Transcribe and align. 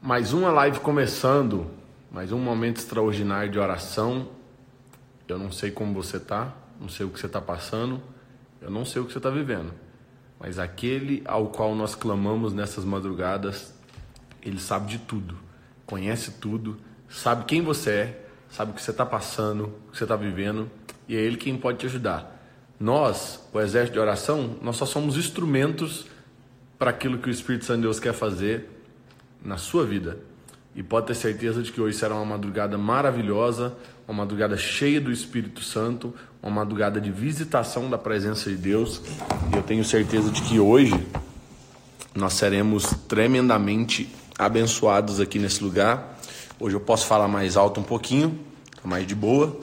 Mais 0.00 0.32
uma 0.32 0.50
live 0.50 0.78
começando, 0.80 1.70
mais 2.12 2.30
um 2.30 2.38
momento 2.38 2.76
extraordinário 2.76 3.50
de 3.50 3.58
oração. 3.58 4.28
Eu 5.26 5.38
não 5.38 5.50
sei 5.50 5.70
como 5.70 5.94
você 5.94 6.20
tá, 6.20 6.54
não 6.78 6.88
sei 6.88 7.06
o 7.06 7.08
que 7.08 7.18
você 7.18 7.26
está 7.26 7.40
passando, 7.40 8.00
eu 8.60 8.70
não 8.70 8.84
sei 8.84 9.00
o 9.00 9.06
que 9.06 9.12
você 9.12 9.18
está 9.18 9.30
vivendo, 9.30 9.72
mas 10.38 10.58
aquele 10.58 11.22
ao 11.24 11.48
qual 11.48 11.74
nós 11.74 11.94
clamamos 11.94 12.52
nessas 12.52 12.84
madrugadas, 12.84 13.74
ele 14.42 14.60
sabe 14.60 14.86
de 14.86 14.98
tudo, 14.98 15.34
conhece 15.86 16.32
tudo, 16.32 16.76
sabe 17.08 17.46
quem 17.46 17.62
você 17.62 17.90
é, 17.90 18.28
sabe 18.50 18.72
o 18.72 18.74
que 18.74 18.82
você 18.82 18.92
está 18.92 19.04
passando, 19.04 19.64
o 19.88 19.90
que 19.90 19.98
você 19.98 20.04
está 20.04 20.14
vivendo, 20.14 20.70
e 21.08 21.16
é 21.16 21.20
ele 21.20 21.38
quem 21.38 21.56
pode 21.56 21.78
te 21.78 21.86
ajudar. 21.86 22.38
Nós, 22.78 23.48
o 23.52 23.58
exército 23.58 23.94
de 23.94 23.98
oração, 23.98 24.56
nós 24.60 24.76
só 24.76 24.84
somos 24.84 25.16
instrumentos 25.16 26.06
para 26.78 26.90
aquilo 26.90 27.18
que 27.18 27.28
o 27.28 27.32
Espírito 27.32 27.64
Santo 27.64 27.78
de 27.78 27.82
Deus 27.84 27.98
quer 27.98 28.12
fazer 28.12 28.75
na 29.46 29.56
sua 29.56 29.86
vida. 29.86 30.18
E 30.74 30.82
pode 30.82 31.06
ter 31.06 31.14
certeza 31.14 31.62
de 31.62 31.72
que 31.72 31.80
hoje 31.80 31.96
será 31.96 32.14
uma 32.14 32.24
madrugada 32.24 32.76
maravilhosa, 32.76 33.74
uma 34.06 34.18
madrugada 34.24 34.56
cheia 34.58 35.00
do 35.00 35.10
Espírito 35.10 35.62
Santo, 35.62 36.12
uma 36.42 36.50
madrugada 36.50 37.00
de 37.00 37.10
visitação 37.10 37.88
da 37.88 37.96
presença 37.96 38.50
de 38.50 38.56
Deus. 38.56 39.00
E 39.52 39.56
eu 39.56 39.62
tenho 39.62 39.84
certeza 39.84 40.30
de 40.30 40.42
que 40.42 40.60
hoje 40.60 40.94
nós 42.14 42.34
seremos 42.34 42.84
tremendamente 43.08 44.12
abençoados 44.38 45.18
aqui 45.18 45.38
nesse 45.38 45.64
lugar. 45.64 46.18
Hoje 46.60 46.76
eu 46.76 46.80
posso 46.80 47.06
falar 47.06 47.28
mais 47.28 47.56
alto 47.56 47.80
um 47.80 47.84
pouquinho, 47.84 48.38
mais 48.84 49.06
de 49.06 49.14
boa. 49.14 49.58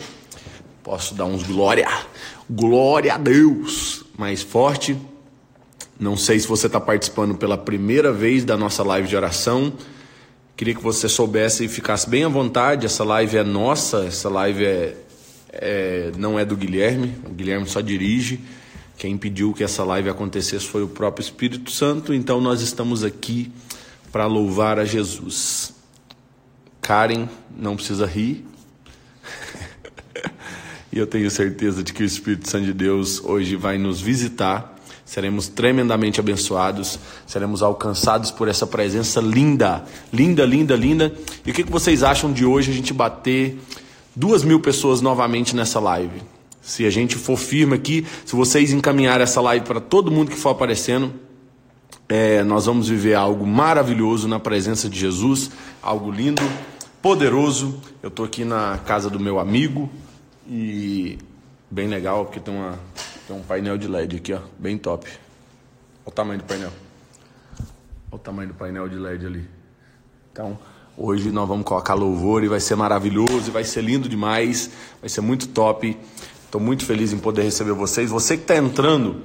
Posso 0.82 1.14
dar 1.14 1.26
uns 1.26 1.44
glória, 1.44 1.88
glória 2.50 3.14
a 3.14 3.18
Deus, 3.18 4.04
mais 4.18 4.42
forte. 4.42 4.98
Não 6.00 6.18
sei 6.18 6.40
se 6.40 6.48
você 6.48 6.68
está 6.68 6.80
participando 6.80 7.36
pela 7.36 7.58
primeira 7.58 8.12
vez 8.12 8.44
da 8.44 8.58
nossa 8.58 8.84
live 8.84 9.08
de 9.08 9.16
oração. 9.16 9.72
Queria 10.58 10.74
que 10.74 10.82
você 10.82 11.08
soubesse 11.08 11.66
e 11.66 11.68
ficasse 11.68 12.10
bem 12.10 12.24
à 12.24 12.28
vontade. 12.28 12.86
Essa 12.86 13.04
live 13.04 13.38
é 13.38 13.44
nossa, 13.44 14.06
essa 14.06 14.28
live 14.28 14.66
é, 14.66 14.98
é, 15.52 16.12
não 16.18 16.38
é 16.38 16.44
do 16.44 16.56
Guilherme. 16.58 17.16
O 17.26 17.30
Guilherme 17.30 17.68
só 17.68 17.80
dirige. 17.80 18.40
Quem 18.98 19.18
pediu 19.18 19.54
que 19.54 19.64
essa 19.64 19.84
live 19.84 20.10
acontecesse 20.10 20.66
foi 20.66 20.84
o 20.84 20.88
próprio 20.88 21.24
Espírito 21.24 21.72
Santo. 21.72 22.14
Então 22.14 22.42
nós 22.42 22.62
estamos 22.62 23.04
aqui 23.04 23.52
para 24.12 24.26
louvar 24.26 24.80
a 24.80 24.86
Jesus. 24.86 25.74
Karen, 26.82 27.28
não 27.56 27.76
precisa 27.76 28.06
rir. 28.06 28.46
e 30.92 30.98
eu 30.98 31.08
tenho 31.08 31.30
certeza 31.30 31.84
de 31.84 31.94
que 31.94 32.04
o 32.04 32.06
Espírito 32.06 32.50
Santo 32.50 32.66
de 32.66 32.74
Deus 32.74 33.24
hoje 33.24 33.56
vai 33.56 33.78
nos 33.78 34.02
visitar 34.02 34.73
seremos 35.14 35.48
tremendamente 35.48 36.20
abençoados, 36.20 36.98
seremos 37.28 37.62
alcançados 37.62 38.32
por 38.32 38.48
essa 38.48 38.66
presença 38.66 39.22
linda, 39.22 39.86
linda, 40.12 40.44
linda, 40.44 40.76
linda. 40.76 41.14
E 41.46 41.52
o 41.52 41.54
que, 41.54 41.62
vocês 41.62 42.02
acham 42.02 42.34
de 42.34 42.44
hoje 42.44 42.72
a 42.72 42.74
gente 42.74 42.92
bater 42.92 43.60
duas 44.16 44.44
mil 44.44 44.60
pessoas 44.60 45.02
novamente 45.02 45.56
nessa 45.56 45.80
live? 45.80 46.24
Se 46.64 46.84
a 46.84 46.90
gente 46.90 47.16
for 47.16 47.38
firme 47.38 47.76
aqui, 47.76 48.04
se 48.26 48.36
vocês 48.36 48.74
encaminharem 48.74 49.22
essa 49.22 49.40
live 49.40 49.64
para 49.64 49.80
todo 49.80 50.10
mundo 50.10 50.32
que 50.32 50.38
for 50.38 50.50
aparecendo, 50.50 51.14
é, 52.10 52.44
nós 52.44 52.66
vamos 52.66 52.88
viver 52.88 53.14
algo 53.14 53.46
maravilhoso 53.46 54.28
na 54.28 54.40
presença 54.40 54.90
de 54.90 55.00
Jesus, 55.00 55.52
algo 55.80 56.10
lindo, 56.10 56.42
poderoso. 57.04 57.80
Eu 58.02 58.10
estou 58.10 58.26
aqui 58.26 58.44
na 58.44 58.80
casa 58.84 59.12
do 59.12 59.20
meu 59.20 59.38
amigo 59.38 59.92
e 60.50 61.20
bem 61.74 61.88
legal, 61.88 62.26
porque 62.26 62.40
tem 62.40 62.56
uma 62.56 62.78
tem 63.28 63.36
um 63.36 63.42
painel 63.42 63.78
de 63.78 63.88
LED 63.88 64.18
aqui, 64.18 64.34
ó, 64.34 64.40
bem 64.60 64.78
top. 64.78 65.08
Olha 65.08 65.18
o 66.06 66.12
tamanho 66.12 66.40
do 66.40 66.46
painel. 66.46 66.72
Olha 68.12 68.16
o 68.16 68.18
tamanho 68.20 68.50
do 68.50 68.54
painel 68.54 68.88
de 68.88 68.96
LED 68.96 69.26
ali. 69.26 69.50
Então, 70.32 70.60
hoje 70.96 71.32
nós 71.32 71.48
vamos 71.48 71.66
colocar 71.66 71.96
louvor 71.96 72.44
e 72.44 72.48
vai 72.48 72.60
ser 72.60 72.76
maravilhoso, 72.76 73.48
e 73.48 73.52
vai 73.52 73.64
ser 73.64 73.82
lindo 73.82 74.08
demais, 74.08 74.70
vai 75.00 75.10
ser 75.10 75.22
muito 75.22 75.48
top. 75.48 75.98
Estou 76.46 76.62
muito 76.62 76.86
feliz 76.86 77.12
em 77.12 77.18
poder 77.18 77.42
receber 77.42 77.72
vocês. 77.72 78.12
Você 78.12 78.38
que 78.38 78.44
está 78.44 78.56
entrando 78.56 79.22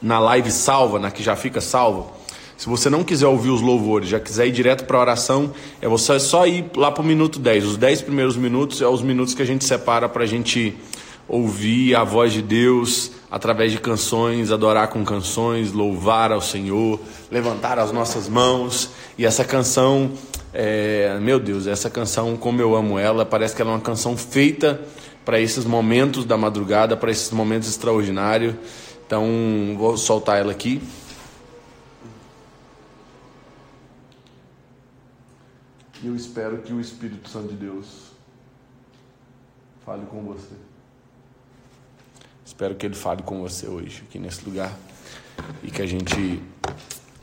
na 0.00 0.18
live 0.18 0.50
salva, 0.50 0.98
na 0.98 1.10
que 1.10 1.22
já 1.22 1.36
fica 1.36 1.60
salva, 1.60 2.10
se 2.56 2.70
você 2.70 2.88
não 2.88 3.04
quiser 3.04 3.26
ouvir 3.26 3.50
os 3.50 3.60
louvores, 3.60 4.08
já 4.08 4.18
quiser 4.18 4.46
ir 4.46 4.52
direto 4.52 4.86
para 4.86 4.96
a 4.96 5.00
oração, 5.00 5.52
é 5.82 5.86
você 5.86 6.18
só 6.18 6.46
ir 6.46 6.70
lá 6.74 6.90
para 6.90 7.02
o 7.02 7.04
minuto 7.04 7.38
10. 7.38 7.66
Os 7.66 7.76
10 7.76 8.00
primeiros 8.02 8.34
minutos 8.34 8.80
é 8.80 8.88
os 8.88 9.02
minutos 9.02 9.34
que 9.34 9.42
a 9.42 9.44
gente 9.44 9.64
separa 9.64 10.08
para 10.08 10.22
a 10.22 10.26
gente 10.26 10.74
ouvir 11.28 11.94
a 11.94 12.04
voz 12.04 12.32
de 12.32 12.42
Deus 12.42 13.10
através 13.30 13.72
de 13.72 13.78
canções, 13.78 14.52
adorar 14.52 14.88
com 14.88 15.04
canções, 15.04 15.72
louvar 15.72 16.30
ao 16.30 16.40
Senhor, 16.40 17.00
levantar 17.30 17.78
as 17.78 17.92
nossas 17.92 18.28
mãos. 18.28 18.90
E 19.18 19.26
essa 19.26 19.44
canção, 19.44 20.12
é, 20.52 21.18
meu 21.20 21.38
Deus, 21.38 21.66
essa 21.66 21.90
canção, 21.90 22.36
como 22.36 22.60
eu 22.60 22.76
amo 22.76 22.98
ela, 22.98 23.24
parece 23.26 23.54
que 23.54 23.62
ela 23.62 23.72
é 23.72 23.74
uma 23.74 23.80
canção 23.80 24.16
feita 24.16 24.80
para 25.24 25.40
esses 25.40 25.64
momentos 25.64 26.24
da 26.24 26.36
madrugada, 26.36 26.96
para 26.96 27.10
esses 27.10 27.30
momentos 27.32 27.68
extraordinários. 27.68 28.54
Então, 29.04 29.74
vou 29.76 29.96
soltar 29.96 30.38
ela 30.38 30.52
aqui. 30.52 30.80
E 36.02 36.06
eu 36.06 36.14
espero 36.14 36.58
que 36.58 36.72
o 36.72 36.80
Espírito 36.80 37.28
Santo 37.28 37.48
de 37.48 37.56
Deus 37.56 38.12
fale 39.84 40.06
com 40.06 40.22
você. 40.22 40.54
Espero 42.46 42.76
que 42.76 42.86
Ele 42.86 42.94
fale 42.94 43.24
com 43.24 43.40
você 43.40 43.66
hoje, 43.66 44.04
aqui 44.08 44.20
nesse 44.20 44.44
lugar, 44.48 44.72
e 45.64 45.70
que 45.70 45.82
a 45.82 45.86
gente 45.86 46.40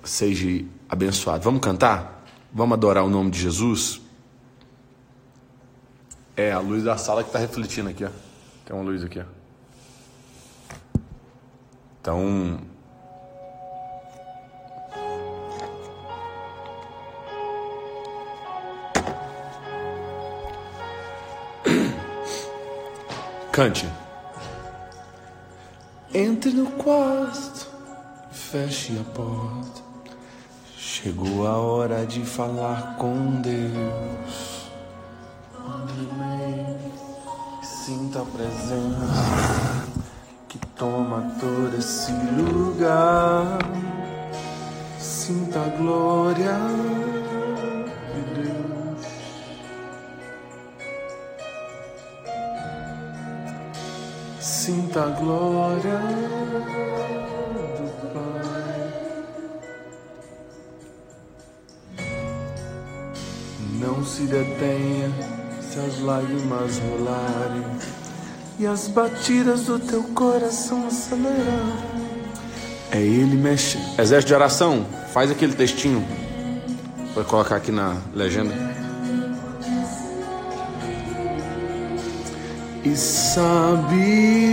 seja 0.03 0.65
abençoado. 0.89 1.41
Vamos 1.45 1.61
cantar? 1.61 2.25
Vamos 2.51 2.73
adorar 2.73 3.05
o 3.05 3.09
nome 3.09 3.31
de 3.31 3.39
Jesus? 3.39 4.01
É, 6.35 6.51
a 6.51 6.59
luz 6.59 6.83
da 6.83 6.97
sala 6.97 7.23
que 7.23 7.29
está 7.29 7.39
refletindo 7.39 7.89
aqui, 7.89 8.03
ó. 8.03 8.09
Tem 8.65 8.75
uma 8.75 8.83
luz 8.83 9.01
aqui, 9.01 9.21
ó. 9.21 9.23
Então, 12.01 12.59
Cante. 23.53 24.02
Entre 26.15 26.51
no 26.51 26.67
quarto, 26.67 27.67
feche 28.31 28.99
a 28.99 29.03
porta. 29.15 29.81
Chegou 30.77 31.47
a 31.47 31.57
hora 31.57 32.05
de 32.05 32.23
falar 32.23 32.97
com 32.97 33.41
Deus. 33.41 34.69
Sinta 37.63 38.21
a 38.21 38.25
presença 38.25 39.87
que 40.47 40.59
toma 40.77 41.33
todo 41.39 41.75
esse 41.79 42.11
lugar. 42.37 43.57
Sinta 44.99 45.61
a 45.61 45.69
glória 45.77 46.59
Sinta 54.63 55.01
a 55.01 55.07
glória 55.07 55.99
do 57.77 58.07
Pai. 58.13 58.93
Não 63.77 64.05
se 64.05 64.21
detenha 64.21 65.11
se 65.59 65.79
as 65.79 65.99
lágrimas 65.99 66.77
rolarem 66.79 67.65
e 68.57 68.65
as 68.65 68.87
batidas 68.87 69.65
do 69.65 69.79
teu 69.79 70.01
coração 70.15 70.87
acelerarem. 70.87 72.23
É 72.89 73.01
Ele 73.01 73.35
mexe. 73.35 73.77
Exército 73.99 74.29
de 74.29 74.33
oração, 74.33 74.85
faz 75.11 75.29
aquele 75.29 75.55
textinho. 75.55 76.07
Vou 77.13 77.25
colocar 77.25 77.57
aqui 77.57 77.69
na 77.73 77.97
legenda. 78.15 78.72
E 82.83 82.95
sabe. 82.95 84.43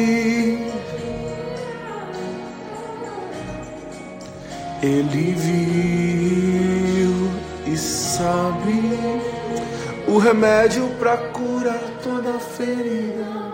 Ele 4.83 5.35
viu 5.35 6.71
e 7.67 7.77
sabe 7.77 9.21
o 10.09 10.17
remédio 10.17 10.89
para 10.99 11.19
curar 11.19 11.83
toda 12.03 12.39
ferida. 12.39 13.51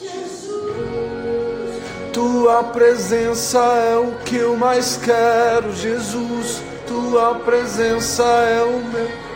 Jesus, 0.00 1.82
tua 2.12 2.62
presença 2.64 3.58
é 3.58 3.96
o 3.96 4.12
que 4.24 4.36
eu 4.36 4.56
mais 4.56 4.96
quero, 4.96 5.72
Jesus. 5.74 6.62
Tua 6.86 7.34
presença 7.40 8.22
é 8.22 8.62
o 8.62 8.78
meu 8.92 9.27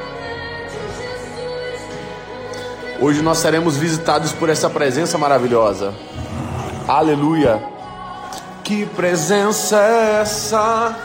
Hoje 3.02 3.20
nós 3.20 3.38
seremos 3.38 3.76
visitados 3.76 4.30
por 4.30 4.48
essa 4.48 4.70
presença 4.70 5.18
maravilhosa. 5.18 5.92
Aleluia! 6.86 7.60
Que 8.62 8.86
presença 8.86 9.76
é 9.76 10.20
essa? 10.20 10.96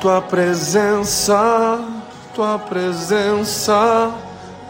Tua 0.00 0.22
presença, 0.22 1.80
tua 2.32 2.60
presença, 2.60 4.14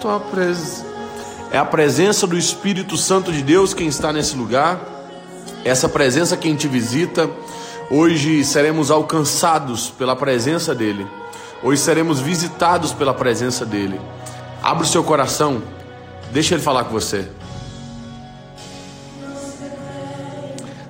tua 0.01 0.19
presença. 0.19 0.94
É 1.55 1.57
a 1.57 1.65
presença 1.65 2.27
do 2.27 2.37
Espírito 2.37 2.97
Santo 2.97 3.31
de 3.31 3.41
Deus 3.41 3.73
quem 3.73 3.87
está 3.87 4.13
nesse 4.13 4.35
lugar. 4.35 4.81
Essa 5.65 5.89
presença 5.89 6.37
quem 6.37 6.57
te 6.57 6.67
visita. 6.67 7.31
Hoje 7.89 8.45
seremos 8.45 8.91
alcançados 8.91 9.89
pela 9.89 10.17
presença 10.17 10.75
dele. 10.75 11.07
Hoje 11.63 11.81
seremos 11.81 12.19
visitados 12.19 12.93
pela 12.93 13.15
presença 13.15 13.65
dele. 13.65 14.01
Abra 14.61 14.83
o 14.83 14.89
seu 14.89 15.05
coração, 15.05 15.63
deixa 16.33 16.57
ele 16.57 16.63
falar 16.65 16.87
com 16.87 16.91
você. 16.91 17.29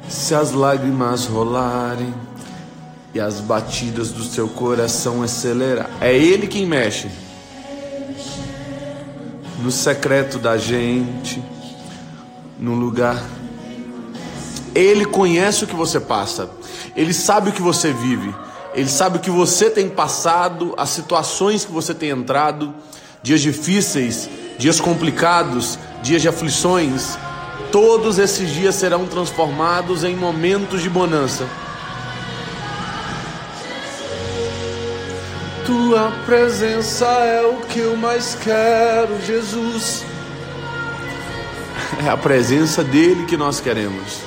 Se 0.09 0.35
as 0.35 0.53
lágrimas 0.53 1.27
rolarem 1.27 2.15
e 3.13 3.21
as 3.21 3.39
batidas 3.39 4.13
do 4.13 4.25
seu 4.25 4.49
coração 4.49 5.23
acelerar, 5.23 5.91
é 6.01 6.17
ele 6.17 6.47
quem 6.47 6.65
mexe 6.65 7.11
no 9.65 9.71
secreto 9.71 10.39
da 10.39 10.59
gente, 10.59 11.43
no 12.61 12.75
lugar. 12.75 13.25
Ele 14.75 15.07
conhece 15.07 15.65
o 15.65 15.67
que 15.67 15.75
você 15.75 15.99
passa, 15.99 16.51
ele 16.95 17.15
sabe 17.15 17.49
o 17.49 17.53
que 17.53 17.63
você 17.63 17.91
vive. 17.91 18.35
Ele 18.75 18.89
sabe 18.89 19.19
o 19.19 19.21
que 19.21 19.31
você 19.31 19.71
tem 19.71 19.89
passado, 19.89 20.75
as 20.77 20.91
situações 20.91 21.65
que 21.65 21.71
você 21.71 21.95
tem 21.95 22.11
entrado, 22.11 22.75
dias 23.23 23.41
difíceis, 23.41 24.29
dias 24.59 24.81
complicados, 24.81 25.79
dias 26.03 26.21
de 26.21 26.29
aflições. 26.29 27.17
Todos 27.71 28.19
esses 28.19 28.51
dias 28.51 28.75
serão 28.75 29.07
transformados 29.07 30.03
em 30.03 30.17
momentos 30.17 30.83
de 30.83 30.91
bonança. 30.91 31.47
Tua 35.67 36.13
presença 36.27 37.07
é 37.07 37.41
o 37.47 37.57
que 37.67 37.79
eu 37.79 37.97
mais 37.97 38.35
quero, 38.35 39.19
Jesus. 39.25 40.05
É 42.05 42.09
a 42.11 42.17
presença 42.19 42.85
dele 42.85 43.25
que 43.25 43.37
nós 43.37 43.61
queremos. 43.61 44.19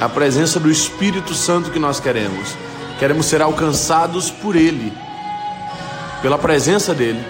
É 0.00 0.04
a 0.04 0.08
presença 0.08 0.58
do 0.58 0.70
Espírito 0.70 1.34
Santo 1.34 1.70
que 1.70 1.78
nós 1.78 2.00
queremos. 2.00 2.56
Queremos 2.98 3.26
ser 3.26 3.42
alcançados 3.42 4.30
por 4.30 4.56
Ele, 4.56 4.92
pela 6.22 6.38
presença 6.38 6.94
dEle. 6.94 7.22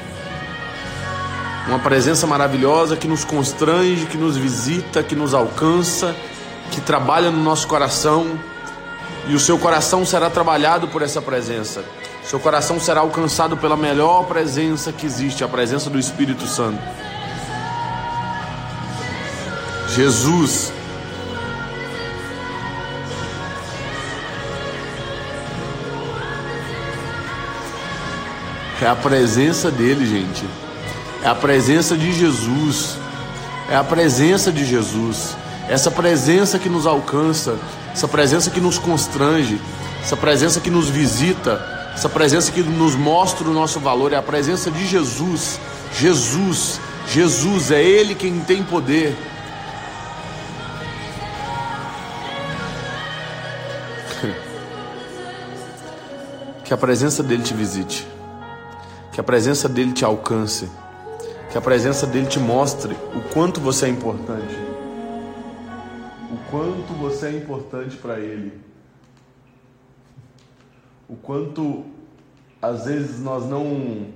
Uma 1.67 1.81
presença 1.81 2.27
maravilhosa 2.29 2.97
que 2.97 3.09
nos 3.09 3.25
constrange, 3.25 4.07
que 4.07 4.17
nos 4.17 4.37
visita, 4.37 5.03
que 5.03 5.17
nos 5.17 5.35
alcança, 5.35 6.15
que 6.71 6.81
trabalha 6.81 7.31
no 7.31 7.43
nosso 7.43 7.67
coração. 7.67 8.39
E 9.27 9.35
o 9.35 9.41
seu 9.41 9.59
coração 9.59 10.07
será 10.07 10.31
trabalhado 10.31 10.87
por 10.89 11.03
essa 11.03 11.21
presença. 11.21 11.83
Seu 12.25 12.41
coração 12.41 12.81
será 12.81 13.01
alcançado 13.01 13.57
pela 13.57 13.77
melhor 13.77 14.25
presença 14.25 14.93
que 14.93 15.07
existe, 15.07 15.45
a 15.45 15.49
presença 15.49 15.91
do 15.91 15.99
Espírito 15.99 16.47
Santo. 16.47 16.81
Jesus 19.89 20.73
É 28.83 28.87
a 28.89 28.97
presença 28.97 29.71
dele, 29.71 30.05
gente. 30.05 30.45
É 31.23 31.29
a 31.29 31.37
presença 31.37 31.97
de 31.97 32.13
Jesus. 32.13 32.99
É 33.71 33.77
a 33.77 33.85
presença 33.85 34.51
de 34.51 34.65
Jesus. 34.65 35.37
Essa 35.69 35.89
presença 35.89 36.59
que 36.59 36.69
nos 36.69 36.85
alcança, 36.85 37.57
essa 37.93 38.09
presença 38.09 38.51
que 38.51 38.61
nos 38.61 38.79
constrange, 38.79 39.61
essa 40.03 40.17
presença 40.17 40.59
que 40.59 40.69
nos 40.69 40.89
visita, 40.89 41.82
essa 41.95 42.09
presença 42.09 42.51
que 42.51 42.63
nos 42.63 42.95
mostra 42.95 43.47
o 43.49 43.53
nosso 43.53 43.79
valor, 43.79 44.13
é 44.13 44.17
a 44.17 44.23
presença 44.23 44.71
de 44.71 44.87
Jesus. 44.87 45.61
Jesus, 45.93 46.81
Jesus, 47.09 47.71
é 47.71 47.83
Ele 47.83 48.15
quem 48.15 48.41
tem 48.41 48.63
poder. 48.63 49.15
Que 56.65 56.73
a 56.73 56.79
presença 56.79 57.23
dele 57.23 57.43
te 57.43 57.53
visite. 57.53 58.07
Que 59.13 59.21
a 59.21 59.23
presença 59.23 59.69
dele 59.69 59.93
te 59.93 60.07
alcance. 60.07 60.71
Que 61.51 61.59
a 61.59 61.61
presença 61.61 62.07
dele 62.07 62.27
te 62.27 62.39
mostre 62.39 62.97
o 63.15 63.21
quanto 63.35 63.61
você 63.61 63.85
é 63.85 63.89
importante. 63.91 64.57
O 66.33 66.51
quanto 66.51 66.95
você 66.95 67.27
é 67.27 67.33
importante 67.33 67.99
para 67.99 68.19
ele. 68.19 68.72
O 71.13 71.17
quanto 71.17 71.85
às 72.63 72.87
vezes 72.87 73.21
nós 73.21 73.45
não 73.45 74.07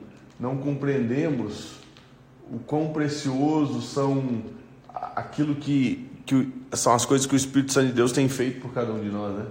não 0.40 0.56
compreendemos 0.56 1.76
o 2.50 2.58
quão 2.58 2.90
precioso 2.90 3.82
são 3.82 4.42
aquilo 4.88 5.56
que, 5.56 6.10
que 6.24 6.50
são 6.72 6.94
as 6.94 7.04
coisas 7.04 7.26
que 7.26 7.34
o 7.34 7.36
Espírito 7.36 7.74
Santo 7.74 7.88
de 7.88 7.92
Deus 7.92 8.12
tem 8.12 8.30
feito 8.30 8.62
por 8.62 8.72
cada 8.72 8.92
um 8.92 9.00
de 9.02 9.10
nós, 9.10 9.36
né? 9.36 9.46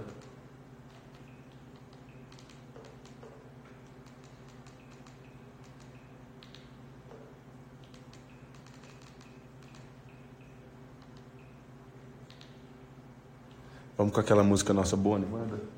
Vamos 13.96 14.12
com 14.12 14.20
aquela 14.20 14.42
música 14.42 14.72
nossa 14.72 14.96
boa, 14.96 15.16
animada? 15.16 15.75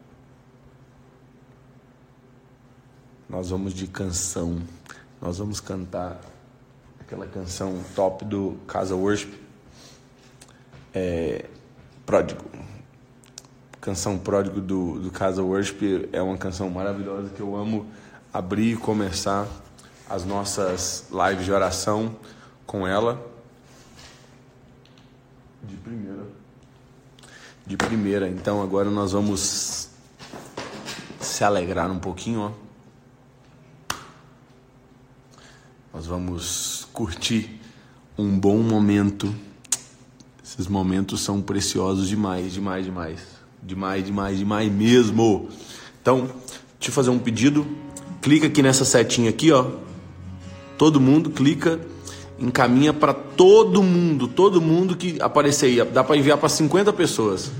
Nós 3.29 3.51
vamos 3.51 3.75
de 3.75 3.87
canção. 3.87 4.61
Nós 5.21 5.39
vamos 5.39 5.61
cantar 5.61 6.21
aquela 7.01 7.27
canção 7.27 7.83
top 7.95 8.25
do 8.25 8.59
Casa 8.67 8.95
Worship. 8.95 9.33
É, 10.95 11.45
Pródigo. 12.07 12.45
Canção 13.81 14.19
Pródigo 14.19 14.61
do, 14.61 14.99
do 15.01 15.11
Casa 15.11 15.43
Worship 15.43 16.09
é 16.13 16.23
uma 16.23 16.37
canção 16.37 16.71
maravilhosa 16.71 17.29
que 17.31 17.41
eu 17.41 17.57
amo 17.57 17.87
abrir 18.33 18.73
e 18.73 18.77
começar 18.77 19.47
as 20.09 20.25
nossas 20.25 21.07
lives 21.11 21.45
de 21.45 21.53
oração 21.53 22.17
com 22.67 22.87
ela. 22.87 23.20
De 25.63 25.77
primeira 25.77 26.39
de 27.69 27.77
primeira. 27.77 28.27
Então 28.27 28.63
agora 28.63 28.89
nós 28.91 29.13
vamos 29.13 29.91
se 31.20 31.44
alegrar 31.44 31.91
um 31.91 31.99
pouquinho, 31.99 32.41
ó. 32.41 32.68
Nós 35.93 36.07
vamos 36.07 36.87
curtir 36.93 37.59
um 38.17 38.39
bom 38.39 38.59
momento. 38.59 39.35
Esses 40.45 40.67
momentos 40.67 41.21
são 41.21 41.41
preciosos 41.41 42.09
demais, 42.09 42.53
demais, 42.53 42.85
demais. 42.85 43.21
Demais, 43.63 44.05
demais, 44.05 44.39
demais 44.39 44.73
mesmo. 44.73 45.49
Então, 46.01 46.29
deixa 46.79 46.89
eu 46.89 46.93
fazer 46.93 47.11
um 47.11 47.19
pedido. 47.19 47.67
Clica 48.21 48.47
aqui 48.47 48.63
nessa 48.63 48.85
setinha 48.85 49.31
aqui, 49.31 49.51
ó. 49.51 49.71
Todo 50.77 51.01
mundo 51.01 51.31
clica 51.31 51.81
encaminha 52.39 52.93
para 52.93 53.13
todo 53.13 53.83
mundo, 53.83 54.29
todo 54.29 54.61
mundo 54.61 54.97
que 54.97 55.21
aparecer 55.21 55.67
aí. 55.67 55.85
Dá 55.91 56.05
para 56.05 56.17
enviar 56.17 56.39
para 56.39 56.49
50 56.49 56.93
pessoas. 56.93 57.51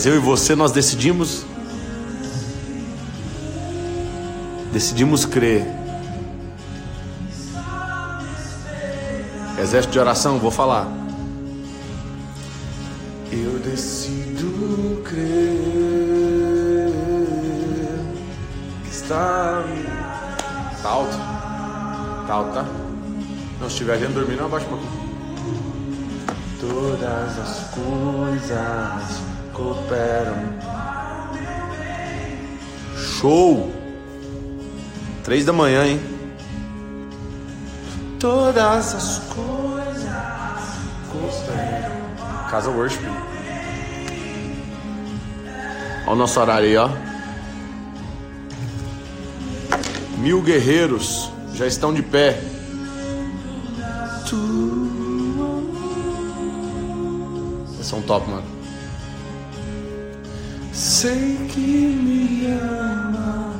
Mas 0.00 0.06
eu 0.06 0.16
e 0.16 0.18
você 0.18 0.56
nós 0.56 0.72
decidimos 0.72 1.44
decidimos 4.72 5.26
crer. 5.26 5.66
Exército 9.60 9.92
de 9.92 9.98
oração, 9.98 10.38
vou 10.38 10.50
falar. 10.50 10.88
Eu 13.30 13.58
decido 13.58 15.02
crer 15.04 15.20
que 18.82 18.90
está, 18.90 19.62
está 20.74 20.88
alto. 20.88 21.18
Tá 22.26 22.42
tá? 22.54 22.64
Não, 23.60 23.68
se 23.68 23.74
estiver 23.74 23.98
gente 23.98 24.14
dormindo, 24.14 24.46
abaixa 24.46 24.64
um 24.64 24.70
pouquinho. 24.70 25.10
Todas 26.58 27.38
as 27.38 27.68
coisas 27.74 29.19
cooperam. 29.60 30.36
Show! 32.96 33.70
Três 35.22 35.44
da 35.44 35.52
manhã, 35.52 35.86
hein? 35.86 36.00
Todas 38.18 38.94
as 38.94 39.18
coisas. 39.34 40.10
Casa 42.50 42.70
Worship. 42.70 43.04
Olha 46.06 46.12
o 46.12 46.16
nosso 46.16 46.40
horário 46.40 46.66
aí, 46.66 46.76
ó. 46.76 46.88
Mil 50.18 50.42
guerreiros 50.42 51.30
já 51.54 51.66
estão 51.66 51.92
de 51.94 52.02
pé. 52.02 52.42
São 57.82 58.02
top, 58.02 58.28
mano. 58.30 58.59
Sei 61.00 61.38
que 61.48 61.60
me 61.60 62.46
ama. 62.60 63.54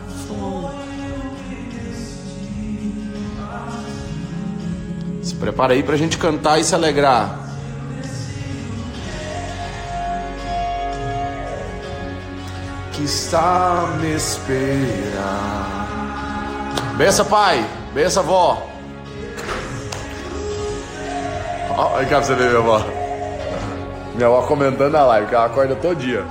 Se 5.23 5.35
prepara 5.37 5.73
aí 5.73 5.83
pra 5.83 5.97
gente 5.97 6.19
cantar 6.19 6.61
e 6.61 6.65
se 6.65 6.75
alegrar. 6.75 7.35
Que 12.93 13.05
está 13.05 13.89
me 13.99 14.15
esperando. 14.15 14.91
Bença, 16.99 17.25
pai. 17.25 17.65
Bença, 17.95 18.21
vó. 18.21 18.69
Olha 21.75 22.05
cá 22.07 22.17
pra 22.17 22.23
você 22.23 22.35
ver 22.35 22.51
minha 22.51 22.59
avó. 22.59 22.85
Minha 24.15 24.27
avó 24.27 24.43
comentando 24.43 24.95
a 24.95 25.07
live, 25.07 25.27
que 25.27 25.35
ela 25.35 25.47
acorda 25.47 25.75
todo 25.75 25.97
dia. 25.97 26.23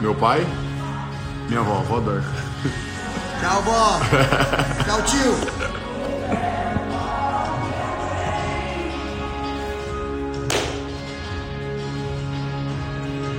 Meu 0.00 0.14
pai, 0.14 0.46
minha 1.46 1.60
avó, 1.60 1.82
vó 1.82 2.00
Dorca. 2.00 2.26
Tchau, 3.38 3.62
vó. 3.62 4.00
Tchau, 4.84 5.02
tio. 5.02 5.34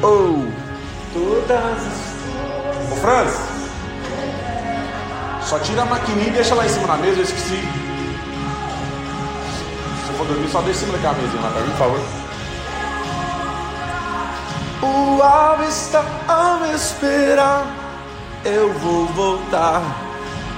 Oh, 0.04 0.46
todas 1.14 1.52
as. 1.52 2.92
Ô, 2.92 2.96
Franz, 2.98 3.34
só 5.44 5.58
tira 5.58 5.82
a 5.82 5.86
maquininha 5.86 6.28
e 6.28 6.32
deixa 6.32 6.54
lá 6.54 6.68
em 6.68 6.70
cima 6.70 6.86
na 6.86 6.98
mesa, 6.98 7.18
eu 7.18 7.24
esqueci. 7.24 7.60
Se 10.06 10.12
eu 10.12 10.16
for 10.16 10.28
dormir, 10.28 10.48
só 10.50 10.62
deixa 10.62 10.82
em 10.82 10.86
cima 10.86 10.94
daquela 10.94 11.16
mesinha 11.16 11.42
lá 11.42 11.50
mim, 11.60 11.70
por 11.72 11.78
favor. 11.78 12.21
O 14.84 15.22
alvo 15.22 15.64
está 15.64 16.04
a 16.28 16.60
me 16.62 16.74
esperar, 16.74 17.68
eu 18.44 18.74
vou 18.80 19.06
voltar. 19.08 19.84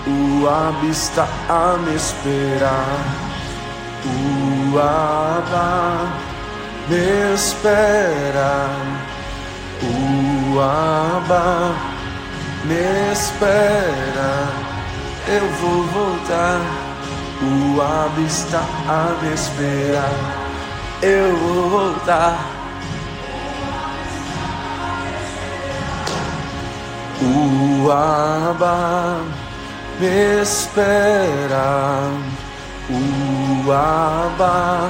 O 0.08 0.48
aba 0.48 0.86
está 0.86 1.28
a 1.50 1.78
me 1.78 1.96
esperar. 1.96 3.00
O 4.06 4.80
aba 4.80 6.08
me 6.88 7.34
espera. 7.34 8.70
O 9.82 10.60
aba 10.60 11.76
me 12.64 13.12
espera. 13.12 14.48
Eu 15.28 15.48
vou 15.60 15.84
voltar. 15.88 16.62
O 17.42 17.82
aba 17.82 18.22
está 18.22 18.60
a 18.88 19.22
me 19.22 19.34
esperar. 19.34 20.14
Eu 21.02 21.36
vou 21.36 21.70
voltar. 21.70 22.63
O 27.24 27.92
aba 27.92 29.22
me 30.00 30.42
espera. 30.42 32.12
O 32.90 33.72
aba 33.72 34.90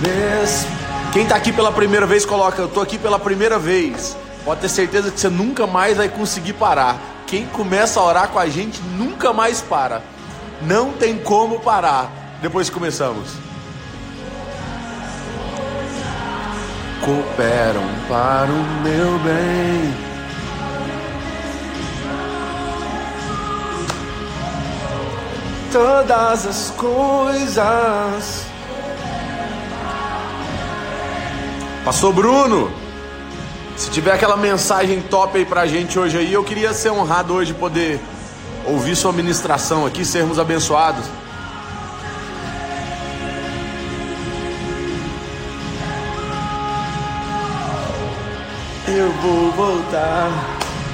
me 0.00 0.44
espera. 0.44 0.76
Quem 1.12 1.26
tá 1.26 1.36
aqui 1.36 1.52
pela 1.52 1.72
primeira 1.72 2.04
vez, 2.04 2.26
coloca, 2.26 2.60
eu 2.60 2.68
tô 2.68 2.80
aqui 2.80 2.98
pela 2.98 3.18
primeira 3.18 3.58
vez. 3.58 4.16
Pode 4.44 4.60
ter 4.60 4.68
certeza 4.68 5.10
que 5.10 5.18
você 5.18 5.28
nunca 5.28 5.66
mais 5.66 5.96
vai 5.96 6.08
conseguir 6.08 6.52
parar. 6.52 6.98
Quem 7.26 7.46
começa 7.46 7.98
a 7.98 8.04
orar 8.04 8.28
com 8.28 8.38
a 8.38 8.46
gente 8.48 8.80
nunca 8.98 9.32
mais 9.32 9.60
para. 9.60 10.02
Não 10.62 10.92
tem 10.92 11.16
como 11.18 11.60
parar 11.60 12.10
depois 12.40 12.68
começamos. 12.68 13.30
Cooperam 17.04 17.86
para 18.08 18.50
o 18.50 18.82
meu 18.82 19.18
bem. 19.20 20.15
Todas 25.76 26.46
as 26.46 26.70
coisas. 26.70 28.46
Pastor 31.84 32.14
Bruno, 32.14 32.72
se 33.76 33.90
tiver 33.90 34.12
aquela 34.12 34.38
mensagem 34.38 35.02
top 35.02 35.36
aí 35.36 35.44
pra 35.44 35.66
gente 35.66 35.98
hoje 35.98 36.16
aí, 36.16 36.32
eu 36.32 36.42
queria 36.42 36.72
ser 36.72 36.88
honrado 36.92 37.34
hoje 37.34 37.52
poder 37.52 38.00
ouvir 38.64 38.96
sua 38.96 39.12
ministração 39.12 39.84
aqui, 39.84 40.02
sermos 40.02 40.38
abençoados. 40.38 41.04
Eu 48.88 49.12
vou 49.20 49.50
voltar, 49.52 50.30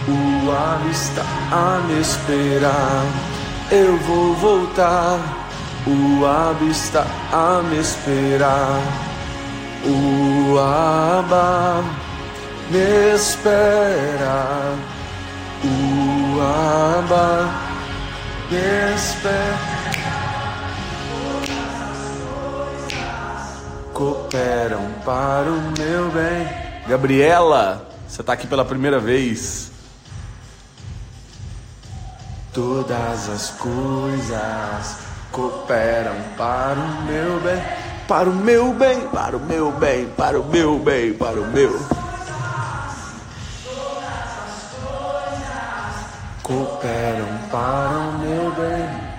o 0.09 0.51
ar 0.51 0.83
está 0.91 1.23
a 1.53 1.81
me 1.87 2.01
esperar. 2.01 3.32
Eu 3.75 3.97
vou 3.97 4.35
voltar, 4.35 5.19
o 5.87 6.27
aba 6.27 6.63
está 6.65 7.07
a 7.33 7.63
me 7.63 7.79
esperar. 7.79 8.83
O 9.87 10.59
aba 10.59 11.83
me 12.71 13.15
espera. 13.15 14.75
O 15.65 16.39
aba 16.39 17.51
me 18.51 18.95
espera. 18.95 19.59
Cooperam 23.95 24.87
para 25.03 25.49
o 25.49 25.73
meu 25.79 26.11
bem. 26.11 26.47
Gabriela, 26.87 27.89
você 28.07 28.21
está 28.21 28.35
aqui 28.35 28.47
pela 28.47 28.67
primeira 28.67 29.01
vez. 29.01 29.72
Todas 32.53 33.31
as 33.31 33.51
coisas 33.53 34.97
cooperam 35.31 36.17
para 36.37 36.79
o 36.79 37.03
meu 37.07 37.41
bem, 37.41 37.63
para 38.07 38.29
o 38.29 38.35
meu 38.35 38.75
bem, 38.75 39.09
para 39.09 39.37
o 39.39 39.41
meu 39.41 39.73
bem, 39.73 40.07
para 40.09 40.39
o 40.39 40.45
meu 40.45 40.79
bem, 40.79 41.15
para 41.15 41.41
o 41.41 41.47
meu. 41.47 41.81
Cooperam 46.43 47.39
para 47.51 47.99
o 47.99 48.19
meu 48.19 48.51
bem. 48.51 49.13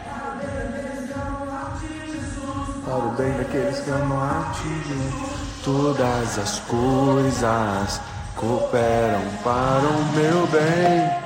Para 2.86 2.98
o 2.98 3.12
bem 3.18 3.32
daqueles 3.34 3.80
que 3.80 3.90
amam 3.90 4.22
a 4.22 4.54
ti. 4.54 5.64
Todas 5.64 6.38
as 6.38 6.60
coisas 6.60 8.00
cooperam 8.36 9.24
para 9.44 9.88
o 9.88 10.04
meu 10.14 10.46
bem. 10.46 11.23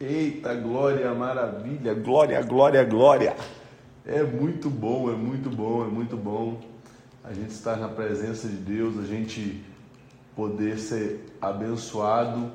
Eita, 0.00 0.54
glória, 0.54 1.12
maravilha, 1.12 1.92
glória, 1.92 2.40
glória, 2.40 2.84
glória. 2.84 3.36
É 4.06 4.22
muito 4.22 4.70
bom, 4.70 5.10
é 5.10 5.16
muito 5.16 5.50
bom, 5.50 5.84
é 5.84 5.88
muito 5.88 6.16
bom 6.16 6.60
a 7.24 7.32
gente 7.32 7.50
estar 7.50 7.76
na 7.76 7.88
presença 7.88 8.46
de 8.46 8.54
Deus, 8.54 8.96
a 8.96 9.04
gente 9.04 9.60
poder 10.36 10.78
ser 10.78 11.36
abençoado 11.40 12.48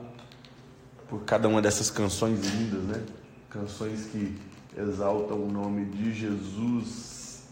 por 1.10 1.24
cada 1.26 1.50
uma 1.50 1.62
dessas 1.62 1.92
canções 1.92 2.40
lindas, 2.40 2.84
né? 2.84 3.04
Canções 3.50 4.06
que 4.06 4.40
exaltam 4.78 5.44
o 5.44 5.52
nome 5.52 5.84
de 5.84 6.14
Jesus. 6.14 7.44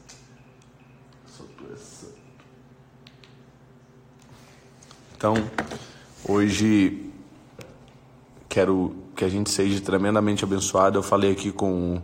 Só 1.28 1.44
tu 1.58 1.66
é 1.66 1.76
santo. 1.76 2.16
Então, 5.18 5.36
hoje 6.26 7.12
quero 8.48 9.01
que 9.22 9.26
a 9.26 9.30
gente 9.30 9.52
seja 9.52 9.80
tremendamente 9.80 10.44
abençoado. 10.44 10.98
Eu 10.98 11.04
falei 11.04 11.32
aqui 11.32 11.52
com, 11.52 12.02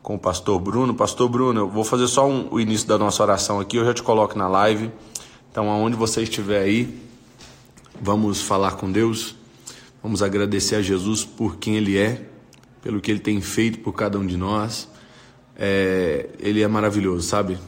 com 0.00 0.14
o 0.14 0.18
pastor 0.18 0.60
Bruno. 0.60 0.94
Pastor 0.94 1.28
Bruno, 1.28 1.62
eu 1.62 1.68
vou 1.68 1.82
fazer 1.82 2.06
só 2.06 2.24
um, 2.24 2.46
o 2.52 2.60
início 2.60 2.86
da 2.86 2.96
nossa 2.96 3.20
oração 3.20 3.58
aqui, 3.58 3.78
eu 3.78 3.84
já 3.84 3.92
te 3.92 4.00
coloco 4.00 4.38
na 4.38 4.46
live. 4.46 4.88
Então, 5.50 5.68
aonde 5.68 5.96
você 5.96 6.22
estiver 6.22 6.62
aí, 6.62 7.02
vamos 8.00 8.40
falar 8.40 8.76
com 8.76 8.92
Deus. 8.92 9.34
Vamos 10.00 10.22
agradecer 10.22 10.76
a 10.76 10.82
Jesus 10.82 11.24
por 11.24 11.56
quem 11.56 11.74
Ele 11.74 11.98
é, 11.98 12.28
pelo 12.80 13.00
que 13.00 13.10
Ele 13.10 13.18
tem 13.18 13.40
feito 13.40 13.80
por 13.80 13.92
cada 13.92 14.16
um 14.16 14.24
de 14.24 14.36
nós. 14.36 14.88
É, 15.56 16.28
ele 16.38 16.62
é 16.62 16.68
maravilhoso, 16.68 17.26
sabe? 17.26 17.58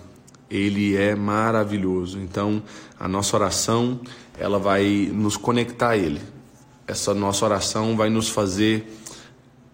Ele 0.49 0.97
é 0.97 1.17
maravilhoso. 1.17 2.21
Então, 2.21 2.63
a 2.99 3.09
nossa 3.09 3.37
oração, 3.37 3.99
ela 4.39 4.61
vai 4.61 5.11
nos 5.13 5.37
conectar 5.37 5.91
a 5.91 5.97
Ele. 5.97 6.21
Essa 6.87 7.15
nossa 7.15 7.45
oração 7.45 7.97
vai 7.97 8.11
nos 8.11 8.29
fazer 8.29 8.87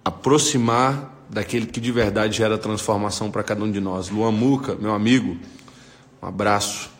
aproximar 0.04 1.16
daquele 1.28 1.66
que 1.66 1.80
de 1.80 1.92
verdade 1.92 2.36
gera 2.36 2.58
transformação 2.58 3.30
para 3.30 3.42
cada 3.42 3.62
um 3.62 3.70
de 3.70 3.80
nós. 3.80 4.08
Luan 4.08 4.32
Muca, 4.32 4.74
meu 4.74 4.92
amigo, 4.92 5.36
um 6.22 6.26
abraço. 6.26 6.90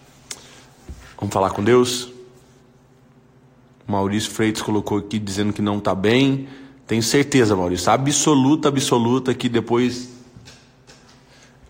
Vamos 1.18 1.32
falar 1.32 1.50
com 1.50 1.62
Deus? 1.62 2.12
Maurício 3.86 4.30
Freitas 4.30 4.62
colocou 4.62 4.98
aqui 4.98 5.18
dizendo 5.18 5.52
que 5.52 5.60
não 5.60 5.78
está 5.78 5.94
bem. 5.94 6.48
Tenho 6.86 7.02
certeza, 7.02 7.56
Maurício, 7.56 7.90
absoluta, 7.90 8.68
absoluta, 8.68 9.34
que 9.34 9.48
depois 9.48 10.08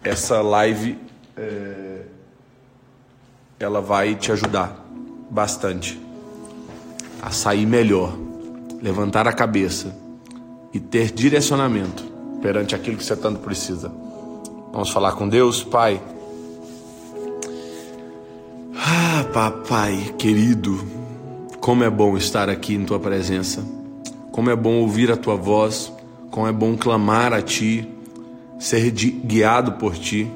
essa 0.02 0.40
live 0.40 0.98
é, 1.36 2.02
ela 3.58 3.80
vai 3.80 4.14
te 4.14 4.32
ajudar 4.32 4.86
bastante 5.30 6.00
a 7.20 7.30
sair 7.30 7.66
melhor, 7.66 8.16
levantar 8.80 9.28
a 9.28 9.32
cabeça 9.32 9.94
e 10.72 10.80
ter 10.80 11.10
direcionamento 11.10 12.04
perante 12.40 12.74
aquilo 12.74 12.96
que 12.96 13.04
você 13.04 13.16
tanto 13.16 13.40
precisa. 13.40 13.92
Vamos 14.72 14.90
falar 14.90 15.12
com 15.12 15.28
Deus, 15.28 15.62
Pai. 15.62 16.00
Ah, 18.76 19.24
papai 19.32 20.14
querido, 20.16 20.82
como 21.60 21.84
é 21.84 21.90
bom 21.90 22.16
estar 22.16 22.48
aqui 22.48 22.74
em 22.74 22.84
tua 22.84 22.98
presença. 22.98 23.64
Como 24.32 24.48
é 24.48 24.56
bom 24.56 24.76
ouvir 24.76 25.10
a 25.10 25.16
tua 25.16 25.36
voz, 25.36 25.92
como 26.30 26.46
é 26.46 26.52
bom 26.52 26.76
clamar 26.76 27.32
a 27.32 27.42
ti, 27.42 27.88
ser 28.58 28.90
guiado 28.90 29.72
por 29.72 29.96
ti. 29.96 30.30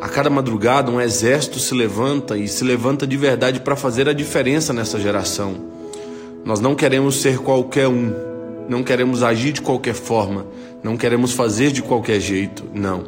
A 0.00 0.08
cada 0.08 0.28
madrugada, 0.28 0.90
um 0.90 1.00
exército 1.00 1.58
se 1.58 1.74
levanta 1.74 2.36
e 2.36 2.46
se 2.48 2.64
levanta 2.64 3.06
de 3.06 3.16
verdade 3.16 3.60
para 3.60 3.76
fazer 3.76 4.08
a 4.08 4.12
diferença 4.12 4.72
nessa 4.72 4.98
geração. 4.98 5.77
Nós 6.44 6.60
não 6.60 6.74
queremos 6.74 7.20
ser 7.20 7.38
qualquer 7.38 7.88
um, 7.88 8.12
não 8.68 8.82
queremos 8.82 9.22
agir 9.22 9.52
de 9.52 9.62
qualquer 9.62 9.94
forma, 9.94 10.46
não 10.82 10.96
queremos 10.96 11.32
fazer 11.32 11.72
de 11.72 11.82
qualquer 11.82 12.20
jeito, 12.20 12.64
não. 12.72 13.04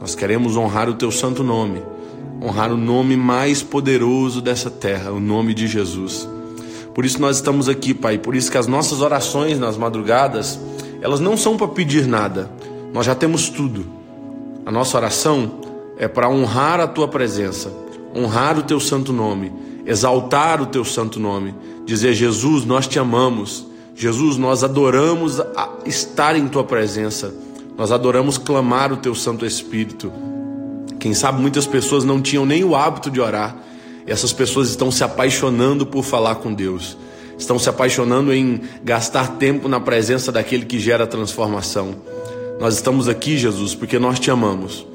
Nós 0.00 0.14
queremos 0.14 0.56
honrar 0.56 0.88
o 0.88 0.94
teu 0.94 1.10
santo 1.10 1.42
nome, 1.42 1.82
honrar 2.42 2.72
o 2.72 2.76
nome 2.76 3.16
mais 3.16 3.62
poderoso 3.62 4.40
dessa 4.40 4.70
terra, 4.70 5.12
o 5.12 5.20
nome 5.20 5.54
de 5.54 5.66
Jesus. 5.66 6.28
Por 6.94 7.04
isso 7.04 7.20
nós 7.20 7.36
estamos 7.36 7.68
aqui, 7.68 7.92
Pai. 7.92 8.18
Por 8.18 8.36
isso 8.36 8.50
que 8.50 8.58
as 8.58 8.68
nossas 8.68 9.00
orações 9.00 9.58
nas 9.58 9.76
madrugadas, 9.76 10.58
elas 11.02 11.18
não 11.20 11.36
são 11.36 11.56
para 11.56 11.68
pedir 11.68 12.06
nada. 12.06 12.50
Nós 12.92 13.04
já 13.04 13.14
temos 13.14 13.48
tudo. 13.48 13.84
A 14.64 14.70
nossa 14.70 14.96
oração 14.96 15.60
é 15.98 16.06
para 16.06 16.28
honrar 16.28 16.78
a 16.78 16.86
tua 16.86 17.08
presença, 17.08 17.72
honrar 18.14 18.58
o 18.58 18.62
teu 18.62 18.78
santo 18.78 19.12
nome, 19.12 19.52
exaltar 19.86 20.60
o 20.60 20.66
teu 20.66 20.84
santo 20.84 21.18
nome, 21.20 21.54
dizer 21.84 22.14
Jesus, 22.14 22.64
nós 22.64 22.86
te 22.86 22.98
amamos. 22.98 23.66
Jesus, 23.94 24.36
nós 24.36 24.64
adoramos 24.64 25.40
estar 25.84 26.36
em 26.36 26.48
tua 26.48 26.64
presença. 26.64 27.32
Nós 27.76 27.92
adoramos 27.92 28.38
clamar 28.38 28.92
o 28.92 28.96
teu 28.96 29.14
Santo 29.14 29.46
Espírito. 29.46 30.12
Quem 30.98 31.14
sabe 31.14 31.40
muitas 31.40 31.66
pessoas 31.66 32.04
não 32.04 32.20
tinham 32.20 32.46
nem 32.46 32.64
o 32.64 32.74
hábito 32.74 33.10
de 33.10 33.20
orar 33.20 33.56
e 34.06 34.10
essas 34.10 34.32
pessoas 34.32 34.68
estão 34.68 34.90
se 34.90 35.02
apaixonando 35.02 35.86
por 35.86 36.04
falar 36.04 36.36
com 36.36 36.52
Deus, 36.52 36.96
estão 37.38 37.58
se 37.58 37.68
apaixonando 37.68 38.32
em 38.32 38.60
gastar 38.82 39.36
tempo 39.36 39.68
na 39.68 39.80
presença 39.80 40.30
daquele 40.30 40.66
que 40.66 40.78
gera 40.78 41.06
transformação. 41.06 41.94
Nós 42.60 42.74
estamos 42.74 43.08
aqui, 43.08 43.36
Jesus, 43.36 43.74
porque 43.74 43.98
nós 43.98 44.20
te 44.20 44.30
amamos. 44.30 44.86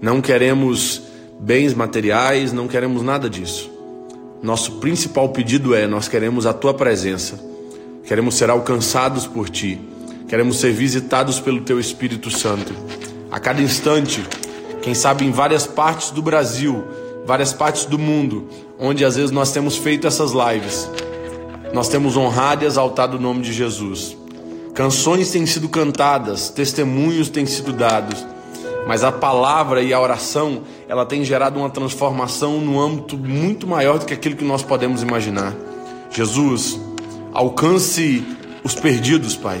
Não 0.00 0.20
queremos 0.20 1.02
bens 1.38 1.74
materiais, 1.74 2.52
não 2.52 2.68
queremos 2.68 3.02
nada 3.02 3.28
disso. 3.28 3.71
Nosso 4.42 4.72
principal 4.72 5.28
pedido 5.28 5.72
é: 5.74 5.86
nós 5.86 6.08
queremos 6.08 6.46
a 6.46 6.52
tua 6.52 6.74
presença, 6.74 7.38
queremos 8.04 8.34
ser 8.34 8.50
alcançados 8.50 9.24
por 9.24 9.48
ti, 9.48 9.80
queremos 10.26 10.56
ser 10.56 10.72
visitados 10.72 11.38
pelo 11.38 11.60
teu 11.60 11.78
Espírito 11.78 12.28
Santo. 12.28 12.74
A 13.30 13.38
cada 13.38 13.62
instante, 13.62 14.26
quem 14.82 14.94
sabe 14.94 15.24
em 15.24 15.30
várias 15.30 15.64
partes 15.64 16.10
do 16.10 16.20
Brasil, 16.20 16.82
várias 17.24 17.52
partes 17.52 17.84
do 17.84 17.98
mundo, 17.98 18.48
onde 18.80 19.04
às 19.04 19.14
vezes 19.14 19.30
nós 19.30 19.52
temos 19.52 19.76
feito 19.76 20.08
essas 20.08 20.32
lives. 20.32 20.90
Nós 21.72 21.88
temos 21.88 22.16
honrado 22.16 22.64
e 22.64 22.66
exaltado 22.66 23.16
o 23.16 23.20
nome 23.20 23.42
de 23.42 23.52
Jesus. 23.52 24.16
Canções 24.74 25.30
têm 25.30 25.46
sido 25.46 25.68
cantadas, 25.68 26.50
testemunhos 26.50 27.28
têm 27.28 27.46
sido 27.46 27.72
dados, 27.72 28.26
mas 28.86 29.04
a 29.04 29.12
palavra 29.12 29.82
e 29.82 29.92
a 29.92 30.00
oração, 30.00 30.62
ela 30.88 31.06
tem 31.06 31.24
gerado 31.24 31.58
uma 31.58 31.70
transformação 31.70 32.60
no 32.60 32.80
âmbito 32.80 33.16
muito 33.16 33.66
maior 33.66 33.98
do 33.98 34.06
que 34.06 34.14
aquilo 34.14 34.36
que 34.36 34.44
nós 34.44 34.62
podemos 34.62 35.02
imaginar. 35.02 35.54
Jesus, 36.10 36.80
alcance 37.32 38.24
os 38.64 38.74
perdidos, 38.74 39.36
Pai. 39.36 39.60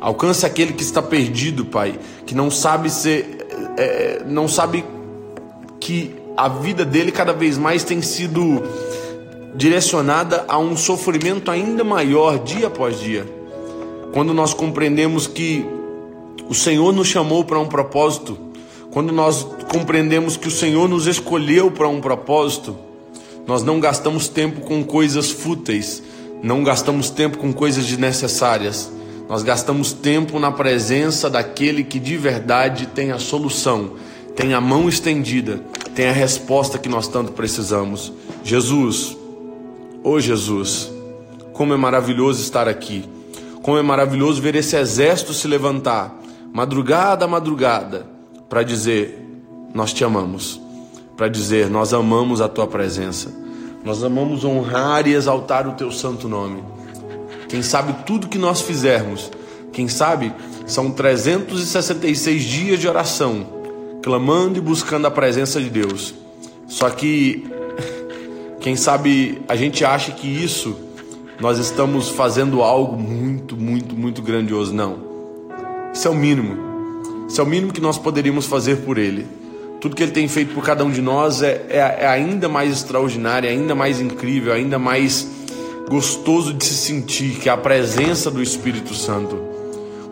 Alcance 0.00 0.46
aquele 0.46 0.72
que 0.72 0.82
está 0.82 1.02
perdido, 1.02 1.64
Pai, 1.64 1.98
que 2.24 2.34
não 2.34 2.50
sabe 2.50 2.90
ser, 2.90 3.46
é, 3.76 4.22
não 4.26 4.46
sabe 4.46 4.84
que 5.80 6.14
a 6.36 6.48
vida 6.48 6.84
dele 6.84 7.10
cada 7.10 7.32
vez 7.32 7.58
mais 7.58 7.82
tem 7.82 8.00
sido 8.00 8.62
direcionada 9.56 10.44
a 10.46 10.56
um 10.58 10.76
sofrimento 10.76 11.50
ainda 11.50 11.82
maior 11.82 12.38
dia 12.38 12.68
após 12.68 13.00
dia. 13.00 13.26
Quando 14.12 14.32
nós 14.32 14.54
compreendemos 14.54 15.26
que 15.26 15.66
o 16.48 16.54
Senhor 16.54 16.92
nos 16.92 17.08
chamou 17.08 17.44
para 17.44 17.58
um 17.58 17.66
propósito, 17.66 18.38
quando 18.98 19.12
nós 19.12 19.46
compreendemos 19.70 20.36
que 20.36 20.48
o 20.48 20.50
Senhor 20.50 20.88
nos 20.88 21.06
escolheu 21.06 21.70
para 21.70 21.86
um 21.86 22.00
propósito, 22.00 22.76
nós 23.46 23.62
não 23.62 23.78
gastamos 23.78 24.26
tempo 24.26 24.62
com 24.62 24.82
coisas 24.82 25.30
fúteis, 25.30 26.02
não 26.42 26.64
gastamos 26.64 27.08
tempo 27.08 27.38
com 27.38 27.52
coisas 27.52 27.86
desnecessárias. 27.86 28.90
Nós 29.28 29.44
gastamos 29.44 29.92
tempo 29.92 30.40
na 30.40 30.50
presença 30.50 31.30
daquele 31.30 31.84
que 31.84 32.00
de 32.00 32.16
verdade 32.16 32.86
tem 32.86 33.12
a 33.12 33.20
solução, 33.20 33.92
tem 34.34 34.52
a 34.52 34.60
mão 34.60 34.88
estendida 34.88 35.62
tem 35.94 36.08
a 36.08 36.12
resposta 36.12 36.76
que 36.76 36.88
nós 36.88 37.06
tanto 37.06 37.30
precisamos. 37.30 38.12
Jesus, 38.42 39.16
oh 40.02 40.18
Jesus, 40.18 40.90
como 41.52 41.72
é 41.72 41.76
maravilhoso 41.76 42.42
estar 42.42 42.66
aqui. 42.66 43.04
Como 43.62 43.78
é 43.78 43.82
maravilhoso 43.82 44.42
ver 44.42 44.56
esse 44.56 44.74
exército 44.76 45.32
se 45.32 45.46
levantar, 45.46 46.20
madrugada 46.52 47.26
a 47.26 47.28
madrugada, 47.28 48.17
para 48.48 48.62
dizer: 48.62 49.18
Nós 49.74 49.92
te 49.92 50.04
amamos, 50.04 50.60
para 51.16 51.28
dizer: 51.28 51.68
Nós 51.68 51.92
amamos 51.92 52.40
a 52.40 52.48
tua 52.48 52.66
presença, 52.66 53.32
nós 53.84 54.02
amamos 54.02 54.44
honrar 54.44 55.06
e 55.06 55.14
exaltar 55.14 55.68
o 55.68 55.72
teu 55.72 55.92
santo 55.92 56.28
nome. 56.28 56.62
Quem 57.48 57.62
sabe 57.62 57.94
tudo 58.04 58.28
que 58.28 58.38
nós 58.38 58.60
fizermos, 58.60 59.30
quem 59.72 59.88
sabe 59.88 60.32
são 60.66 60.90
366 60.90 62.42
dias 62.42 62.78
de 62.78 62.88
oração 62.88 63.58
clamando 64.02 64.58
e 64.58 64.60
buscando 64.60 65.06
a 65.06 65.10
presença 65.10 65.60
de 65.60 65.70
Deus. 65.70 66.14
Só 66.66 66.90
que, 66.90 67.46
quem 68.60 68.76
sabe, 68.76 69.40
a 69.48 69.56
gente 69.56 69.84
acha 69.84 70.12
que 70.12 70.26
isso 70.26 70.76
nós 71.40 71.58
estamos 71.58 72.08
fazendo 72.08 72.62
algo 72.62 72.96
muito, 72.96 73.56
muito, 73.56 73.94
muito 73.96 74.22
grandioso. 74.22 74.74
Não. 74.74 74.98
Isso 75.92 76.06
é 76.06 76.10
o 76.10 76.14
mínimo. 76.14 76.67
Isso 77.28 77.40
é 77.40 77.44
o 77.44 77.46
mínimo 77.46 77.72
que 77.72 77.80
nós 77.80 77.98
poderíamos 77.98 78.46
fazer 78.46 78.76
por 78.78 78.96
Ele. 78.96 79.26
Tudo 79.80 79.94
que 79.94 80.02
Ele 80.02 80.12
tem 80.12 80.26
feito 80.26 80.54
por 80.54 80.64
cada 80.64 80.84
um 80.84 80.90
de 80.90 81.02
nós 81.02 81.42
é, 81.42 81.66
é, 81.68 81.98
é 82.00 82.06
ainda 82.06 82.48
mais 82.48 82.72
extraordinário, 82.72 83.48
é 83.48 83.52
ainda 83.52 83.74
mais 83.74 84.00
incrível, 84.00 84.52
é 84.52 84.56
ainda 84.56 84.78
mais 84.78 85.28
gostoso 85.88 86.52
de 86.54 86.64
se 86.64 86.74
sentir 86.74 87.38
que 87.38 87.48
é 87.48 87.52
a 87.52 87.56
presença 87.56 88.30
do 88.30 88.42
Espírito 88.42 88.94
Santo. 88.94 89.38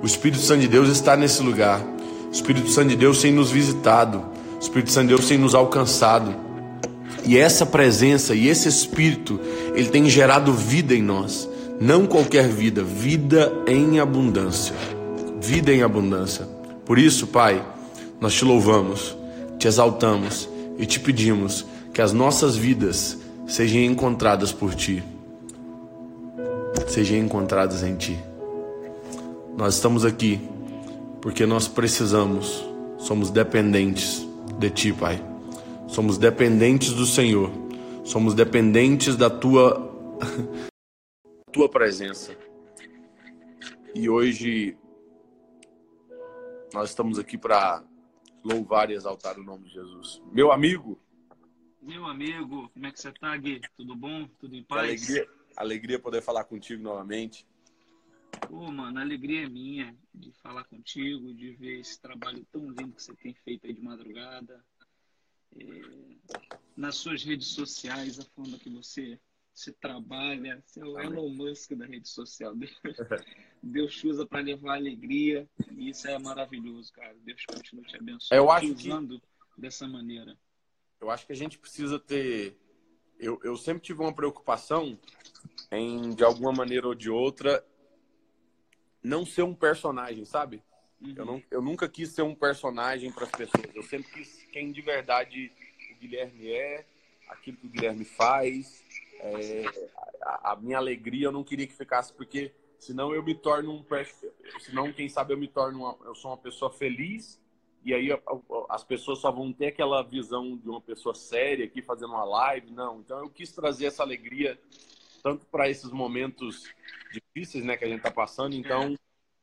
O 0.03 0.07
Espírito 0.07 0.43
Santo 0.43 0.61
de 0.61 0.69
Deus 0.69 0.89
está 0.89 1.17
nesse 1.17 1.43
lugar. 1.43 1.83
Espírito 2.31 2.69
Santo 2.71 2.89
de 2.89 2.97
Deus 2.97 3.21
tem 3.21 3.33
nos 3.33 3.51
visitado, 3.51 4.23
o 4.57 4.61
Espírito 4.61 4.91
Santo 4.91 5.09
de 5.09 5.15
Deus 5.15 5.27
tem 5.27 5.39
nos 5.39 5.55
alcançado. 5.55 6.35
E 7.25 7.37
essa 7.37 7.65
presença 7.65 8.35
e 8.35 8.47
esse 8.47 8.69
Espírito, 8.69 9.41
ele 9.75 9.89
tem 9.89 10.09
gerado 10.09 10.53
vida 10.53 10.95
em 10.95 11.03
nós. 11.03 11.49
Não 11.81 12.07
qualquer 12.07 12.49
vida, 12.49 12.83
vida 12.83 13.53
em 13.67 13.99
abundância. 14.01 14.75
Vida 15.41 15.73
em 15.73 15.83
abundância. 15.83 16.56
Por 16.87 16.99
isso, 17.01 17.27
Pai, 17.27 17.66
nós 18.20 18.33
te 18.33 18.44
louvamos, 18.44 19.16
te 19.59 19.66
exaltamos 19.66 20.49
e 20.79 20.87
te 20.87 21.01
pedimos 21.01 21.66
que 21.92 22.01
as 22.01 22.12
nossas 22.12 22.57
vidas 22.57 23.18
sejam 23.49 23.83
encontradas 23.83 24.53
por 24.53 24.72
Ti. 24.72 25.03
Sejam 26.87 27.18
encontradas 27.18 27.83
em 27.83 27.96
Ti. 27.96 28.16
Nós 29.57 29.75
estamos 29.75 30.05
aqui 30.05 30.40
porque 31.20 31.44
nós 31.44 31.66
precisamos, 31.66 32.64
somos 32.99 33.31
dependentes 33.31 34.25
de 34.57 34.70
Ti, 34.70 34.92
Pai. 34.92 35.20
Somos 35.88 36.18
dependentes 36.18 36.92
do 36.92 37.05
Senhor, 37.05 37.51
somos 38.05 38.33
dependentes 38.33 39.16
da 39.16 39.29
Tua, 39.29 39.92
tua 41.51 41.68
presença. 41.68 42.33
E 43.92 44.09
hoje 44.09 44.77
nós 46.73 46.91
estamos 46.91 47.19
aqui 47.19 47.39
para 47.39 47.85
louvar 48.45 48.91
e 48.91 48.95
exaltar 48.95 49.39
o 49.39 49.43
nome 49.43 49.65
de 49.65 49.75
Jesus. 49.75 50.23
Meu 50.33 50.53
amigo. 50.53 51.01
Meu 51.81 52.05
amigo, 52.05 52.69
como 52.71 52.87
é 52.87 52.93
que 52.93 53.01
você 53.01 53.11
está, 53.11 53.37
Gui? 53.37 53.61
Tudo 53.77 53.95
bom? 53.95 54.29
Tudo 54.39 54.57
em 54.57 54.65
paz? 54.65 54.81
Alegria, 54.81 55.29
alegria 55.57 55.99
poder 55.99 56.23
falar 56.23 56.45
contigo 56.45 56.83
novamente. 56.83 57.47
Pô, 58.49 58.71
mano, 58.71 58.99
a 58.99 59.03
alegria 59.03 59.45
é 59.45 59.49
minha 59.49 59.97
de 60.15 60.33
falar 60.33 60.65
contigo, 60.65 61.33
de 61.33 61.53
ver 61.53 61.81
esse 61.81 62.01
trabalho 62.01 62.45
tão 62.53 62.69
lindo 62.69 62.93
que 62.93 63.03
você 63.03 63.15
tem 63.15 63.35
feito 63.35 63.67
aí 63.67 63.73
de 63.73 63.81
madrugada. 63.81 64.65
É, 65.59 65.65
nas 66.77 66.97
suas 66.97 67.23
redes 67.23 67.49
sociais, 67.49 68.19
a 68.19 68.25
forma 68.25 68.59
que 68.59 68.69
você 68.69 69.19
se 69.55 69.73
trabalha, 69.73 70.63
você 70.67 70.81
é 70.81 70.85
o 70.85 71.01
Elon 71.01 71.31
Musk 71.31 71.73
da 71.73 71.87
rede 71.87 72.09
social. 72.09 72.55
Deus, 73.67 74.01
Deus 74.01 74.05
usa 74.05 74.27
para 74.27 74.41
levar 74.41 74.75
alegria 74.75 75.49
e 75.73 75.91
isso 75.91 76.09
é 76.09 76.19
maravilhoso, 76.19 76.93
cara. 76.93 77.15
Deus 77.25 77.45
continue 77.47 77.85
te 77.85 77.97
abençoando, 77.97 78.43
Eu 78.43 78.51
acho 78.51 78.73
usando 78.73 79.23
dessa 79.57 79.87
maneira. 79.87 80.37
Eu 81.01 81.11
acho 81.11 81.27
que 81.27 81.33
a 81.33 81.37
gente 81.37 81.59
precisa 81.59 81.99
ter. 81.99 82.57
Eu, 83.19 83.41
eu 83.43 83.57
sempre 83.57 83.83
tive 83.83 84.01
uma 84.01 84.15
preocupação 84.15 84.99
em, 85.71 86.15
de 86.15 86.25
alguma 86.25 86.53
maneira 86.53 86.87
ou 86.87 86.95
de 86.95 87.11
outra, 87.11 87.65
não 89.03 89.25
ser 89.25 89.43
um 89.43 89.55
personagem, 89.55 90.25
sabe? 90.25 90.63
Uhum. 91.01 91.15
Eu, 91.17 91.25
não, 91.25 91.43
eu 91.51 91.63
nunca 91.63 91.89
quis 91.89 92.11
ser 92.11 92.23
um 92.23 92.35
personagem 92.35 93.13
para 93.13 93.25
as 93.25 93.31
pessoas. 93.31 93.75
Eu 93.75 93.83
sempre 93.83 94.11
quis 94.13 94.43
quem 94.53 94.73
de 94.73 94.81
verdade 94.81 95.53
o 95.93 96.01
Guilherme 96.01 96.51
é, 96.51 96.87
aquilo 97.29 97.57
que 97.57 97.67
o 97.67 97.71
Guilherme 97.71 98.05
faz. 98.05 98.85
É, 99.21 99.65
a, 100.23 100.53
a 100.53 100.57
minha 100.57 100.79
alegria 100.79 101.27
eu 101.27 101.33
não 101.33 101.45
queria 101.45 101.67
que 101.67 101.75
ficasse, 101.75 102.13
porque 102.13 102.53
senão 102.79 103.15
eu 103.15 103.23
me 103.23 103.35
torno 103.35 103.73
um. 103.73 103.85
Senão, 104.61 104.93
quem 104.93 105.09
sabe, 105.09 105.33
eu 105.33 105.39
me 105.39 105.49
torno. 105.49 105.81
Uma, 105.81 105.97
eu 106.05 106.15
sou 106.15 106.31
uma 106.31 106.37
pessoa 106.37 106.71
feliz 106.71 107.41
e 107.85 107.95
aí 107.95 108.09
as 108.69 108.83
pessoas 108.83 109.21
só 109.21 109.31
vão 109.31 109.53
ter 109.53 109.67
aquela 109.67 110.03
visão 110.03 110.57
de 110.57 110.69
uma 110.69 110.81
pessoa 110.81 111.15
séria 111.15 111.65
aqui 111.65 111.81
fazendo 111.81 112.11
uma 112.11 112.25
live. 112.25 112.71
Não. 112.73 113.01
Então 113.01 113.19
eu 113.21 113.31
quis 113.31 113.53
trazer 113.53 113.87
essa 113.87 114.03
alegria 114.03 114.61
tanto 115.23 115.47
para 115.47 115.69
esses 115.69 115.91
momentos 115.91 116.65
difíceis 117.12 117.65
né, 117.65 117.77
que 117.77 117.85
a 117.85 117.89
gente 117.89 117.99
está 117.99 118.11
passando. 118.11 118.55
Então, 118.55 118.97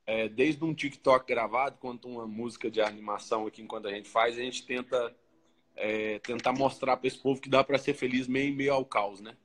é, 0.06 0.28
desde 0.28 0.64
um 0.64 0.74
TikTok 0.74 1.26
gravado 1.26 1.78
quanto 1.78 2.08
uma 2.08 2.28
música 2.28 2.70
de 2.70 2.82
animação 2.82 3.48
aqui 3.48 3.62
enquanto 3.62 3.88
a 3.88 3.92
gente 3.92 4.10
faz, 4.10 4.38
a 4.38 4.42
gente 4.42 4.66
tenta 4.66 5.16
é, 5.76 6.20
tentar 6.20 6.54
mostrar 6.54 6.98
para 6.98 7.08
esse 7.08 7.18
povo 7.18 7.42
que 7.42 7.50
dá 7.50 7.64
para 7.64 7.78
ser 7.78 7.94
feliz 7.94 8.28
meio 8.28 8.50
em 8.50 8.56
meio 8.56 8.74
ao 8.74 8.86
caos, 8.86 9.22
né? 9.22 9.36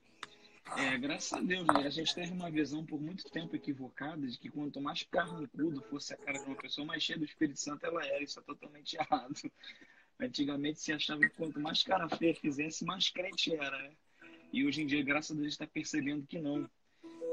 É, 0.76 0.96
graças 0.98 1.32
a 1.32 1.40
Deus, 1.40 1.66
né? 1.66 1.86
A 1.86 1.90
gente 1.90 2.14
teve 2.14 2.32
uma 2.32 2.50
visão 2.50 2.84
por 2.84 3.00
muito 3.00 3.24
tempo 3.30 3.56
equivocada 3.56 4.26
de 4.26 4.38
que 4.38 4.48
quanto 4.48 4.80
mais 4.80 5.02
carrancudo 5.04 5.82
fosse 5.82 6.14
a 6.14 6.16
cara 6.16 6.38
de 6.38 6.44
uma 6.46 6.56
pessoa, 6.56 6.86
mais 6.86 7.02
cheia 7.02 7.18
do 7.18 7.24
Espírito 7.24 7.58
Santo 7.58 7.84
ela 7.86 8.04
era. 8.04 8.22
Isso 8.22 8.38
é 8.38 8.42
totalmente 8.42 8.94
errado. 9.00 9.34
Antigamente 10.20 10.80
se 10.80 10.92
achava 10.92 11.20
que 11.20 11.30
quanto 11.30 11.58
mais 11.60 11.82
cara 11.82 12.08
feia 12.08 12.34
fizesse, 12.34 12.84
mais 12.84 13.08
crente 13.08 13.54
era, 13.54 13.76
né? 13.78 13.92
E 14.52 14.64
hoje 14.64 14.82
em 14.82 14.86
dia, 14.86 15.02
graças 15.02 15.30
a 15.30 15.34
Deus, 15.34 15.46
a 15.46 15.48
gente 15.50 15.52
está 15.52 15.66
percebendo 15.66 16.26
que 16.26 16.38
não. 16.38 16.68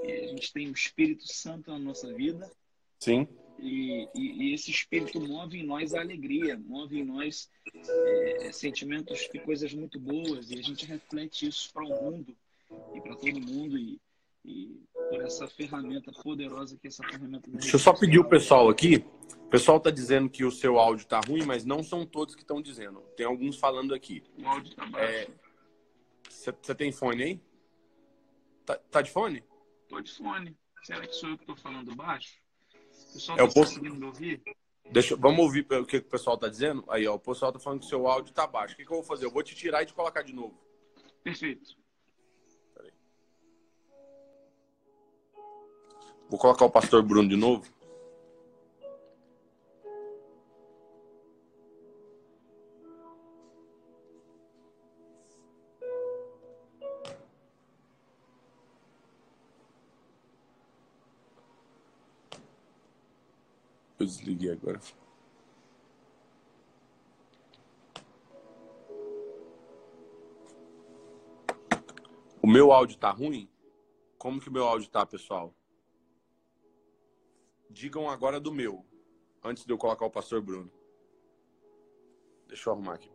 É, 0.04 0.26
a 0.26 0.28
gente 0.30 0.52
tem 0.54 0.67
o 0.67 0.74
Espírito 0.74 1.28
Santo 1.28 1.71
na 1.71 1.80
nossa 1.80 2.13
vida 2.13 2.52
Sim. 3.00 3.28
e, 3.60 4.08
e- 4.15 4.43
e 4.50 4.54
esse 4.54 4.69
Espírito 4.69 5.19
move 5.19 5.58
em 5.60 5.63
nós 5.65 5.93
a 5.93 6.02
alegria, 6.02 6.58
move 6.58 7.00
em 7.00 7.04
nós 7.04 7.50
é, 7.74 8.52
sentimentos 8.52 9.28
e 9.34 9.39
coisas 9.39 9.74
muito 9.74 10.00
boas 10.00 10.52
e 10.52 10.60
a 10.60 10.62
gente 10.62 10.86
reflete 10.86 11.48
isso 11.48 11.71
para 11.74 11.84
o 11.86 11.89
mundo 11.89 12.36
e 12.93 13.01
para 13.01 13.15
todo 13.15 13.39
mundo 13.39 13.78
e, 13.78 13.99
e 14.43 14.80
por 15.10 15.21
essa 15.21 15.47
ferramenta 15.47 16.12
poderosa 16.23 16.78
que 16.78 16.88
é 16.88 16.89
essa 16.89 17.04
ferramenta 17.04 17.49
Deixa 17.51 17.75
eu 17.75 17.80
só 17.80 17.93
pedir 17.93 18.19
o 18.19 18.28
pessoal 18.28 18.69
aqui. 18.69 19.06
O 19.39 19.49
pessoal 19.49 19.80
tá 19.80 19.89
dizendo 19.91 20.30
que 20.30 20.43
o 20.43 20.51
seu 20.51 20.78
áudio 20.80 21.06
tá 21.08 21.19
ruim, 21.25 21.43
mas 21.45 21.63
não 21.65 21.84
são 21.84 22.06
todos 22.06 22.36
que 22.36 22.41
estão 22.41 22.62
dizendo. 22.62 23.01
Tem 23.15 23.25
alguns 23.25 23.58
falando 23.58 23.93
aqui. 23.93 24.23
O 24.38 24.47
áudio 24.47 24.75
tá 24.75 24.86
baixo. 24.86 25.06
É, 25.08 25.28
Você 26.30 26.75
tem 26.75 26.91
fone 26.91 27.23
aí? 27.23 27.41
Tá, 28.65 28.75
tá 28.91 29.01
de 29.01 29.12
fone? 29.12 29.43
Tô 29.88 30.01
de 30.01 30.12
fone. 30.12 30.58
Será 30.84 31.06
que 31.08 31.13
sou 31.13 31.30
eu 31.30 31.38
que 31.38 31.45
tô 31.45 31.56
falando 31.56 31.95
baixo? 31.95 32.39
O 33.10 33.13
pessoal 33.13 33.38
É 33.39 33.43
o 33.43 33.47
tá 33.47 33.54
povo- 33.54 33.67
conseguindo 33.67 33.95
me 33.95 34.06
ouvir? 34.06 34.41
Deixa, 34.91 35.15
vamos 35.15 35.39
ouvir 35.39 35.65
o 35.71 35.86
que 35.86 35.97
o 35.97 36.04
pessoal 36.04 36.38
tá 36.38 36.47
dizendo? 36.47 36.84
Aí, 36.89 37.08
ó, 37.08 37.15
o 37.15 37.19
pessoal 37.19 37.51
tá 37.51 37.60
falando 37.60 37.80
que 37.80 37.86
o 37.86 37.89
seu 37.89 38.08
áudio 38.08 38.34
tá 38.34 38.45
baixo. 38.45 38.73
O 38.73 38.78
que, 38.78 38.86
que 38.86 38.91
eu 38.91 38.97
vou 38.97 39.04
fazer? 39.06 39.25
Eu 39.25 39.32
vou 39.32 39.41
te 39.41 39.56
tirar 39.56 39.82
e 39.82 39.86
te 39.86 39.93
colocar 39.93 40.21
de 40.21 40.34
novo. 40.34 40.60
Perfeito. 41.23 41.75
Vou 46.30 46.40
colocar 46.40 46.66
o 46.66 46.70
pastor 46.70 47.04
Bruno 47.04 47.30
de 47.30 47.36
novo. 47.36 47.64
Eu 64.00 64.06
desliguei 64.06 64.52
agora. 64.52 64.80
O 72.42 72.48
meu 72.48 72.72
áudio 72.72 72.98
tá 72.98 73.10
ruim? 73.10 73.50
Como 74.18 74.40
que 74.40 74.50
o 74.50 74.52
meu 74.52 74.66
áudio 74.66 74.90
tá, 74.90 75.06
pessoal? 75.06 75.54
Digam 77.76 78.10
agora 78.10 78.40
do 78.40 78.54
meu, 78.54 78.86
antes 79.44 79.66
de 79.66 79.74
eu 79.74 79.78
colocar 79.78 80.06
o 80.06 80.10
pastor 80.10 80.42
Bruno. 80.42 80.72
Deixa 82.48 82.70
eu 82.70 82.74
arrumar 82.74 82.94
aqui. 82.94 83.12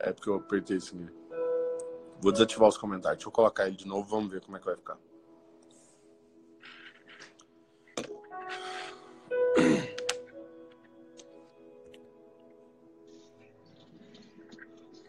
É 0.00 0.12
porque 0.12 0.28
eu 0.28 0.34
apertei 0.34 0.76
isso 0.76 0.94
aqui. 0.94 1.08
Vou 2.20 2.30
desativar 2.30 2.68
os 2.68 2.76
comentários. 2.76 3.20
Deixa 3.20 3.28
eu 3.28 3.32
colocar 3.32 3.66
ele 3.66 3.76
de 3.76 3.86
novo, 3.86 4.06
vamos 4.06 4.30
ver 4.30 4.42
como 4.42 4.54
é 4.54 4.60
que 4.60 4.66
vai 4.66 4.76
ficar. 4.76 4.98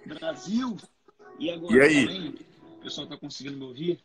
Brasil. 0.06 0.78
E 1.38 1.50
agora? 1.50 1.76
E 1.76 1.82
aí? 1.82 2.06
também? 2.06 2.51
O 2.82 2.84
pessoal 2.84 3.06
tá 3.06 3.16
conseguindo 3.16 3.58
me 3.58 3.64
ouvir? 3.66 4.02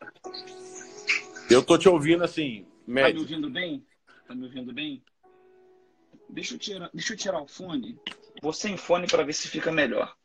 Eu 1.49 1.65
tô 1.65 1.79
te 1.79 1.89
ouvindo 1.89 2.23
assim, 2.23 2.63
Tá 2.63 2.69
me 2.87 2.93
médio. 2.93 3.21
ouvindo 3.21 3.49
bem? 3.49 3.83
Tá 4.27 4.35
me 4.35 4.43
ouvindo 4.45 4.71
bem? 4.71 5.03
Deixa 6.29 6.53
eu 6.53 6.59
tirar, 6.59 6.89
deixa 6.93 7.13
eu 7.13 7.17
tirar 7.17 7.41
o 7.41 7.47
fone. 7.47 7.97
Vou 8.39 8.53
sem 8.53 8.77
fone 8.77 9.07
para 9.07 9.23
ver 9.23 9.33
se 9.33 9.47
fica 9.47 9.71
melhor. 9.71 10.15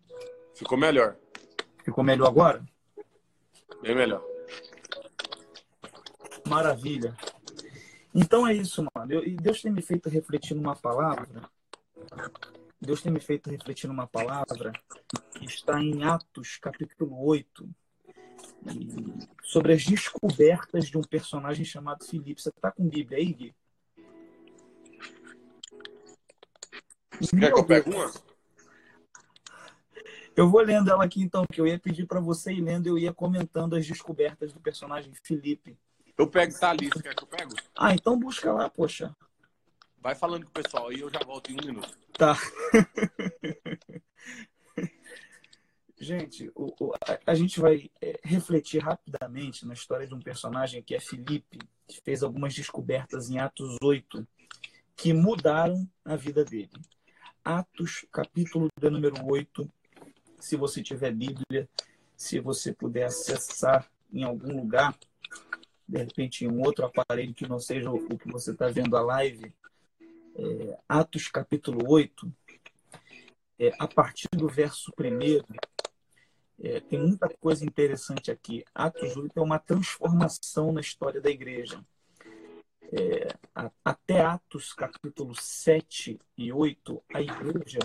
Ficou 0.55 0.77
melhor. 0.77 1.17
Ficou 1.83 2.05
melhor 2.05 2.29
agora? 2.29 2.63
Bem 3.81 3.95
melhor. 3.95 4.23
Maravilha. 6.47 7.17
Então 8.15 8.47
é 8.47 8.53
isso, 8.53 8.85
mano. 8.95 9.11
Eu- 9.11 9.25
e 9.27 9.35
Deus 9.35 9.63
tem 9.63 9.73
me 9.73 9.81
feito 9.81 10.11
refletir 10.11 10.55
numa 10.55 10.77
palavra. 10.77 11.49
Deus 12.79 13.01
tem 13.01 13.11
me 13.11 13.21
feito 13.21 13.49
refletir 13.49 13.87
numa 13.87 14.07
palavra 14.07 14.73
que 15.39 15.47
está 15.47 15.81
em 15.81 16.05
Atos, 16.05 16.59
capítulo 16.61 17.25
8, 17.25 17.65
e- 17.65 17.82
sobre 19.43 19.73
as 19.73 19.85
descobertas 19.85 20.87
de 20.87 20.97
um 20.97 21.03
personagem 21.03 21.65
chamado 21.65 22.05
Filipe. 22.05 22.41
Você 22.41 22.49
está 22.49 22.71
com 22.71 22.89
Bíblia 22.89 23.19
aí, 23.19 23.33
Gui? 23.33 23.55
Quer 27.39 27.53
que 27.53 27.59
eu 27.59 27.65
pegue 27.65 27.91
uma? 27.91 28.11
Eu 30.35 30.49
vou 30.49 30.63
lendo 30.63 30.91
ela 30.91 31.05
aqui 31.05 31.23
então, 31.23 31.45
que 31.47 31.61
eu 31.61 31.67
ia 31.67 31.79
pedir 31.79 32.07
para 32.07 32.19
você 32.19 32.53
ir 32.53 32.63
lendo, 32.63 32.87
eu 32.87 32.97
ia 32.97 33.13
comentando 33.13 33.77
as 33.77 33.87
descobertas 33.87 34.53
do 34.53 34.61
personagem 34.61 35.13
Felipe. 35.23 35.77
Eu 36.17 36.27
pego, 36.27 36.59
tá 36.59 36.71
ali. 36.71 36.89
Você 36.89 37.03
quer 37.03 37.15
que 37.15 37.23
eu 37.23 37.27
pego? 37.27 37.55
Ah, 37.77 37.93
então 37.93 38.19
busca 38.19 38.51
lá, 38.53 38.71
poxa. 38.71 39.15
Vai 39.99 40.15
falando 40.15 40.45
com 40.45 40.51
o 40.51 40.63
pessoal 40.63 40.89
aí, 40.89 41.01
eu 41.01 41.11
já 41.11 41.21
volto 41.21 41.53
em 41.53 41.61
um 41.61 41.67
minuto. 41.67 41.99
Tá. 42.17 42.37
gente, 46.03 46.51
o- 46.55 46.75
o- 46.81 46.93
a, 46.95 47.31
a 47.33 47.35
gente 47.35 47.61
vai 47.61 47.91
é, 48.01 48.19
refletir 48.25 48.79
rapidamente 48.83 49.67
na 49.67 49.75
história 49.75 50.07
de 50.07 50.15
um 50.15 50.21
personagem 50.21 50.83
que 50.83 50.95
é 50.95 51.01
Felipe, 51.01 51.59
que 51.87 52.01
fez 52.03 52.23
algumas 52.23 52.55
descobertas 52.55 53.31
em 53.31 53.39
Atos 53.39 53.77
8 53.83 54.27
que 54.97 55.13
mudaram 55.13 55.89
a 56.05 56.17
vida 56.17 56.45
dele. 56.45 56.71
Atos, 57.45 58.05
capítulo 58.13 58.69
de 58.79 58.91
número 58.91 59.15
8. 59.25 59.69
Se 60.39 60.57
você 60.57 60.83
tiver 60.83 61.13
Bíblia, 61.13 61.69
se 62.17 62.39
você 62.41 62.73
puder 62.73 63.05
acessar 63.05 63.91
em 64.13 64.23
algum 64.25 64.57
lugar, 64.57 64.97
de 65.89 65.99
repente 65.99 66.45
em 66.45 66.49
um 66.49 66.61
outro 66.63 66.85
aparelho 66.85 67.35
que 67.35 67.49
não 67.49 67.59
seja 67.59 67.91
o 67.91 68.19
que 68.19 68.31
você 68.31 68.53
está 68.53 68.69
vendo 68.69 68.97
a 68.97 69.01
live, 69.03 69.53
é, 70.37 70.79
Atos 70.89 71.29
capítulo 71.29 71.91
8, 71.91 72.33
é, 73.59 73.73
a 73.79 73.87
partir 73.87 74.29
do 74.33 74.49
verso 74.49 74.93
1, 74.99 75.41
é, 76.63 76.81
tem 76.81 76.99
muita 77.01 77.29
coisa 77.41 77.65
interessante 77.65 78.31
aqui. 78.31 78.65
Atos 78.75 79.17
8 79.17 79.33
é 79.37 79.43
uma 79.43 79.59
transformação 79.59 80.73
na 80.73 80.81
história 80.81 81.21
da 81.21 81.29
igreja. 81.29 81.85
É, 82.93 83.35
a- 83.55 83.71
até 83.85 84.21
Atos 84.21 84.73
capítulo 84.73 85.35
7 85.35 86.21
e 86.37 86.53
8, 86.53 87.03
a 87.13 87.21
igreja 87.21 87.81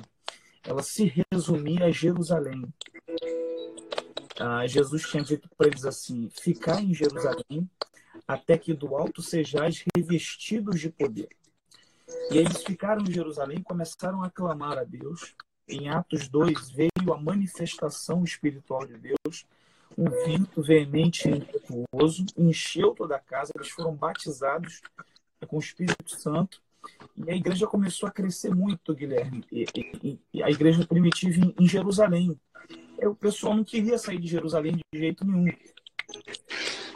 ela 0.64 0.84
se 0.84 1.12
resumia 1.32 1.86
a 1.86 1.92
Jerusalém. 1.92 2.62
ah, 4.40 4.68
Jesus 4.68 5.10
tinha 5.10 5.24
dito 5.24 5.50
para 5.58 5.68
eles 5.68 5.86
assim: 5.86 6.30
ficar 6.30 6.82
em 6.84 6.94
Jerusalém 6.94 7.68
até 8.28 8.58
que 8.58 8.74
do 8.74 8.96
alto 8.96 9.22
sejais 9.22 9.84
revestidos 9.96 10.80
de 10.80 10.90
poder. 10.90 11.30
E 12.32 12.38
eles 12.38 12.64
ficaram 12.64 13.02
em 13.04 13.12
Jerusalém 13.12 13.64
começaram 13.64 14.22
a 14.22 14.30
clamar 14.30 14.78
a 14.78 14.84
Deus. 14.84 15.36
Em 15.68 15.90
Atos 15.90 16.28
2 16.30 16.72
veio 16.72 17.14
a 17.14 17.18
manifestação 17.18 18.24
espiritual 18.24 18.86
de 18.86 18.98
Deus, 18.98 19.46
um 19.98 20.10
vento 20.10 20.62
veemente 20.62 21.28
e 21.28 21.38
impetuoso 21.38 22.26
encheu 22.38 22.94
toda 22.94 23.16
a 23.16 23.20
casa, 23.20 23.52
eles 23.56 23.70
foram 23.70 23.94
batizados 23.94 24.82
com 25.48 25.58
o 25.58 25.60
Espírito 25.60 26.10
Santo 26.10 26.62
e 27.16 27.30
a 27.30 27.36
igreja 27.36 27.68
começou 27.68 28.08
a 28.08 28.12
crescer 28.12 28.54
muito, 28.54 28.94
Guilherme. 28.94 29.44
E, 29.52 29.66
e, 30.04 30.20
e 30.34 30.44
a 30.44 30.50
igreja 30.50 30.86
primitiva 30.86 31.40
em, 31.40 31.56
em 31.60 31.68
Jerusalém. 31.68 32.40
o 33.02 33.16
pessoal 33.16 33.56
não 33.56 33.64
queria 33.64 33.98
sair 33.98 34.20
de 34.20 34.28
Jerusalém 34.28 34.76
de 34.76 35.00
jeito 35.00 35.26
nenhum. 35.26 35.48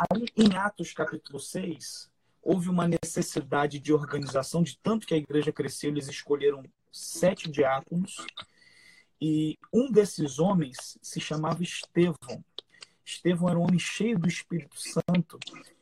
Aí, 0.09 0.25
em 0.37 0.55
Atos 0.55 0.93
capítulo 0.93 1.39
6, 1.39 2.09
houve 2.41 2.69
uma 2.69 2.87
necessidade 2.87 3.79
de 3.79 3.93
organização, 3.93 4.63
de 4.63 4.77
tanto 4.77 5.05
que 5.05 5.13
a 5.13 5.17
igreja 5.17 5.51
cresceu, 5.51 5.89
eles 5.89 6.07
escolheram 6.07 6.63
sete 6.91 7.49
diáconos, 7.49 8.17
e 9.21 9.57
um 9.71 9.91
desses 9.91 10.39
homens 10.39 10.97
se 11.01 11.19
chamava 11.19 11.61
Estevão. 11.61 12.43
Estevão 13.05 13.49
era 13.49 13.59
um 13.59 13.63
homem 13.63 13.79
cheio 13.79 14.17
do 14.17 14.27
Espírito 14.27 14.75
Santo. 14.77 15.37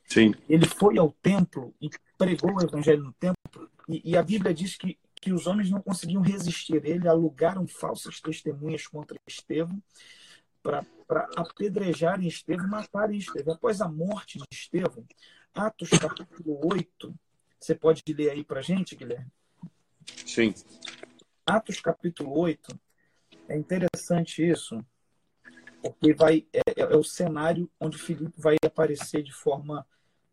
Sim. 0.05 0.33
Ele 0.49 0.65
foi 0.65 0.97
ao 0.97 1.11
templo 1.11 1.73
e 1.79 1.89
pregou 2.17 2.55
o 2.55 2.61
evangelho 2.61 3.03
no 3.03 3.13
templo, 3.13 3.69
e, 3.87 4.11
e 4.11 4.17
a 4.17 4.23
Bíblia 4.23 4.53
diz 4.53 4.75
que, 4.75 4.97
que 5.15 5.31
os 5.31 5.47
homens 5.47 5.69
não 5.69 5.81
conseguiam 5.81 6.21
resistir. 6.21 6.83
Ele 6.83 7.07
alugaram 7.07 7.67
falsas 7.67 8.19
testemunhas 8.19 8.85
contra 8.87 9.17
Estevão 9.27 9.81
para 10.61 10.85
apedrejarem 11.37 12.27
Estevão 12.27 12.65
e 12.65 12.69
matarem 12.69 13.17
Estevão. 13.17 13.53
Após 13.53 13.79
a 13.79 13.87
morte 13.87 14.37
de 14.37 14.45
Estevão, 14.51 15.05
Atos 15.53 15.89
capítulo 15.89 16.59
8, 16.73 17.15
você 17.59 17.75
pode 17.75 18.03
ler 18.07 18.31
aí 18.31 18.43
para 18.43 18.61
gente, 18.61 18.95
Guilherme? 18.95 19.31
Sim. 20.25 20.53
Atos 21.45 21.79
capítulo 21.79 22.37
8, 22.37 22.79
é 23.49 23.57
interessante 23.57 24.47
isso, 24.47 24.79
porque 25.81 26.13
vai, 26.13 26.45
é, 26.53 26.59
é, 26.77 26.81
é 26.81 26.95
o 26.95 27.03
cenário 27.03 27.69
onde 27.79 27.97
Filipe 27.97 28.33
vai 28.37 28.55
aparecer 28.63 29.23
de 29.23 29.33
forma 29.33 29.85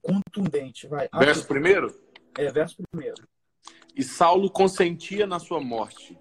contundente. 0.03 0.87
Vai. 0.87 1.09
Verso 1.19 1.47
primeiro? 1.47 1.95
É, 2.39 2.53
verso 2.53 2.77
primeiro. 2.91 3.27
E 3.95 4.05
Saulo 4.05 4.51
consentia 4.51 5.27
na 5.27 5.39
sua 5.39 5.61
morte. 5.61 6.19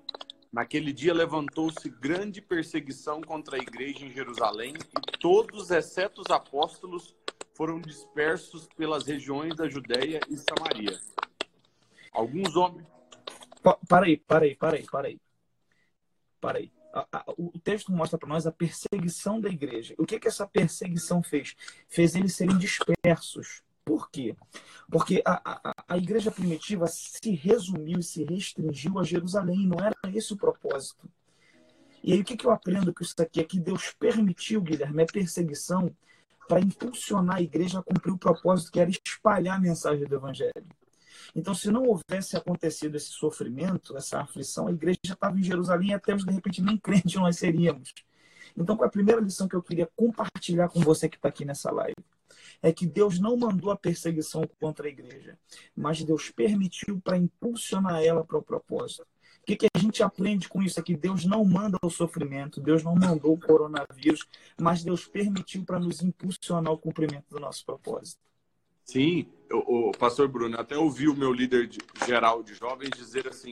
Naquele 0.51 0.93
dia 0.93 1.13
levantou-se 1.13 1.89
grande 1.89 2.41
perseguição 2.41 3.19
contra 3.19 3.58
a 3.58 3.60
igreja 3.60 4.05
em 4.05 4.13
Jerusalém, 4.13 4.73
e 4.73 5.17
todos, 5.17 5.69
exceto 5.69 6.21
os 6.21 6.31
apóstolos, 6.31 7.13
foram 7.53 7.81
dispersos 7.81 8.65
pelas 8.77 9.05
regiões 9.05 9.53
da 9.55 9.67
Judéia 9.67 10.21
e 10.29 10.38
Samaria. 10.38 10.97
Alguns 12.13 12.55
homens. 12.55 12.88
Para 13.89 14.05
aí, 14.05 14.15
para 14.15 14.45
aí, 14.45 14.55
para 14.55 14.77
aí, 14.77 14.86
para 14.86 15.08
aí. 15.08 15.19
Para 16.39 16.58
aí. 16.60 16.71
O 17.38 17.60
texto 17.60 17.91
mostra 17.91 18.17
para 18.17 18.29
nós 18.29 18.47
a 18.47 18.51
perseguição 18.51 19.41
da 19.41 19.49
igreja. 19.49 19.93
O 19.97 20.05
que, 20.05 20.19
que 20.19 20.27
essa 20.27 20.47
perseguição 20.47 21.21
fez? 21.21 21.55
Fez 21.89 22.15
eles 22.15 22.36
serem 22.36 22.58
dispersos. 22.58 23.62
Por 23.84 24.10
quê? 24.10 24.36
Porque 24.89 25.21
a, 25.25 25.69
a, 25.69 25.75
a 25.89 25.97
igreja 25.97 26.31
primitiva 26.31 26.88
se 26.88 27.31
resumiu 27.36 27.99
e 27.99 28.03
se 28.03 28.23
restringiu 28.23 28.97
a 28.97 29.03
Jerusalém, 29.03 29.67
não 29.67 29.79
era 29.79 29.95
esse 30.13 30.34
o 30.34 30.38
propósito. 30.38 31.08
E 32.03 32.13
aí 32.13 32.21
o 32.21 32.23
que, 32.23 32.38
que 32.38 32.45
eu 32.45 32.51
aprendo 32.51 32.93
com 32.93 33.03
isso 33.03 33.15
aqui? 33.19 33.39
É 33.39 33.43
que 33.43 33.60
Deus 33.60 33.91
permitiu, 33.91 34.62
Guilherme, 34.62 35.03
a 35.03 35.05
perseguição 35.05 35.95
para 36.47 36.60
impulsionar 36.60 37.38
a 37.38 37.41
igreja 37.41 37.79
a 37.79 37.84
cumprir 37.84 38.13
o 38.13 38.17
propósito 38.17 38.71
que 38.71 38.79
era 38.79 38.89
espalhar 38.89 39.58
a 39.58 39.62
mensagem 39.62 40.05
do 40.05 40.15
Evangelho. 40.15 40.65
Então, 41.36 41.54
se 41.54 41.69
não 41.71 41.84
houvesse 41.84 42.36
acontecido 42.38 42.95
esse 42.95 43.10
sofrimento, 43.10 43.95
essa 43.97 44.21
aflição, 44.21 44.67
a 44.67 44.71
igreja 44.71 44.99
já 45.06 45.13
estava 45.13 45.38
em 45.38 45.43
Jerusalém 45.43 45.89
e 45.89 45.93
até 45.93 46.15
de 46.15 46.32
repente 46.32 46.62
nem 46.62 46.78
crente 46.80 47.17
nós 47.17 47.38
seríamos. 47.38 47.93
Então, 48.58 48.78
é 48.82 48.86
a 48.86 48.89
primeira 48.89 49.21
lição 49.21 49.47
que 49.47 49.56
eu 49.56 49.63
queria 49.63 49.89
compartilhar 49.95 50.69
com 50.69 50.80
você 50.80 51.10
que 51.10 51.17
está 51.17 51.30
aqui 51.30 51.45
nessa 51.45 51.71
live? 51.71 51.95
é 52.62 52.71
que 52.71 52.86
Deus 52.86 53.19
não 53.19 53.38
mandou 53.38 53.71
a 53.71 53.75
perseguição 53.75 54.43
contra 54.60 54.88
a 54.88 54.89
igreja, 54.89 55.38
mas 55.75 56.04
Deus 56.04 56.32
permitiu 56.32 56.99
para 56.99 57.17
impulsionar 57.17 58.04
ela 58.04 58.23
para 58.23 58.38
o 58.38 58.43
propósito. 58.43 59.06
O 59.41 59.45
que, 59.45 59.56
que 59.56 59.67
a 59.75 59.80
gente 59.80 60.01
aprende 60.01 60.49
com 60.49 60.63
isso? 60.63 60.80
É 60.80 60.84
que 60.84 60.97
Deus 60.97 61.23
não 61.23 61.45
manda 61.45 61.78
o 61.84 61.89
sofrimento, 61.89 62.60
Deus 62.60 62.84
não 62.84 62.95
mandou 62.95 63.34
o 63.34 63.39
coronavírus, 63.39 64.25
mas 64.60 64.84
Deus 64.84 65.06
permitiu 65.06 65.63
para 65.63 65.80
nos 65.80 66.01
impulsionar 66.01 66.73
o 66.73 66.78
cumprimento 66.80 67.30
do 67.30 67.39
nosso 67.39 67.63
propósito. 67.63 68.24
Sim, 68.86 69.26
o, 69.52 69.89
o 69.89 69.91
pastor 69.91 70.28
Bruno, 70.28 70.60
até 70.60 70.78
ouvi 70.78 71.10
o 71.10 71.15
meu 71.15 71.34
líder 71.34 71.67
de, 71.67 71.80
geral 72.06 72.43
de 72.43 72.54
jovens 72.54 72.91
dizer 72.91 73.28
assim: 73.28 73.52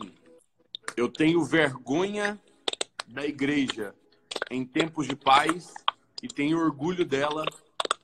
eu 0.96 1.10
tenho 1.10 1.44
vergonha 1.44 2.40
da 3.08 3.26
igreja 3.26 3.96
em 4.52 4.64
tempos 4.64 5.08
de 5.08 5.16
paz 5.16 5.74
e 6.22 6.28
tenho 6.28 6.60
orgulho 6.60 7.04
dela 7.04 7.46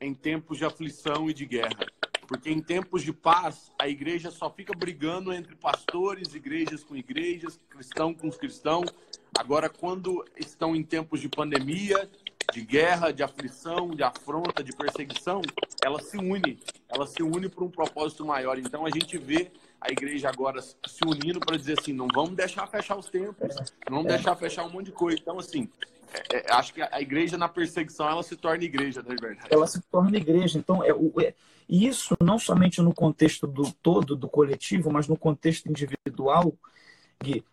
em 0.02 0.14
tempos 0.14 0.58
de 0.58 0.66
aflição 0.66 1.30
e 1.30 1.34
de 1.34 1.46
guerra. 1.46 1.86
Porque 2.28 2.50
em 2.50 2.62
tempos 2.62 3.04
de 3.04 3.14
paz, 3.14 3.72
a 3.80 3.88
igreja 3.88 4.30
só 4.32 4.50
fica 4.50 4.74
brigando 4.76 5.32
entre 5.32 5.56
pastores, 5.56 6.34
igrejas 6.34 6.84
com 6.84 6.96
igrejas, 6.96 7.60
cristão 7.70 8.14
com 8.14 8.30
cristão. 8.32 8.84
Agora, 9.38 9.70
quando 9.70 10.26
estão 10.38 10.76
em 10.76 10.84
tempos 10.84 11.22
de 11.22 11.30
pandemia, 11.30 12.10
de 12.52 12.62
guerra, 12.62 13.12
de 13.12 13.24
aflição, 13.24 13.90
de 13.90 14.04
afronta, 14.04 14.64
de 14.64 14.72
perseguição, 14.72 15.42
ela 15.84 16.02
se 16.02 16.18
une. 16.18 16.60
Ela 16.88 17.06
se 17.06 17.22
une 17.22 17.50
por 17.50 17.64
um 17.64 17.70
propósito 17.70 18.26
maior. 18.26 18.58
Então, 18.58 18.86
a 18.86 18.90
gente 18.90 19.18
vê 19.18 19.52
a 19.80 19.92
igreja 19.92 20.30
agora 20.30 20.62
se 20.62 21.02
unindo 21.06 21.40
para 21.40 21.58
dizer 21.58 21.80
assim: 21.80 21.94
não 21.94 22.08
vamos 22.14 22.36
deixar 22.36 22.68
fechar 22.68 22.98
os 22.98 23.08
templos, 23.08 23.56
não 23.90 23.98
vamos 23.98 24.08
deixar 24.08 24.36
fechar 24.36 24.64
um 24.66 24.70
monte 24.70 24.88
de 24.88 24.92
coisa. 24.92 25.20
Então, 25.20 25.40
assim, 25.40 25.70
é, 26.32 26.38
é, 26.38 26.54
acho 26.54 26.74
que 26.74 26.82
a 26.82 27.02
igreja 27.02 27.38
na 27.38 27.48
perseguição 27.48 28.10
ela 28.10 28.24
se 28.24 28.36
torna 28.36 28.64
igreja, 28.64 29.02
na 29.02 29.10
né, 29.10 29.16
verdade. 29.20 29.48
Ela 29.50 29.68
se 29.68 29.82
torna 29.82 30.18
igreja. 30.18 30.58
Então, 30.58 30.84
é, 30.84 30.90
é, 31.24 31.34
isso 31.68 32.18
não 32.22 32.40
somente 32.40 32.82
no 32.82 32.94
contexto 32.94 33.46
do 33.46 33.72
todo, 33.72 34.16
do 34.16 34.28
coletivo, 34.28 34.92
mas 34.92 35.08
no 35.08 35.18
contexto 35.18 35.70
individual. 35.70 36.54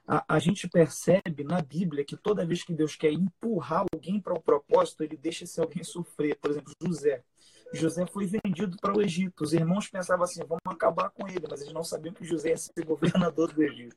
A, 0.06 0.36
a 0.36 0.38
gente 0.38 0.68
percebe 0.68 1.42
na 1.42 1.60
Bíblia 1.60 2.04
que 2.04 2.16
toda 2.16 2.46
vez 2.46 2.62
que 2.62 2.72
Deus 2.72 2.94
quer 2.94 3.12
empurrar 3.12 3.84
alguém 3.92 4.20
para 4.20 4.32
o 4.32 4.38
um 4.38 4.40
propósito, 4.40 5.02
ele 5.02 5.16
deixa 5.16 5.44
esse 5.44 5.60
alguém 5.60 5.82
sofrer. 5.82 6.36
Por 6.36 6.50
exemplo, 6.50 6.72
José. 6.80 7.22
José 7.72 8.06
foi 8.06 8.26
vendido 8.26 8.76
para 8.80 8.96
o 8.96 9.02
Egito. 9.02 9.42
Os 9.42 9.52
irmãos 9.52 9.88
pensavam 9.88 10.24
assim: 10.24 10.40
vamos 10.40 10.60
acabar 10.66 11.10
com 11.10 11.26
ele, 11.26 11.44
mas 11.50 11.60
eles 11.62 11.72
não 11.72 11.82
sabiam 11.82 12.14
que 12.14 12.24
José 12.24 12.50
ia 12.50 12.56
ser 12.56 12.84
governador 12.84 13.52
do 13.52 13.62
Egito. 13.62 13.96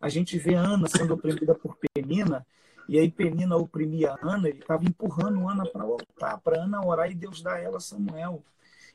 A 0.00 0.08
gente 0.08 0.36
vê 0.36 0.54
Ana 0.54 0.88
sendo 0.88 1.14
oprimida 1.14 1.54
por 1.54 1.76
Penina, 1.76 2.44
e 2.88 2.98
aí 2.98 3.10
Penina 3.10 3.56
oprimia 3.56 4.16
Ana, 4.20 4.48
ele 4.48 4.58
estava 4.58 4.84
empurrando 4.84 5.48
Ana 5.48 5.64
para 5.64 5.84
voltar, 5.84 6.38
para 6.38 6.62
Ana 6.62 6.84
orar 6.84 7.10
e 7.10 7.14
Deus 7.14 7.40
dar 7.40 7.54
a 7.54 7.60
ela 7.60 7.80
Samuel. 7.80 8.42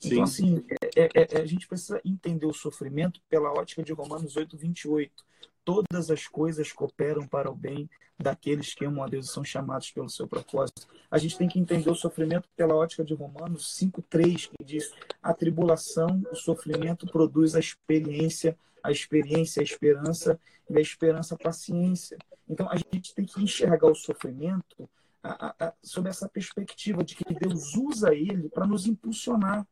Então, 0.03 0.25
Sim. 0.27 0.57
assim, 0.57 0.65
é, 0.95 1.09
é, 1.13 1.27
é, 1.31 1.41
a 1.41 1.45
gente 1.45 1.67
precisa 1.67 1.99
entender 2.05 2.45
o 2.45 2.53
sofrimento 2.53 3.19
pela 3.29 3.51
ótica 3.51 3.83
de 3.83 3.91
Romanos 3.91 4.35
8, 4.35 4.55
28. 4.55 5.25
Todas 5.63 6.09
as 6.09 6.27
coisas 6.27 6.71
cooperam 6.71 7.27
para 7.27 7.49
o 7.49 7.55
bem 7.55 7.89
daqueles 8.17 8.73
que 8.73 8.85
amam 8.85 9.03
a 9.03 9.07
Deus 9.07 9.29
e 9.29 9.33
são 9.33 9.43
chamados 9.43 9.91
pelo 9.91 10.09
seu 10.09 10.27
propósito. 10.27 10.87
A 11.09 11.17
gente 11.17 11.37
tem 11.37 11.47
que 11.47 11.59
entender 11.59 11.89
o 11.89 11.95
sofrimento 11.95 12.49
pela 12.55 12.75
ótica 12.75 13.03
de 13.03 13.13
Romanos 13.13 13.75
5, 13.75 14.01
3, 14.03 14.47
que 14.47 14.63
diz: 14.63 14.91
a 15.21 15.33
tribulação, 15.33 16.21
o 16.31 16.35
sofrimento 16.35 17.05
produz 17.07 17.55
a 17.55 17.59
experiência, 17.59 18.57
a 18.83 18.91
experiência, 18.91 19.61
a 19.61 19.63
esperança, 19.63 20.39
e 20.69 20.77
a 20.77 20.81
esperança, 20.81 21.35
a 21.35 21.37
paciência. 21.37 22.17
Então, 22.47 22.69
a 22.69 22.75
gente 22.75 23.13
tem 23.13 23.25
que 23.25 23.41
enxergar 23.41 23.87
o 23.87 23.95
sofrimento 23.95 24.89
a, 25.21 25.47
a, 25.47 25.67
a, 25.67 25.73
sob 25.83 26.09
essa 26.09 26.29
perspectiva 26.29 27.03
de 27.03 27.15
que 27.15 27.33
Deus 27.33 27.75
usa 27.75 28.13
ele 28.13 28.49
para 28.49 28.67
nos 28.67 28.85
impulsionar. 28.85 29.67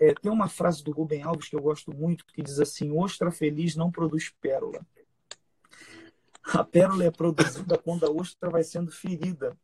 É, 0.00 0.12
tem 0.14 0.30
uma 0.30 0.48
frase 0.48 0.82
do 0.82 0.92
Rubem 0.92 1.22
Alves 1.22 1.48
que 1.48 1.56
eu 1.56 1.62
gosto 1.62 1.94
muito, 1.94 2.24
que 2.26 2.42
diz 2.42 2.58
assim: 2.58 2.90
ostra 2.90 3.30
feliz 3.30 3.76
não 3.76 3.90
produz 3.90 4.32
pérola. 4.40 4.84
A 6.44 6.62
pérola 6.62 7.04
é 7.04 7.10
produzida 7.10 7.78
quando 7.78 8.04
a 8.04 8.10
ostra 8.10 8.50
vai 8.50 8.62
sendo 8.62 8.90
ferida. 8.90 9.56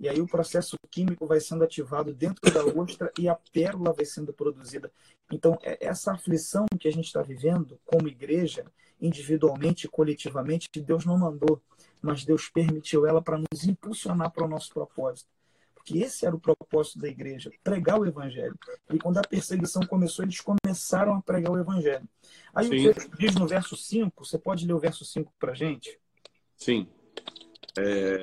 E 0.00 0.08
aí 0.08 0.20
o 0.20 0.26
processo 0.26 0.76
químico 0.90 1.26
vai 1.26 1.40
sendo 1.40 1.62
ativado 1.62 2.12
dentro 2.12 2.50
da 2.50 2.64
ostra 2.64 3.12
e 3.18 3.28
a 3.28 3.36
pérola 3.52 3.92
vai 3.92 4.04
sendo 4.04 4.32
produzida. 4.32 4.90
Então, 5.30 5.58
é, 5.62 5.78
essa 5.80 6.12
aflição 6.12 6.66
que 6.78 6.88
a 6.88 6.92
gente 6.92 7.06
está 7.06 7.22
vivendo 7.22 7.78
como 7.84 8.08
igreja, 8.08 8.64
individualmente 9.00 9.86
e 9.86 9.90
coletivamente, 9.90 10.68
Deus 10.80 11.04
não 11.04 11.18
mandou 11.18 11.62
mas 12.02 12.24
Deus 12.24 12.48
permitiu 12.48 13.06
ela 13.06 13.22
para 13.22 13.38
nos 13.38 13.64
impulsionar 13.64 14.30
para 14.32 14.44
o 14.44 14.48
nosso 14.48 14.74
propósito. 14.74 15.30
Porque 15.74 15.98
esse 15.98 16.26
era 16.26 16.34
o 16.34 16.40
propósito 16.40 16.98
da 16.98 17.08
igreja, 17.08 17.50
pregar 17.62 17.98
o 17.98 18.06
evangelho. 18.06 18.56
E 18.90 18.98
quando 18.98 19.18
a 19.18 19.22
perseguição 19.22 19.82
começou, 19.86 20.24
eles 20.24 20.40
começaram 20.40 21.14
a 21.14 21.22
pregar 21.22 21.52
o 21.52 21.58
evangelho. 21.58 22.08
Aí 22.54 22.68
Sim. 22.68 22.88
o 22.88 22.94
texto 22.94 23.16
diz 23.16 23.34
no 23.34 23.46
verso 23.46 23.76
5, 23.76 24.24
você 24.24 24.38
pode 24.38 24.66
ler 24.66 24.74
o 24.74 24.78
verso 24.78 25.04
5 25.04 25.32
para 25.38 25.52
a 25.52 25.54
gente? 25.54 25.98
Sim. 26.64 26.86
É... 27.76 28.22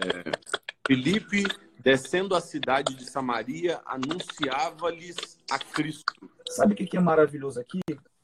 Felipe 0.88 1.44
descendo 1.80 2.36
a 2.36 2.42
cidade 2.42 2.94
de 2.96 3.10
Samaria, 3.10 3.82
anunciava-lhes 3.86 5.40
a 5.50 5.58
Cristo. 5.58 6.14
Sabe 6.50 6.74
o 6.74 6.76
que 6.76 6.98
é 6.98 7.00
maravilhoso 7.00 7.60
aqui? 7.60 7.80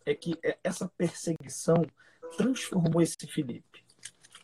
É 0.05 0.13
que 0.13 0.37
essa 0.63 0.89
perseguição 0.97 1.85
transformou 2.37 3.01
esse 3.01 3.27
Filipe. 3.27 3.83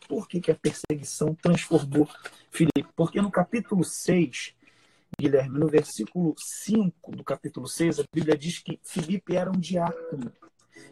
Por 0.08 0.28
que, 0.28 0.40
que 0.40 0.50
a 0.50 0.54
perseguição 0.54 1.34
transformou 1.34 2.08
Filipe? 2.50 2.88
Porque 2.96 3.20
no 3.20 3.30
capítulo 3.30 3.84
6, 3.84 4.54
Guilherme, 5.18 5.58
no 5.58 5.68
versículo 5.68 6.34
5 6.36 7.16
do 7.16 7.24
capítulo 7.24 7.66
6, 7.66 8.00
a 8.00 8.04
Bíblia 8.12 8.36
diz 8.36 8.58
que 8.58 8.80
Filipe 8.82 9.36
era 9.36 9.50
um 9.50 9.58
diácono. 9.58 10.32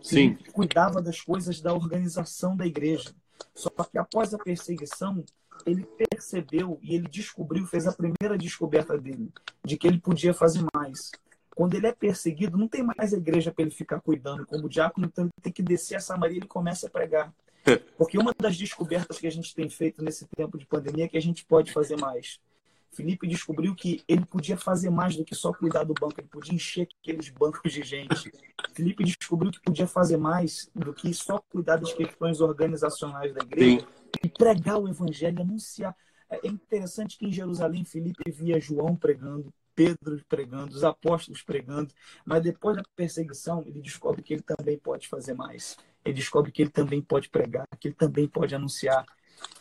Sim. 0.02 0.36
Filipe 0.36 0.52
cuidava 0.52 1.02
das 1.02 1.20
coisas 1.20 1.60
da 1.60 1.74
organização 1.74 2.56
da 2.56 2.66
igreja. 2.66 3.14
Só 3.54 3.70
que 3.70 3.98
após 3.98 4.32
a 4.34 4.38
perseguição, 4.38 5.24
ele 5.66 5.84
percebeu 5.84 6.78
e 6.82 6.94
ele 6.94 7.08
descobriu, 7.08 7.66
fez 7.66 7.86
a 7.86 7.92
primeira 7.92 8.36
descoberta 8.38 8.96
dele, 8.96 9.30
de 9.64 9.76
que 9.76 9.86
ele 9.86 9.98
podia 9.98 10.32
fazer 10.32 10.64
mais. 10.74 11.10
Quando 11.54 11.74
ele 11.74 11.86
é 11.86 11.92
perseguido, 11.92 12.56
não 12.56 12.68
tem 12.68 12.82
mais 12.82 13.12
igreja 13.12 13.52
para 13.52 13.62
ele 13.62 13.70
ficar 13.70 14.00
cuidando. 14.00 14.46
Como 14.46 14.68
diácono, 14.68 15.06
então 15.06 15.24
ele 15.24 15.32
tem 15.42 15.52
que 15.52 15.62
descer 15.62 15.96
a 15.96 16.00
Samaria 16.00 16.36
e 16.36 16.38
ele 16.40 16.46
começa 16.46 16.86
a 16.86 16.90
pregar. 16.90 17.32
Porque 17.98 18.16
uma 18.16 18.32
das 18.38 18.56
descobertas 18.56 19.18
que 19.18 19.26
a 19.26 19.30
gente 19.30 19.54
tem 19.54 19.68
feito 19.68 20.02
nesse 20.02 20.26
tempo 20.34 20.56
de 20.56 20.64
pandemia 20.66 21.04
é 21.04 21.08
que 21.08 21.18
a 21.18 21.22
gente 21.22 21.44
pode 21.44 21.72
fazer 21.72 21.96
mais. 21.98 22.38
Felipe 22.92 23.26
descobriu 23.26 23.74
que 23.74 24.02
ele 24.08 24.24
podia 24.24 24.56
fazer 24.56 24.90
mais 24.90 25.16
do 25.16 25.24
que 25.24 25.34
só 25.34 25.52
cuidar 25.52 25.84
do 25.84 25.94
banco, 25.94 26.20
ele 26.20 26.28
podia 26.28 26.54
encher 26.54 26.88
aqueles 27.00 27.28
bancos 27.28 27.72
de 27.72 27.82
gente. 27.82 28.32
Felipe 28.74 29.04
descobriu 29.04 29.52
que 29.52 29.60
podia 29.60 29.86
fazer 29.86 30.16
mais 30.16 30.70
do 30.74 30.92
que 30.92 31.12
só 31.14 31.38
cuidar 31.38 31.76
das 31.76 31.92
questões 31.92 32.40
organizacionais 32.40 33.32
da 33.32 33.42
igreja 33.42 33.80
Sim. 33.80 33.86
e 34.24 34.28
pregar 34.28 34.78
o 34.78 34.88
evangelho, 34.88 35.40
anunciar. 35.40 35.96
É 36.28 36.46
interessante 36.46 37.16
que 37.18 37.26
em 37.26 37.32
Jerusalém 37.32 37.84
Felipe 37.84 38.30
via 38.30 38.60
João 38.60 38.96
pregando, 38.96 39.52
Pedro 39.74 40.20
pregando, 40.28 40.74
os 40.74 40.84
apóstolos 40.84 41.42
pregando, 41.42 41.92
mas 42.24 42.42
depois 42.42 42.76
da 42.76 42.82
perseguição 42.94 43.62
ele 43.66 43.80
descobre 43.80 44.22
que 44.22 44.34
ele 44.34 44.42
também 44.42 44.78
pode 44.78 45.08
fazer 45.08 45.34
mais. 45.34 45.76
Ele 46.04 46.14
descobre 46.14 46.50
que 46.50 46.62
ele 46.62 46.70
também 46.70 47.00
pode 47.00 47.28
pregar, 47.28 47.66
que 47.78 47.88
ele 47.88 47.94
também 47.94 48.28
pode 48.28 48.54
anunciar, 48.54 49.06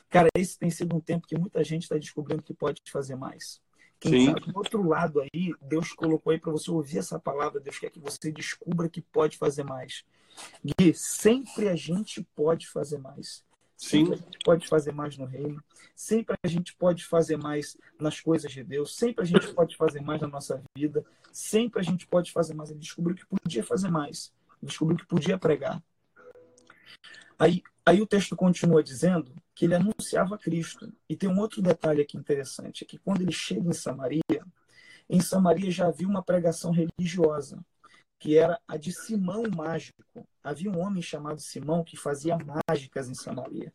Cara, 0.09 0.27
esse 0.35 0.57
tem 0.57 0.69
sido 0.69 0.95
um 0.95 0.99
tempo 0.99 1.27
que 1.27 1.37
muita 1.37 1.63
gente 1.63 1.83
está 1.83 1.97
descobrindo 1.97 2.41
que 2.41 2.53
pode 2.53 2.81
fazer 2.91 3.15
mais. 3.15 3.61
Quem 3.99 4.11
Sim. 4.11 4.25
sabe 4.27 4.51
do 4.51 4.57
outro 4.57 4.87
lado 4.87 5.21
aí, 5.21 5.53
Deus 5.61 5.91
colocou 5.91 6.31
aí 6.31 6.39
para 6.39 6.51
você 6.51 6.71
ouvir 6.71 6.99
essa 6.99 7.19
palavra, 7.19 7.59
Deus 7.59 7.77
quer 7.77 7.91
que 7.91 7.99
você 7.99 8.31
descubra 8.31 8.89
que 8.89 9.01
pode 9.01 9.37
fazer 9.37 9.63
mais. 9.63 10.05
Gui, 10.63 10.93
sempre 10.93 11.67
a 11.67 11.75
gente 11.75 12.23
pode 12.35 12.67
fazer 12.67 12.97
mais. 12.97 13.43
Sempre 13.75 14.17
Sim. 14.17 14.23
a 14.23 14.25
gente 14.25 14.39
pode 14.43 14.67
fazer 14.67 14.91
mais 14.93 15.17
no 15.17 15.25
reino. 15.25 15.63
Sempre 15.95 16.35
a 16.43 16.47
gente 16.47 16.75
pode 16.75 17.05
fazer 17.05 17.37
mais 17.37 17.77
nas 17.99 18.19
coisas 18.19 18.51
de 18.51 18.63
Deus. 18.63 18.95
Sempre 18.95 19.23
a 19.23 19.25
gente 19.25 19.53
pode 19.53 19.75
fazer 19.77 20.01
mais 20.01 20.21
na 20.21 20.27
nossa 20.27 20.61
vida. 20.75 21.05
Sempre 21.31 21.79
a 21.79 21.83
gente 21.83 22.07
pode 22.07 22.31
fazer 22.31 22.53
mais. 22.53 22.71
Ele 22.71 22.79
descobriu 22.79 23.15
que 23.15 23.25
podia 23.25 23.63
fazer 23.63 23.89
mais. 23.89 24.33
Descobriu 24.61 24.97
que 24.97 25.05
podia 25.05 25.37
pregar. 25.37 25.81
Aí, 27.37 27.63
aí 27.85 28.01
o 28.01 28.07
texto 28.07 28.35
continua 28.35 28.83
dizendo 28.83 29.33
que 29.59 29.65
ele 29.65 29.75
anunciava 29.75 30.37
Cristo. 30.37 30.89
E 31.09 31.17
tem 31.17 31.27
um 31.27 31.37
outro 31.37 31.61
detalhe 31.61 32.01
aqui 32.01 32.15
interessante, 32.15 32.85
é 32.85 32.87
que 32.87 32.97
quando 32.97 33.23
ele 33.23 33.33
chega 33.33 33.69
em 33.69 33.73
Samaria, 33.73 34.21
em 35.09 35.19
Samaria 35.19 35.69
já 35.69 35.87
havia 35.87 36.07
uma 36.07 36.23
pregação 36.23 36.71
religiosa, 36.71 37.59
que 38.17 38.37
era 38.37 38.57
a 38.65 38.77
de 38.77 38.93
Simão 38.93 39.43
mágico. 39.53 40.25
Havia 40.41 40.71
um 40.71 40.79
homem 40.79 41.01
chamado 41.01 41.41
Simão 41.41 41.83
que 41.83 41.97
fazia 41.97 42.37
mágicas 42.69 43.09
em 43.09 43.13
Samaria. 43.13 43.69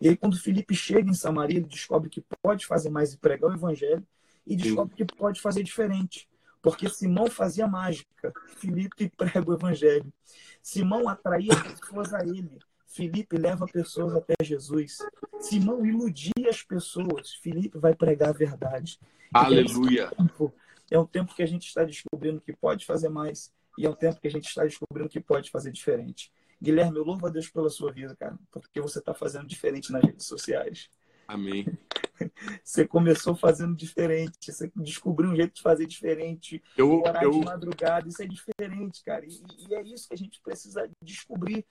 E 0.00 0.08
aí 0.08 0.16
quando 0.16 0.36
Felipe 0.36 0.74
chega 0.74 1.08
em 1.08 1.14
Samaria, 1.14 1.58
ele 1.58 1.66
descobre 1.66 2.10
que 2.10 2.24
pode 2.42 2.66
fazer 2.66 2.90
mais 2.90 3.12
e 3.12 3.16
pregar 3.16 3.52
o 3.52 3.54
evangelho 3.54 4.04
e 4.44 4.56
descobre 4.56 4.96
que 4.96 5.04
pode 5.04 5.40
fazer 5.40 5.62
diferente. 5.62 6.28
Porque 6.60 6.88
Simão 6.88 7.30
fazia 7.30 7.68
mágica, 7.68 8.32
Felipe 8.56 9.08
prega 9.16 9.48
o 9.48 9.54
evangelho. 9.54 10.12
Simão 10.60 11.08
atraía 11.08 11.54
pessoas 11.54 12.12
a 12.12 12.24
ele. 12.24 12.58
Felipe 12.90 13.36
leva 13.36 13.66
pessoas 13.66 14.14
até 14.14 14.34
Jesus. 14.42 14.98
Simão 15.40 15.86
iludia 15.86 16.48
as 16.48 16.62
pessoas. 16.62 17.34
Felipe 17.34 17.78
vai 17.78 17.94
pregar 17.94 18.30
a 18.30 18.32
verdade. 18.32 18.98
Aleluia. 19.32 20.10
É 20.16 20.22
um, 20.22 20.26
tempo, 20.26 20.54
é 20.90 20.98
um 20.98 21.06
tempo 21.06 21.34
que 21.34 21.42
a 21.42 21.46
gente 21.46 21.68
está 21.68 21.84
descobrindo 21.84 22.40
que 22.40 22.52
pode 22.52 22.84
fazer 22.84 23.08
mais 23.08 23.52
e 23.78 23.86
é 23.86 23.88
um 23.88 23.94
tempo 23.94 24.20
que 24.20 24.26
a 24.26 24.30
gente 24.30 24.48
está 24.48 24.64
descobrindo 24.64 25.08
que 25.08 25.20
pode 25.20 25.50
fazer 25.50 25.70
diferente. 25.70 26.32
Guilherme, 26.60 26.98
eu 26.98 27.04
louvo 27.04 27.26
a 27.26 27.30
Deus 27.30 27.48
pela 27.48 27.70
sua 27.70 27.92
vida, 27.92 28.14
cara, 28.16 28.36
porque 28.50 28.80
você 28.80 28.98
está 28.98 29.14
fazendo 29.14 29.46
diferente 29.46 29.92
nas 29.92 30.02
redes 30.02 30.26
sociais. 30.26 30.90
Amém. 31.26 31.64
Você 32.62 32.86
começou 32.86 33.34
fazendo 33.34 33.74
diferente, 33.74 34.52
você 34.52 34.70
descobriu 34.76 35.30
um 35.30 35.34
jeito 35.36 35.54
de 35.54 35.62
fazer 35.62 35.86
diferente, 35.86 36.62
eu, 36.76 37.00
orar 37.00 37.22
eu... 37.22 37.30
de 37.30 37.38
madrugada, 37.42 38.06
isso 38.06 38.22
é 38.22 38.26
diferente, 38.26 39.02
cara. 39.02 39.24
E, 39.24 39.40
e 39.66 39.74
é 39.74 39.80
isso 39.80 40.06
que 40.06 40.12
a 40.12 40.18
gente 40.18 40.38
precisa 40.42 40.86
descobrir 41.02 41.64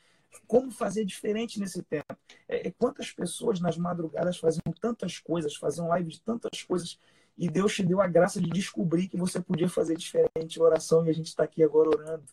como 0.48 0.72
fazer 0.72 1.06
diferente 1.06 1.60
nesse 1.60 1.82
tempo. 1.84 2.16
É, 2.48 2.68
é, 2.68 2.72
quantas 2.72 3.12
pessoas 3.12 3.60
nas 3.60 3.78
madrugadas 3.78 4.38
faziam 4.38 4.74
tantas 4.80 5.20
coisas, 5.20 5.56
faziam 5.56 5.88
live 5.88 6.10
de 6.10 6.22
tantas 6.22 6.64
coisas, 6.64 7.00
e 7.38 7.50
Deus 7.50 7.74
te 7.74 7.84
deu 7.84 8.02
a 8.02 8.08
graça 8.08 8.42
de 8.42 8.50
descobrir 8.50 9.08
que 9.08 9.18
você 9.18 9.40
podia 9.40 9.70
fazer 9.70 9.96
diferente 9.96 10.62
oração, 10.62 11.06
e 11.06 11.10
a 11.10 11.14
gente 11.14 11.28
está 11.28 11.44
aqui 11.44 11.64
agora 11.64 11.90
orando. 11.90 12.26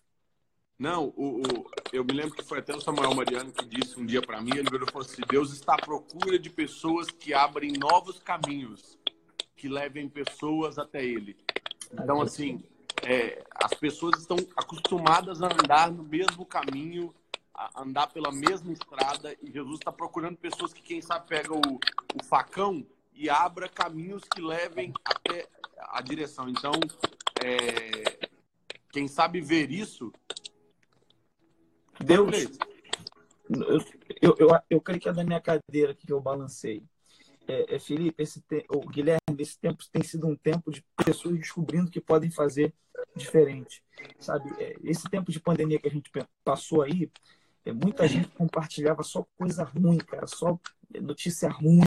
Não, 0.78 1.06
o, 1.16 1.38
o, 1.38 1.70
eu 1.90 2.04
me 2.04 2.12
lembro 2.12 2.34
que 2.34 2.44
foi 2.44 2.58
até 2.58 2.74
o 2.74 2.80
Samuel 2.80 3.14
Mariano 3.14 3.50
que 3.50 3.64
disse 3.64 3.98
um 3.98 4.04
dia 4.04 4.20
para 4.20 4.42
mim, 4.42 4.50
ele 4.50 4.68
virou 4.70 4.86
e 4.86 4.92
falou 4.92 5.06
assim, 5.06 5.22
Deus 5.26 5.52
está 5.52 5.74
à 5.74 5.78
procura 5.78 6.38
de 6.38 6.50
pessoas 6.50 7.10
que 7.10 7.32
abrem 7.32 7.72
novos 7.72 8.18
caminhos, 8.18 8.98
que 9.56 9.68
levem 9.68 10.06
pessoas 10.06 10.78
até 10.78 11.02
Ele. 11.02 11.34
Então, 11.92 12.20
assim, 12.20 12.62
é, 13.02 13.42
as 13.54 13.72
pessoas 13.74 14.20
estão 14.20 14.36
acostumadas 14.54 15.42
a 15.42 15.46
andar 15.46 15.90
no 15.90 16.02
mesmo 16.02 16.44
caminho 16.44 17.14
andar 17.74 18.08
pela 18.08 18.30
mesma 18.30 18.72
estrada 18.72 19.36
e 19.42 19.50
Jesus 19.50 19.78
está 19.78 19.92
procurando 19.92 20.36
pessoas 20.36 20.72
que, 20.72 20.82
quem 20.82 21.00
sabe, 21.00 21.26
pegam 21.28 21.56
o, 21.58 21.78
o 22.18 22.24
facão 22.24 22.86
e 23.14 23.30
abra 23.30 23.68
caminhos 23.68 24.22
que 24.24 24.40
levem 24.40 24.92
até 25.04 25.48
a 25.78 26.00
direção. 26.02 26.48
Então, 26.48 26.72
é, 27.42 28.28
quem 28.92 29.08
sabe 29.08 29.40
ver 29.40 29.70
isso. 29.70 30.12
Deus. 31.98 32.58
Eu, 34.20 34.34
eu, 34.38 34.48
eu, 34.68 34.80
creio 34.80 35.00
que 35.00 35.08
é 35.08 35.12
da 35.12 35.24
minha 35.24 35.40
cadeira 35.40 35.94
que 35.94 36.12
eu 36.12 36.20
balancei. 36.20 36.82
É, 37.46 37.76
é, 37.76 37.78
Felipe, 37.78 38.22
esse 38.22 38.40
te... 38.40 38.66
o 38.68 38.80
Guilherme, 38.80 39.20
esse 39.38 39.58
tempo 39.58 39.84
tem 39.90 40.02
sido 40.02 40.26
um 40.26 40.36
tempo 40.36 40.70
de 40.70 40.84
pessoas 41.04 41.38
descobrindo 41.38 41.90
que 41.90 42.00
podem 42.00 42.30
fazer 42.30 42.74
diferente, 43.14 43.82
sabe? 44.18 44.50
É, 44.58 44.76
esse 44.82 45.08
tempo 45.08 45.30
de 45.30 45.40
pandemia 45.40 45.78
que 45.78 45.86
a 45.86 45.90
gente 45.90 46.10
passou 46.44 46.82
aí, 46.82 47.10
muita 47.72 48.06
gente 48.06 48.28
compartilhava 48.28 49.02
só 49.02 49.26
coisa 49.36 49.64
ruim, 49.64 49.98
cara, 49.98 50.26
só 50.26 50.58
notícia 51.00 51.48
ruim. 51.48 51.82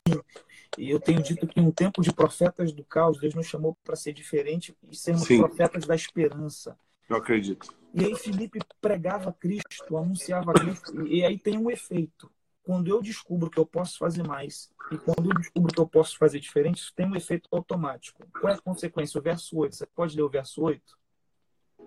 E 0.77 0.89
eu 0.89 0.99
tenho 0.99 1.21
dito 1.21 1.47
que 1.47 1.59
um 1.59 1.71
tempo 1.71 2.01
de 2.01 2.13
profetas 2.13 2.71
do 2.71 2.83
caos, 2.83 3.19
Deus 3.19 3.33
nos 3.33 3.47
chamou 3.47 3.77
para 3.83 3.95
ser 3.95 4.13
diferente 4.13 4.75
e 4.89 4.95
sermos 4.95 5.23
Sim. 5.23 5.39
profetas 5.39 5.85
da 5.85 5.95
esperança. 5.95 6.77
Eu 7.09 7.17
acredito. 7.17 7.73
E 7.93 8.05
aí 8.05 8.15
Felipe 8.15 8.59
pregava 8.79 9.33
Cristo, 9.33 9.97
anunciava 9.97 10.53
Cristo, 10.53 11.07
e 11.07 11.25
aí 11.25 11.39
tem 11.39 11.57
um 11.57 11.71
efeito. 11.71 12.31
Quando 12.61 12.87
eu 12.87 13.01
descubro 13.01 13.49
que 13.49 13.57
eu 13.57 13.65
posso 13.65 13.97
fazer 13.97 14.21
mais 14.21 14.69
e 14.91 14.97
quando 14.97 15.31
eu 15.31 15.33
descubro 15.39 15.73
que 15.73 15.79
eu 15.79 15.87
posso 15.87 16.17
fazer 16.17 16.39
diferente, 16.39 16.77
isso 16.77 16.93
tem 16.95 17.07
um 17.07 17.15
efeito 17.15 17.49
automático. 17.51 18.23
Qual 18.31 18.53
é 18.53 18.55
a 18.55 18.61
consequência? 18.61 19.17
O 19.19 19.23
verso 19.23 19.57
8. 19.57 19.75
Você 19.75 19.85
pode 19.87 20.15
ler 20.15 20.21
o 20.21 20.29
verso 20.29 20.61
8? 20.61 20.98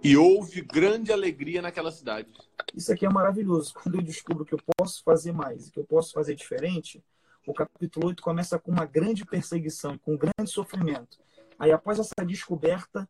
E 0.04 0.16
houve 0.16 0.60
grande 0.62 1.12
alegria 1.12 1.62
naquela 1.62 1.92
cidade. 1.92 2.28
Isso 2.74 2.92
aqui 2.92 3.06
é 3.06 3.08
maravilhoso. 3.08 3.72
Quando 3.72 3.94
eu 3.94 4.02
descubro 4.02 4.44
que 4.44 4.52
eu 4.52 4.58
posso 4.76 5.00
fazer 5.04 5.30
mais, 5.30 5.70
que 5.70 5.78
eu 5.78 5.84
posso 5.84 6.12
fazer 6.12 6.34
diferente, 6.34 7.00
o 7.46 7.54
capítulo 7.54 8.08
8 8.08 8.20
começa 8.20 8.58
com 8.58 8.72
uma 8.72 8.84
grande 8.84 9.24
perseguição, 9.24 9.96
com 9.98 10.14
um 10.14 10.18
grande 10.18 10.50
sofrimento. 10.50 11.18
Aí, 11.56 11.70
após 11.70 12.00
essa 12.00 12.26
descoberta, 12.26 13.06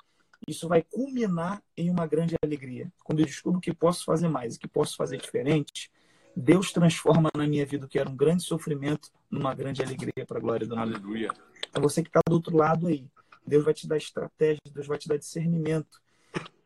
isso 0.47 0.68
vai 0.68 0.82
culminar 0.82 1.62
em 1.74 1.88
uma 1.88 2.07
grande 2.07 2.36
alegria. 2.45 2.93
Quando 3.03 3.20
eu 3.20 3.26
descubro 3.26 3.59
que 3.59 3.72
posso 3.72 4.05
fazer 4.05 4.28
mais, 4.28 4.59
que 4.59 4.68
posso 4.68 4.95
fazer 4.95 5.16
diferente, 5.16 5.90
Deus 6.36 6.72
transforma 6.72 7.30
na 7.34 7.47
minha 7.47 7.64
vida 7.64 7.86
o 7.86 7.88
que 7.88 7.99
era 7.99 8.09
um 8.09 8.16
grande 8.16 8.43
sofrimento 8.43 9.11
numa 9.30 9.55
grande 9.55 9.82
alegria 9.82 10.26
para 10.26 10.36
a 10.36 10.40
glória 10.43 10.66
do 10.66 10.76
nome. 10.76 10.95
Aleluia. 10.95 11.30
É 11.72 11.80
você 11.80 12.03
que 12.03 12.11
está 12.11 12.20
do 12.28 12.34
outro 12.34 12.55
lado 12.55 12.86
aí. 12.86 13.07
Deus 13.47 13.64
vai 13.64 13.72
te 13.72 13.88
dar 13.88 13.97
estratégia, 13.97 14.61
Deus 14.74 14.86
vai 14.86 14.99
te 14.99 15.09
dar 15.09 15.16
discernimento 15.16 16.02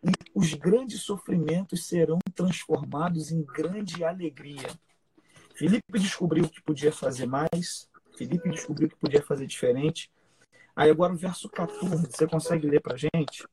e 0.06 0.12
os 0.34 0.54
grandes 0.54 1.02
sofrimentos 1.02 1.86
serão 1.86 2.18
transformados 2.34 3.30
em 3.30 3.42
grande 3.42 4.04
alegria. 4.04 4.68
Felipe 5.54 5.98
descobriu 5.98 6.48
que 6.48 6.60
podia 6.62 6.92
fazer 6.92 7.26
mais, 7.26 7.88
Felipe 8.16 8.48
descobriu 8.50 8.88
que 8.88 8.96
podia 8.96 9.22
fazer 9.22 9.46
diferente. 9.46 10.10
Aí 10.74 10.90
agora 10.90 11.12
o 11.12 11.16
verso 11.16 11.48
14, 11.48 12.06
você 12.06 12.26
consegue 12.26 12.66
ler 12.68 12.80
para 12.80 12.96
gente? 12.96 13.46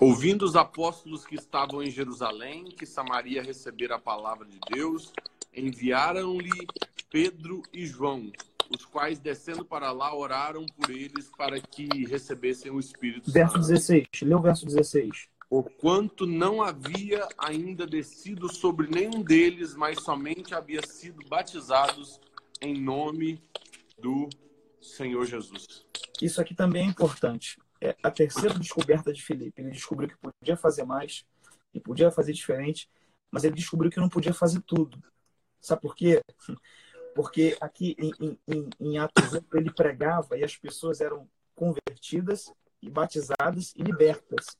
Ouvindo 0.00 0.44
os 0.44 0.56
apóstolos 0.56 1.24
que 1.24 1.36
estavam 1.36 1.82
em 1.82 1.90
Jerusalém, 1.90 2.64
que 2.64 2.86
Samaria 2.86 3.42
recebera 3.42 3.96
a 3.96 4.00
palavra 4.00 4.46
de 4.46 4.58
Deus, 4.70 5.12
enviaram-lhe 5.54 6.66
Pedro 7.10 7.62
e 7.72 7.86
João, 7.86 8.32
os 8.70 8.84
quais 8.86 9.18
descendo 9.18 9.64
para 9.64 9.92
lá 9.92 10.14
oraram 10.14 10.64
por 10.76 10.90
eles 10.90 11.30
para 11.36 11.60
que 11.60 11.86
recebessem 12.06 12.72
o 12.72 12.80
Espírito 12.80 13.30
Verso 13.30 13.54
Santo. 13.54 13.68
16. 13.68 14.06
Lê 14.22 14.34
o 14.34 14.40
verso 14.40 14.66
16. 14.66 15.28
O 15.52 15.62
quanto 15.62 16.26
não 16.26 16.62
havia 16.62 17.28
ainda 17.36 17.86
descido 17.86 18.50
sobre 18.50 18.88
nenhum 18.88 19.22
deles, 19.22 19.74
mas 19.74 20.02
somente 20.02 20.54
havia 20.54 20.80
sido 20.80 21.28
batizados 21.28 22.18
em 22.58 22.80
nome 22.80 23.38
do 23.98 24.30
Senhor 24.80 25.26
Jesus. 25.26 25.84
Isso 26.22 26.40
aqui 26.40 26.54
também 26.54 26.86
é 26.86 26.88
importante. 26.88 27.60
É 27.82 27.94
a 28.02 28.10
terceira 28.10 28.58
descoberta 28.58 29.12
de 29.12 29.22
Felipe. 29.22 29.60
Ele 29.60 29.72
descobriu 29.72 30.08
que 30.08 30.16
podia 30.16 30.56
fazer 30.56 30.84
mais, 30.84 31.26
que 31.70 31.78
podia 31.78 32.10
fazer 32.10 32.32
diferente, 32.32 32.88
mas 33.30 33.44
ele 33.44 33.54
descobriu 33.54 33.90
que 33.90 34.00
não 34.00 34.08
podia 34.08 34.32
fazer 34.32 34.62
tudo. 34.62 35.04
Sabe 35.60 35.82
por 35.82 35.94
quê? 35.94 36.22
Porque 37.14 37.58
aqui 37.60 37.94
em, 37.98 38.38
em, 38.48 38.70
em 38.80 38.96
Atos 38.96 39.34
1, 39.34 39.58
ele 39.58 39.70
pregava 39.70 40.38
e 40.38 40.44
as 40.44 40.56
pessoas 40.56 41.02
eram 41.02 41.28
convertidas 41.54 42.50
e 42.80 42.88
batizadas 42.88 43.74
e 43.76 43.82
libertas 43.82 44.56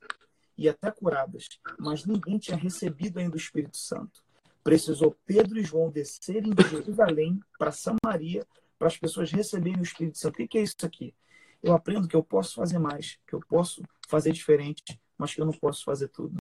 e 0.57 0.69
até 0.69 0.91
curadas, 0.91 1.49
mas 1.79 2.05
ninguém 2.05 2.39
tinha 2.39 2.57
recebido 2.57 3.19
ainda 3.19 3.35
o 3.35 3.39
Espírito 3.39 3.77
Santo. 3.77 4.23
Precisou 4.63 5.17
Pedro 5.27 5.59
e 5.59 5.65
João 5.65 5.91
descerem 5.91 6.53
de 6.53 6.69
Jerusalém 6.69 7.41
para 7.59 7.73
Samaria 7.73 8.47
para 8.79 8.89
as 8.89 8.97
pessoas 8.97 9.31
receberem 9.31 9.81
o 9.81 9.85
Espírito 9.85 10.19
Santo. 10.19 10.43
O 10.43 10.49
que 10.49 10.59
é 10.59 10.63
isso 10.63 10.75
aqui? 10.85 11.15
Eu 11.63 11.73
aprendo 11.73 12.09
que 12.09 12.17
eu 12.17 12.23
posso 12.23 12.55
fazer 12.55 12.79
mais, 12.79 13.19
que 13.27 13.35
eu 13.35 13.41
posso 13.41 13.83
fazer 14.09 14.33
diferente, 14.33 15.01
mas 15.17 15.33
que 15.33 15.41
eu 15.41 15.47
não 15.47 15.53
posso 15.53 15.85
fazer 15.85 16.09
tudo. 16.09 16.37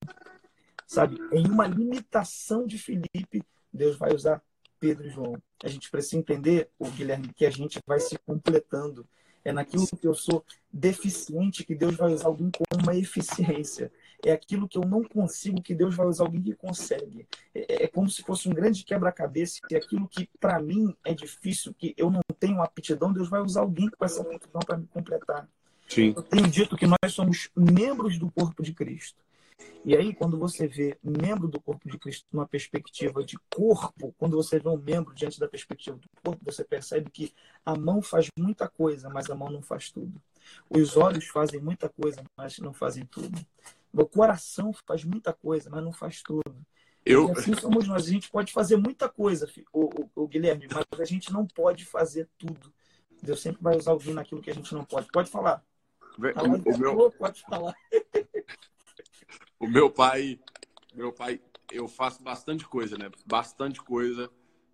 Sabe? 0.87 1.17
Em 1.31 1.47
uma 1.47 1.67
limitação 1.67 2.65
de 2.65 2.77
Felipe, 2.77 3.43
Deus 3.71 3.95
vai 3.95 4.13
usar 4.13 4.41
Pedro 4.79 5.05
e 5.05 5.09
João. 5.11 5.41
A 5.63 5.69
gente 5.69 5.89
precisa 5.91 6.17
entender, 6.17 6.69
o 6.79 6.89
Guilherme, 6.89 7.31
que 7.33 7.45
a 7.45 7.51
gente 7.51 7.79
vai 7.85 7.99
se 7.99 8.17
completando. 8.25 9.07
É 9.45 9.51
naquilo 9.51 9.87
que 9.87 10.07
eu 10.07 10.13
sou 10.13 10.43
deficiente 10.71 11.63
que 11.63 11.75
Deus 11.75 11.95
vai 11.95 12.11
usar 12.11 12.27
alguém 12.27 12.49
com 12.51 12.63
uma 12.81 12.95
eficiência. 12.95 13.91
É 14.23 14.31
aquilo 14.31 14.67
que 14.67 14.77
eu 14.77 14.83
não 14.83 15.03
consigo 15.03 15.61
que 15.61 15.73
Deus 15.73 15.95
vai 15.95 16.05
usar 16.05 16.23
alguém 16.23 16.41
que 16.41 16.55
consegue. 16.55 17.27
É, 17.53 17.85
é 17.85 17.87
como 17.87 18.09
se 18.09 18.21
fosse 18.21 18.47
um 18.47 18.53
grande 18.53 18.83
quebra-cabeça. 18.83 19.59
E 19.69 19.75
aquilo 19.75 20.07
que 20.07 20.29
para 20.39 20.61
mim 20.61 20.95
é 21.03 21.13
difícil, 21.13 21.73
que 21.73 21.93
eu 21.97 22.09
não 22.09 22.21
tenho 22.39 22.61
aptidão, 22.61 23.11
Deus 23.11 23.29
vai 23.29 23.41
usar 23.41 23.61
alguém 23.61 23.89
com 23.89 24.05
essa 24.05 24.21
aptidão 24.21 24.61
para 24.65 24.77
me 24.77 24.87
completar. 24.87 25.47
Sim. 25.87 26.13
Eu 26.15 26.23
tenho 26.23 26.47
dito 26.47 26.77
que 26.77 26.87
nós 26.87 27.13
somos 27.13 27.49
membros 27.55 28.17
do 28.17 28.31
corpo 28.31 28.63
de 28.63 28.73
Cristo. 28.73 29.21
E 29.83 29.95
aí, 29.95 30.13
quando 30.13 30.37
você 30.37 30.67
vê 30.67 30.97
membro 31.03 31.47
do 31.47 31.59
corpo 31.59 31.89
de 31.89 31.97
Cristo 31.97 32.25
numa 32.31 32.47
perspectiva 32.47 33.23
de 33.23 33.37
corpo, 33.53 34.13
quando 34.17 34.37
você 34.37 34.59
vê 34.59 34.69
um 34.69 34.77
membro 34.77 35.13
diante 35.13 35.39
da 35.39 35.47
perspectiva 35.47 35.97
do 35.97 36.07
corpo, 36.23 36.39
você 36.45 36.63
percebe 36.63 37.09
que 37.09 37.33
a 37.65 37.75
mão 37.75 38.01
faz 38.01 38.27
muita 38.37 38.69
coisa, 38.69 39.09
mas 39.09 39.29
a 39.29 39.35
mão 39.35 39.49
não 39.49 39.61
faz 39.61 39.91
tudo. 39.91 40.21
Os 40.69 40.95
olhos 40.95 41.27
fazem 41.27 41.59
muita 41.59 41.89
coisa, 41.89 42.23
mas 42.37 42.59
não 42.59 42.73
fazem 42.73 43.05
tudo. 43.05 43.39
O 43.93 44.05
coração 44.05 44.71
faz 44.87 45.03
muita 45.03 45.33
coisa, 45.33 45.69
mas 45.69 45.83
não 45.83 45.91
faz 45.91 46.21
tudo. 46.21 46.65
Eu, 47.05 47.29
E 47.29 47.31
assim 47.31 47.55
somos 47.55 47.87
nós. 47.87 48.05
A 48.05 48.09
gente 48.09 48.29
pode 48.29 48.53
fazer 48.53 48.77
muita 48.77 49.09
coisa, 49.09 49.49
o, 49.73 50.03
o, 50.03 50.23
o 50.23 50.27
Guilherme, 50.27 50.67
mas 50.71 50.99
a 50.99 51.05
gente 51.05 51.31
não 51.31 51.45
pode 51.45 51.85
fazer 51.85 52.29
tudo. 52.37 52.73
Deus 53.21 53.41
sempre 53.41 53.61
vai 53.61 53.77
usar 53.77 53.91
alguém 53.91 54.13
naquilo 54.13 54.41
que 54.41 54.49
a 54.49 54.53
gente 54.53 54.73
não 54.73 54.83
pode. 54.83 55.07
Pode 55.11 55.29
falar. 55.29 55.63
Live 56.17 56.63
o 56.65 56.77
meu, 56.77 57.11
pode 57.11 57.41
falar. 57.41 57.75
O 59.59 59.67
meu 59.67 59.89
pai, 59.89 60.39
meu 60.93 61.13
pai, 61.13 61.39
eu 61.71 61.87
faço 61.87 62.21
bastante 62.21 62.67
coisa, 62.67 62.97
né? 62.97 63.09
Bastante 63.25 63.79
coisa. 63.81 64.29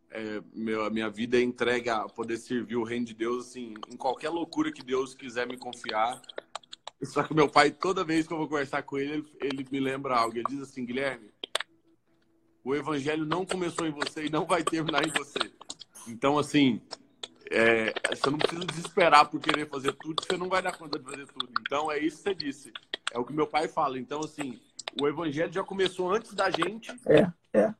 É, 0.09 0.41
meu, 0.53 0.85
a 0.85 0.89
minha 0.89 1.09
vida 1.09 1.37
é 1.37 1.41
entregue 1.41 1.89
a 1.89 2.07
poder 2.07 2.37
servir 2.37 2.77
o 2.77 2.83
reino 2.83 3.05
de 3.05 3.13
Deus, 3.13 3.47
assim, 3.47 3.73
em 3.91 3.97
qualquer 3.97 4.29
loucura 4.29 4.71
que 4.71 4.81
Deus 4.81 5.13
quiser 5.13 5.45
me 5.45 5.57
confiar. 5.57 6.21
Só 7.03 7.23
que 7.23 7.33
meu 7.33 7.47
pai, 7.47 7.71
toda 7.71 8.03
vez 8.03 8.25
que 8.25 8.33
eu 8.33 8.37
vou 8.37 8.47
conversar 8.47 8.81
com 8.83 8.97
ele, 8.97 9.13
ele, 9.13 9.25
ele 9.41 9.67
me 9.71 9.79
lembra 9.79 10.15
algo. 10.15 10.35
Ele 10.35 10.45
diz 10.49 10.61
assim, 10.61 10.85
Guilherme, 10.85 11.29
o 12.63 12.75
evangelho 12.75 13.25
não 13.25 13.45
começou 13.45 13.85
em 13.85 13.91
você 13.91 14.25
e 14.25 14.29
não 14.29 14.45
vai 14.45 14.63
terminar 14.63 15.05
em 15.05 15.11
você. 15.11 15.51
Então, 16.07 16.39
assim, 16.39 16.81
é, 17.51 17.93
você 18.09 18.29
não 18.29 18.37
precisa 18.37 18.65
desesperar 18.65 19.29
por 19.29 19.39
querer 19.39 19.69
fazer 19.69 19.93
tudo, 19.93 20.23
você 20.23 20.37
não 20.37 20.49
vai 20.49 20.61
dar 20.61 20.75
conta 20.75 20.97
de 20.97 21.05
fazer 21.05 21.27
tudo. 21.27 21.49
Então, 21.61 21.91
é 21.91 21.99
isso 21.99 22.17
que 22.17 22.23
você 22.23 22.35
disse. 22.35 22.73
É 23.11 23.19
o 23.19 23.25
que 23.25 23.33
meu 23.33 23.47
pai 23.47 23.67
fala. 23.67 23.99
Então, 23.99 24.21
assim, 24.21 24.59
o 24.99 25.07
evangelho 25.07 25.53
já 25.53 25.63
começou 25.63 26.11
antes 26.11 26.33
da 26.33 26.49
gente. 26.49 26.91
É, 27.05 27.31
é. 27.53 27.73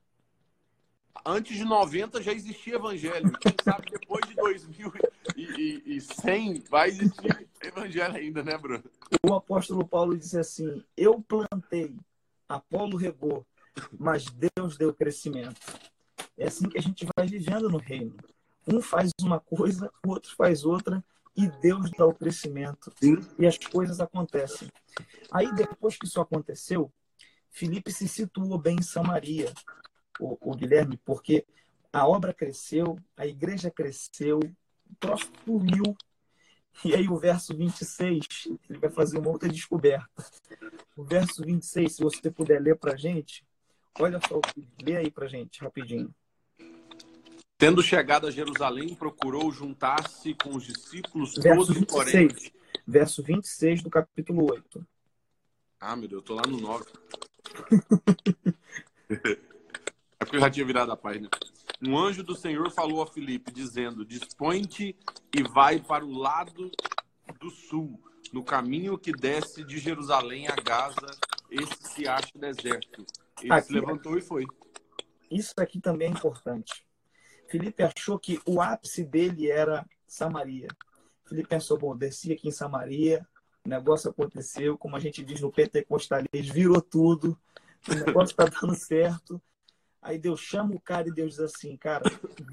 Antes 1.25 1.57
de 1.57 1.65
90 1.65 2.21
já 2.21 2.31
existia 2.31 2.75
evangelho. 2.75 3.31
Quem 3.39 3.55
sabe 3.63 3.89
depois 3.91 4.27
de 4.27 4.35
2100 4.35 6.63
vai 6.69 6.89
existir 6.89 7.46
evangelho 7.61 8.15
ainda, 8.15 8.43
né, 8.43 8.57
Bruno? 8.57 8.83
O 9.25 9.33
apóstolo 9.33 9.87
Paulo 9.87 10.17
disse 10.17 10.39
assim: 10.39 10.83
Eu 10.95 11.21
plantei, 11.21 11.95
Apolo 12.47 12.97
regou, 12.97 13.45
mas 13.97 14.25
Deus 14.25 14.77
deu 14.77 14.93
crescimento. 14.93 15.59
É 16.37 16.47
assim 16.47 16.69
que 16.69 16.77
a 16.77 16.81
gente 16.81 17.07
vai 17.15 17.27
vivendo 17.27 17.69
no 17.69 17.77
reino. 17.77 18.15
Um 18.67 18.81
faz 18.81 19.11
uma 19.21 19.39
coisa, 19.39 19.91
o 20.05 20.09
outro 20.09 20.35
faz 20.35 20.63
outra, 20.65 21.03
e 21.35 21.47
Deus 21.47 21.91
dá 21.91 22.05
o 22.05 22.13
crescimento. 22.13 22.91
Sim. 22.99 23.17
E 23.37 23.45
as 23.45 23.57
coisas 23.57 23.99
acontecem. 23.99 24.69
Aí, 25.31 25.53
depois 25.53 25.95
que 25.95 26.05
isso 26.05 26.19
aconteceu, 26.19 26.91
Felipe 27.49 27.91
se 27.91 28.07
situou 28.07 28.57
bem 28.57 28.77
em 28.79 28.83
Samaria, 28.83 29.53
o, 30.19 30.37
o 30.41 30.55
Guilherme, 30.55 30.99
porque 31.05 31.45
a 31.93 32.07
obra 32.07 32.33
cresceu, 32.33 32.97
a 33.15 33.25
igreja 33.25 33.71
cresceu, 33.71 34.39
o 34.39 34.95
troço 34.99 35.31
fluiu. 35.43 35.95
E 36.85 36.93
aí, 36.93 37.07
o 37.07 37.17
verso 37.17 37.55
26, 37.55 38.25
ele 38.69 38.79
vai 38.79 38.89
fazer 38.89 39.17
uma 39.17 39.29
outra 39.29 39.49
descoberta. 39.49 40.25
O 40.95 41.03
verso 41.03 41.43
26, 41.43 41.95
se 41.95 42.03
você 42.03 42.29
puder 42.29 42.61
ler 42.61 42.77
para 42.77 42.95
gente, 42.95 43.43
olha 43.99 44.19
só, 44.27 44.39
lê 44.81 44.97
aí 44.97 45.11
para 45.11 45.27
gente, 45.27 45.61
rapidinho. 45.61 46.13
Tendo 47.57 47.81
chegado 47.81 48.27
a 48.27 48.31
Jerusalém, 48.31 48.93
procurou 48.93 49.51
juntar-se 49.51 50.35
com 50.35 50.55
os 50.55 50.63
discípulos 50.63 51.33
Verso 51.35 51.73
todos, 51.73 51.85
porém. 51.85 52.27
26, 52.27 52.53
verso 52.85 53.23
26 53.23 53.81
do 53.81 53.89
capítulo 53.89 54.51
8. 54.51 54.85
Ah, 55.79 55.95
meu 55.95 56.07
Deus, 56.07 56.21
eu 56.21 56.25
tô 56.25 56.35
lá 56.35 56.43
no 56.47 56.59
9. 56.59 56.85
é 59.09 59.17
porque 60.19 60.35
eu 60.35 60.41
já 60.41 60.49
tinha 60.49 60.65
virado 60.65 60.91
a 60.91 60.97
página. 60.97 61.29
Um 61.81 61.97
anjo 61.97 62.23
do 62.23 62.35
Senhor 62.35 62.71
falou 62.71 63.01
a 63.01 63.07
Filipe, 63.07 63.51
dizendo: 63.51 64.03
Dispõe-te 64.05 64.95
e 65.35 65.43
vai 65.43 65.79
para 65.79 66.03
o 66.05 66.11
lado 66.11 66.71
do 67.39 67.49
sul, 67.49 68.01
no 68.33 68.43
caminho 68.43 68.97
que 68.97 69.11
desce 69.11 69.63
de 69.63 69.77
Jerusalém 69.77 70.47
a 70.47 70.55
Gaza, 70.55 71.07
esse 71.51 71.93
se 71.93 72.07
acha 72.07 72.31
deserto. 72.35 73.05
Ele 73.41 73.53
Aqui- 73.53 73.67
se 73.67 73.73
levantou 73.73 74.17
e 74.17 74.21
foi. 74.21 74.45
Isso 75.29 75.53
aqui 75.57 75.79
também 75.79 76.07
é 76.07 76.11
importante. 76.11 76.85
Felipe 77.47 77.83
achou 77.83 78.17
que 78.17 78.41
o 78.45 78.61
ápice 78.61 79.03
dele 79.03 79.49
era 79.49 79.85
Samaria. 80.07 80.67
Felipe 81.25 81.49
pensou, 81.49 81.77
bom, 81.77 81.95
desci 81.95 82.31
aqui 82.31 82.47
em 82.47 82.51
Samaria, 82.51 83.25
o 83.65 83.69
negócio 83.69 84.09
aconteceu, 84.09 84.77
como 84.77 84.95
a 84.95 84.99
gente 84.99 85.23
diz 85.23 85.41
no 85.41 85.51
pentecostalês, 85.51 86.47
virou 86.49 86.81
tudo, 86.81 87.37
o 87.87 87.93
negócio 87.93 88.31
está 88.33 88.45
dando 88.45 88.73
certo. 88.75 89.41
Aí 90.01 90.17
Deus 90.17 90.39
chama 90.39 90.75
o 90.75 90.79
cara 90.79 91.07
e 91.07 91.11
Deus 91.11 91.31
diz 91.31 91.39
assim, 91.39 91.75
cara, 91.75 92.03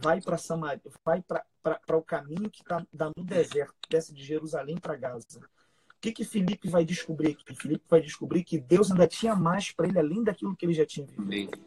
vai 0.02 0.20
para 0.20 0.38
Samaria, 0.38 0.80
vai 1.04 1.22
para 1.22 1.96
o 1.96 2.02
caminho 2.02 2.50
que 2.50 2.64
tá, 2.64 2.84
dá 2.92 3.10
no 3.16 3.24
deserto, 3.24 3.74
desce 3.88 4.12
de 4.12 4.24
Jerusalém 4.24 4.76
para 4.78 4.96
Gaza. 4.96 5.38
O 5.38 6.00
que 6.00 6.12
que 6.12 6.24
Felipe 6.24 6.68
vai 6.68 6.84
descobrir 6.84 7.30
aqui? 7.32 7.54
Felipe 7.54 7.84
vai 7.88 8.00
descobrir 8.00 8.44
que 8.44 8.58
Deus 8.58 8.90
ainda 8.90 9.06
tinha 9.06 9.34
mais 9.34 9.70
para 9.70 9.86
ele 9.86 9.98
além 9.98 10.22
daquilo 10.22 10.54
que 10.56 10.66
ele 10.66 10.74
já 10.74 10.84
tinha 10.84 11.06
vivido. 11.06 11.58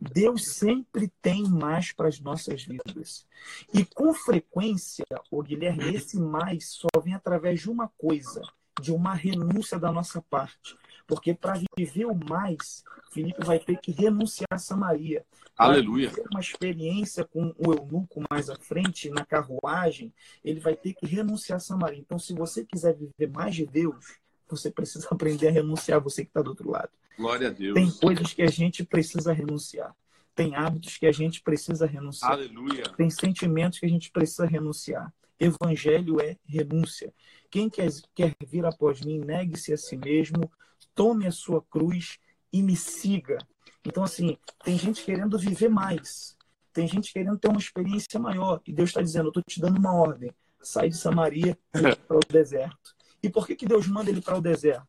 Deus 0.00 0.54
sempre 0.54 1.10
tem 1.22 1.44
mais 1.44 1.92
para 1.92 2.08
as 2.08 2.20
nossas 2.20 2.64
vidas. 2.64 3.26
E 3.72 3.84
com 3.84 4.12
frequência, 4.12 5.06
o 5.30 5.42
Guilherme, 5.42 5.94
esse 5.94 6.18
mais 6.18 6.70
só 6.72 6.88
vem 7.02 7.14
através 7.14 7.60
de 7.60 7.70
uma 7.70 7.88
coisa, 7.88 8.42
de 8.80 8.92
uma 8.92 9.14
renúncia 9.14 9.78
da 9.78 9.90
nossa 9.90 10.22
parte. 10.22 10.76
Porque 11.08 11.32
para 11.32 11.58
viver 11.76 12.04
o 12.04 12.14
mais, 12.14 12.84
Felipe 13.10 13.42
vai 13.42 13.58
ter 13.58 13.78
que 13.78 13.90
renunciar 13.90 14.46
a 14.50 14.58
Samaria. 14.58 15.24
Aleluia. 15.56 16.10
ter 16.10 16.24
uma 16.30 16.38
experiência 16.38 17.24
com 17.24 17.52
o 17.58 17.72
eunuco 17.72 18.22
mais 18.30 18.48
à 18.48 18.54
frente, 18.54 19.10
na 19.10 19.24
carruagem, 19.24 20.12
ele 20.44 20.60
vai 20.60 20.76
ter 20.76 20.92
que 20.92 21.04
renunciar 21.04 21.56
a 21.56 21.60
Samaria. 21.60 21.98
Então, 21.98 22.18
se 22.18 22.32
você 22.32 22.64
quiser 22.64 22.94
viver 22.94 23.32
mais 23.32 23.56
de 23.56 23.66
Deus, 23.66 24.18
você 24.48 24.70
precisa 24.70 25.08
aprender 25.10 25.48
a 25.48 25.50
renunciar, 25.50 26.00
você 26.00 26.22
que 26.22 26.30
está 26.30 26.42
do 26.42 26.50
outro 26.50 26.70
lado. 26.70 26.90
Glória 27.16 27.48
a 27.48 27.50
Deus. 27.50 27.74
Tem 27.74 27.90
coisas 27.90 28.32
que 28.32 28.42
a 28.42 28.46
gente 28.46 28.84
precisa 28.84 29.32
renunciar. 29.32 29.96
Tem 30.34 30.54
hábitos 30.54 30.96
que 30.98 31.06
a 31.06 31.10
gente 31.10 31.40
precisa 31.40 31.86
renunciar. 31.86 32.32
Aleluia. 32.32 32.84
Tem 32.96 33.10
sentimentos 33.10 33.80
que 33.80 33.86
a 33.86 33.88
gente 33.88 34.12
precisa 34.12 34.46
renunciar. 34.46 35.12
Evangelho 35.40 36.20
é 36.20 36.36
renúncia. 36.46 37.12
Quem 37.50 37.68
quer, 37.68 37.88
quer 38.14 38.34
vir 38.46 38.64
após 38.64 39.00
mim, 39.00 39.18
negue-se 39.18 39.72
a 39.72 39.76
si 39.76 39.96
mesmo, 39.96 40.50
tome 40.98 41.28
a 41.28 41.30
sua 41.30 41.62
cruz 41.62 42.18
e 42.52 42.60
me 42.60 42.74
siga. 42.74 43.38
Então, 43.84 44.02
assim, 44.02 44.36
tem 44.64 44.76
gente 44.76 45.04
querendo 45.04 45.38
viver 45.38 45.68
mais. 45.68 46.36
Tem 46.72 46.88
gente 46.88 47.12
querendo 47.12 47.38
ter 47.38 47.46
uma 47.46 47.60
experiência 47.60 48.18
maior. 48.18 48.60
E 48.66 48.72
Deus 48.72 48.90
está 48.90 49.00
dizendo: 49.00 49.26
Eu 49.26 49.28
estou 49.28 49.42
te 49.44 49.60
dando 49.60 49.78
uma 49.78 49.94
ordem. 49.94 50.34
Sai 50.60 50.88
de 50.88 50.96
Samaria 50.96 51.56
para 51.72 52.16
o 52.16 52.20
deserto. 52.28 52.96
E 53.22 53.30
por 53.30 53.46
que, 53.46 53.54
que 53.54 53.64
Deus 53.64 53.86
manda 53.86 54.10
ele 54.10 54.20
para 54.20 54.36
o 54.36 54.40
deserto? 54.40 54.88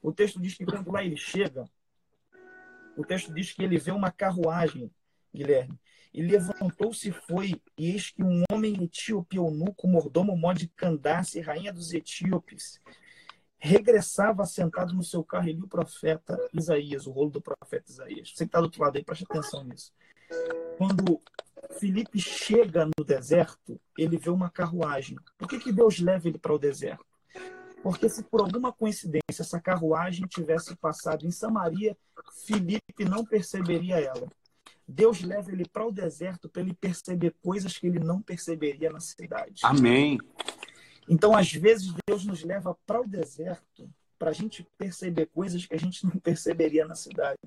O 0.00 0.12
texto 0.12 0.40
diz 0.40 0.54
que 0.54 0.64
quando 0.64 0.92
lá 0.92 1.02
ele 1.02 1.16
chega, 1.16 1.64
o 2.96 3.04
texto 3.04 3.34
diz 3.34 3.52
que 3.52 3.64
ele 3.64 3.78
vê 3.78 3.90
uma 3.90 4.12
carruagem, 4.12 4.88
Guilherme. 5.34 5.76
E 6.14 6.22
levantou-se 6.22 7.08
e 7.08 7.12
foi, 7.12 7.60
e 7.76 7.90
eis 7.90 8.10
que 8.10 8.22
um 8.22 8.44
homem 8.50 8.84
etíope, 8.84 9.36
eunuco, 9.36 9.88
mordomo 9.88 10.36
mó 10.36 10.52
de 10.52 10.68
Candace, 10.68 11.40
rainha 11.40 11.72
dos 11.72 11.92
etíopes, 11.92 12.80
regressava 13.58 14.46
sentado 14.46 14.94
no 14.94 15.02
seu 15.02 15.24
carro 15.24 15.48
e 15.48 15.54
viu 15.54 15.64
o 15.64 15.68
profeta 15.68 16.38
Isaías, 16.54 17.06
o 17.06 17.10
rolo 17.10 17.30
do 17.30 17.40
profeta 17.40 17.90
Isaías. 17.90 18.30
Você 18.30 18.44
que 18.44 18.44
está 18.44 18.60
do 18.60 18.64
outro 18.64 18.82
lado 18.82 18.96
aí, 18.96 19.04
preste 19.04 19.24
atenção 19.28 19.64
nisso. 19.64 19.92
Quando 20.76 21.20
Felipe 21.78 22.20
chega 22.20 22.86
no 22.86 23.04
deserto, 23.04 23.80
ele 23.96 24.16
vê 24.16 24.30
uma 24.30 24.50
carruagem. 24.50 25.18
Por 25.36 25.48
que, 25.48 25.58
que 25.58 25.72
Deus 25.72 25.98
leva 25.98 26.28
ele 26.28 26.38
para 26.38 26.54
o 26.54 26.58
deserto? 26.58 27.04
Porque 27.82 28.08
se 28.08 28.22
por 28.24 28.40
alguma 28.40 28.72
coincidência 28.72 29.22
essa 29.40 29.60
carruagem 29.60 30.26
tivesse 30.26 30.76
passado 30.76 31.26
em 31.26 31.30
Samaria, 31.30 31.96
Felipe 32.46 33.04
não 33.04 33.24
perceberia 33.24 34.00
ela. 34.00 34.28
Deus 34.86 35.22
leva 35.22 35.52
ele 35.52 35.68
para 35.68 35.86
o 35.86 35.92
deserto 35.92 36.48
para 36.48 36.62
ele 36.62 36.72
perceber 36.72 37.34
coisas 37.42 37.76
que 37.76 37.86
ele 37.86 37.98
não 37.98 38.22
perceberia 38.22 38.90
na 38.90 39.00
cidade. 39.00 39.60
Amém. 39.62 40.18
Então, 41.08 41.34
às 41.34 41.52
vezes, 41.52 41.92
Deus 42.06 42.24
nos 42.24 42.42
leva 42.44 42.76
para 42.86 43.00
o 43.00 43.06
deserto 43.06 43.88
para 44.18 44.30
a 44.30 44.34
gente 44.34 44.66
perceber 44.76 45.26
coisas 45.26 45.64
que 45.64 45.74
a 45.74 45.78
gente 45.78 46.04
não 46.04 46.18
perceberia 46.18 46.84
na 46.86 46.94
cidade. 46.94 47.38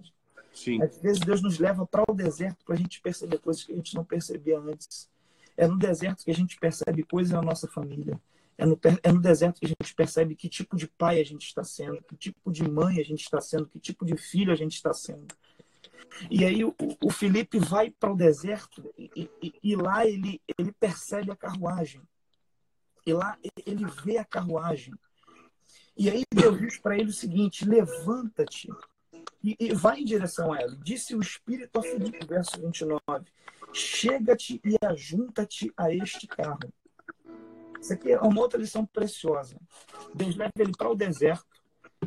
Sim. 0.53 0.82
Às 0.82 0.97
vezes, 0.97 1.20
Deus 1.20 1.41
nos 1.41 1.59
leva 1.59 1.86
para 1.86 2.03
o 2.09 2.14
deserto 2.14 2.64
para 2.66 2.76
a 2.76 2.78
gente 2.78 3.01
perceber 3.01 3.39
coisas 3.39 3.64
que 3.64 3.72
a 3.72 3.76
gente 3.76 3.95
não 3.95 4.03
percebia 4.03 4.57
antes. 4.59 5.09
É 5.57 5.68
no 5.68 5.78
deserto 5.78 6.24
que 6.24 6.32
a 6.32 6.36
gente 6.36 6.57
percebe 6.57 7.03
coisas 7.03 7.32
na 7.32 7.41
nossa 7.41 7.68
família. 7.68 8.20
É 8.57 8.66
no, 8.66 8.80
é 9.03 9.12
no 9.12 9.22
deserto 9.22 9.59
que 9.59 9.66
a 9.66 9.70
gente 9.70 9.93
percebe 9.95 10.36
que 10.36 10.47
tipo 10.47 10.76
de 10.76 10.88
pai 10.88 11.20
a 11.20 11.24
gente 11.24 11.47
está 11.47 11.64
sendo, 11.64 12.01
que 12.03 12.16
tipo 12.16 12.51
de 12.51 12.70
mãe 12.70 12.99
a 12.99 13.03
gente 13.03 13.22
está 13.22 13.41
sendo, 13.41 13.68
que 13.68 13.80
tipo 13.80 14.05
de 14.05 14.16
filho 14.16 14.51
a 14.51 14.55
gente 14.55 14.76
está 14.76 14.93
sendo. 14.93 15.26
E 16.30 16.45
aí 16.45 16.64
o, 16.64 16.76
o 17.03 17.09
Felipe 17.09 17.57
vai 17.57 17.89
para 17.89 18.12
o 18.12 18.16
deserto 18.16 18.93
e, 18.97 19.30
e, 19.41 19.53
e, 19.64 19.76
lá 19.76 20.05
ele, 20.05 20.41
ele 20.57 20.72
percebe 20.74 21.32
a 21.32 21.36
carruagem. 21.36 22.01
E 23.12 23.14
lá 23.14 23.38
ele 23.66 23.86
vê 24.05 24.18
a 24.18 24.24
carruagem. 24.24 24.93
E 25.97 26.09
aí 26.09 26.24
Deus 26.34 26.57
diz 26.57 26.78
para 26.78 26.97
ele 26.97 27.09
o 27.09 27.14
seguinte: 27.14 27.68
levanta-te 27.68 28.70
e, 29.43 29.57
e, 29.59 29.74
vai 29.74 29.99
em 29.99 30.05
direção 30.05 30.53
a 30.53 30.62
ela. 30.62 30.78
Disse 30.78 31.14
o 31.14 31.20
Espírito 31.20 31.78
a 31.78 31.84
Filipe, 31.84 32.26
verso 32.26 32.62
29, 32.62 33.26
chega-te 33.74 34.62
e 34.64 34.78
ajunta-te 34.82 35.74
a 35.76 35.93
este 35.93 36.26
carro. 36.26 36.72
Isso 37.82 37.91
aqui 37.91 38.14
é 38.14 38.20
uma 38.22 38.39
outra 38.39 38.57
lição 38.57 38.86
preciosa. 38.86 39.57
Deus 40.16 40.38
leva 40.38 40.53
ele 40.57 40.72
para 40.72 40.89
o 40.89 40.95
deserto, 40.95 41.45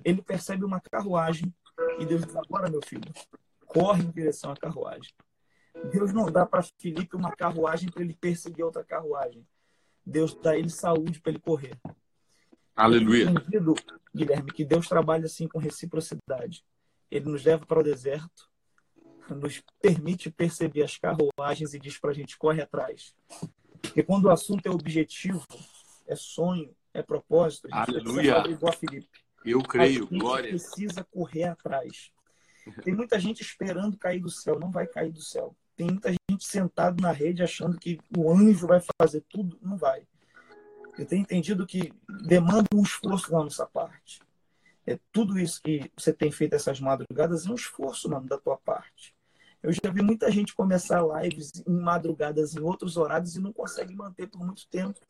ele 0.02 0.22
percebe 0.22 0.64
uma 0.64 0.80
carruagem 0.80 1.54
e 1.98 2.06
Deus 2.06 2.24
diz: 2.24 2.34
agora, 2.34 2.70
meu 2.70 2.80
filho, 2.82 3.12
corre 3.66 4.02
em 4.04 4.10
direção 4.10 4.52
à 4.52 4.56
carruagem. 4.56 5.12
Deus 5.92 6.14
não 6.14 6.32
dá 6.32 6.46
para 6.46 6.62
Filipe 6.78 7.14
uma 7.14 7.36
carruagem 7.36 7.90
para 7.90 8.02
ele 8.02 8.14
perseguir 8.14 8.64
outra 8.64 8.82
carruagem. 8.82 9.46
Deus 10.04 10.34
dá 10.34 10.56
ele 10.56 10.68
saúde 10.68 11.20
para 11.20 11.32
ele 11.32 11.40
correr. 11.40 11.78
Aleluia. 12.76 13.30
Entendido, 13.30 13.74
Guilherme, 14.14 14.50
que 14.52 14.64
Deus 14.64 14.88
trabalha 14.88 15.26
assim 15.26 15.46
com 15.46 15.58
reciprocidade. 15.58 16.64
Ele 17.10 17.26
nos 17.26 17.44
leva 17.44 17.64
para 17.64 17.80
o 17.80 17.82
deserto, 17.82 18.48
nos 19.30 19.62
permite 19.80 20.30
perceber 20.30 20.82
as 20.82 20.98
carruagens 20.98 21.72
e 21.72 21.78
diz 21.78 21.98
para 21.98 22.10
a 22.10 22.14
gente 22.14 22.36
corre 22.36 22.60
atrás. 22.60 23.14
Porque 23.80 24.02
quando 24.02 24.24
o 24.24 24.30
assunto 24.30 24.66
é 24.66 24.70
objetivo, 24.70 25.44
é 26.06 26.16
sonho, 26.16 26.74
é 26.92 27.02
propósito, 27.02 27.68
a 27.70 27.78
gente 27.86 27.90
Aleluia. 27.90 28.44
igual 28.48 28.72
a 28.72 28.76
Felipe. 28.76 29.08
Eu 29.44 29.62
creio, 29.62 30.04
a 30.04 30.06
gente 30.06 30.18
glória. 30.18 30.48
precisa 30.48 31.04
correr 31.04 31.44
atrás. 31.44 32.10
Tem 32.82 32.94
muita 32.94 33.20
gente 33.20 33.42
esperando 33.42 33.96
cair 33.98 34.20
do 34.20 34.30
céu, 34.30 34.58
não 34.58 34.70
vai 34.70 34.86
cair 34.86 35.12
do 35.12 35.20
céu. 35.20 35.54
Tem 35.76 35.86
muita 35.86 36.10
sentado 36.42 37.00
na 37.00 37.12
rede 37.12 37.42
achando 37.42 37.78
que 37.78 38.00
o 38.16 38.30
anjo 38.32 38.66
vai 38.66 38.82
fazer 39.00 39.22
tudo, 39.28 39.58
não 39.62 39.76
vai. 39.76 40.06
Eu 40.98 41.06
tenho 41.06 41.22
entendido 41.22 41.66
que 41.66 41.92
demanda 42.26 42.66
um 42.74 42.82
esforço 42.82 43.30
da 43.30 43.38
nossa 43.38 43.66
parte. 43.66 44.20
É 44.86 44.98
tudo 45.12 45.38
isso 45.38 45.62
que 45.62 45.90
você 45.96 46.12
tem 46.12 46.30
feito 46.30 46.54
essas 46.54 46.80
madrugadas 46.80 47.46
é 47.46 47.50
um 47.50 47.54
esforço, 47.54 48.08
mano, 48.08 48.26
da 48.26 48.38
tua 48.38 48.56
parte. 48.56 49.14
Eu 49.62 49.72
já 49.72 49.90
vi 49.90 50.02
muita 50.02 50.30
gente 50.30 50.54
começar 50.54 51.02
lives 51.22 51.62
em 51.66 51.72
madrugadas 51.72 52.54
em 52.54 52.60
outros 52.60 52.96
horários 52.96 53.34
e 53.34 53.40
não 53.40 53.52
consegue 53.52 53.94
manter 53.94 54.28
por 54.28 54.44
muito 54.44 54.68
tempo. 54.68 55.00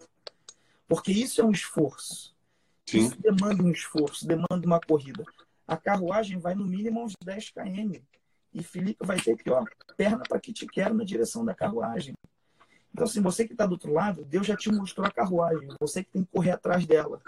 Porque 0.86 1.10
isso 1.10 1.40
é 1.40 1.44
um 1.44 1.50
esforço. 1.50 2.34
Sim. 2.86 2.98
Isso 2.98 3.20
demanda 3.20 3.62
um 3.62 3.70
esforço, 3.70 4.26
demanda 4.26 4.64
uma 4.64 4.80
corrida. 4.80 5.24
A 5.66 5.76
carruagem 5.76 6.38
vai 6.38 6.54
no 6.54 6.64
mínimo 6.64 7.02
uns 7.02 7.14
10 7.24 7.50
km. 7.50 8.00
E 8.54 8.62
Felipe 8.62 9.04
vai 9.04 9.20
ter 9.20 9.36
que, 9.36 9.50
ó, 9.50 9.64
perna 9.96 10.22
para 10.28 10.38
que 10.38 10.52
te 10.52 10.64
quero 10.66 10.94
na 10.94 11.04
direção 11.04 11.44
da 11.44 11.52
carruagem. 11.52 12.14
Então, 12.92 13.04
assim, 13.04 13.20
você 13.20 13.44
que 13.44 13.52
está 13.52 13.66
do 13.66 13.72
outro 13.72 13.92
lado, 13.92 14.24
Deus 14.24 14.46
já 14.46 14.56
te 14.56 14.70
mostrou 14.70 15.04
a 15.04 15.10
carruagem, 15.10 15.68
você 15.80 16.04
que 16.04 16.12
tem 16.12 16.24
que 16.24 16.30
correr 16.30 16.52
atrás 16.52 16.86
dela. 16.86 17.20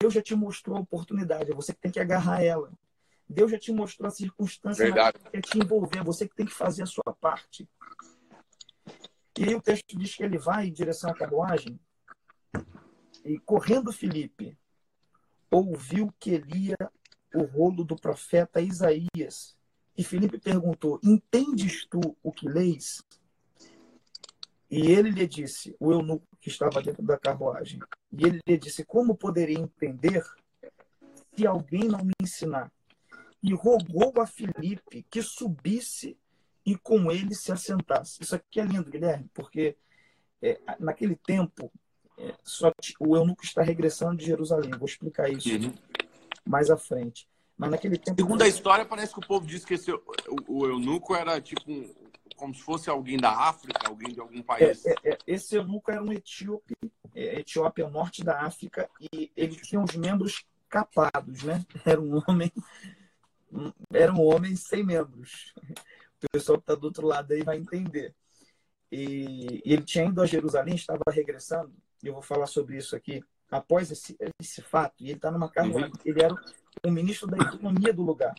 Deus 0.00 0.14
já 0.14 0.22
te 0.22 0.36
mostrou 0.36 0.76
a 0.76 0.80
oportunidade, 0.80 1.50
é 1.50 1.54
você 1.54 1.72
que 1.72 1.80
tem 1.80 1.90
que 1.90 1.98
agarrar 1.98 2.44
ela. 2.44 2.70
Deus 3.28 3.50
já 3.50 3.58
te 3.58 3.72
mostrou 3.72 4.06
a 4.06 4.12
circunstância 4.12 4.84
Verdade. 4.84 5.18
que 5.18 5.30
quer 5.30 5.40
te 5.40 5.58
envolver, 5.58 6.04
você 6.04 6.28
que 6.28 6.36
tem 6.36 6.46
que 6.46 6.54
fazer 6.54 6.84
a 6.84 6.86
sua 6.86 7.12
parte. 7.20 7.68
E 9.36 9.44
aí 9.44 9.54
o 9.54 9.60
texto 9.60 9.98
diz 9.98 10.14
que 10.14 10.22
ele 10.22 10.38
vai 10.38 10.68
em 10.68 10.72
direção 10.72 11.10
à 11.10 11.14
carruagem 11.14 11.78
e 13.24 13.38
correndo 13.40 13.92
Felipe 13.92 14.56
ouviu 15.50 16.12
que 16.18 16.38
lia 16.38 16.76
o 17.34 17.42
rolo 17.42 17.84
do 17.84 17.96
profeta 17.96 18.60
Isaías 18.60 19.57
e 19.98 20.04
Felipe 20.04 20.38
perguntou: 20.38 21.00
Entendes 21.02 21.84
tu 21.86 22.16
o 22.22 22.30
que 22.30 22.48
leis? 22.48 23.02
E 24.70 24.92
ele 24.92 25.10
lhe 25.10 25.26
disse, 25.26 25.74
o 25.80 25.90
eunuco 25.90 26.26
que 26.40 26.50
estava 26.50 26.80
dentro 26.82 27.02
da 27.02 27.18
carruagem, 27.18 27.80
e 28.12 28.24
ele 28.24 28.40
lhe 28.46 28.56
disse: 28.56 28.84
Como 28.84 29.16
poderia 29.16 29.58
entender 29.58 30.24
se 31.34 31.44
alguém 31.44 31.88
não 31.88 32.04
me 32.04 32.12
ensinar? 32.22 32.70
E 33.42 33.52
rogou 33.52 34.12
a 34.20 34.26
Felipe 34.26 35.04
que 35.10 35.20
subisse 35.20 36.16
e 36.64 36.76
com 36.76 37.10
ele 37.10 37.34
se 37.34 37.50
assentasse. 37.50 38.22
Isso 38.22 38.36
aqui 38.36 38.60
é 38.60 38.64
lindo, 38.64 38.90
Guilherme, 38.90 39.28
porque 39.34 39.76
é, 40.40 40.60
naquele 40.78 41.16
tempo 41.16 41.72
é, 42.18 42.34
só 42.44 42.72
o 43.00 43.16
eunuco 43.16 43.44
está 43.44 43.62
regressando 43.62 44.16
de 44.16 44.26
Jerusalém. 44.26 44.70
Vou 44.72 44.86
explicar 44.86 45.28
isso 45.28 45.48
uhum. 45.48 45.74
mais 46.44 46.70
à 46.70 46.76
frente. 46.76 47.28
Mas 47.58 47.70
naquele 47.72 47.98
tempo. 47.98 48.20
Segundo 48.20 48.42
a 48.42 48.48
história, 48.48 48.84
parece 48.86 49.12
que 49.12 49.18
o 49.18 49.26
povo 49.26 49.44
disse 49.44 49.66
que 49.66 49.74
esse, 49.74 49.90
o, 49.90 50.02
o 50.46 50.66
eunuco 50.66 51.14
era 51.14 51.40
tipo 51.40 51.62
um, 51.68 51.92
como 52.36 52.54
se 52.54 52.62
fosse 52.62 52.88
alguém 52.88 53.18
da 53.18 53.32
África, 53.32 53.88
alguém 53.88 54.14
de 54.14 54.20
algum 54.20 54.40
país. 54.40 54.86
É, 54.86 54.90
é, 54.90 55.10
é 55.10 55.18
esse 55.26 55.56
eunuco 55.56 55.90
era 55.90 56.02
um 56.02 56.12
etíope, 56.12 56.76
é, 57.14 57.40
Etiópia 57.40 57.82
é 57.82 57.86
o 57.86 57.90
norte 57.90 58.22
da 58.22 58.42
África, 58.42 58.88
e 59.12 59.32
ele 59.36 59.56
tinha 59.56 59.82
os 59.82 59.96
membros 59.96 60.46
capados, 60.68 61.42
né? 61.42 61.64
Era 61.84 62.00
um 62.00 62.22
homem, 62.28 62.52
era 63.90 64.12
um 64.12 64.22
homem 64.22 64.54
sem 64.54 64.84
membros. 64.84 65.54
O 66.22 66.26
pessoal 66.30 66.58
que 66.58 66.64
está 66.64 66.74
do 66.74 66.84
outro 66.84 67.06
lado 67.06 67.32
aí 67.32 67.42
vai 67.42 67.56
entender. 67.56 68.14
E, 68.92 69.62
e 69.64 69.72
ele 69.72 69.82
tinha 69.82 70.04
ido 70.04 70.20
a 70.20 70.26
Jerusalém, 70.26 70.74
estava 70.74 71.00
regressando, 71.10 71.72
e 72.02 72.08
eu 72.08 72.12
vou 72.12 72.22
falar 72.22 72.46
sobre 72.46 72.76
isso 72.76 72.94
aqui 72.94 73.22
após 73.50 73.90
esse, 73.90 74.16
esse 74.38 74.60
fato, 74.60 74.94
e 75.00 75.06
ele 75.06 75.14
está 75.14 75.30
numa 75.30 75.50
carruagem, 75.50 75.90
uhum. 75.90 76.00
ele 76.04 76.22
era 76.22 76.34
o 76.84 76.90
ministro 76.90 77.26
da 77.26 77.36
economia 77.38 77.92
do 77.92 78.02
lugar. 78.02 78.34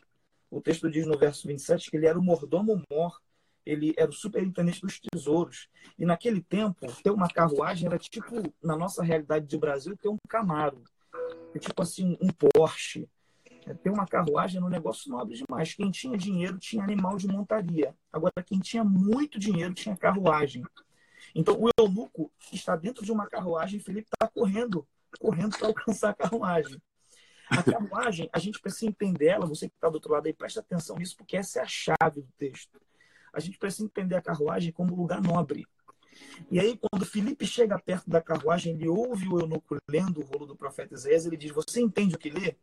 O 0.49 0.61
texto 0.61 0.89
diz 0.89 1.05
no 1.05 1.17
verso 1.17 1.47
27 1.47 1.91
que 1.91 1.97
ele 1.97 2.07
era 2.07 2.17
o 2.17 2.23
mordomo 2.23 2.81
mor, 2.91 3.19
ele 3.65 3.93
era 3.97 4.09
o 4.09 4.13
superintendente 4.13 4.81
dos 4.81 4.99
tesouros. 4.99 5.67
E 5.97 6.05
naquele 6.05 6.41
tempo, 6.41 6.87
ter 7.03 7.11
uma 7.11 7.27
carruagem 7.27 7.87
era 7.87 7.99
tipo, 7.99 8.53
na 8.63 8.75
nossa 8.75 9.03
realidade 9.03 9.45
de 9.45 9.57
Brasil, 9.57 9.95
ter 9.95 10.09
um 10.09 10.17
Camaro. 10.27 10.83
É 11.53 11.59
tipo 11.59 11.81
assim, 11.81 12.17
um 12.19 12.29
Porsche. 12.29 13.07
É, 13.65 13.73
ter 13.73 13.89
uma 13.89 14.07
carruagem 14.07 14.57
era 14.57 14.65
um 14.65 14.69
negócio 14.69 15.11
nobre 15.11 15.35
demais. 15.35 15.73
Quem 15.73 15.91
tinha 15.91 16.17
dinheiro 16.17 16.57
tinha 16.57 16.83
animal 16.83 17.17
de 17.17 17.27
montaria. 17.27 17.95
Agora, 18.11 18.33
quem 18.43 18.59
tinha 18.59 18.83
muito 18.83 19.37
dinheiro 19.37 19.73
tinha 19.73 19.95
carruagem. 19.95 20.63
Então, 21.35 21.55
o 21.59 21.69
eunuco 21.77 22.31
está 22.51 22.75
dentro 22.75 23.05
de 23.05 23.11
uma 23.11 23.27
carruagem, 23.27 23.79
Felipe 23.79 24.09
está 24.11 24.27
correndo, 24.27 24.87
correndo 25.19 25.55
para 25.57 25.67
alcançar 25.67 26.09
a 26.09 26.13
carruagem. 26.13 26.81
A 27.49 27.63
carruagem, 27.63 28.29
a 28.31 28.39
gente 28.39 28.59
precisa 28.59 28.85
entender 28.85 29.27
ela, 29.27 29.45
você 29.45 29.67
que 29.67 29.75
está 29.75 29.89
do 29.89 29.95
outro 29.95 30.11
lado 30.11 30.27
aí, 30.27 30.33
presta 30.33 30.59
atenção 30.59 30.97
nisso, 30.97 31.17
porque 31.17 31.35
essa 31.35 31.59
é 31.59 31.63
a 31.63 31.67
chave 31.67 32.21
do 32.21 32.31
texto. 32.37 32.79
A 33.33 33.39
gente 33.39 33.57
precisa 33.57 33.85
entender 33.85 34.15
a 34.15 34.21
carruagem 34.21 34.71
como 34.71 34.95
lugar 34.95 35.21
nobre. 35.21 35.65
E 36.51 36.59
aí, 36.59 36.77
quando 36.77 37.05
Felipe 37.05 37.45
chega 37.45 37.79
perto 37.79 38.09
da 38.09 38.21
carruagem, 38.21 38.73
ele 38.73 38.87
ouve 38.87 39.27
o 39.27 39.39
eunuco 39.39 39.77
lendo 39.89 40.21
o 40.21 40.25
rolo 40.25 40.45
do 40.45 40.55
profeta 40.55 40.93
Isaías, 40.93 41.25
ele 41.25 41.37
diz: 41.37 41.51
Você 41.51 41.81
entende 41.81 42.15
o 42.15 42.19
que 42.19 42.29
lê? 42.29 42.55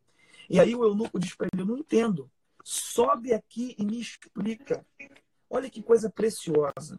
E 0.49 0.61
aí 0.61 0.75
o 0.75 0.85
eunuco 0.85 1.19
diz 1.19 1.35
para 1.35 1.49
ele: 1.53 1.63
Eu 1.63 1.67
não 1.67 1.79
entendo. 1.79 2.31
Sobe 2.65 3.33
aqui 3.33 3.75
e 3.79 3.85
me 3.85 4.01
explica. 4.01 4.85
Olha 5.49 5.71
que 5.71 5.83
coisa 5.83 6.11
preciosa. 6.11 6.99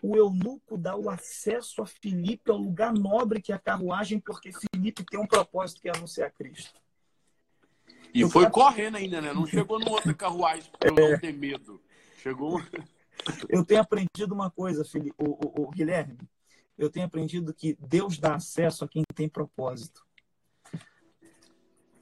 o 0.00 0.16
eunuco 0.16 0.78
dá 0.78 0.96
o 0.96 1.10
acesso 1.10 1.82
a 1.82 1.86
Filipe 1.86 2.50
ao 2.50 2.56
lugar 2.56 2.92
nobre 2.92 3.42
que 3.42 3.52
é 3.52 3.54
a 3.56 3.58
carruagem, 3.58 4.20
porque 4.20 4.52
Filipe 4.52 5.04
tem 5.04 5.18
um 5.18 5.26
propósito 5.26 5.80
que 5.80 5.88
é 5.88 5.96
anunciar 5.96 6.30
Cristo. 6.32 6.80
E 8.14 8.28
foi 8.28 8.48
correndo 8.50 8.96
ainda, 8.96 9.20
né? 9.20 9.32
Não 9.32 9.46
chegou 9.46 9.78
numa 9.78 9.92
outra 9.92 10.14
carruagem 10.14 10.70
para 10.78 10.90
é... 10.90 11.10
não 11.10 11.18
ter 11.18 11.32
medo. 11.32 11.80
Chegou. 12.22 12.60
Eu 13.48 13.64
tenho 13.64 13.80
aprendido 13.80 14.32
uma 14.32 14.50
coisa, 14.50 14.84
Filipe, 14.84 15.14
o, 15.18 15.30
o, 15.30 15.62
o 15.64 15.70
Guilherme. 15.70 16.18
Eu 16.76 16.88
tenho 16.88 17.04
aprendido 17.04 17.52
que 17.52 17.76
Deus 17.80 18.18
dá 18.18 18.36
acesso 18.36 18.84
a 18.84 18.88
quem 18.88 19.02
tem 19.14 19.28
propósito. 19.28 20.06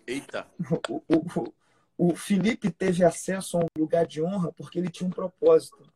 Eita! 0.07 0.47
O, 0.89 1.03
o, 1.09 1.55
o, 1.97 2.15
Felipe 2.15 2.71
teve 2.71 3.03
acesso 3.03 3.57
a 3.57 3.61
um 3.61 3.67
lugar 3.79 4.07
de 4.07 4.23
honra 4.23 4.53
porque 4.53 4.79
ele 4.79 4.91
tinha 4.91 5.09
um 5.09 5.13
propósito. 5.13 5.91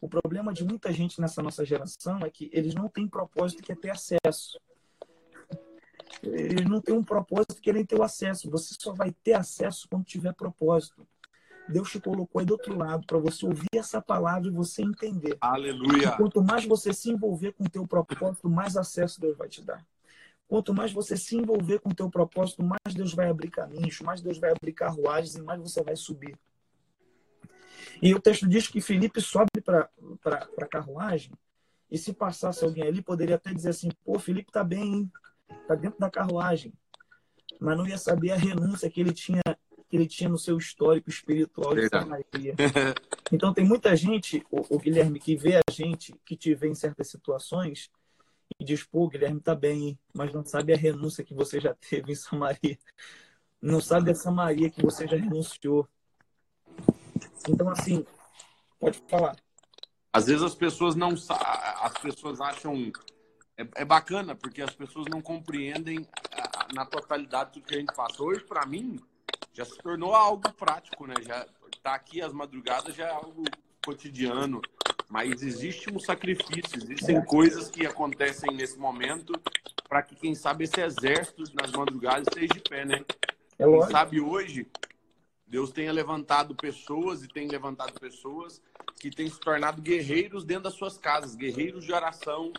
O 0.00 0.08
problema 0.08 0.52
de 0.52 0.62
muita 0.62 0.92
gente 0.92 1.20
nessa 1.20 1.42
nossa 1.42 1.64
geração 1.64 2.20
é 2.20 2.30
que 2.30 2.50
eles 2.52 2.74
não 2.74 2.88
têm 2.88 3.08
propósito 3.08 3.62
que 3.62 3.72
é 3.72 3.74
ter 3.74 3.90
acesso. 3.90 4.60
Eles 6.22 6.68
não 6.68 6.80
têm 6.80 6.94
um 6.94 7.04
propósito 7.04 7.54
que 7.56 7.62
querem 7.62 7.84
ter 7.84 7.96
o 7.96 8.02
acesso. 8.02 8.50
Você 8.50 8.74
só 8.78 8.92
vai 8.92 9.12
ter 9.12 9.34
acesso 9.34 9.88
quando 9.88 10.04
tiver 10.04 10.32
propósito. 10.34 11.06
Deus 11.68 11.90
te 11.90 12.00
colocou 12.00 12.40
aí 12.40 12.46
do 12.46 12.52
outro 12.52 12.76
lado 12.76 13.06
para 13.06 13.18
você 13.18 13.44
ouvir 13.44 13.68
essa 13.74 14.00
palavra 14.00 14.48
e 14.48 14.50
você 14.50 14.82
entender. 14.82 15.36
Aleluia. 15.40 16.12
Quanto 16.12 16.42
mais 16.42 16.64
você 16.64 16.92
se 16.92 17.10
envolver 17.10 17.52
com 17.52 17.64
o 17.64 17.68
teu 17.68 17.86
propósito, 17.86 18.48
mais 18.48 18.76
acesso 18.76 19.20
Deus 19.20 19.36
vai 19.36 19.48
te 19.48 19.62
dar. 19.62 19.84
Quanto 20.48 20.72
mais 20.72 20.92
você 20.92 21.14
se 21.14 21.36
envolver 21.36 21.78
com 21.80 21.90
o 21.90 21.94
teu 21.94 22.08
propósito, 22.08 22.62
mais 22.62 22.94
Deus 22.94 23.12
vai 23.12 23.28
abrir 23.28 23.50
caminhos, 23.50 24.00
mais 24.00 24.22
Deus 24.22 24.38
vai 24.38 24.50
abrir 24.50 24.72
carruagens 24.72 25.34
e 25.34 25.42
mais 25.42 25.60
você 25.60 25.82
vai 25.82 25.94
subir. 25.94 26.34
E 28.00 28.14
o 28.14 28.20
texto 28.20 28.48
diz 28.48 28.66
que 28.66 28.80
Felipe 28.80 29.20
sobe 29.20 29.50
para 29.62 29.90
a 30.58 30.66
carruagem 30.66 31.32
e 31.90 31.98
se 31.98 32.14
passasse 32.14 32.64
alguém 32.64 32.84
ali, 32.84 33.02
poderia 33.02 33.36
até 33.36 33.52
dizer 33.52 33.70
assim, 33.70 33.90
pô, 34.04 34.18
Felipe 34.18 34.48
está 34.48 34.64
bem, 34.64 35.10
está 35.50 35.74
dentro 35.74 35.98
da 35.98 36.10
carruagem. 36.10 36.72
Mas 37.60 37.76
não 37.76 37.86
ia 37.86 37.98
saber 37.98 38.32
a 38.32 38.36
renúncia 38.36 38.90
que 38.90 39.00
ele 39.00 39.12
tinha 39.12 39.42
que 39.88 39.96
ele 39.96 40.06
tinha 40.06 40.28
no 40.28 40.36
seu 40.36 40.58
histórico 40.58 41.08
espiritual 41.08 41.74
de 41.74 41.88
Samaria. 41.88 42.54
Então 43.30 43.52
tem 43.52 43.62
muita 43.62 43.94
gente, 43.94 44.42
o, 44.50 44.76
o 44.76 44.78
Guilherme, 44.78 45.20
que 45.20 45.36
vê 45.36 45.56
a 45.56 45.70
gente, 45.70 46.14
que 46.24 46.34
te 46.34 46.54
vê 46.54 46.68
em 46.68 46.74
certas 46.74 47.10
situações 47.10 47.90
e 48.58 48.64
diz, 48.64 48.82
pô, 48.82 49.06
Guilherme 49.06 49.38
tá 49.38 49.54
bem, 49.54 49.98
mas 50.14 50.32
não 50.32 50.42
sabe 50.42 50.72
a 50.72 50.76
renúncia 50.78 51.22
que 51.22 51.34
você 51.34 51.60
já 51.60 51.74
teve 51.74 52.12
em 52.12 52.14
Samaria. 52.14 52.78
Não 53.60 53.82
sabe 53.82 54.10
a 54.10 54.14
Samaria 54.14 54.70
que 54.70 54.80
você 54.80 55.06
já 55.06 55.16
renunciou. 55.16 55.86
Então, 57.46 57.68
assim, 57.68 58.06
pode 58.80 58.98
falar. 59.08 59.36
Às 60.10 60.26
vezes 60.26 60.42
as 60.42 60.54
pessoas 60.54 60.94
não 60.94 61.10
as 61.10 61.98
pessoas 62.00 62.40
acham 62.40 62.90
é, 63.58 63.82
é 63.82 63.84
bacana 63.84 64.34
porque 64.34 64.62
as 64.62 64.74
pessoas 64.74 65.06
não 65.10 65.20
compreendem 65.20 66.06
a, 66.32 66.72
na 66.74 66.86
totalidade 66.86 67.52
tudo 67.52 67.66
que 67.66 67.74
a 67.74 67.78
gente 67.78 67.94
passa. 67.94 68.22
Hoje, 68.22 68.44
para 68.44 68.64
mim, 68.64 68.98
já 69.52 69.64
se 69.64 69.76
tornou 69.78 70.14
algo 70.14 70.50
prático, 70.52 71.06
né? 71.06 71.14
Já 71.20 71.46
tá 71.82 71.94
aqui 71.94 72.22
as 72.22 72.32
madrugadas 72.32 72.94
já 72.94 73.06
é 73.06 73.10
algo 73.10 73.44
cotidiano 73.84 74.60
mas 75.08 75.42
existe 75.42 75.92
um 75.92 75.98
sacrifício, 75.98 76.76
existem 76.76 77.24
coisas 77.24 77.70
que 77.70 77.86
acontecem 77.86 78.54
nesse 78.54 78.78
momento 78.78 79.32
para 79.88 80.02
que, 80.02 80.14
quem 80.14 80.34
sabe, 80.34 80.64
esse 80.64 80.80
exército 80.80 81.44
nas 81.54 81.72
madrugadas 81.72 82.26
esteja 82.28 82.52
de 82.52 82.60
pé, 82.60 82.84
né? 82.84 83.02
É 83.58 83.64
quem 83.64 83.82
sabe 83.90 84.20
hoje, 84.20 84.66
Deus 85.46 85.72
tenha 85.72 85.90
levantado 85.92 86.54
pessoas 86.54 87.24
e 87.24 87.28
tem 87.28 87.48
levantado 87.48 87.98
pessoas 87.98 88.60
que 89.00 89.10
têm 89.10 89.30
se 89.30 89.40
tornado 89.40 89.80
guerreiros 89.80 90.44
dentro 90.44 90.64
das 90.64 90.74
suas 90.74 90.98
casas, 90.98 91.34
guerreiros 91.34 91.84
de 91.84 91.92
oração 91.92 92.52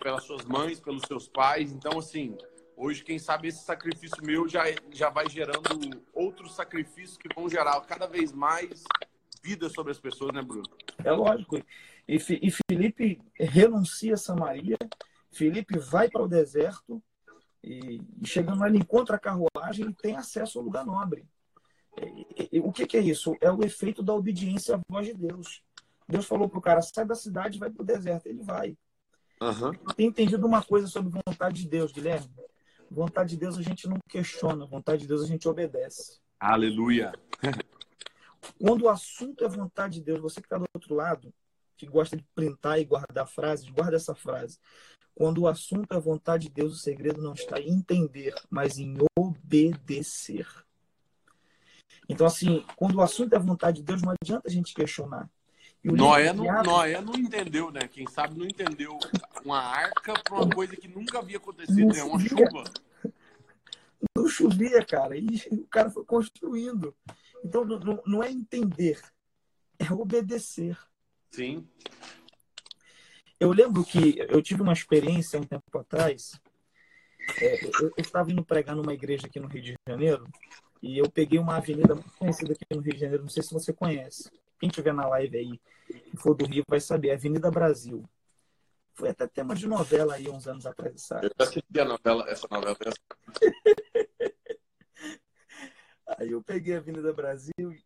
pelas 0.00 0.24
suas 0.24 0.44
mães, 0.44 0.80
pelos 0.80 1.02
seus 1.02 1.28
pais. 1.28 1.72
Então, 1.72 1.98
assim, 1.98 2.36
hoje, 2.76 3.04
quem 3.04 3.18
sabe, 3.18 3.48
esse 3.48 3.64
sacrifício 3.64 4.22
meu 4.24 4.48
já, 4.48 4.64
já 4.92 5.10
vai 5.10 5.28
gerando 5.28 6.02
outros 6.12 6.54
sacrifícios 6.54 7.16
que 7.16 7.28
vão 7.34 7.48
gerar 7.48 7.80
cada 7.82 8.06
vez 8.06 8.32
mais 8.32 8.84
vida 9.42 9.68
sobre 9.68 9.92
as 9.92 10.00
pessoas, 10.00 10.32
né, 10.32 10.42
Bruno? 10.42 10.68
É 11.04 11.12
lógico. 11.12 11.56
E, 12.06 12.16
e 12.16 12.50
Felipe 12.70 13.20
renuncia 13.34 14.14
a 14.14 14.18
Samaria, 14.18 14.76
Felipe 15.30 15.78
vai 15.78 16.08
para 16.08 16.22
o 16.22 16.28
deserto 16.28 17.02
e, 17.62 18.00
e, 18.20 18.26
chegando 18.26 18.60
lá 18.60 18.68
ele 18.68 18.78
encontra 18.78 19.16
a 19.16 19.18
carruagem 19.18 19.88
e 19.88 19.94
tem 19.94 20.16
acesso 20.16 20.58
ao 20.58 20.64
lugar 20.64 20.84
nobre. 20.84 21.26
E, 22.00 22.48
e, 22.52 22.60
o 22.60 22.72
que, 22.72 22.86
que, 22.86 22.96
é 22.96 23.00
isso? 23.00 23.36
É 23.40 23.50
o 23.50 23.62
efeito 23.62 24.02
da 24.02 24.14
obediência 24.14 24.76
à 24.76 24.80
voz 24.88 25.06
de 25.06 25.14
Deus. 25.14 25.62
Deus 26.08 26.26
falou 26.26 26.48
para 26.48 26.58
o 26.58 26.62
cara, 26.62 26.80
sai 26.80 27.04
da 27.04 27.14
cidade 27.14 27.56
e 27.56 27.60
vai 27.60 27.70
para 27.70 27.82
o 27.82 27.86
deserto. 27.86 28.26
Ele 28.26 28.42
vai. 28.42 28.76
Uhum. 29.40 29.72
Tem 29.94 30.06
entendido 30.06 30.46
uma 30.46 30.62
coisa 30.62 30.86
sobre 30.86 31.20
vontade 31.26 31.62
de 31.62 31.68
Deus, 31.68 31.92
Guilherme? 31.92 32.28
Vontade 32.90 33.30
de 33.30 33.36
Deus 33.36 33.58
a 33.58 33.62
gente 33.62 33.86
não 33.86 33.98
questiona, 34.08 34.66
vontade 34.66 35.02
de 35.02 35.08
Deus 35.08 35.22
a 35.22 35.26
gente 35.26 35.48
obedece. 35.48 36.18
Aleluia. 36.40 37.12
Quando 38.60 38.82
o 38.82 38.88
assunto 38.88 39.44
é 39.44 39.48
vontade 39.48 39.94
de 39.94 40.04
Deus, 40.04 40.20
você 40.20 40.40
que 40.40 40.46
está 40.46 40.58
do 40.58 40.66
outro 40.74 40.94
lado, 40.94 41.32
que 41.76 41.86
gosta 41.86 42.16
de 42.16 42.24
printar 42.34 42.80
e 42.80 42.84
guardar 42.84 43.26
frases, 43.26 43.68
guarda 43.68 43.96
essa 43.96 44.14
frase. 44.14 44.58
Quando 45.14 45.42
o 45.42 45.48
assunto 45.48 45.92
é 45.92 46.00
vontade 46.00 46.48
de 46.48 46.54
Deus, 46.54 46.74
o 46.74 46.78
segredo 46.78 47.20
não 47.20 47.32
está 47.32 47.60
em 47.60 47.70
entender, 47.70 48.34
mas 48.48 48.78
em 48.78 48.96
obedecer. 49.18 50.46
Então, 52.08 52.26
assim, 52.26 52.64
quando 52.76 52.96
o 52.96 53.02
assunto 53.02 53.34
é 53.34 53.38
vontade 53.38 53.78
de 53.78 53.82
Deus, 53.82 54.00
não 54.00 54.14
adianta 54.22 54.48
a 54.48 54.50
gente 54.50 54.72
questionar. 54.72 55.28
Noé 55.92 56.32
não, 56.32 56.62
Noé 56.62 57.00
não 57.00 57.14
entendeu, 57.14 57.70
né? 57.70 57.88
Quem 57.88 58.06
sabe 58.08 58.38
não 58.38 58.46
entendeu 58.46 58.98
uma 59.44 59.60
arca 59.60 60.14
para 60.22 60.34
uma 60.34 60.48
coisa 60.48 60.76
que 60.76 60.88
nunca 60.88 61.18
havia 61.18 61.36
acontecido, 61.36 61.92
né? 61.92 62.02
Uma 62.02 62.20
chuva. 62.20 62.64
Não 64.16 64.28
chovia, 64.28 64.84
cara. 64.84 65.16
E 65.16 65.26
o 65.52 65.66
cara 65.66 65.90
foi 65.90 66.04
construindo. 66.04 66.94
Então, 67.44 67.64
não, 67.64 68.02
não 68.06 68.22
é 68.22 68.30
entender, 68.30 69.00
é 69.78 69.92
obedecer. 69.92 70.76
Sim. 71.30 71.66
Eu 73.38 73.52
lembro 73.52 73.84
que 73.84 74.16
eu 74.28 74.42
tive 74.42 74.62
uma 74.62 74.72
experiência 74.72 75.38
um 75.38 75.44
tempo 75.44 75.78
atrás. 75.78 76.40
É, 77.40 77.64
eu, 77.64 77.70
eu, 77.82 77.92
estava 77.98 78.32
indo 78.32 78.44
pregar 78.44 78.74
numa 78.74 78.94
igreja 78.94 79.26
aqui 79.26 79.38
no 79.38 79.46
Rio 79.46 79.62
de 79.62 79.74
Janeiro 79.86 80.26
e 80.82 80.98
eu 80.98 81.10
peguei 81.10 81.38
uma 81.38 81.56
avenida 81.56 81.94
muito 81.94 82.10
conhecida 82.12 82.52
aqui 82.52 82.64
no 82.74 82.80
Rio 82.80 82.94
de 82.94 83.00
Janeiro. 83.00 83.22
Não 83.22 83.30
sei 83.30 83.42
se 83.42 83.52
você 83.52 83.72
conhece. 83.72 84.30
Quem 84.58 84.68
estiver 84.68 84.92
na 84.92 85.06
live 85.08 85.38
aí, 85.38 85.60
que 86.10 86.16
for 86.16 86.34
do 86.34 86.44
Rio, 86.44 86.64
vai 86.68 86.80
saber. 86.80 87.12
Avenida 87.12 87.50
Brasil. 87.50 88.04
Foi 88.94 89.10
até 89.10 89.26
tema 89.26 89.54
de 89.54 89.66
novela 89.68 90.14
aí 90.14 90.28
uns 90.28 90.48
anos 90.48 90.66
atrás, 90.66 91.02
sabe? 91.02 91.26
Eu 91.26 91.32
assisti 91.38 91.80
a 91.80 91.84
novela, 91.84 92.28
essa 92.28 92.48
novela. 92.50 92.76
Aí 96.16 96.32
eu 96.32 96.42
peguei 96.42 96.74
a 96.74 96.78
Avenida 96.78 97.12
Brasil 97.12 97.52
e, 97.58 97.84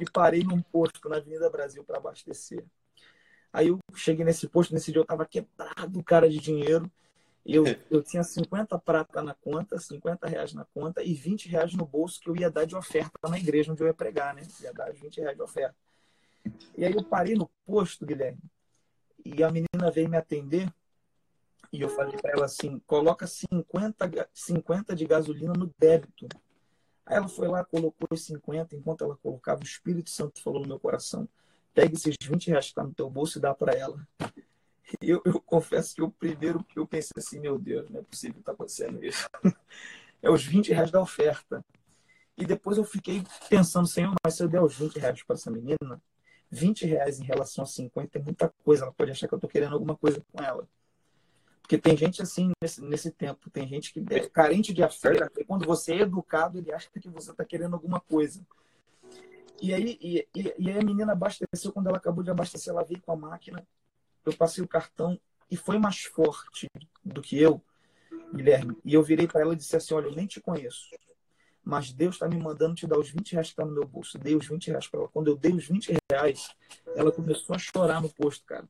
e 0.00 0.10
parei 0.10 0.42
num 0.42 0.62
posto 0.62 1.08
na 1.10 1.18
Avenida 1.18 1.50
Brasil 1.50 1.84
para 1.84 1.98
abastecer. 1.98 2.64
Aí 3.52 3.68
eu 3.68 3.78
cheguei 3.94 4.24
nesse 4.24 4.48
posto, 4.48 4.72
nesse 4.72 4.90
dia 4.90 5.00
eu 5.00 5.04
tava 5.04 5.26
quebrado, 5.26 6.02
cara 6.02 6.28
de 6.28 6.38
dinheiro. 6.38 6.90
Eu, 7.44 7.64
eu 7.90 8.02
tinha 8.02 8.22
50 8.22 8.78
prata 8.78 9.22
na 9.22 9.34
conta, 9.34 9.78
50 9.78 10.26
reais 10.26 10.54
na 10.54 10.64
conta 10.72 11.02
e 11.02 11.12
20 11.12 11.48
reais 11.48 11.74
no 11.74 11.84
bolso 11.84 12.20
que 12.20 12.30
eu 12.30 12.36
ia 12.36 12.50
dar 12.50 12.64
de 12.64 12.74
oferta 12.74 13.28
na 13.28 13.38
igreja 13.38 13.72
onde 13.72 13.82
eu 13.82 13.86
ia 13.86 13.94
pregar, 13.94 14.34
né? 14.34 14.42
Ia 14.62 14.72
dar 14.72 14.92
20 14.92 15.20
reais 15.20 15.36
de 15.36 15.42
oferta. 15.42 15.76
E 16.76 16.84
aí 16.84 16.92
eu 16.92 17.04
parei 17.04 17.34
no 17.34 17.50
posto, 17.66 18.06
Guilherme, 18.06 18.42
e 19.24 19.42
a 19.42 19.50
menina 19.50 19.90
veio 19.92 20.08
me 20.08 20.16
atender 20.16 20.72
e 21.72 21.80
eu 21.80 21.88
falei 21.88 22.16
para 22.20 22.32
ela 22.32 22.46
assim, 22.46 22.80
coloca 22.80 23.26
50, 23.26 24.28
50 24.34 24.96
de 24.96 25.06
gasolina 25.06 25.52
no 25.52 25.72
débito. 25.78 26.26
Aí 27.06 27.16
ela 27.16 27.28
foi 27.28 27.48
lá, 27.48 27.64
colocou 27.64 28.08
os 28.10 28.24
50, 28.24 28.74
enquanto 28.74 29.04
ela 29.04 29.16
colocava, 29.16 29.60
o 29.60 29.64
Espírito 29.64 30.10
Santo 30.10 30.42
falou 30.42 30.62
no 30.62 30.68
meu 30.68 30.80
coração: 30.80 31.28
pega 31.72 31.94
esses 31.94 32.16
20 32.20 32.48
reais 32.48 32.68
que 32.68 32.74
tá 32.74 32.82
no 32.82 32.92
teu 32.92 33.08
bolso 33.08 33.38
e 33.38 33.40
dá 33.40 33.54
para 33.54 33.72
ela. 33.72 34.04
E 35.00 35.08
eu, 35.08 35.22
eu, 35.24 35.40
confesso 35.40 35.94
que 35.94 36.02
o 36.02 36.10
primeiro 36.10 36.64
que 36.64 36.78
eu 36.78 36.86
pensei 36.86 37.12
assim, 37.16 37.38
meu 37.38 37.56
Deus, 37.56 37.88
não 37.88 38.00
é 38.00 38.02
possível 38.02 38.36
que 38.36 38.42
tá 38.42 38.52
acontecendo 38.52 39.04
isso. 39.04 39.28
é 40.20 40.28
os 40.28 40.44
20 40.44 40.72
reais 40.72 40.90
da 40.90 41.00
oferta. 41.00 41.64
E 42.36 42.44
depois 42.44 42.78
eu 42.78 42.84
fiquei 42.84 43.22
pensando, 43.48 43.86
Senhor, 43.86 44.12
mas 44.24 44.34
se 44.34 44.42
eu 44.42 44.48
der 44.48 44.60
os 44.60 44.76
20 44.76 44.98
reais 44.98 45.22
para 45.22 45.36
essa 45.36 45.50
menina, 45.50 46.02
20 46.50 46.86
reais 46.86 47.20
em 47.20 47.24
relação 47.24 47.64
a 47.64 47.66
50 47.66 48.18
é 48.18 48.22
muita 48.22 48.52
coisa. 48.64 48.84
Ela 48.84 48.92
pode 48.92 49.10
achar 49.10 49.28
que 49.28 49.34
eu 49.34 49.38
tô 49.38 49.48
querendo 49.48 49.72
alguma 49.72 49.96
coisa 49.96 50.22
com 50.32 50.42
ela. 50.42 50.68
Porque 51.70 51.78
tem 51.78 51.96
gente 51.96 52.20
assim 52.20 52.52
nesse, 52.60 52.82
nesse 52.82 53.12
tempo, 53.12 53.48
tem 53.48 53.68
gente 53.68 53.92
que 53.92 54.04
é 54.12 54.28
carente 54.28 54.74
de 54.74 54.82
afeto, 54.82 55.40
e 55.40 55.44
quando 55.44 55.64
você 55.64 55.92
é 55.92 56.00
educado, 56.00 56.58
ele 56.58 56.72
acha 56.72 56.90
que 56.90 57.08
você 57.08 57.30
está 57.30 57.44
querendo 57.44 57.74
alguma 57.74 58.00
coisa. 58.00 58.44
E 59.62 59.72
aí, 59.72 59.96
e, 60.00 60.26
e, 60.34 60.68
aí 60.68 60.78
a 60.78 60.82
menina 60.82 61.12
abasteceu, 61.12 61.70
quando 61.70 61.86
ela 61.86 61.98
acabou 61.98 62.24
de 62.24 62.30
abastecer, 62.30 62.72
ela 62.72 62.82
veio 62.82 63.00
com 63.00 63.12
a 63.12 63.16
máquina, 63.16 63.64
eu 64.26 64.32
passei 64.32 64.64
o 64.64 64.66
cartão 64.66 65.16
e 65.48 65.56
foi 65.56 65.78
mais 65.78 66.00
forte 66.02 66.66
do 67.04 67.22
que 67.22 67.40
eu, 67.40 67.62
Guilherme. 68.34 68.76
E 68.84 68.92
eu 68.92 69.02
virei 69.04 69.28
para 69.28 69.42
ela 69.42 69.52
e 69.52 69.56
disse 69.56 69.76
assim: 69.76 69.94
Olha, 69.94 70.06
eu 70.06 70.14
nem 70.16 70.26
te 70.26 70.40
conheço, 70.40 70.88
mas 71.70 71.92
Deus 71.92 72.16
está 72.16 72.26
me 72.26 72.36
mandando 72.36 72.74
te 72.74 72.84
dar 72.84 72.98
os 72.98 73.10
20 73.10 73.30
reais 73.30 73.46
que 73.46 73.52
está 73.52 73.64
no 73.64 73.70
meu 73.70 73.86
bolso. 73.86 74.18
Dei 74.18 74.34
os 74.34 74.44
20 74.44 74.66
reais 74.66 74.88
para 74.88 74.98
ela. 74.98 75.08
Quando 75.08 75.28
eu 75.28 75.36
dei 75.36 75.52
os 75.52 75.68
20 75.68 75.96
reais, 76.10 76.52
ela 76.96 77.12
começou 77.12 77.54
a 77.54 77.58
chorar 77.60 78.02
no 78.02 78.08
posto, 78.08 78.44
cara. 78.44 78.68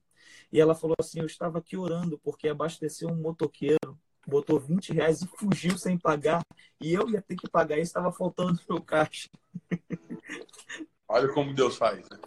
E 0.52 0.60
ela 0.60 0.74
falou 0.74 0.94
assim: 1.00 1.20
Eu 1.20 1.24
estava 1.24 1.58
aqui 1.58 1.78
orando 1.78 2.18
porque 2.18 2.46
abasteceu 2.46 3.08
um 3.08 3.14
motoqueiro, 3.14 3.98
botou 4.26 4.60
20 4.60 4.92
reais 4.92 5.22
e 5.22 5.26
fugiu 5.26 5.78
sem 5.78 5.96
pagar. 5.96 6.42
E 6.78 6.92
eu 6.92 7.08
ia 7.08 7.22
ter 7.22 7.36
que 7.36 7.48
pagar 7.48 7.78
e 7.78 7.80
estava 7.80 8.12
faltando 8.12 8.52
no 8.52 8.74
meu 8.74 8.82
caixa. 8.82 9.30
Olha 11.08 11.32
como 11.32 11.54
Deus 11.54 11.76
faz, 11.76 12.06
né? 12.10 12.18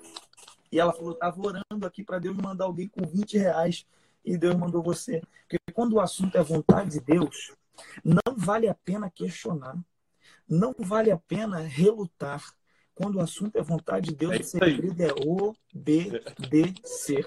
E 0.72 0.80
ela 0.80 0.92
falou: 0.92 1.12
Estava 1.12 1.40
orando 1.40 1.86
aqui 1.86 2.04
para 2.04 2.18
Deus 2.18 2.36
mandar 2.36 2.66
alguém 2.66 2.88
com 2.88 3.06
20 3.06 3.38
reais. 3.38 3.86
E 4.26 4.36
Deus 4.40 4.56
mandou 4.56 4.82
você. 4.82 5.22
Porque 5.48 5.60
quando 5.72 5.94
o 5.94 6.00
assunto 6.00 6.36
é 6.36 6.42
vontade 6.42 6.92
de 6.92 7.00
Deus, 7.00 7.52
não 8.04 8.36
vale 8.36 8.68
a 8.68 8.74
pena 8.74 9.12
questionar. 9.12 9.78
Não 10.48 10.74
vale 10.78 11.12
a 11.12 11.18
pena 11.18 11.60
relutar. 11.60 12.44
Quando 12.96 13.16
o 13.16 13.22
assunto 13.22 13.58
é 13.58 13.62
vontade 13.62 14.10
de 14.10 14.16
Deus, 14.16 14.34
é 14.34 14.40
o 14.40 14.44
segredo 14.44 15.02
é 15.02 15.10
obedecer. 15.74 17.26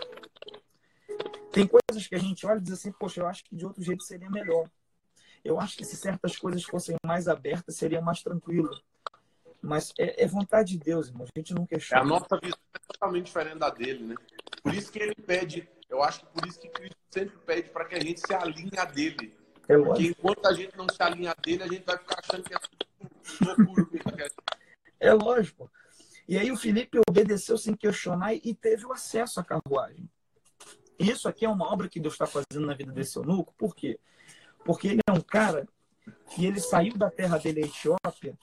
Tem 1.51 1.67
coisas 1.67 2.07
que 2.07 2.15
a 2.15 2.19
gente 2.19 2.47
olha 2.47 2.59
e 2.59 2.63
diz 2.63 2.75
assim, 2.75 2.93
poxa, 2.93 3.21
eu 3.21 3.27
acho 3.27 3.43
que 3.45 3.57
de 3.57 3.67
outro 3.67 3.83
jeito 3.83 4.05
seria 4.05 4.31
melhor. 4.31 4.71
Eu 5.45 5.59
acho 5.59 5.77
que 5.77 5.85
se 5.85 5.97
certas 5.97 6.37
coisas 6.37 6.63
fossem 6.65 6.97
mais 7.05 7.29
abertas, 7.29 7.77
seria 7.77 8.01
mais 8.01 8.23
tranquilo. 8.23 8.71
Mas 9.63 9.93
é, 9.99 10.25
é 10.25 10.27
vontade 10.27 10.73
de 10.73 10.79
Deus, 10.79 11.09
irmão. 11.09 11.25
A 11.25 11.39
gente 11.39 11.55
não 11.55 11.67
questiona. 11.67 12.03
É 12.03 12.05
a 12.05 12.07
nossa 12.07 12.39
visão 12.41 12.59
é 12.75 12.79
totalmente 12.93 13.27
diferente 13.27 13.59
da 13.59 13.71
dele, 13.71 14.05
né? 14.05 14.15
Por 14.63 14.75
isso 14.75 14.93
que 14.93 14.99
ele 14.99 15.15
pede, 15.15 15.69
eu 15.89 16.03
acho 16.03 16.21
que 16.21 16.27
por 16.27 16.47
isso 16.47 16.61
que 16.61 16.69
Cristo 16.69 16.97
sempre 17.11 17.37
pede 17.39 17.71
para 17.71 17.85
que 17.85 17.95
a 17.95 18.01
gente 18.01 18.21
se 18.21 18.35
alinhe 18.35 18.79
a 18.79 18.85
dele. 18.85 19.37
É 19.69 19.77
Porque 19.77 20.09
enquanto 20.09 20.47
a 20.47 20.53
gente 20.53 20.77
não 20.77 20.87
se 20.89 21.03
alinha 21.03 21.33
a 21.33 21.41
dele, 21.41 21.63
a 21.63 21.69
gente 21.69 21.85
vai 21.85 21.99
ficar 21.99 22.21
achando 22.23 22.45
que 22.45 22.55
é 22.55 22.59
loucura. 23.41 23.89
é 25.01 25.13
lógico. 25.13 25.71
E 26.29 26.37
aí 26.37 26.51
o 26.51 26.57
Felipe 26.57 27.01
obedeceu 27.09 27.57
sem 27.57 27.75
questionar 27.75 28.35
e 28.35 28.55
teve 28.55 28.85
o 28.85 28.93
acesso 28.93 29.39
à 29.39 29.45
carruagem. 29.45 30.09
Isso 30.99 31.29
aqui 31.29 31.45
é 31.45 31.49
uma 31.49 31.71
obra 31.71 31.89
que 31.89 32.01
Deus 32.01 32.15
está 32.15 32.27
fazendo 32.27 32.67
na 32.67 32.75
vida 32.75 32.91
desse 32.91 33.17
eunuco. 33.17 33.55
Por 33.57 33.77
quê? 33.77 34.01
Porque 34.65 34.89
ele 34.89 35.01
é 35.07 35.13
um 35.13 35.21
cara 35.21 35.69
que 36.35 36.45
ele 36.45 36.61
saiu 36.61 36.97
da 36.97 37.11
terra 37.11 37.39
dele, 37.39 37.63
a 37.63 37.67
Etiópia, 37.67 38.37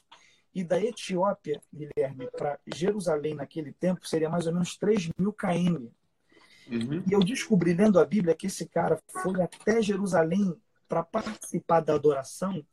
e 0.54 0.64
da 0.64 0.80
Etiópia, 0.80 1.62
Guilherme, 1.74 2.30
para 2.32 2.60
Jerusalém 2.74 3.34
naquele 3.34 3.74
tempo 3.74 4.08
seria 4.08 4.30
mais 4.30 4.46
ou 4.46 4.54
menos 4.54 4.78
3 4.78 5.10
mil 5.18 5.34
km. 5.34 5.88
Uhum. 6.68 7.04
E 7.08 7.12
eu 7.12 7.20
descobri 7.20 7.74
lendo 7.74 8.00
a 8.00 8.06
Bíblia 8.06 8.36
que 8.36 8.48
esse 8.48 8.68
cara 8.68 9.02
foi 9.08 9.42
até 9.42 9.82
Jerusalém 9.82 10.56
para 10.88 11.04
participar 11.04 11.82
da 11.82 11.96
adoração 11.96 12.64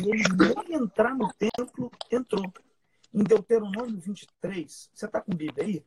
e 0.00 0.10
ele 0.10 0.24
nem 0.36 0.82
entrar 0.82 1.14
no 1.14 1.32
templo 1.34 1.90
entrou. 2.10 2.52
Em 3.12 3.22
Deuteronômio 3.22 3.98
23, 4.00 4.90
você 4.92 5.06
está 5.06 5.20
com 5.20 5.34
Bíblia 5.34 5.64
aí? 5.64 5.84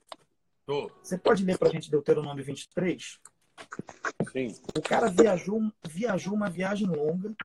Tô. 0.66 0.90
Você 1.04 1.18
pode 1.18 1.44
ler 1.44 1.58
para 1.58 1.68
a 1.68 1.72
gente 1.72 1.92
Deuteronômio 1.92 2.44
23? 2.44 3.20
Sim. 4.32 4.56
O 4.78 4.82
cara 4.82 5.10
viajou, 5.10 5.62
viajou 5.86 6.34
uma 6.34 6.50
viagem 6.50 6.88
longa, 6.88 7.36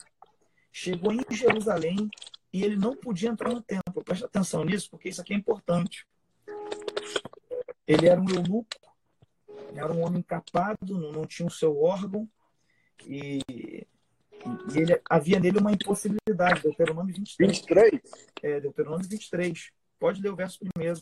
chegou 0.71 1.13
em 1.13 1.25
Jerusalém 1.31 2.11
e 2.53 2.63
ele 2.63 2.77
não 2.77 2.97
podia 2.97 3.31
entrar 3.31 3.51
no 3.51 3.63
templo. 3.63 4.05
Presta 4.05 4.27
atenção 4.27 4.65
nisso, 4.65 4.91
porque 4.91 5.09
isso 5.09 5.21
aqui 5.21 5.33
é 5.33 5.37
importante. 5.37 6.07
Ele 7.87 8.07
era 8.07 8.21
um 8.21 8.29
eunuco, 8.29 8.69
era 9.75 9.93
um 9.93 10.05
homem 10.05 10.23
capado, 10.23 11.13
não 11.13 11.27
tinha 11.27 11.49
o 11.49 11.51
seu 11.51 11.83
órgão 11.83 12.29
e, 13.07 13.87
e 14.75 14.79
ele, 14.79 15.01
havia 15.09 15.39
nele 15.39 15.59
uma 15.59 15.73
impossibilidade. 15.73 16.63
Deuteronômio 16.63 17.15
23. 17.15 17.59
23? 17.59 18.01
É, 18.43 18.61
Deuteronômio 18.61 19.09
23. 19.09 19.71
Pode 19.99 20.21
ler 20.21 20.31
o 20.31 20.37
verso 20.37 20.59
primeiro. 20.59 21.01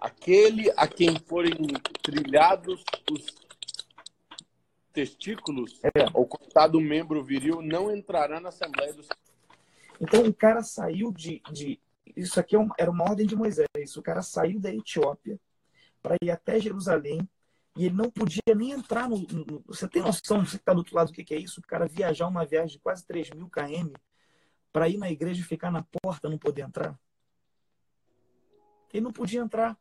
Aquele 0.00 0.70
a 0.76 0.86
quem 0.86 1.18
forem 1.18 1.54
trilhados 2.02 2.84
os 3.10 3.26
testículos 4.92 5.80
é. 5.84 6.06
ou 6.14 6.26
cortado 6.26 6.78
o 6.78 6.80
membro 6.80 7.22
viril 7.24 7.62
não 7.62 7.94
entrará 7.94 8.40
na 8.40 8.48
Assembleia 8.48 8.92
dos 8.92 9.08
Então 10.00 10.24
o 10.24 10.34
cara 10.34 10.62
saiu 10.62 11.12
de. 11.12 11.40
de 11.52 11.80
isso 12.16 12.40
aqui 12.40 12.56
é 12.56 12.66
era 12.78 12.90
uma 12.90 13.04
ordem 13.04 13.26
de 13.26 13.36
Moisés. 13.36 13.96
O 13.96 14.02
cara 14.02 14.22
saiu 14.22 14.58
da 14.58 14.72
Etiópia 14.72 15.38
para 16.02 16.16
ir 16.22 16.30
até 16.30 16.58
Jerusalém 16.60 17.28
e 17.78 17.86
ele 17.86 17.94
não 17.94 18.10
podia 18.10 18.42
nem 18.56 18.72
entrar 18.72 19.08
no. 19.08 19.18
no 19.18 19.62
você 19.64 19.86
tem 19.86 20.02
noção, 20.02 20.44
você 20.44 20.56
que 20.56 20.62
está 20.62 20.72
do 20.72 20.78
outro 20.78 20.96
lado, 20.96 21.08
do 21.08 21.12
que, 21.12 21.22
que 21.22 21.32
é 21.32 21.38
isso? 21.38 21.60
O 21.60 21.62
cara 21.62 21.86
viajar 21.86 22.26
uma 22.26 22.44
viagem 22.44 22.76
de 22.76 22.80
quase 22.80 23.06
3 23.06 23.30
mil 23.30 23.48
km 23.48 23.92
para 24.72 24.88
ir 24.88 24.98
na 24.98 25.08
igreja 25.08 25.40
e 25.40 25.44
ficar 25.44 25.70
na 25.70 25.84
porta, 26.02 26.28
não 26.28 26.36
poder 26.36 26.62
entrar? 26.62 26.98
Ele 28.92 29.04
não 29.04 29.12
podia 29.12 29.40
entrar. 29.40 29.78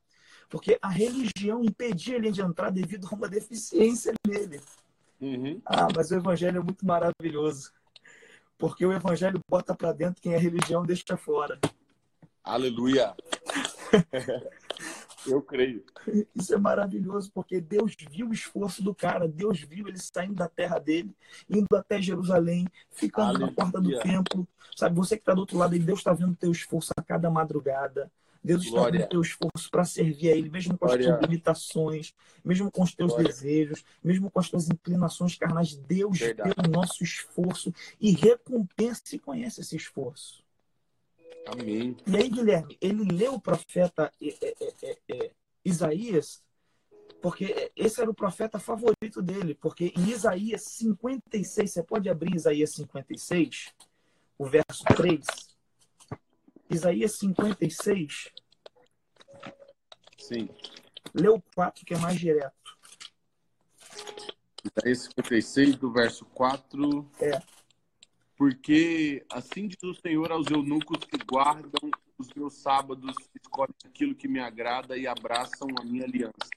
Porque 0.48 0.78
a 0.80 0.90
religião 0.90 1.64
impedia 1.64 2.16
ele 2.16 2.32
de 2.32 2.40
entrar 2.40 2.70
devido 2.70 3.08
a 3.12 3.16
uma 3.16 3.28
deficiência 3.28 4.14
nele. 4.26 4.62
Uhum. 5.20 5.60
Ah, 5.66 5.88
mas 5.94 6.12
o 6.12 6.16
evangelho 6.16 6.60
é 6.60 6.64
muito 6.64 6.86
maravilhoso. 6.86 7.74
Porque 8.60 8.86
o 8.86 8.94
evangelho 8.94 9.42
bota 9.50 9.76
para 9.76 9.92
dentro 9.92 10.22
quem 10.22 10.36
a 10.36 10.40
religião 10.40 10.86
deixa 10.86 11.18
fora. 11.18 11.60
Aleluia. 12.44 13.16
Eu 15.32 15.42
creio. 15.42 15.84
Isso 16.36 16.54
é 16.54 16.58
maravilhoso, 16.58 17.32
porque 17.34 17.60
Deus 17.62 17.96
viu 18.12 18.30
o 18.30 18.34
esforço 18.34 18.84
do 18.84 18.94
cara, 18.94 19.28
Deus 19.28 19.60
viu 19.62 19.88
ele 19.88 19.98
saindo 19.98 20.36
da 20.36 20.48
terra 20.48 20.80
dele, 20.80 21.16
indo 21.50 21.76
até 21.76 22.02
Jerusalém, 22.02 22.68
ficando 22.92 23.30
Aleluia. 23.30 23.48
na 23.48 23.54
porta 23.54 23.82
do 23.82 24.00
templo. 24.00 24.48
Sabe, 24.76 24.96
você 24.96 25.16
que 25.16 25.22
está 25.22 25.34
do 25.34 25.42
outro 25.42 25.58
lado, 25.58 25.78
Deus 25.78 26.00
está 26.00 26.14
vendo 26.14 26.32
o 26.32 26.36
teu 26.36 26.52
esforço 26.52 26.92
a 26.98 27.02
cada 27.02 27.30
madrugada. 27.30 28.12
Deus 28.44 28.64
está 28.64 28.78
Glória. 28.78 29.02
no 29.02 29.10
teu 29.10 29.22
esforço 29.22 29.70
para 29.70 29.84
servir 29.84 30.30
a 30.30 30.36
Ele, 30.36 30.50
mesmo 30.50 30.78
com 30.78 30.86
as 30.86 30.92
Glória. 30.92 31.08
tuas 31.18 31.22
limitações, 31.22 32.14
mesmo 32.46 32.72
com 32.72 32.82
os 32.84 32.96
teus 32.96 33.12
Glória. 33.12 33.28
desejos, 33.28 33.84
mesmo 34.02 34.32
com 34.32 34.40
as 34.40 34.50
tuas 34.50 34.70
inclinações 34.70 35.36
carnais. 35.36 35.76
Deus 35.76 36.18
Verdade. 36.18 36.54
vê 36.56 36.68
o 36.68 36.72
nosso 36.72 37.04
esforço 37.04 37.74
e 38.00 38.12
recompensa 38.12 39.02
e 39.14 39.20
conhece 39.20 39.60
esse 39.60 39.76
esforço. 39.76 40.47
Amém. 41.48 41.96
E 42.06 42.18
aí, 42.18 42.30
Guilherme, 42.30 42.78
ele 42.82 43.04
leu 43.06 43.36
o 43.36 43.42
profeta 43.42 44.12
é, 44.22 44.28
é, 44.28 44.56
é, 44.84 44.98
é 45.10 45.32
Isaías, 45.64 46.44
porque 47.22 47.72
esse 47.76 48.02
era 48.02 48.10
o 48.10 48.14
profeta 48.14 48.60
favorito 48.60 49.22
dele, 49.22 49.56
porque 49.56 49.94
em 49.96 50.10
Isaías 50.10 50.64
56, 50.64 51.72
você 51.72 51.84
pode 51.84 52.10
abrir 52.10 52.36
Isaías 52.36 52.72
56, 52.72 53.74
o 54.38 54.46
verso 54.46 54.84
3. 54.96 55.26
Isaías 56.70 57.18
56. 57.18 58.30
Sim. 60.18 60.50
Lê 61.14 61.30
o 61.30 61.42
4, 61.56 61.86
que 61.86 61.94
é 61.94 61.98
mais 61.98 62.20
direto. 62.20 62.54
Isaías 64.66 65.04
56, 65.04 65.78
do 65.78 65.92
verso 65.92 66.26
4. 66.26 67.10
É. 67.22 67.57
Porque 68.38 69.26
assim 69.32 69.68
diz 69.68 69.82
o 69.84 69.96
Senhor 69.96 70.32
aos 70.32 70.48
eunucos 70.50 71.00
que 71.00 71.18
guardam 71.26 71.90
os 72.18 72.30
meus 72.36 72.54
sábados, 72.54 73.16
escolhem 73.36 73.74
aquilo 73.84 74.16
que 74.16 74.28
me 74.28 74.40
agrada 74.40 74.96
e 74.96 75.08
abraçam 75.08 75.68
a 75.80 75.84
minha 75.84 76.06
aliança. 76.06 76.50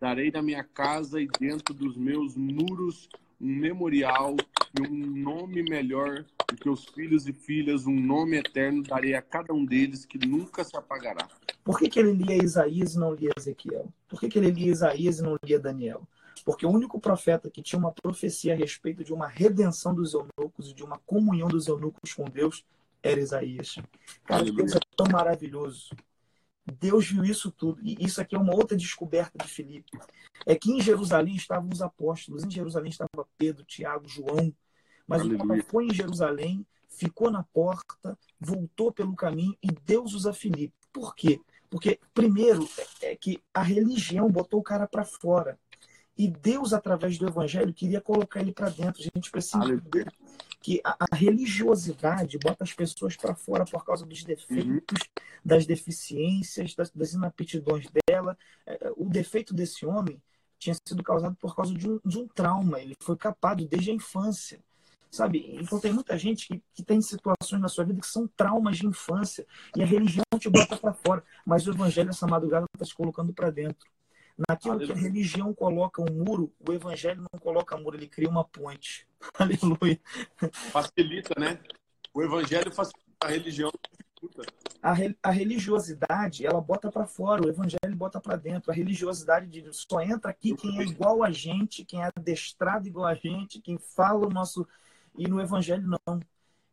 Darei 0.00 0.30
na 0.30 0.40
minha 0.40 0.64
casa 0.64 1.20
e 1.20 1.28
dentro 1.38 1.74
dos 1.74 1.96
meus 1.96 2.34
muros 2.34 3.08
um 3.40 3.54
memorial 3.54 4.36
e 4.78 4.86
um 4.86 5.06
nome 5.06 5.62
melhor 5.62 6.24
do 6.48 6.56
que 6.56 6.68
os 6.68 6.84
filhos 6.86 7.26
e 7.28 7.32
filhas, 7.32 7.86
um 7.86 7.98
nome 7.98 8.38
eterno 8.38 8.82
darei 8.82 9.14
a 9.14 9.22
cada 9.22 9.52
um 9.52 9.64
deles 9.64 10.04
que 10.04 10.18
nunca 10.26 10.64
se 10.64 10.76
apagará. 10.76 11.28
Por 11.62 11.78
que, 11.78 11.88
que 11.88 12.00
ele 12.00 12.12
lia 12.12 12.42
Isaías 12.42 12.94
e 12.94 12.98
não 12.98 13.14
lia 13.14 13.30
Ezequiel? 13.36 13.92
Por 14.08 14.18
que, 14.18 14.28
que 14.28 14.38
ele 14.38 14.50
lia 14.50 14.72
Isaías 14.72 15.18
e 15.18 15.22
não 15.22 15.36
lia 15.42 15.60
Daniel? 15.60 16.08
Porque 16.44 16.66
o 16.66 16.70
único 16.70 17.00
profeta 17.00 17.50
que 17.50 17.62
tinha 17.62 17.78
uma 17.78 17.92
profecia 17.92 18.54
a 18.54 18.56
respeito 18.56 19.04
de 19.04 19.12
uma 19.12 19.26
redenção 19.26 19.94
dos 19.94 20.14
eunucos 20.14 20.70
e 20.70 20.74
de 20.74 20.82
uma 20.82 20.98
comunhão 20.98 21.48
dos 21.48 21.66
eunucos 21.66 22.12
com 22.12 22.24
Deus 22.24 22.64
era 23.02 23.20
Isaías. 23.20 23.76
Cara, 24.24 24.42
Aleluia. 24.42 24.64
Deus 24.64 24.76
é 24.76 24.80
tão 24.96 25.06
maravilhoso. 25.10 25.90
Deus 26.80 27.10
viu 27.10 27.24
isso 27.24 27.50
tudo. 27.50 27.80
E 27.82 27.96
isso 28.04 28.20
aqui 28.20 28.34
é 28.34 28.38
uma 28.38 28.54
outra 28.54 28.76
descoberta 28.76 29.38
de 29.38 29.48
Filipe. 29.48 29.98
É 30.46 30.54
que 30.54 30.70
em 30.70 30.80
Jerusalém 30.80 31.34
estavam 31.34 31.70
os 31.72 31.80
apóstolos, 31.80 32.44
em 32.44 32.50
Jerusalém 32.50 32.90
estava 32.90 33.26
Pedro, 33.36 33.64
Tiago, 33.64 34.08
João. 34.08 34.52
Mas 35.06 35.20
Aleluia. 35.20 35.42
o 35.42 35.48
Papa 35.48 35.62
foi 35.68 35.86
em 35.86 35.94
Jerusalém, 35.94 36.66
ficou 36.88 37.30
na 37.30 37.42
porta, 37.42 38.18
voltou 38.38 38.92
pelo 38.92 39.16
caminho 39.16 39.56
e 39.62 39.68
Deus 39.68 40.12
usa 40.12 40.32
Filipe. 40.32 40.74
Por 40.92 41.14
quê? 41.14 41.40
Porque, 41.70 41.98
primeiro, 42.14 42.68
é 43.02 43.14
que 43.14 43.42
a 43.52 43.62
religião 43.62 44.30
botou 44.30 44.60
o 44.60 44.62
cara 44.62 44.86
para 44.86 45.04
fora. 45.04 45.58
E 46.18 46.26
Deus, 46.26 46.72
através 46.72 47.16
do 47.16 47.28
evangelho, 47.28 47.72
queria 47.72 48.00
colocar 48.00 48.40
ele 48.40 48.52
para 48.52 48.68
dentro. 48.68 49.00
A 49.00 49.16
gente 49.16 49.30
precisa 49.30 49.64
entender 49.64 50.12
que 50.60 50.80
a, 50.84 50.96
a, 51.12 51.14
religiosidade 51.14 52.36
bota 52.38 52.64
as 52.64 52.72
pessoas 52.72 53.16
para 53.16 53.36
fora 53.36 53.64
por 53.64 53.84
causa 53.84 54.04
dos 54.04 54.24
defeitos, 54.24 54.98
uhum. 55.00 55.22
das 55.44 55.64
deficiências, 55.64 56.74
das, 56.74 56.90
das 56.90 57.12
inaptidões 57.12 57.86
dela. 58.08 58.36
É, 58.66 58.92
o 58.96 59.04
defeito 59.08 59.54
desse 59.54 59.86
homem 59.86 60.20
tinha 60.58 60.76
sido 60.84 61.04
causado 61.04 61.36
por 61.36 61.54
causa 61.54 61.72
de 61.72 61.88
um, 61.88 62.00
de 62.04 62.18
um 62.18 62.26
trauma. 62.26 62.80
Ele 62.80 62.96
foi 63.00 63.16
capado 63.16 63.64
desde 63.64 63.92
a 63.92 63.94
infância. 63.94 64.58
Sabe? 65.10 65.56
Então 65.60 65.78
tem 65.80 65.92
muita 65.92 66.18
gente 66.18 66.48
que, 66.48 66.62
que 66.74 66.82
tem 66.82 67.00
situações 67.00 67.62
na 67.62 67.68
sua 67.68 67.84
vida 67.84 68.00
que 68.00 68.06
são 68.06 68.26
traumas 68.26 68.76
de 68.76 68.86
infância 68.86 69.46
e 69.74 69.82
a 69.82 69.86
religião 69.86 70.24
te 70.38 70.50
bota 70.50 70.76
para 70.76 70.92
fora, 70.92 71.24
mas 71.46 71.66
o 71.66 71.70
evangelho 71.70 72.10
essa 72.10 72.26
madrugada 72.26 72.66
está 72.74 72.84
te 72.84 72.94
colocando 72.94 73.32
para 73.32 73.50
dentro. 73.50 73.88
Naquilo 74.46 74.74
Aleluia. 74.74 74.94
que 74.94 75.00
a 75.00 75.02
religião 75.02 75.52
coloca 75.52 76.00
um 76.00 76.14
muro, 76.14 76.52
o 76.66 76.72
evangelho 76.72 77.22
não 77.32 77.40
coloca 77.40 77.76
muro, 77.76 77.96
ele 77.96 78.06
cria 78.06 78.28
uma 78.28 78.44
ponte. 78.44 79.08
Aleluia. 79.34 80.00
Facilita, 80.52 81.34
né? 81.38 81.58
O 82.14 82.22
evangelho 82.22 82.72
facilita 82.72 83.08
a 83.20 83.28
religião. 83.28 83.72
A, 84.80 84.92
re, 84.92 85.16
a 85.22 85.30
religiosidade, 85.30 86.46
ela 86.46 86.60
bota 86.60 86.90
para 86.90 87.06
fora, 87.06 87.44
o 87.44 87.48
evangelho 87.48 87.96
bota 87.96 88.20
para 88.20 88.36
dentro. 88.36 88.70
A 88.70 88.74
religiosidade 88.74 89.48
de, 89.48 89.72
só 89.72 90.00
entra 90.00 90.30
aqui 90.30 90.54
quem 90.54 90.78
é 90.78 90.82
igual 90.82 91.24
a 91.24 91.30
gente, 91.32 91.84
quem 91.84 92.02
é 92.02 92.10
adestrado 92.14 92.86
igual 92.86 93.06
a 93.06 93.14
gente, 93.14 93.60
quem 93.60 93.76
fala 93.76 94.26
o 94.26 94.30
nosso. 94.30 94.66
E 95.16 95.26
no 95.26 95.40
evangelho, 95.40 95.86
não. 95.86 96.20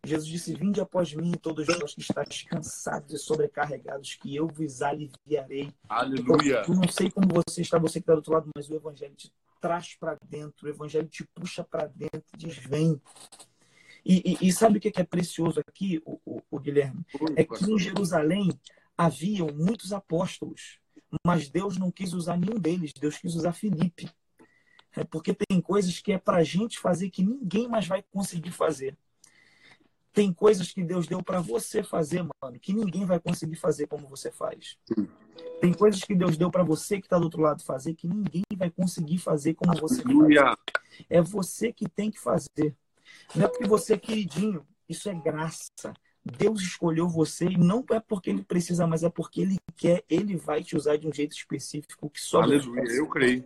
Jesus 0.05 0.27
disse: 0.27 0.53
Vinde 0.53 0.79
após 0.79 1.13
mim, 1.13 1.31
todos 1.33 1.65
vós 1.65 1.93
que 1.93 2.01
estáis 2.01 2.43
cansados 2.43 3.13
e 3.13 3.17
sobrecarregados, 3.17 4.15
que 4.15 4.35
eu 4.35 4.47
vos 4.47 4.81
aliviarei. 4.81 5.73
Aleluia. 5.89 6.63
Eu 6.67 6.75
não 6.75 6.87
sei 6.87 7.09
como 7.09 7.27
você 7.33 7.61
está, 7.61 7.77
você 7.77 7.99
que 7.99 8.03
está 8.03 8.13
do 8.13 8.17
outro 8.17 8.33
lado, 8.33 8.49
mas 8.55 8.69
o 8.69 8.75
Evangelho 8.75 9.15
te 9.15 9.31
traz 9.59 9.95
para 9.95 10.17
dentro, 10.29 10.67
o 10.67 10.69
Evangelho 10.69 11.07
te 11.07 11.23
puxa 11.33 11.63
para 11.63 11.87
dentro, 11.87 12.23
diz: 12.37 12.57
Vem. 12.57 13.01
E, 14.05 14.37
e, 14.39 14.47
e, 14.47 14.53
sabe 14.53 14.77
o 14.77 14.81
que 14.81 14.91
é 14.95 15.03
precioso 15.03 15.59
aqui, 15.67 15.99
o, 16.05 16.19
o, 16.23 16.41
o 16.51 16.59
Guilherme? 16.59 17.03
É 17.35 17.43
que 17.43 17.65
em 17.65 17.79
Jerusalém 17.79 18.49
haviam 18.95 19.47
muitos 19.47 19.91
apóstolos, 19.91 20.79
mas 21.25 21.49
Deus 21.49 21.77
não 21.77 21.91
quis 21.91 22.13
usar 22.13 22.37
nenhum 22.37 22.59
deles, 22.59 22.93
Deus 22.93 23.17
quis 23.17 23.33
usar 23.33 23.53
Filipe. 23.53 24.07
É 24.95 25.03
porque 25.03 25.33
tem 25.33 25.59
coisas 25.59 25.99
que 25.99 26.11
é 26.11 26.19
para 26.19 26.37
a 26.37 26.43
gente 26.43 26.79
fazer 26.79 27.09
que 27.09 27.23
ninguém 27.23 27.67
mais 27.67 27.87
vai 27.87 28.03
conseguir 28.03 28.51
fazer. 28.51 28.95
Tem 30.15 30.31
coisas 30.31 30.71
que 30.71 30.81
Deus 30.81 31.05
deu 31.07 31.21
para 31.21 31.41
você 31.41 31.83
fazer, 31.83 32.23
mano, 32.41 32.57
que 32.57 32.73
ninguém 32.73 33.05
vai 33.05 33.19
conseguir 33.19 33.57
fazer 33.57 33.85
como 33.85 34.07
você 34.07 34.31
faz. 34.31 34.77
Tem 35.59 35.73
coisas 35.73 36.01
que 36.01 36.15
Deus 36.15 36.37
deu 36.37 36.49
para 36.49 36.63
você 36.63 36.99
que 36.99 37.05
está 37.05 37.17
do 37.17 37.25
outro 37.25 37.41
lado 37.41 37.61
fazer 37.61 37.93
que 37.93 38.07
ninguém 38.07 38.43
vai 38.55 38.69
conseguir 38.69 39.17
fazer 39.17 39.55
como 39.55 39.77
você 39.77 40.01
faz. 40.01 40.15
É 41.09 41.21
você 41.21 41.73
que 41.73 41.89
tem 41.89 42.09
que 42.09 42.17
fazer. 42.19 42.73
Não 43.35 43.43
é 43.43 43.47
porque 43.49 43.67
você 43.67 43.95
é 43.95 43.97
queridinho. 43.97 44.65
Isso 44.87 45.09
é 45.09 45.13
graça. 45.13 45.93
Deus 46.23 46.61
escolheu 46.61 47.09
você 47.09 47.45
e 47.45 47.57
não 47.57 47.83
é 47.91 47.99
porque 47.99 48.29
ele 48.29 48.41
precisa, 48.41 48.87
mas 48.87 49.03
é 49.03 49.09
porque 49.09 49.41
ele 49.41 49.57
quer. 49.75 50.01
Ele 50.09 50.37
vai 50.37 50.63
te 50.63 50.77
usar 50.77 50.95
de 50.97 51.07
um 51.07 51.13
jeito 51.13 51.35
específico 51.35 52.09
que 52.09 52.21
só. 52.21 52.41
Aleluia, 52.41 52.83
eu 52.93 53.07
creio. 53.09 53.43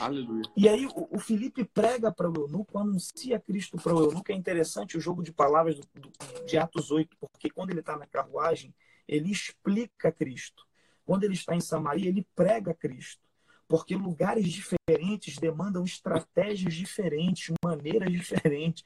Aleluia. 0.00 0.42
E 0.56 0.68
aí 0.68 0.88
o, 0.94 1.18
Felipe 1.18 1.64
prega 1.64 2.10
para 2.10 2.30
o 2.30 2.34
eunuco, 2.34 2.78
anuncia 2.78 3.38
Cristo 3.38 3.76
para 3.76 3.94
o 3.94 4.04
eunuco. 4.04 4.32
É 4.32 4.34
interessante 4.34 4.96
o 4.96 5.00
jogo 5.00 5.22
de 5.22 5.32
palavras 5.32 5.76
do, 5.76 5.86
do, 5.94 6.10
de 6.46 6.56
Atos 6.56 6.90
8, 6.90 7.16
porque 7.20 7.50
quando 7.50 7.70
ele 7.70 7.80
está 7.80 7.96
na 7.96 8.06
carruagem, 8.06 8.74
ele 9.06 9.30
explica 9.30 10.10
Cristo. 10.10 10.64
Quando 11.04 11.24
ele 11.24 11.34
está 11.34 11.54
em 11.54 11.60
Samaria, 11.60 12.08
ele 12.08 12.26
prega 12.34 12.72
Cristo. 12.72 13.22
Porque 13.68 13.94
lugares 13.94 14.48
diferentes 14.48 15.38
demandam 15.38 15.84
estratégias 15.84 16.74
diferentes, 16.74 17.54
maneiras 17.62 18.10
diferentes. 18.10 18.84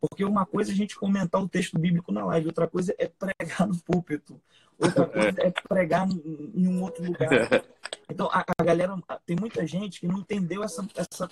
Porque 0.00 0.24
uma 0.24 0.46
coisa 0.46 0.70
é 0.70 0.74
a 0.74 0.76
gente 0.76 0.96
comentar 0.96 1.42
o 1.42 1.48
texto 1.48 1.78
bíblico 1.78 2.12
na 2.12 2.24
live, 2.26 2.48
outra 2.48 2.66
coisa 2.68 2.94
é 2.98 3.08
pregar 3.08 3.66
no 3.66 3.76
púlpito, 3.80 4.40
outra 4.78 5.06
coisa 5.06 5.34
é 5.40 5.50
pregar 5.50 6.08
em 6.08 6.66
um 6.66 6.82
outro 6.82 7.04
lugar. 7.04 7.30
Então, 8.08 8.28
a, 8.30 8.44
a 8.58 8.64
galera, 8.64 8.96
tem 9.24 9.36
muita 9.38 9.66
gente 9.66 10.00
que 10.00 10.06
não 10.06 10.18
entendeu 10.18 10.62
essa, 10.62 10.86
essa, 10.94 11.30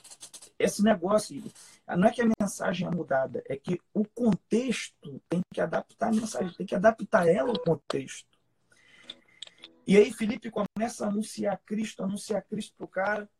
esse 0.58 0.82
negócio. 0.82 1.42
Não 1.96 2.08
é 2.08 2.10
que 2.10 2.22
a 2.22 2.28
mensagem 2.40 2.86
é 2.86 2.90
mudada, 2.90 3.42
é 3.48 3.56
que 3.56 3.80
o 3.92 4.04
contexto 4.04 5.22
tem 5.28 5.40
que 5.52 5.60
adaptar 5.60 6.08
a 6.08 6.12
mensagem, 6.12 6.52
tem 6.54 6.66
que 6.66 6.74
adaptar 6.74 7.28
ela 7.28 7.50
ao 7.50 7.58
contexto. 7.58 8.26
E 9.86 9.96
aí 9.96 10.12
Felipe 10.12 10.50
começa 10.50 11.04
a 11.04 11.08
anunciar 11.08 11.60
Cristo, 11.64 12.02
anunciar 12.02 12.42
Cristo 12.42 12.74
para 12.76 12.84
o 12.84 12.88
cara. 12.88 13.30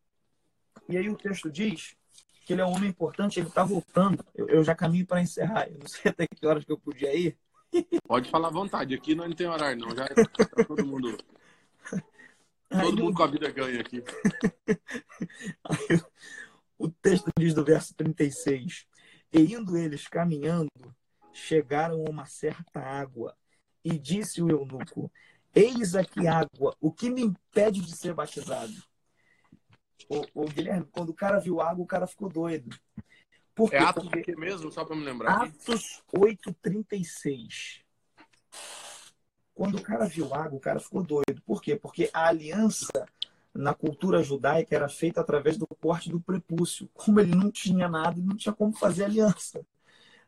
E 0.89 0.97
aí 0.97 1.09
o 1.09 1.17
texto 1.17 1.51
diz 1.51 1.97
que 2.45 2.53
ele 2.53 2.61
é 2.61 2.67
um 2.67 2.75
homem 2.75 2.91
importante, 2.91 3.41
ele 3.41 3.49
está 3.49 3.65
voltando. 3.65 4.25
Eu, 4.35 4.49
eu, 4.49 4.63
já 4.63 4.75
caminho 4.75 5.07
para 5.07 5.23
encerrar. 5.23 5.67
Eu 5.69 5.79
não 5.79 5.89
sei 5.89 6.11
até 6.11 6.27
que 6.27 6.47
horas 6.47 6.65
que 6.65 6.71
eu 6.71 6.79
podia 6.79 7.15
ir. 7.15 7.37
Pode 8.07 8.31
falar 8.31 8.49
à 8.49 8.51
vontade. 8.51 8.95
Aqui 8.95 9.15
não 9.15 9.31
tem 9.33 9.47
horário, 9.47 9.81
não. 9.81 9.97
Já 9.97 10.07
tá 10.55 10.65
todo 10.67 10.87
mundo. 10.87 11.17
Todo 12.81 13.03
mundo 13.03 13.17
com 13.17 13.23
a 13.23 13.27
vida 13.27 13.51
ganha 13.51 13.81
aqui. 13.81 14.03
O 16.77 16.91
texto 16.91 17.31
diz 17.39 17.55
do 17.55 17.65
verso 17.65 17.95
36. 17.95 18.87
E 19.33 19.55
indo 19.55 19.77
eles 19.77 20.09
caminhando, 20.09 20.69
chegaram 21.33 22.05
a 22.05 22.11
uma 22.11 22.27
certa 22.27 22.81
água. 22.81 23.37
E 23.85 23.99
disse 23.99 24.43
o 24.43 24.51
eunuco: 24.51 25.11
Eis 25.55 25.95
aqui 25.95 26.27
água, 26.27 26.77
o 26.81 26.93
que 26.93 27.11
me 27.11 27.23
impede 27.23 27.81
de 27.81 27.97
ser 27.97 28.15
batizado? 28.15 28.73
O, 30.09 30.43
o 30.43 30.45
Guilherme, 30.47 30.87
quando 30.91 31.11
o 31.11 31.15
cara 31.15 31.39
viu 31.39 31.61
água, 31.61 31.85
o 31.85 31.87
cara 31.87 32.07
ficou 32.07 32.29
doido. 32.29 32.77
Por 33.55 33.73
é 33.73 33.79
Atos 33.79 34.09
Porque... 34.09 34.35
mesmo, 34.37 34.71
só 34.73 34.85
para 34.85 34.97
me 34.97 35.05
lembrar. 35.05 35.45
Atos 35.45 36.03
8,36. 36.13 37.84
Quando 39.55 39.77
o 39.77 39.83
cara 39.83 40.07
viu 40.07 40.35
água, 40.35 40.57
o 40.57 40.61
cara 40.61 40.81
ficou 40.81 41.03
doido. 41.03 41.41
Por 41.47 41.63
quê? 41.63 41.77
Porque 41.77 42.11
a 42.13 42.27
aliança 42.27 43.07
na 43.55 43.73
cultura 43.73 44.23
judaica 44.23 44.75
era 44.75 44.89
feita 44.89 45.21
através 45.21 45.57
do 45.57 45.67
corte 45.67 46.11
do 46.11 46.21
prepúcio. 46.21 46.91
Como 46.93 47.21
ele 47.21 47.35
não 47.35 47.51
tinha 47.51 47.89
nada, 47.89 48.19
ele 48.19 48.27
não 48.27 48.37
tinha 48.37 48.53
como 48.53 48.73
fazer 48.73 49.05
aliança. 49.05 49.65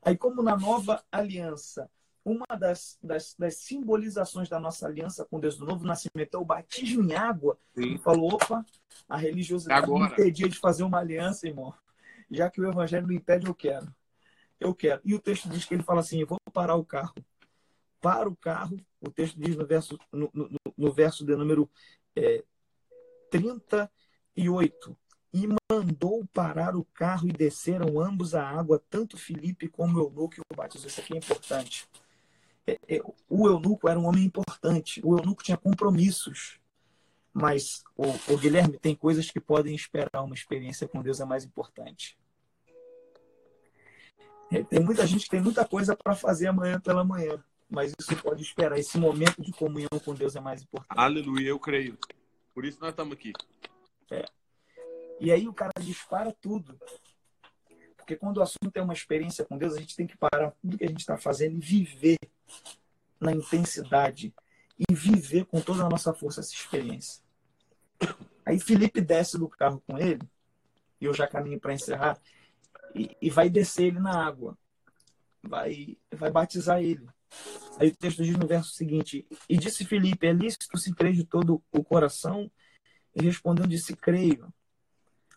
Aí, 0.00 0.16
como 0.16 0.42
na 0.42 0.56
nova 0.56 1.02
aliança, 1.10 1.90
uma 2.24 2.46
das, 2.58 2.96
das, 3.02 3.34
das 3.36 3.56
simbolizações 3.56 4.48
da 4.48 4.60
nossa 4.60 4.86
aliança 4.86 5.24
com 5.24 5.40
Deus 5.40 5.56
do 5.56 5.66
Novo 5.66 5.84
Nascimento 5.84 6.34
é 6.34 6.38
o 6.38 6.44
batismo 6.44 7.02
em 7.02 7.14
água, 7.14 7.58
Sim. 7.74 7.82
ele 7.82 7.98
falou: 7.98 8.34
opa, 8.34 8.64
a 9.08 9.16
religiosidade 9.16 9.84
Agora. 9.84 10.04
me 10.04 10.12
impedia 10.12 10.48
de 10.48 10.58
fazer 10.58 10.84
uma 10.84 10.98
aliança, 10.98 11.48
irmão. 11.48 11.74
Já 12.30 12.48
que 12.48 12.60
o 12.60 12.68
evangelho 12.68 13.06
me 13.06 13.16
impede, 13.16 13.46
eu 13.46 13.54
quero. 13.54 13.92
Eu 14.60 14.74
quero. 14.74 15.00
E 15.04 15.14
o 15.14 15.20
texto 15.20 15.48
diz 15.48 15.64
que 15.64 15.74
ele 15.74 15.82
fala 15.82 16.00
assim: 16.00 16.20
eu 16.20 16.26
vou 16.26 16.38
parar 16.52 16.76
o 16.76 16.84
carro 16.84 17.14
para 18.00 18.28
o 18.28 18.36
carro. 18.36 18.78
O 19.00 19.10
texto 19.10 19.38
diz 19.38 19.56
no 19.56 19.66
verso, 19.66 19.98
no, 20.12 20.30
no, 20.32 20.50
no 20.76 20.92
verso 20.92 21.24
de 21.24 21.34
número 21.36 21.70
é, 22.14 22.44
38. 23.30 24.96
E 25.32 25.46
mandou 25.70 26.24
parar 26.32 26.76
o 26.76 26.84
carro 26.94 27.28
e 27.28 27.32
desceram 27.32 28.00
ambos 28.00 28.34
a 28.34 28.48
água, 28.48 28.82
tanto 28.88 29.18
Felipe 29.18 29.68
como 29.68 29.98
o 29.98 30.02
eunuco 30.02 30.36
e 30.36 30.40
o 30.40 30.56
batizou. 30.56 30.88
Isso 30.88 31.00
aqui 31.00 31.14
é 31.14 31.18
importante. 31.18 31.86
É, 32.66 32.78
é, 32.88 33.00
o 33.28 33.46
eunuco 33.46 33.88
era 33.88 33.98
um 33.98 34.06
homem 34.06 34.24
importante. 34.24 35.00
O 35.04 35.16
eunuco 35.16 35.42
tinha 35.42 35.56
compromissos. 35.56 36.58
Mas 37.32 37.84
o, 37.94 38.06
o 38.32 38.38
Guilherme 38.38 38.78
tem 38.78 38.94
coisas 38.94 39.30
que 39.30 39.38
podem 39.38 39.74
esperar. 39.74 40.22
Uma 40.22 40.34
experiência 40.34 40.88
com 40.88 41.02
Deus 41.02 41.20
é 41.20 41.24
mais 41.24 41.44
importante. 41.44 42.16
É, 44.50 44.62
tem 44.62 44.80
muita 44.80 45.06
gente 45.06 45.24
que 45.24 45.30
tem 45.30 45.42
muita 45.42 45.66
coisa 45.66 45.94
para 45.94 46.14
fazer 46.14 46.46
amanhã 46.46 46.80
pela 46.80 47.04
manhã 47.04 47.42
mas 47.68 47.92
isso 47.98 48.16
pode 48.22 48.42
esperar. 48.42 48.78
Esse 48.78 48.98
momento 48.98 49.42
de 49.42 49.52
comunhão 49.52 49.88
com 50.04 50.14
Deus 50.14 50.36
é 50.36 50.40
mais 50.40 50.62
importante. 50.62 50.98
Aleluia, 50.98 51.48
eu 51.48 51.58
creio. 51.58 51.98
Por 52.54 52.64
isso 52.64 52.78
nós 52.80 52.90
estamos 52.90 53.12
aqui. 53.14 53.32
É. 54.10 54.24
E 55.20 55.32
aí 55.32 55.48
o 55.48 55.52
cara 55.52 55.72
dispara 55.80 56.32
tudo. 56.40 56.78
Porque 57.96 58.16
quando 58.16 58.36
o 58.36 58.42
assunto 58.42 58.76
é 58.76 58.82
uma 58.82 58.92
experiência 58.92 59.44
com 59.44 59.58
Deus, 59.58 59.74
a 59.74 59.80
gente 59.80 59.96
tem 59.96 60.06
que 60.06 60.16
parar 60.16 60.52
tudo 60.62 60.78
que 60.78 60.84
a 60.84 60.88
gente 60.88 61.00
está 61.00 61.18
fazendo 61.18 61.56
e 61.56 61.60
viver 61.60 62.18
na 63.20 63.32
intensidade. 63.32 64.32
E 64.78 64.94
viver 64.94 65.46
com 65.46 65.58
toda 65.60 65.84
a 65.84 65.88
nossa 65.88 66.12
força 66.12 66.40
essa 66.40 66.52
experiência. 66.52 67.22
Aí 68.44 68.60
Felipe 68.60 69.00
desce 69.00 69.38
do 69.38 69.48
carro 69.48 69.82
com 69.86 69.98
ele, 69.98 70.22
e 71.00 71.06
eu 71.06 71.14
já 71.14 71.26
caminho 71.26 71.58
para 71.58 71.72
encerrar, 71.72 72.20
e, 72.94 73.16
e 73.20 73.30
vai 73.30 73.48
descer 73.48 73.86
ele 73.86 73.98
na 73.98 74.24
água. 74.24 74.56
Vai, 75.42 75.96
vai 76.12 76.30
batizar 76.30 76.82
ele. 76.82 77.06
Aí 77.78 77.88
o 77.88 77.96
texto 77.96 78.22
diz 78.22 78.36
no 78.36 78.46
verso 78.46 78.70
seguinte: 78.70 79.26
E 79.48 79.56
disse 79.56 79.84
Felipe: 79.84 80.26
É 80.26 80.32
lícito 80.32 80.78
se 80.78 80.94
crer 80.94 81.12
de 81.12 81.24
todo 81.24 81.62
o 81.72 81.84
coração? 81.84 82.50
E 83.14 83.22
respondeu: 83.22 83.66
Disse: 83.66 83.94
Creio. 83.94 84.52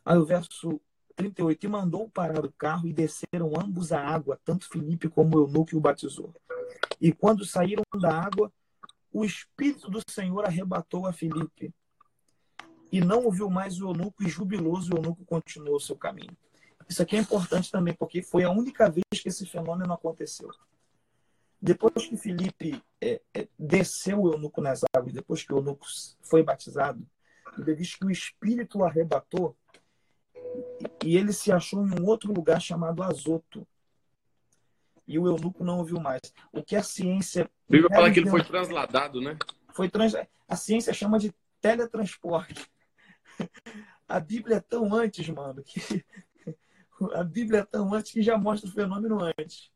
Aí 0.05 0.17
o 0.17 0.25
verso 0.25 0.79
38: 1.15 1.65
E 1.65 1.69
mandou 1.69 2.09
parar 2.09 2.45
o 2.45 2.51
carro 2.53 2.87
e 2.87 2.93
desceram 2.93 3.53
ambos 3.59 3.91
a 3.91 4.01
água, 4.01 4.39
tanto 4.43 4.69
Felipe 4.69 5.09
como 5.09 5.37
eunuco 5.37 5.75
o 5.75 5.81
batizou. 5.81 6.33
E 6.99 7.11
quando 7.11 7.45
saíram 7.45 7.83
da 7.99 8.13
água, 8.13 8.51
o 9.11 9.25
Espírito 9.25 9.89
do 9.89 10.01
Senhor 10.09 10.45
arrebatou 10.45 11.05
a 11.05 11.13
Felipe. 11.13 11.73
E 12.91 13.01
não 13.01 13.25
ouviu 13.25 13.49
mais 13.49 13.79
o 13.79 13.89
eunuco, 13.89 14.23
e 14.23 14.29
jubiloso 14.29 14.93
o 14.93 14.97
eunuco 14.97 15.23
continuou 15.25 15.75
o 15.75 15.79
seu 15.79 15.95
caminho. 15.95 16.35
Isso 16.87 17.03
aqui 17.03 17.15
é 17.15 17.19
importante 17.19 17.69
também, 17.69 17.93
porque 17.93 18.23
foi 18.23 18.43
a 18.43 18.49
única 18.49 18.89
vez 18.89 19.05
que 19.21 19.29
esse 19.29 19.45
fenômeno 19.45 19.93
aconteceu. 19.93 20.49
Depois 21.61 22.07
que 22.07 22.15
Felipe 22.15 22.81
é, 23.01 23.21
é, 23.33 23.47
desceu 23.57 24.21
o 24.21 24.31
eunuco 24.31 24.61
nas 24.61 24.81
águas, 24.95 25.13
depois 25.13 25.43
que 25.43 25.53
o 25.53 25.57
eunuco 25.57 25.85
foi 26.21 26.41
batizado, 26.41 27.05
ele 27.57 27.75
diz 27.75 27.95
que 27.95 28.05
o 28.05 28.11
Espírito 28.11 28.79
o 28.79 28.85
arrebatou 28.85 29.55
e, 31.03 31.17
ele 31.17 31.33
se 31.33 31.51
achou 31.51 31.85
em 31.85 31.99
um 31.99 32.05
outro 32.05 32.33
lugar 32.33 32.61
chamado 32.61 33.03
Azoto. 33.03 33.67
E 35.07 35.17
o 35.17 35.27
eunuco 35.27 35.63
não 35.63 35.79
ouviu 35.79 35.99
mais. 35.99 36.21
O 36.51 36.63
que 36.63 36.75
a 36.75 36.83
ciência. 36.83 37.43
A 37.43 37.71
Bíblia 37.71 37.89
fala 37.89 38.11
que 38.11 38.19
ele 38.19 38.29
foi 38.29 38.43
transladado, 38.43 39.19
né? 39.19 39.37
Foi 39.73 39.89
trans... 39.89 40.13
A 40.47 40.55
ciência 40.55 40.93
chama 40.93 41.17
de 41.17 41.33
teletransporte. 41.59 42.69
a 44.07 44.19
Bíblia 44.19 44.57
é 44.57 44.59
tão 44.59 44.93
antes, 44.93 45.27
mano, 45.29 45.63
que 45.63 45.81
a 47.13 47.23
Bíblia 47.23 47.61
é 47.61 47.65
tão 47.65 47.93
antes 47.93 48.11
que 48.11 48.21
já 48.21 48.37
mostra 48.37 48.69
o 48.69 48.73
fenômeno 48.73 49.19
antes. 49.23 49.71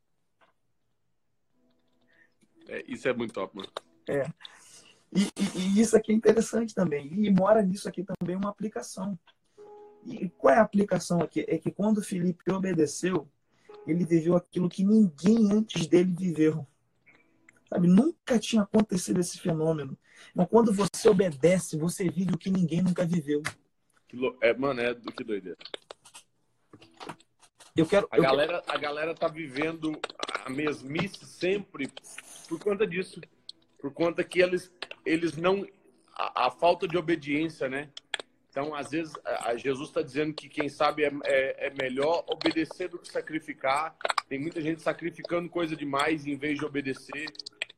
É, 2.68 2.84
isso 2.88 3.08
é 3.08 3.14
muito 3.14 3.34
top, 3.34 3.56
mano. 3.56 3.70
É. 4.08 4.26
E, 5.16 5.22
e, 5.22 5.60
e, 5.60 5.82
isso 5.82 5.96
aqui 5.96 6.12
é 6.12 6.16
interessante 6.16 6.74
também. 6.74 7.08
E 7.14 7.30
mora 7.32 7.62
nisso 7.62 7.88
aqui 7.88 8.04
também 8.04 8.36
uma 8.36 8.50
aplicação. 8.50 9.18
E 10.06 10.30
qual 10.30 10.54
é 10.54 10.58
a 10.58 10.64
aplicação 10.64 11.22
aqui? 11.22 11.46
É 11.48 11.58
que 11.58 11.72
quando 11.72 12.02
Felipe 12.02 12.52
obedeceu, 12.52 13.28
ele 13.86 14.06
viveu 14.06 14.36
aquilo 14.36 14.70
que 14.70 14.84
ninguém 14.84 15.52
antes 15.52 15.88
dele 15.88 16.14
viveu. 16.18 16.66
Sabe? 17.70 17.88
Nunca 17.88 18.40
tinha 18.40 18.64
acontecido 18.64 19.20
esse 19.20 19.40
fenômeno. 19.40 19.98
Mas 20.34 20.48
quando 20.48 20.74
você 20.74 21.10
obedece, 21.10 21.78
você 21.78 22.10
vive 22.10 22.34
o 22.34 22.38
que 22.38 22.50
ninguém 22.50 22.82
nunca 22.82 23.06
viveu. 23.06 23.42
É, 24.42 24.54
mano, 24.54 24.80
é 24.80 24.94
do 24.94 25.12
que 25.12 25.24
doideira. 25.24 25.58
Eu 27.76 27.88
quero, 27.88 28.08
a, 28.12 28.18
eu 28.18 28.24
galera, 28.24 28.62
quero... 28.62 28.78
a 28.78 28.78
galera 28.78 29.16
tá 29.16 29.28
vivendo 29.28 30.00
a 30.46 30.50
mesmice 30.50 31.26
sempre 31.26 31.92
por 32.48 32.60
conta 32.60 32.86
disso. 32.86 33.20
Por 33.80 33.92
conta 33.92 34.24
que 34.24 34.42
eles, 34.42 34.72
eles 35.06 35.36
não. 35.36 35.68
A, 36.16 36.48
a 36.48 36.52
falta 36.52 36.88
de 36.88 36.96
obediência, 36.98 37.68
né? 37.68 37.90
Então, 38.54 38.76
às 38.76 38.92
vezes, 38.92 39.12
a 39.26 39.56
Jesus 39.58 39.90
está 39.90 40.04
dizendo 40.04 40.32
que 40.32 40.48
quem 40.48 40.70
sabe 40.70 41.04
é, 41.04 41.12
é, 41.26 41.68
é, 41.68 41.70
melhor 41.72 42.24
obedecer 42.28 42.88
do 42.88 43.00
que 43.00 43.12
sacrificar. 43.12 43.96
Tem 44.30 44.38
muita 44.38 44.62
gente 44.62 44.84
sacrificando 44.84 45.50
coisa 45.50 45.76
demais 45.76 46.28
em 46.28 46.38
vez 46.38 46.60
de 46.60 46.66
obedecer. 46.66 47.26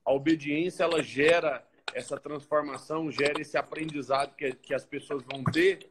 A 0.04 0.12
obediência 0.12 0.84
ela 0.84 1.02
gera 1.02 1.66
essa 1.93 2.20
transformação, 2.20 3.10
gera 3.10 3.39
esse 3.39 3.58
aprendizado 3.58 4.36
que, 4.36 4.52
que 4.56 4.74
as 4.74 4.86
pessoas 4.86 5.24
vão 5.24 5.41
ter. 5.46 5.88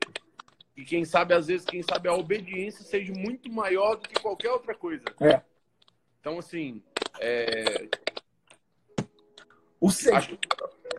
E 0.77 0.85
quem 0.85 1.05
sabe, 1.05 1.35
às 1.35 1.47
vezes, 1.47 1.65
quem 1.65 1.83
sabe 1.83 2.09
a 2.09 2.15
obediência 2.15 2.85
seja 2.85 3.13
muito 3.13 3.51
maior 3.51 3.97
do 3.97 4.09
que 4.09 4.21
qualquer 4.21 4.51
outra 4.51 4.75
coisa. 4.75 5.05
É. 5.21 5.41
Então, 6.21 6.39
assim, 6.39 6.83
é... 7.21 7.89
o 9.81 9.89
acho, 9.89 10.39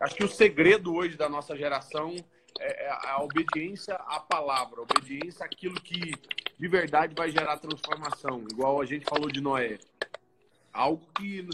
acho 0.00 0.14
que 0.14 0.24
o 0.24 0.28
segredo 0.28 0.94
hoje 0.94 1.16
da 1.16 1.28
nossa 1.28 1.56
geração 1.56 2.14
é, 2.58 2.86
é 2.86 2.90
a 2.90 3.22
obediência 3.22 3.94
à 3.94 4.18
palavra, 4.20 4.80
a 4.80 4.82
obediência 4.82 5.44
àquilo 5.44 5.80
que 5.80 6.14
de 6.58 6.68
verdade 6.68 7.14
vai 7.14 7.30
gerar 7.30 7.58
transformação, 7.58 8.44
igual 8.50 8.80
a 8.80 8.86
gente 8.86 9.04
falou 9.04 9.30
de 9.30 9.40
Noé. 9.40 9.78
Algo 10.72 11.06
que, 11.14 11.46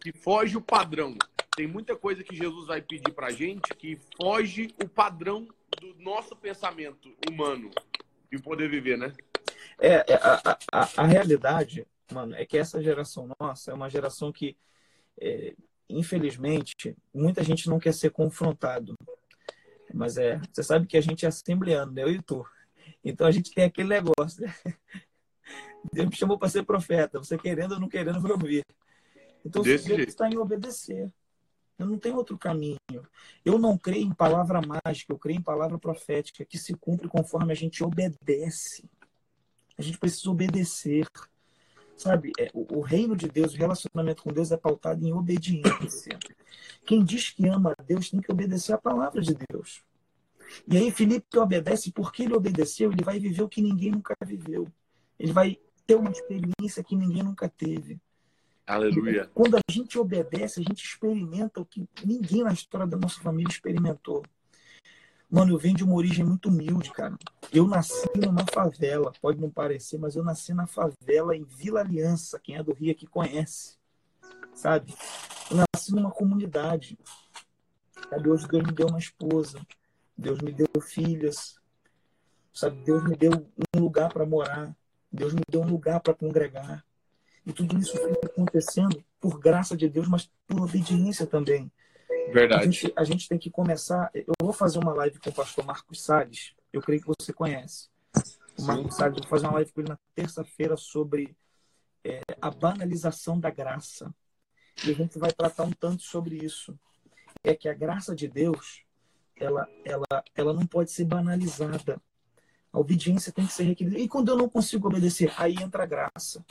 que 0.00 0.12
foge 0.12 0.56
o 0.56 0.60
padrão. 0.60 1.16
Tem 1.56 1.66
muita 1.66 1.96
coisa 1.96 2.24
que 2.24 2.36
Jesus 2.36 2.66
vai 2.66 2.80
pedir 2.80 3.12
pra 3.12 3.30
gente 3.30 3.74
que 3.74 3.98
foge 4.16 4.74
o 4.82 4.88
padrão 4.88 5.46
do 5.80 5.94
nosso 5.98 6.34
pensamento 6.36 7.14
humano 7.28 7.70
e 8.30 8.38
poder 8.38 8.68
viver, 8.68 8.96
né? 8.96 9.12
É, 9.78 10.12
é 10.12 10.14
a, 10.14 10.58
a, 10.72 10.88
a, 10.96 11.06
realidade, 11.06 11.86
mano, 12.12 12.34
é 12.34 12.44
que 12.44 12.58
essa 12.58 12.82
geração 12.82 13.30
nossa 13.40 13.70
é 13.70 13.74
uma 13.74 13.88
geração 13.88 14.32
que, 14.32 14.56
é, 15.20 15.54
infelizmente, 15.88 16.96
muita 17.14 17.42
gente 17.44 17.68
não 17.68 17.78
quer 17.78 17.92
ser 17.92 18.10
confrontado. 18.10 18.94
Mas 19.92 20.16
é, 20.16 20.40
você 20.52 20.62
sabe 20.62 20.86
que 20.86 20.96
a 20.96 21.00
gente 21.00 21.24
é 21.24 21.28
assembleano, 21.28 21.92
né? 21.92 22.02
Eu 22.02 22.10
e 22.10 22.20
tu. 22.20 22.44
Então 23.04 23.26
a 23.26 23.30
gente 23.30 23.52
tem 23.52 23.64
aquele 23.64 23.88
negócio, 23.88 24.42
né? 24.42 24.54
Deus 25.92 26.08
me 26.08 26.16
chamou 26.16 26.38
para 26.38 26.48
ser 26.48 26.64
profeta. 26.64 27.18
Você 27.18 27.38
querendo 27.38 27.72
ou 27.72 27.80
não 27.80 27.88
querendo, 27.88 28.20
vai 28.20 28.32
ouvir. 28.32 28.64
Então 29.44 29.62
você 29.62 30.02
está 30.02 30.28
em 30.28 30.36
obedecer. 30.36 31.10
Eu 31.78 31.86
não 31.86 31.98
tenho 31.98 32.16
outro 32.16 32.36
caminho. 32.36 32.78
Eu 33.44 33.58
não 33.58 33.78
creio 33.78 34.04
em 34.04 34.12
palavra 34.12 34.60
mágica, 34.60 35.12
eu 35.12 35.18
creio 35.18 35.38
em 35.38 35.42
palavra 35.42 35.78
profética, 35.78 36.44
que 36.44 36.58
se 36.58 36.74
cumpre 36.74 37.08
conforme 37.08 37.52
a 37.52 37.56
gente 37.56 37.84
obedece. 37.84 38.84
A 39.78 39.82
gente 39.82 39.98
precisa 39.98 40.30
obedecer. 40.30 41.06
Sabe, 41.96 42.32
é, 42.38 42.50
o, 42.52 42.78
o 42.78 42.80
reino 42.80 43.16
de 43.16 43.28
Deus, 43.28 43.54
o 43.54 43.56
relacionamento 43.56 44.22
com 44.22 44.32
Deus 44.32 44.50
é 44.52 44.56
pautado 44.56 45.04
em 45.04 45.12
obediência. 45.12 46.18
Quem 46.84 47.04
diz 47.04 47.30
que 47.30 47.46
ama 47.48 47.74
a 47.76 47.82
Deus 47.82 48.10
tem 48.10 48.20
que 48.20 48.30
obedecer 48.30 48.72
a 48.72 48.78
palavra 48.78 49.20
de 49.20 49.34
Deus. 49.48 49.82
E 50.66 50.76
aí 50.76 50.90
Felipe 50.90 51.38
obedece, 51.38 51.92
porque 51.92 52.22
ele 52.22 52.34
obedeceu, 52.34 52.92
ele 52.92 53.04
vai 53.04 53.18
viver 53.18 53.42
o 53.42 53.48
que 53.48 53.60
ninguém 53.60 53.90
nunca 53.90 54.14
viveu. 54.24 54.66
Ele 55.18 55.32
vai 55.32 55.58
ter 55.86 55.96
uma 55.96 56.10
experiência 56.10 56.84
que 56.84 56.96
ninguém 56.96 57.22
nunca 57.22 57.48
teve. 57.48 58.00
Aleluia. 58.68 59.30
Quando 59.32 59.56
a 59.56 59.60
gente 59.70 59.98
obedece, 59.98 60.60
a 60.60 60.62
gente 60.62 60.84
experimenta 60.84 61.58
o 61.58 61.64
que 61.64 61.88
ninguém 62.04 62.44
na 62.44 62.52
história 62.52 62.86
da 62.86 62.98
nossa 62.98 63.18
família 63.20 63.50
experimentou. 63.50 64.22
Mano, 65.30 65.52
eu 65.52 65.58
venho 65.58 65.76
de 65.76 65.84
uma 65.84 65.94
origem 65.94 66.22
muito 66.22 66.50
humilde, 66.50 66.90
cara. 66.90 67.16
Eu 67.50 67.66
nasci 67.66 68.10
numa 68.14 68.44
favela, 68.52 69.10
pode 69.22 69.40
não 69.40 69.50
parecer, 69.50 69.98
mas 69.98 70.16
eu 70.16 70.22
nasci 70.22 70.52
na 70.52 70.66
favela 70.66 71.34
em 71.34 71.44
Vila 71.44 71.80
Aliança. 71.80 72.38
Quem 72.38 72.56
é 72.56 72.62
do 72.62 72.74
Rio 72.74 72.92
aqui 72.92 73.06
conhece, 73.06 73.78
sabe? 74.54 74.94
Eu 75.50 75.56
nasci 75.56 75.94
numa 75.94 76.10
comunidade. 76.10 76.98
Sabe? 78.10 78.28
Hoje 78.28 78.46
Deus 78.48 78.64
me 78.64 78.72
deu 78.72 78.86
uma 78.86 78.98
esposa, 78.98 79.60
Deus 80.16 80.40
me 80.40 80.52
deu 80.52 80.66
filhas, 80.82 81.58
sabe? 82.52 82.82
Deus 82.84 83.02
me 83.04 83.16
deu 83.16 83.32
um 83.74 83.80
lugar 83.80 84.12
para 84.12 84.26
morar, 84.26 84.76
Deus 85.10 85.32
me 85.32 85.40
deu 85.50 85.62
um 85.62 85.68
lugar 85.68 86.00
para 86.00 86.14
congregar. 86.14 86.84
E 87.48 87.52
tudo 87.54 87.78
isso 87.78 87.96
foi 87.96 88.12
acontecendo 88.22 89.02
por 89.18 89.40
graça 89.40 89.74
de 89.74 89.88
Deus, 89.88 90.06
mas 90.06 90.30
por 90.46 90.60
obediência 90.60 91.26
também. 91.26 91.72
Verdade. 92.30 92.62
A 92.62 92.64
gente, 92.66 92.92
a 92.94 93.04
gente 93.04 93.26
tem 93.26 93.38
que 93.38 93.50
começar. 93.50 94.10
Eu 94.12 94.34
vou 94.38 94.52
fazer 94.52 94.78
uma 94.78 94.92
live 94.92 95.18
com 95.18 95.30
o 95.30 95.32
pastor 95.32 95.64
Marcos 95.64 96.02
Salles, 96.02 96.52
eu 96.70 96.82
creio 96.82 97.00
que 97.00 97.08
você 97.18 97.32
conhece. 97.32 97.88
O 98.58 98.62
Marcos 98.64 98.94
Salles, 98.96 99.20
vou 99.20 99.28
fazer 99.28 99.46
uma 99.46 99.54
live 99.54 99.72
com 99.72 99.80
ele 99.80 99.88
na 99.88 99.98
terça-feira 100.14 100.76
sobre 100.76 101.34
é, 102.04 102.20
a 102.38 102.50
banalização 102.50 103.40
da 103.40 103.48
graça. 103.48 104.14
E 104.84 104.90
a 104.90 104.94
gente 104.94 105.18
vai 105.18 105.32
tratar 105.32 105.64
um 105.64 105.72
tanto 105.72 106.02
sobre 106.02 106.36
isso. 106.36 106.78
É 107.42 107.54
que 107.54 107.66
a 107.66 107.72
graça 107.72 108.14
de 108.14 108.28
Deus, 108.28 108.82
ela, 109.34 109.66
ela, 109.86 110.24
ela 110.34 110.52
não 110.52 110.66
pode 110.66 110.90
ser 110.90 111.06
banalizada. 111.06 111.98
A 112.70 112.78
obediência 112.78 113.32
tem 113.32 113.46
que 113.46 113.54
ser 113.54 113.64
requerida. 113.64 113.98
E 113.98 114.06
quando 114.06 114.28
eu 114.28 114.36
não 114.36 114.50
consigo 114.50 114.86
obedecer, 114.86 115.32
aí 115.38 115.54
entra 115.54 115.84
a 115.84 115.86
graça. 115.86 116.44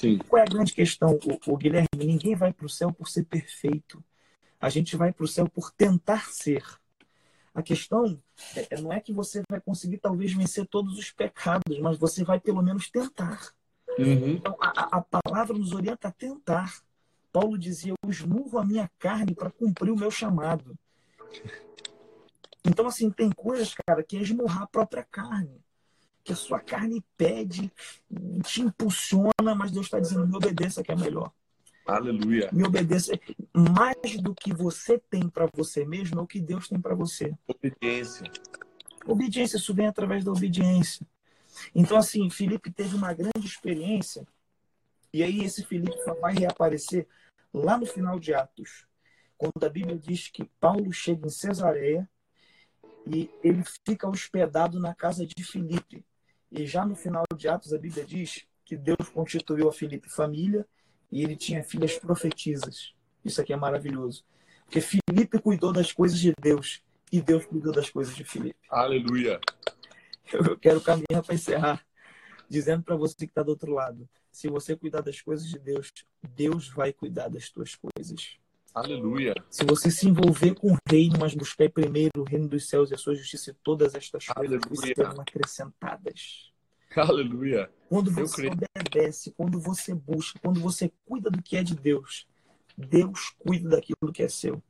Sim. 0.00 0.16
Qual 0.16 0.40
é 0.40 0.42
a 0.42 0.48
grande 0.48 0.72
questão, 0.72 1.10
o, 1.10 1.52
o 1.52 1.56
Guilherme? 1.58 1.88
Ninguém 1.94 2.34
vai 2.34 2.54
para 2.54 2.64
o 2.64 2.70
céu 2.70 2.90
por 2.90 3.06
ser 3.06 3.24
perfeito. 3.24 4.02
A 4.58 4.70
gente 4.70 4.96
vai 4.96 5.12
para 5.12 5.24
o 5.24 5.28
céu 5.28 5.46
por 5.46 5.70
tentar 5.70 6.30
ser. 6.30 6.64
A 7.54 7.62
questão 7.62 8.18
é, 8.56 8.68
é, 8.70 8.80
não 8.80 8.90
é 8.90 8.98
que 8.98 9.12
você 9.12 9.42
vai 9.50 9.60
conseguir 9.60 9.98
talvez 9.98 10.32
vencer 10.32 10.66
todos 10.66 10.98
os 10.98 11.10
pecados, 11.10 11.78
mas 11.80 11.98
você 11.98 12.24
vai 12.24 12.40
pelo 12.40 12.62
menos 12.62 12.90
tentar. 12.90 13.52
Uhum. 13.98 14.30
Então, 14.30 14.56
a, 14.58 14.98
a, 14.98 15.02
palavra 15.02 15.58
nos 15.58 15.72
orienta 15.72 16.08
a 16.08 16.12
tentar. 16.12 16.80
Paulo 17.30 17.58
dizia: 17.58 17.92
Eu 18.02 18.10
esmurro 18.10 18.58
a 18.58 18.64
minha 18.64 18.90
carne 18.98 19.34
para 19.34 19.50
cumprir 19.50 19.90
o 19.90 19.98
meu 19.98 20.10
chamado. 20.10 20.74
Então, 22.64 22.86
assim, 22.86 23.10
tem 23.10 23.30
coisas, 23.30 23.74
cara, 23.86 24.02
que 24.02 24.16
é 24.16 24.22
esmurrar 24.22 24.62
a 24.62 24.66
própria 24.66 25.04
carne 25.04 25.60
que 26.22 26.32
a 26.32 26.36
sua 26.36 26.60
carne 26.60 27.04
pede, 27.16 27.72
te 28.44 28.62
impulsiona, 28.62 29.54
mas 29.56 29.70
Deus 29.70 29.86
está 29.86 29.98
dizendo: 29.98 30.26
me 30.26 30.36
obedeça 30.36 30.82
que 30.82 30.92
é 30.92 30.96
melhor. 30.96 31.32
Aleluia. 31.86 32.50
Me 32.52 32.64
obedeça. 32.64 33.12
Mais 33.52 34.16
do 34.20 34.34
que 34.34 34.52
você 34.52 34.98
tem 35.10 35.28
para 35.28 35.48
você 35.54 35.84
mesmo 35.84 36.20
é 36.20 36.22
o 36.22 36.26
que 36.26 36.40
Deus 36.40 36.68
tem 36.68 36.80
para 36.80 36.94
você. 36.94 37.34
Obediência. 37.48 38.30
Obediência, 39.06 39.56
isso 39.56 39.74
vem 39.74 39.86
através 39.86 40.24
da 40.24 40.30
obediência. 40.30 41.06
Então, 41.74 41.96
assim, 41.96 42.30
Felipe 42.30 42.70
teve 42.70 42.94
uma 42.94 43.12
grande 43.12 43.44
experiência, 43.44 44.26
e 45.12 45.22
aí 45.22 45.42
esse 45.42 45.64
Felipe 45.64 45.96
só 46.04 46.14
vai 46.14 46.34
reaparecer 46.34 47.08
lá 47.52 47.76
no 47.76 47.86
final 47.86 48.20
de 48.20 48.32
Atos, 48.32 48.86
quando 49.36 49.64
a 49.64 49.68
Bíblia 49.68 49.98
diz 49.98 50.28
que 50.28 50.44
Paulo 50.60 50.92
chega 50.92 51.26
em 51.26 51.30
Cesareia 51.30 52.08
e 53.06 53.28
ele 53.42 53.64
fica 53.84 54.08
hospedado 54.08 54.78
na 54.78 54.94
casa 54.94 55.26
de 55.26 55.42
Filipe. 55.42 56.04
E 56.50 56.66
já 56.66 56.84
no 56.84 56.96
final 56.96 57.24
de 57.36 57.48
Atos, 57.48 57.72
a 57.72 57.78
Bíblia 57.78 58.04
diz 58.04 58.44
que 58.64 58.76
Deus 58.76 59.08
constituiu 59.12 59.68
a 59.68 59.72
Filipe 59.72 60.08
família 60.08 60.66
e 61.10 61.22
ele 61.22 61.36
tinha 61.36 61.62
filhas 61.62 61.98
profetisas. 61.98 62.92
Isso 63.24 63.40
aqui 63.40 63.52
é 63.52 63.56
maravilhoso. 63.56 64.24
Porque 64.64 64.80
Filipe 64.80 65.38
cuidou 65.40 65.72
das 65.72 65.92
coisas 65.92 66.18
de 66.18 66.32
Deus 66.40 66.82
e 67.10 67.20
Deus 67.20 67.44
cuidou 67.44 67.72
das 67.72 67.90
coisas 67.90 68.14
de 68.14 68.24
Filipe. 68.24 68.58
Aleluia. 68.68 69.40
Eu 70.32 70.56
quero 70.56 70.80
caminhar 70.80 71.24
para 71.24 71.34
encerrar, 71.34 71.84
dizendo 72.48 72.84
para 72.84 72.94
você 72.94 73.16
que 73.16 73.24
está 73.24 73.42
do 73.42 73.50
outro 73.50 73.72
lado: 73.72 74.08
se 74.30 74.48
você 74.48 74.76
cuidar 74.76 75.00
das 75.00 75.20
coisas 75.20 75.48
de 75.48 75.58
Deus, 75.58 75.92
Deus 76.22 76.68
vai 76.68 76.92
cuidar 76.92 77.28
das 77.28 77.50
tuas 77.50 77.74
coisas. 77.74 78.38
Aleluia. 78.74 79.34
Se 79.50 79.64
você 79.64 79.90
se 79.90 80.08
envolver 80.08 80.54
com 80.54 80.72
o 80.72 80.78
reino, 80.88 81.18
mas 81.18 81.34
buscar 81.34 81.68
primeiro 81.70 82.20
o 82.20 82.24
reino 82.24 82.48
dos 82.48 82.68
céus 82.68 82.90
e 82.90 82.94
a 82.94 82.98
sua 82.98 83.14
justiça, 83.14 83.56
todas 83.62 83.94
estas 83.94 84.26
coisas 84.26 84.60
serão 84.78 85.20
acrescentadas. 85.20 86.52
Aleluia. 86.96 87.70
Quando 87.88 88.10
você 88.10 88.48
obedece, 88.48 89.32
quando 89.32 89.60
você 89.60 89.94
busca, 89.94 90.38
quando 90.40 90.60
você 90.60 90.92
cuida 91.04 91.30
do 91.30 91.42
que 91.42 91.56
é 91.56 91.62
de 91.62 91.74
Deus, 91.74 92.26
Deus 92.76 93.30
cuida 93.38 93.70
daquilo 93.70 94.12
que 94.12 94.22
é 94.22 94.28
seu. 94.28 94.62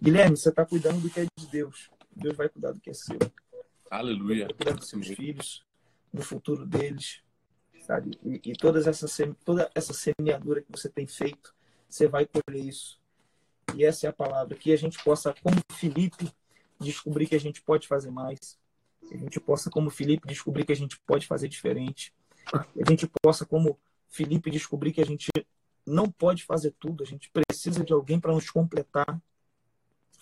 Guilherme, 0.00 0.36
você 0.36 0.50
está 0.50 0.64
cuidando 0.64 1.00
do 1.00 1.10
que 1.10 1.20
é 1.20 1.26
de 1.36 1.46
Deus. 1.46 1.90
Deus 2.14 2.36
vai 2.36 2.48
cuidar 2.48 2.72
do 2.72 2.80
que 2.80 2.90
é 2.90 2.94
seu. 2.94 3.18
Aleluia. 3.90 4.48
Cuidar 4.54 4.74
dos 4.74 4.88
seus 4.88 5.06
filhos, 5.06 5.62
do 6.12 6.22
futuro 6.22 6.66
deles, 6.66 7.22
sabe? 7.86 8.18
E, 8.24 8.50
e 8.50 8.52
todas 8.52 8.86
essa, 8.86 9.06
toda 9.44 9.70
essa 9.74 9.92
semeadura 9.92 10.60
que 10.60 10.70
você 10.70 10.88
tem 10.88 11.06
feito, 11.06 11.54
você 11.88 12.06
vai 12.06 12.26
colher 12.26 12.64
isso. 12.64 12.97
E 13.74 13.84
essa 13.84 14.06
é 14.06 14.10
a 14.10 14.12
palavra. 14.12 14.56
Que 14.56 14.72
a 14.72 14.76
gente 14.76 15.02
possa, 15.02 15.34
como 15.42 15.56
Felipe, 15.72 16.32
descobrir 16.80 17.26
que 17.26 17.34
a 17.34 17.40
gente 17.40 17.62
pode 17.62 17.86
fazer 17.86 18.10
mais. 18.10 18.58
Que 19.06 19.14
a 19.14 19.18
gente 19.18 19.40
possa, 19.40 19.70
como 19.70 19.90
Felipe, 19.90 20.26
descobrir 20.26 20.64
que 20.64 20.72
a 20.72 20.76
gente 20.76 20.98
pode 21.00 21.26
fazer 21.26 21.48
diferente. 21.48 22.12
Que 22.72 22.82
a 22.82 22.90
gente 22.90 23.10
possa, 23.22 23.44
como 23.44 23.78
Felipe, 24.08 24.50
descobrir 24.50 24.92
que 24.92 25.00
a 25.00 25.06
gente 25.06 25.28
não 25.86 26.10
pode 26.10 26.44
fazer 26.44 26.74
tudo. 26.78 27.02
A 27.02 27.06
gente 27.06 27.30
precisa 27.30 27.84
de 27.84 27.92
alguém 27.92 28.20
para 28.20 28.32
nos 28.32 28.50
completar, 28.50 29.20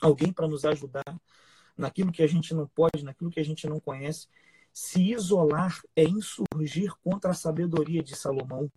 alguém 0.00 0.32
para 0.32 0.48
nos 0.48 0.64
ajudar 0.64 1.04
naquilo 1.76 2.12
que 2.12 2.22
a 2.22 2.26
gente 2.26 2.54
não 2.54 2.66
pode, 2.66 3.04
naquilo 3.04 3.30
que 3.30 3.40
a 3.40 3.44
gente 3.44 3.66
não 3.66 3.78
conhece. 3.78 4.28
Se 4.72 5.12
isolar 5.12 5.80
é 5.94 6.04
insurgir 6.04 6.94
contra 7.02 7.30
a 7.30 7.34
sabedoria 7.34 8.02
de 8.02 8.14
Salomão. 8.14 8.70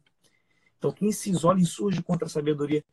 Então, 0.78 0.92
quem 0.92 1.12
se 1.12 1.30
isola 1.30 1.60
insurge 1.60 2.02
contra 2.02 2.26
a 2.26 2.30
sabedoria. 2.30 2.84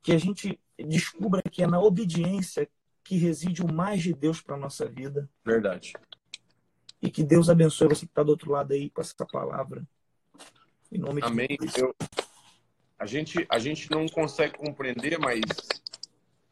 Que 0.00 0.12
a 0.12 0.18
gente 0.18 0.58
descubra 0.82 1.42
que 1.42 1.62
é 1.62 1.66
na 1.66 1.80
obediência 1.80 2.68
que 3.04 3.16
reside 3.16 3.62
o 3.62 3.72
mais 3.72 4.02
de 4.02 4.14
Deus 4.14 4.40
para 4.40 4.56
a 4.56 4.58
nossa 4.58 4.88
vida. 4.88 5.28
Verdade. 5.44 5.92
E 7.00 7.10
que 7.10 7.24
Deus 7.24 7.50
abençoe 7.50 7.88
você 7.88 8.06
que 8.06 8.12
está 8.12 8.22
do 8.22 8.30
outro 8.30 8.52
lado 8.52 8.72
aí 8.72 8.88
com 8.88 9.00
essa 9.00 9.26
palavra. 9.26 9.82
Em 10.90 10.98
nome 10.98 11.20
Amém. 11.22 11.48
de 11.48 11.56
Deus. 11.56 11.76
Eu, 11.76 11.94
a, 12.98 13.06
gente, 13.06 13.44
a 13.48 13.58
gente 13.58 13.90
não 13.90 14.06
consegue 14.06 14.56
compreender, 14.56 15.18
mas 15.18 15.42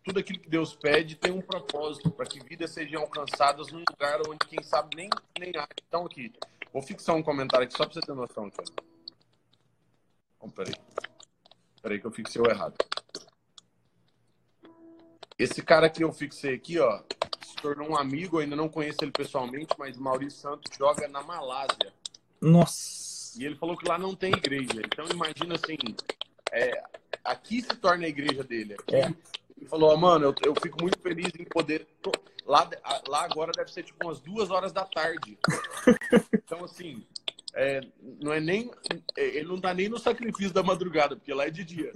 tudo 0.02 0.18
aquilo 0.18 0.40
que 0.40 0.48
Deus 0.48 0.74
pede 0.74 1.14
tem 1.14 1.30
um 1.30 1.40
propósito 1.40 2.10
para 2.10 2.26
que 2.26 2.40
vidas 2.40 2.72
sejam 2.72 3.02
alcançadas 3.02 3.70
num 3.70 3.84
lugar 3.88 4.20
onde, 4.28 4.38
quem 4.48 4.62
sabe, 4.62 4.96
nem, 4.96 5.08
nem 5.38 5.52
há. 5.56 5.68
Então, 5.86 6.06
aqui, 6.06 6.32
vou 6.72 6.82
fixar 6.82 7.14
um 7.14 7.22
comentário 7.22 7.64
aqui 7.64 7.76
só 7.76 7.84
para 7.84 7.94
você 7.94 8.00
ter 8.00 8.14
noção, 8.14 8.50
cara. 8.50 8.68
Oh, 10.40 10.48
peraí. 10.48 10.74
Peraí 11.82 12.00
que 12.00 12.06
eu 12.06 12.10
fixei 12.10 12.42
o 12.42 12.50
errado. 12.50 12.74
Esse 15.40 15.62
cara 15.62 15.88
que 15.88 16.04
eu 16.04 16.12
fixei 16.12 16.54
aqui, 16.54 16.78
ó, 16.78 17.00
se 17.40 17.56
tornou 17.62 17.88
um 17.88 17.96
amigo, 17.96 18.38
ainda 18.38 18.54
não 18.54 18.68
conheço 18.68 18.98
ele 19.00 19.10
pessoalmente, 19.10 19.74
mas 19.78 19.96
Maurício 19.96 20.38
Santos 20.38 20.76
joga 20.76 21.08
na 21.08 21.22
Malásia. 21.22 21.94
Nossa! 22.38 23.40
E 23.40 23.46
ele 23.46 23.56
falou 23.56 23.74
que 23.74 23.88
lá 23.88 23.96
não 23.96 24.14
tem 24.14 24.34
igreja. 24.34 24.82
Então 24.84 25.06
imagina 25.10 25.54
assim, 25.54 25.78
é, 26.52 26.82
aqui 27.24 27.62
se 27.62 27.74
torna 27.76 28.04
a 28.04 28.08
igreja 28.10 28.44
dele. 28.44 28.74
Aqui, 28.74 28.96
é. 28.96 29.14
Ele 29.56 29.66
falou, 29.66 29.94
oh, 29.94 29.96
mano, 29.96 30.26
eu, 30.26 30.34
eu 30.44 30.54
fico 30.60 30.78
muito 30.82 30.98
feliz 31.00 31.32
em 31.38 31.44
poder. 31.44 31.88
Lá, 32.44 32.68
lá 33.08 33.24
agora 33.24 33.50
deve 33.56 33.72
ser 33.72 33.82
tipo 33.82 34.04
umas 34.04 34.20
duas 34.20 34.50
horas 34.50 34.72
da 34.72 34.84
tarde. 34.84 35.38
Então, 36.50 36.64
assim, 36.64 37.06
é, 37.54 37.80
não 38.20 38.32
é 38.32 38.40
nem. 38.40 38.70
É, 39.16 39.24
ele 39.36 39.48
não 39.48 39.60
tá 39.60 39.74
nem 39.74 39.88
no 39.88 39.98
sacrifício 39.98 40.52
da 40.52 40.62
madrugada, 40.62 41.16
porque 41.16 41.32
lá 41.32 41.46
é 41.46 41.50
de 41.50 41.64
dia. 41.64 41.92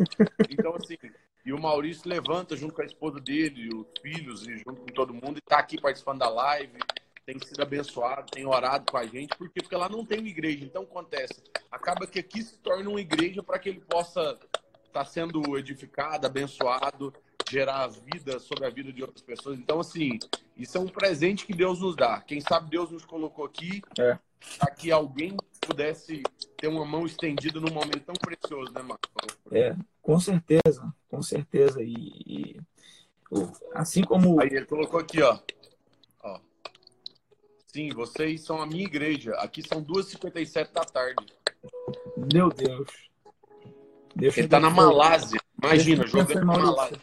Então, 0.50 0.74
assim, 0.74 0.96
e 1.44 1.52
o 1.52 1.60
Maurício 1.60 2.08
levanta 2.08 2.56
junto 2.56 2.74
com 2.74 2.82
a 2.82 2.86
esposa 2.86 3.20
dele, 3.20 3.68
os 3.74 3.86
filhos, 4.00 4.46
e 4.46 4.58
junto 4.58 4.80
com 4.80 4.86
todo 4.86 5.12
mundo, 5.12 5.38
e 5.38 5.40
tá 5.42 5.58
aqui 5.58 5.80
participando 5.80 6.20
da 6.20 6.28
live, 6.28 6.78
tem 7.26 7.38
sido 7.38 7.62
abençoado, 7.62 8.30
tem 8.30 8.46
orado 8.46 8.90
com 8.90 8.96
a 8.96 9.06
gente, 9.06 9.36
porque, 9.36 9.60
porque 9.60 9.76
lá 9.76 9.88
não 9.88 10.04
tem 10.04 10.26
igreja. 10.26 10.64
Então 10.64 10.82
acontece, 10.82 11.42
acaba 11.70 12.06
que 12.06 12.18
aqui 12.18 12.42
se 12.42 12.58
torna 12.58 12.88
uma 12.88 13.00
igreja 13.00 13.42
para 13.42 13.58
que 13.58 13.68
ele 13.68 13.80
possa 13.80 14.38
estar 14.86 14.90
tá 14.92 15.04
sendo 15.04 15.58
edificado, 15.58 16.26
abençoado, 16.26 17.12
gerar 17.50 17.88
vida 17.88 18.38
sobre 18.38 18.66
a 18.66 18.70
vida 18.70 18.92
de 18.92 19.02
outras 19.02 19.22
pessoas. 19.22 19.58
Então, 19.58 19.80
assim, 19.80 20.18
isso 20.56 20.78
é 20.78 20.80
um 20.80 20.88
presente 20.88 21.44
que 21.44 21.54
Deus 21.54 21.80
nos 21.80 21.94
dá. 21.94 22.20
Quem 22.20 22.40
sabe 22.40 22.70
Deus 22.70 22.90
nos 22.90 23.04
colocou 23.04 23.44
aqui 23.44 23.82
é. 23.98 24.18
Para 24.58 24.70
que 24.74 24.90
alguém 24.90 25.36
pudesse 25.60 26.22
ter 26.56 26.68
uma 26.68 26.84
mão 26.84 27.06
estendida 27.06 27.60
num 27.60 27.72
momento 27.72 28.00
tão 28.00 28.14
precioso, 28.14 28.72
né, 28.72 28.82
Marcos? 28.82 29.10
É, 29.50 29.76
com 30.02 30.18
certeza, 30.20 30.94
com 31.08 31.22
certeza. 31.22 31.82
E, 31.82 31.94
e, 32.26 32.60
assim 33.74 34.02
como. 34.02 34.40
Aí 34.40 34.48
ele 34.48 34.66
colocou 34.66 35.00
aqui, 35.00 35.22
ó. 35.22 35.38
ó. 36.22 36.40
Sim, 37.66 37.90
vocês 37.90 38.42
são 38.42 38.60
a 38.60 38.66
minha 38.66 38.84
igreja. 38.84 39.32
Aqui 39.36 39.62
são 39.66 39.84
2h57 39.84 40.72
da 40.72 40.84
tarde. 40.84 41.26
Meu 42.32 42.48
Deus. 42.50 42.88
Deus 44.14 44.36
ele 44.36 44.48
tá 44.48 44.60
na 44.60 44.70
Malásia. 44.70 45.40
Imagina, 45.62 46.06
jogando 46.06 46.34
na 46.34 46.44
Malásia. 46.44 47.00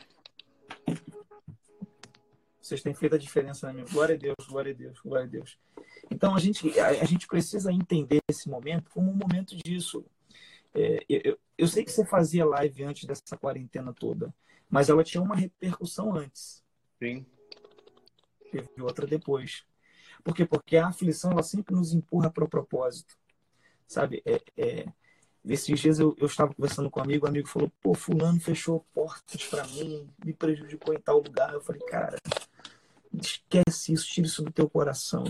Vocês 2.62 2.82
têm 2.82 2.94
feito 2.94 3.16
a 3.16 3.18
diferença 3.18 3.68
na 3.68 3.74
minha. 3.74 3.86
Glória 3.86 4.16
a 4.16 4.18
Deus, 4.18 4.48
glória 4.48 4.72
a 4.72 4.76
Deus, 4.76 5.00
glória 5.02 5.26
a 5.26 5.28
Deus. 5.28 5.58
Então 6.12 6.36
a 6.36 6.40
gente, 6.40 6.78
a, 6.78 6.90
a 6.90 7.06
gente 7.06 7.26
precisa 7.26 7.72
entender 7.72 8.20
esse 8.28 8.50
momento 8.50 8.92
como 8.92 9.10
um 9.10 9.16
momento 9.16 9.56
disso. 9.56 10.06
É, 10.74 11.00
eu, 11.08 11.40
eu 11.58 11.68
sei 11.68 11.86
que 11.86 11.92
você 11.92 12.06
fazia 12.06 12.46
live 12.46 12.84
antes 12.84 13.06
dessa 13.06 13.38
quarentena 13.38 13.94
toda, 13.94 14.34
mas 14.70 14.90
ela 14.90 15.04
tinha 15.04 15.24
uma 15.24 15.36
repercussão 15.36 16.14
antes. 16.14 16.62
Sim. 17.00 17.26
Teve 18.52 18.82
outra 18.82 19.08
depois. 19.08 19.64
Por 20.24 20.36
quê? 20.36 20.46
Porque 20.46 20.76
a 20.76 20.88
aflição 20.88 21.32
ela 21.32 21.44
sempre 21.44 21.74
nos 21.74 21.94
empurra 21.94 22.30
para 22.30 22.44
o 22.44 22.50
propósito. 22.50 23.18
Sabe? 23.88 24.22
É, 24.26 24.42
é, 24.58 24.86
esses 25.46 25.80
dias 25.80 25.98
eu, 25.98 26.16
eu 26.20 26.28
estava 26.28 26.54
conversando 26.54 26.90
com 26.90 27.00
um 27.00 27.04
amigo, 27.04 27.26
o 27.26 27.30
amigo 27.30 27.48
falou: 27.48 27.72
pô, 27.82 27.94
Fulano 27.94 28.40
fechou 28.40 28.86
portas 28.94 29.46
para 29.46 29.66
mim, 29.68 30.10
me 30.24 30.34
prejudicou 30.34 30.94
em 30.94 31.00
tal 31.00 31.18
lugar. 31.18 31.54
Eu 31.54 31.62
falei: 31.62 31.82
cara, 31.88 32.18
esquece 33.14 33.94
isso, 33.94 34.08
tira 34.08 34.28
isso 34.28 34.44
do 34.44 34.52
teu 34.52 34.70
coração. 34.70 35.24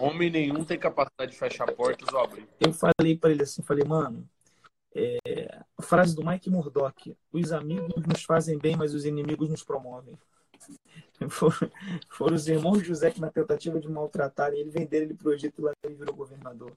Homem 0.00 0.30
nenhum 0.30 0.64
tem 0.64 0.78
capacidade 0.78 1.32
de 1.32 1.38
fechar 1.38 1.70
portas 1.72 2.08
ou 2.12 2.20
abrir. 2.20 2.48
Eu 2.58 2.72
falei 2.72 3.16
para 3.16 3.30
ele 3.30 3.42
assim: 3.42 3.62
falei, 3.62 3.84
mano, 3.84 4.26
é, 4.94 5.62
a 5.76 5.82
frase 5.82 6.16
do 6.16 6.24
Mike 6.24 6.48
Murdock: 6.48 7.14
os 7.32 7.52
amigos 7.52 8.06
nos 8.06 8.24
fazem 8.24 8.58
bem, 8.58 8.76
mas 8.76 8.94
os 8.94 9.04
inimigos 9.04 9.48
nos 9.48 9.62
promovem. 9.62 10.18
Foram, 11.28 11.70
foram 12.08 12.34
os 12.34 12.48
irmãos 12.48 12.78
de 12.78 12.84
José 12.84 13.10
que, 13.10 13.20
na 13.20 13.30
tentativa 13.30 13.78
de 13.78 13.88
maltratar 13.88 14.52
ele, 14.54 14.70
venderam 14.70 15.04
ele 15.04 15.14
para 15.14 15.28
o 15.28 15.32
Egito 15.34 15.60
e 15.60 15.64
lá 15.64 15.72
ele 15.84 15.94
virou 15.94 16.14
governador. 16.14 16.72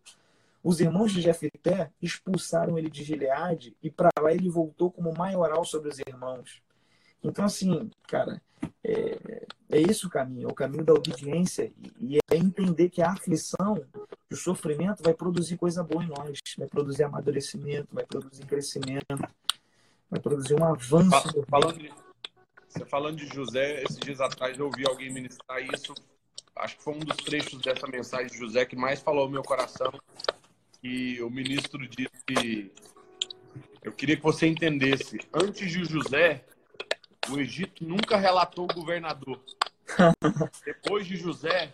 Os 0.61 0.81
irmãos 0.81 1.14
de 1.14 1.22
Jefité 1.22 1.89
expulsaram 2.02 2.77
ele 2.77 2.89
de 2.89 3.03
Gileade 3.03 3.73
e 3.81 3.89
para 3.89 4.10
lá 4.19 4.34
ele 4.34 4.49
voltou 4.49 4.91
como 4.91 5.14
maioral 5.14 5.64
sobre 5.64 5.89
os 5.89 5.99
irmãos. 5.99 6.61
Então, 7.24 7.45
assim, 7.45 7.90
cara, 8.08 8.41
é, 8.84 9.45
é 9.70 9.82
esse 9.82 10.06
o 10.06 10.10
caminho, 10.10 10.50
é 10.50 10.52
o 10.52 10.56
caminho 10.56 10.84
da 10.84 10.94
obediência 10.94 11.72
e, 12.00 12.16
e 12.16 12.18
é 12.30 12.36
entender 12.36 12.90
que 12.90 13.02
a 13.02 13.12
aflição, 13.12 13.84
o 14.32 14.36
sofrimento 14.36 15.02
vai 15.02 15.14
produzir 15.14 15.58
coisa 15.58 15.84
boa 15.84 16.04
em 16.04 16.08
nós, 16.08 16.40
vai 16.58 16.68
produzir 16.68 17.04
amadurecimento, 17.04 17.88
vai 17.91 18.06
produzir 18.06 18.45
crescimento, 18.45 19.18
vai 20.10 20.20
produzir 20.20 20.54
um 20.54 20.66
avanço. 20.66 21.44
Falando 21.50 21.80
de, 21.80 21.91
você 22.68 22.86
falando 22.86 23.18
de 23.18 23.28
José, 23.28 23.84
esses 23.84 23.98
dias 24.00 24.20
atrás 24.20 24.58
eu 24.58 24.66
ouvi 24.66 24.86
alguém 24.86 25.12
ministrar 25.14 25.62
isso. 25.74 25.94
Acho 26.56 26.78
que 26.78 26.84
foi 26.84 26.94
um 26.94 27.00
dos 27.00 27.18
trechos 27.18 27.60
dessa 27.62 27.88
mensagem 27.88 28.28
de 28.28 28.38
José 28.38 28.66
que 28.66 28.76
mais 28.76 29.00
falou 29.00 29.24
ao 29.24 29.30
meu 29.30 29.44
coração. 29.44 29.91
E 30.84 31.22
o 31.22 31.30
ministro 31.30 31.88
disse: 31.88 32.72
Eu 33.82 33.91
queria 33.91 34.18
que 34.18 34.24
você 34.24 34.48
entendesse. 34.48 35.20
Antes 35.34 35.72
de 35.72 35.86
José, 35.86 36.44
o 37.30 37.40
Egito 37.40 37.86
nunca 37.86 38.18
relatou 38.18 38.66
o 38.66 38.74
governador. 38.74 39.44
Depois 40.66 41.06
de 41.06 41.16
José, 41.16 41.74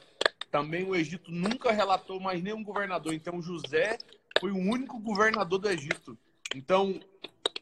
também 0.52 0.84
o 0.84 0.96
Egito 0.96 1.32
nunca 1.32 1.72
relatou 1.72 2.20
mais 2.20 2.42
nenhum 2.42 2.64
governador. 2.64 3.14
Então, 3.14 3.42
José 3.42 3.98
foi 4.40 4.52
o 4.52 4.58
único 4.58 5.00
governador 5.00 5.60
do 5.60 5.70
Egito. 5.70 6.18
Então, 6.56 7.00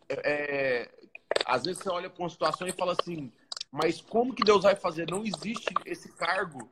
é, 0.10 0.90
às 1.46 1.64
vezes 1.64 1.82
você 1.82 1.90
olha 1.90 2.10
para 2.10 2.24
uma 2.24 2.30
situação 2.30 2.68
e 2.68 2.72
fala 2.72 2.96
assim, 3.00 3.32
mas 3.72 4.02
como 4.02 4.34
que 4.34 4.44
Deus 4.44 4.64
vai 4.64 4.76
fazer? 4.76 5.10
Não 5.10 5.26
existe 5.26 5.74
esse 5.86 6.12
cargo. 6.14 6.70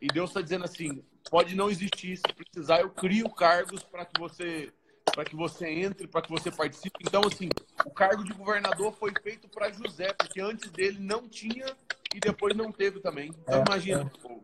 E 0.00 0.06
Deus 0.06 0.30
está 0.30 0.40
dizendo 0.40 0.64
assim, 0.64 1.02
pode 1.30 1.54
não 1.54 1.70
existir. 1.70 2.16
Se 2.16 2.32
precisar, 2.34 2.80
eu 2.80 2.90
crio 2.90 3.28
cargos 3.30 3.82
para 3.82 4.04
que 4.04 4.18
você 4.18 4.72
para 5.10 5.24
que 5.24 5.36
você 5.36 5.68
entre, 5.68 6.06
para 6.06 6.22
que 6.22 6.30
você 6.30 6.50
participe. 6.50 6.98
Então, 7.00 7.22
assim, 7.26 7.48
o 7.84 7.90
cargo 7.90 8.24
de 8.24 8.32
governador 8.32 8.92
foi 8.92 9.12
feito 9.22 9.48
para 9.48 9.70
José, 9.70 10.12
porque 10.12 10.40
antes 10.40 10.70
dele 10.70 10.98
não 11.00 11.28
tinha 11.28 11.76
e 12.14 12.20
depois 12.20 12.56
não 12.56 12.72
teve 12.72 13.00
também. 13.00 13.30
Então, 13.42 13.60
é, 13.60 13.64
imagina. 13.66 14.10
É. 14.24 14.38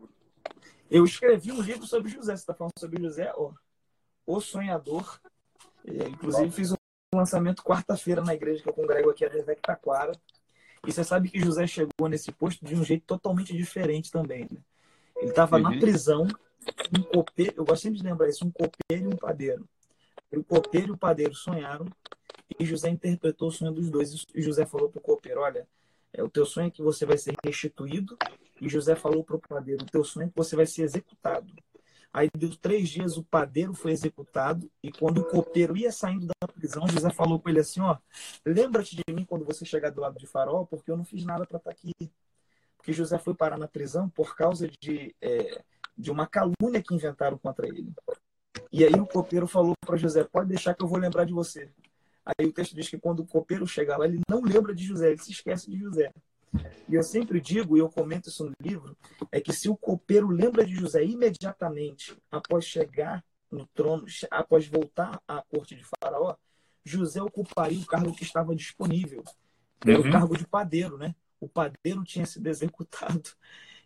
Eu 0.89 1.03
escrevi 1.05 1.51
um 1.51 1.61
livro 1.61 1.85
sobre 1.87 2.11
José. 2.11 2.35
Você 2.35 2.41
está 2.43 2.53
falando 2.53 2.73
sobre 2.77 3.01
José? 3.01 3.31
ó 3.35 3.51
o 4.25 4.41
Sonhador. 4.41 5.19
inclusive, 5.85 6.51
fiz 6.51 6.71
um 6.71 6.75
lançamento 7.13 7.63
quarta-feira 7.63 8.21
na 8.21 8.33
igreja 8.33 8.63
que 8.63 8.69
eu 8.69 8.73
congrego 8.73 9.09
aqui, 9.09 9.23
a 9.23 9.29
Revec 9.29 9.61
Taquara. 9.61 10.13
E 10.85 10.91
você 10.91 11.03
sabe 11.03 11.29
que 11.29 11.39
José 11.39 11.67
chegou 11.67 12.07
nesse 12.09 12.31
posto 12.31 12.65
de 12.65 12.75
um 12.75 12.83
jeito 12.83 13.05
totalmente 13.05 13.55
diferente 13.55 14.11
também. 14.11 14.47
Né? 14.51 14.57
Ele 15.17 15.29
estava 15.29 15.57
uhum. 15.57 15.63
na 15.63 15.79
prisão, 15.79 16.27
um 16.97 17.01
copeiro, 17.01 17.53
eu 17.57 17.65
gosto 17.65 17.83
sempre 17.83 17.99
de 17.99 18.03
lembrar 18.03 18.29
isso, 18.29 18.45
um 18.45 18.51
copeiro 18.51 19.09
e 19.09 19.13
um 19.13 19.17
padeiro. 19.17 19.67
O 20.39 20.43
copeiro 20.43 20.87
e 20.87 20.91
o 20.91 20.97
padeiro 20.97 21.33
sonharam 21.33 21.87
e 22.59 22.65
José 22.65 22.89
interpretou 22.89 23.49
o 23.49 23.51
sonho 23.51 23.71
dos 23.71 23.89
dois. 23.89 24.25
E 24.33 24.41
José 24.41 24.65
falou 24.65 24.89
para 24.89 24.99
o 24.99 25.01
copeiro: 25.01 25.41
Olha, 25.41 25.67
é, 26.13 26.23
o 26.23 26.29
teu 26.29 26.45
sonho 26.45 26.67
é 26.67 26.71
que 26.71 26.81
você 26.81 27.05
vai 27.05 27.17
ser 27.17 27.35
restituído. 27.43 28.17
E 28.61 28.69
José 28.69 28.95
falou 28.95 29.23
para 29.23 29.35
o 29.35 29.39
padeiro: 29.39 29.83
O 29.83 29.87
teu 29.87 30.03
sonho 30.03 30.27
é 30.27 30.29
que 30.29 30.35
você 30.35 30.55
vai 30.55 30.65
ser 30.65 30.83
executado. 30.83 31.53
Aí 32.13 32.29
deu 32.37 32.55
três 32.55 32.87
dias, 32.87 33.17
o 33.17 33.23
padeiro 33.25 33.73
foi 33.73 33.91
executado, 33.91 34.71
e 34.81 34.89
quando 34.89 35.17
o 35.17 35.25
copeiro 35.25 35.75
ia 35.75 35.91
saindo 35.91 36.27
da 36.27 36.47
prisão, 36.47 36.87
José 36.87 37.09
falou 37.09 37.41
com 37.41 37.49
ele 37.49 37.59
assim: 37.59 37.81
ó, 37.81 37.97
lembra-te 38.45 38.95
de 38.95 39.13
mim 39.13 39.25
quando 39.25 39.43
você 39.43 39.65
chegar 39.65 39.89
do 39.89 39.99
lado 39.99 40.17
de 40.17 40.25
Faraó, 40.25 40.63
porque 40.63 40.89
eu 40.89 40.95
não 40.95 41.03
fiz 41.03 41.25
nada 41.25 41.45
para 41.45 41.57
estar 41.57 41.71
tá 41.71 41.75
aqui. 41.75 41.91
Porque 42.77 42.93
José 42.93 43.17
foi 43.17 43.33
parar 43.33 43.57
na 43.57 43.67
prisão 43.67 44.07
por 44.07 44.35
causa 44.35 44.69
de, 44.79 45.13
é, 45.19 45.61
de 45.97 46.09
uma 46.09 46.25
calúnia 46.25 46.81
que 46.81 46.93
inventaram 46.93 47.37
contra 47.37 47.67
ele. 47.67 47.91
E 48.71 48.83
aí 48.83 48.93
o 48.93 49.05
copeiro 49.05 49.47
falou 49.47 49.73
para 49.85 49.97
José: 49.97 50.23
pode 50.23 50.49
deixar 50.49 50.73
que 50.73 50.83
eu 50.83 50.87
vou 50.87 50.99
lembrar 50.99 51.25
de 51.25 51.33
você. 51.33 51.69
Aí 52.25 52.47
o 52.47 52.51
texto 52.51 52.75
diz 52.75 52.89
que 52.89 52.97
quando 52.97 53.19
o 53.19 53.25
copeiro 53.25 53.67
chega 53.67 53.97
lá, 53.97 54.05
ele 54.05 54.19
não 54.27 54.41
lembra 54.41 54.73
de 54.73 54.83
José, 54.83 55.09
ele 55.09 55.21
se 55.21 55.31
esquece 55.31 55.69
de 55.69 55.77
José. 55.77 56.11
E 56.87 56.95
eu 56.95 57.03
sempre 57.03 57.39
digo, 57.39 57.75
e 57.75 57.79
eu 57.79 57.89
comento 57.89 58.29
isso 58.29 58.45
no 58.45 58.53
livro, 58.59 58.97
é 59.31 59.41
que 59.41 59.53
se 59.53 59.69
o 59.69 59.75
copeiro 59.75 60.29
lembra 60.29 60.65
de 60.65 60.73
José 60.73 61.03
imediatamente 61.03 62.17
após 62.31 62.65
chegar 62.65 63.23
no 63.51 63.67
trono, 63.67 64.05
após 64.31 64.67
voltar 64.67 65.21
à 65.27 65.41
corte 65.41 65.75
de 65.75 65.83
Faraó, 65.83 66.35
José 66.83 67.21
ocuparia 67.21 67.79
o 67.79 67.85
cargo 67.85 68.15
que 68.15 68.23
estava 68.23 68.55
disponível. 68.55 69.23
Era 69.85 69.99
uhum. 69.99 70.07
o 70.07 70.11
cargo 70.11 70.37
de 70.37 70.47
padeiro, 70.47 70.97
né? 70.97 71.15
O 71.39 71.47
padeiro 71.47 72.03
tinha 72.03 72.25
sido 72.25 72.47
executado. 72.47 73.29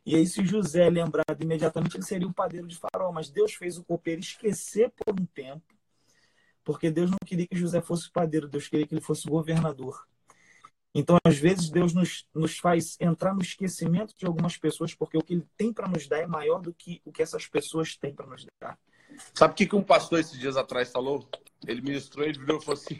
E 0.09 0.15
aí, 0.15 0.25
se 0.25 0.43
José 0.43 0.87
é 0.87 0.89
lembrado 0.89 1.39
imediatamente, 1.39 1.95
ele 1.95 2.03
seria 2.03 2.27
o 2.27 2.33
padeiro 2.33 2.65
de 2.65 2.75
Faraó. 2.75 3.11
Mas 3.11 3.29
Deus 3.29 3.53
fez 3.53 3.77
o 3.77 3.83
copeiro 3.83 4.19
esquecer 4.19 4.89
por 4.89 5.13
um 5.13 5.23
tempo, 5.23 5.61
porque 6.63 6.89
Deus 6.89 7.11
não 7.11 7.19
queria 7.23 7.45
que 7.45 7.55
José 7.55 7.79
fosse 7.79 8.11
padeiro, 8.11 8.47
Deus 8.47 8.67
queria 8.67 8.87
que 8.87 8.95
ele 8.95 9.01
fosse 9.01 9.29
governador. 9.29 10.03
Então, 10.95 11.15
às 11.23 11.37
vezes, 11.37 11.69
Deus 11.69 11.93
nos, 11.93 12.25
nos 12.33 12.57
faz 12.57 12.97
entrar 12.99 13.35
no 13.35 13.43
esquecimento 13.43 14.15
de 14.17 14.25
algumas 14.25 14.57
pessoas, 14.57 14.95
porque 14.95 15.15
o 15.15 15.21
que 15.21 15.33
Ele 15.35 15.47
tem 15.55 15.71
para 15.71 15.87
nos 15.87 16.07
dar 16.07 16.17
é 16.17 16.25
maior 16.25 16.59
do 16.59 16.73
que 16.73 17.03
o 17.05 17.11
que 17.11 17.21
essas 17.21 17.45
pessoas 17.45 17.95
têm 17.95 18.11
para 18.11 18.25
nos 18.25 18.47
dar. 18.59 18.79
Sabe 19.35 19.53
o 19.53 19.55
que, 19.55 19.67
que 19.67 19.75
um 19.75 19.83
pastor 19.83 20.19
esses 20.19 20.39
dias 20.39 20.57
atrás 20.57 20.91
falou? 20.91 21.29
Ele 21.67 21.81
ministrou, 21.81 22.25
ele 22.25 22.39
virou 22.39 22.57
e 22.57 22.65
falou 22.65 22.81
assim: 22.81 22.99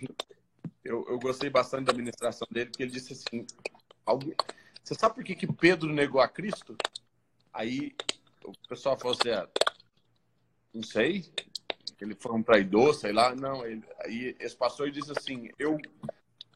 eu, 0.84 1.03
eu 1.10 1.18
gostei 1.18 1.49
bastante 1.49 1.86
da 1.86 1.94
ministração 1.94 2.48
dele, 2.52 2.69
porque 2.69 2.84
ele 2.84 2.91
disse 2.91 3.14
assim: 3.14 3.48
alguém, 4.06 4.36
Você 4.84 4.94
sabe 4.94 5.15
por 5.15 5.23
que, 5.23 5.34
que 5.34 5.52
Pedro 5.52 5.91
negou 5.91 6.22
a 6.22 6.27
Cristo? 6.27 6.77
Aí 7.60 7.94
o 8.45 8.53
pessoal 8.69 8.98
falou 8.98 9.18
assim: 9.19 9.31
ah, 9.31 9.45
Não 10.73 10.81
sei, 10.81 11.26
ele 11.99 12.15
foi 12.15 12.31
um 12.31 12.41
traidor, 12.41 12.94
sei 12.94 13.11
lá. 13.11 13.36
Não, 13.36 13.65
ele, 13.65 13.84
aí 13.99 14.34
esse 14.40 14.56
pastor 14.56 14.90
disse 14.90 15.11
assim: 15.11 15.49
Eu 15.60 15.77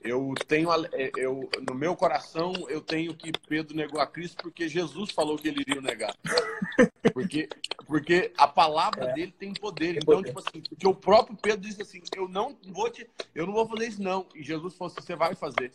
eu 0.02 0.34
tenho 0.48 0.70
é, 0.94 1.12
eu 1.18 1.50
no 1.70 1.76
meu 1.76 1.96
coração 1.96 2.54
eu 2.70 2.82
tenho 2.82 3.16
que 3.16 3.32
Pedro 3.48 3.76
negou 3.76 4.02
a 4.02 4.08
Cristo 4.08 4.36
porque 4.44 4.68
Jesus 4.68 5.12
falou 5.12 5.38
que 5.38 5.48
ele 5.48 5.62
iria 5.62 5.82
negar 5.82 6.14
porque 7.14 7.48
porque 7.88 8.34
a 8.38 8.46
palavra 8.46 9.12
é. 9.12 9.14
dele 9.14 9.32
tem 9.40 9.54
poder 9.54 9.96
então 9.96 10.22
tipo 10.22 10.40
assim 10.40 10.60
porque 10.60 10.86
o 10.86 10.94
próprio 10.94 11.38
Pedro 11.38 11.62
disse 11.62 11.82
assim 11.82 12.02
eu 12.18 12.28
não 12.28 12.58
vou 12.66 12.90
te 12.90 13.10
eu 13.34 13.46
não 13.46 13.54
vou 13.54 13.66
fazer 13.66 13.88
isso 13.88 14.04
não 14.04 14.28
e 14.36 14.44
Jesus 14.44 14.76
falou 14.76 14.92
assim 14.92 15.06
você 15.06 15.16
vai 15.16 15.36
fazer 15.36 15.72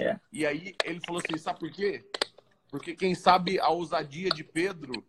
é. 0.00 0.18
e 0.32 0.44
aí 0.44 0.74
ele 0.84 1.00
falou 1.06 1.22
assim 1.24 1.38
sabe 1.38 1.60
por 1.60 1.70
quê 1.70 2.04
porque 2.70 2.94
quem 2.94 3.14
sabe 3.14 3.58
a 3.58 3.68
ousadia 3.68 4.30
de 4.30 4.44
Pedro 4.44 5.04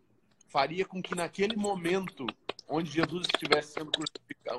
faria 0.48 0.84
com 0.84 1.02
que 1.02 1.14
naquele 1.14 1.56
momento 1.56 2.26
onde 2.68 2.90
Jesus 2.90 3.26
estivesse 3.32 3.74
sendo 3.74 3.90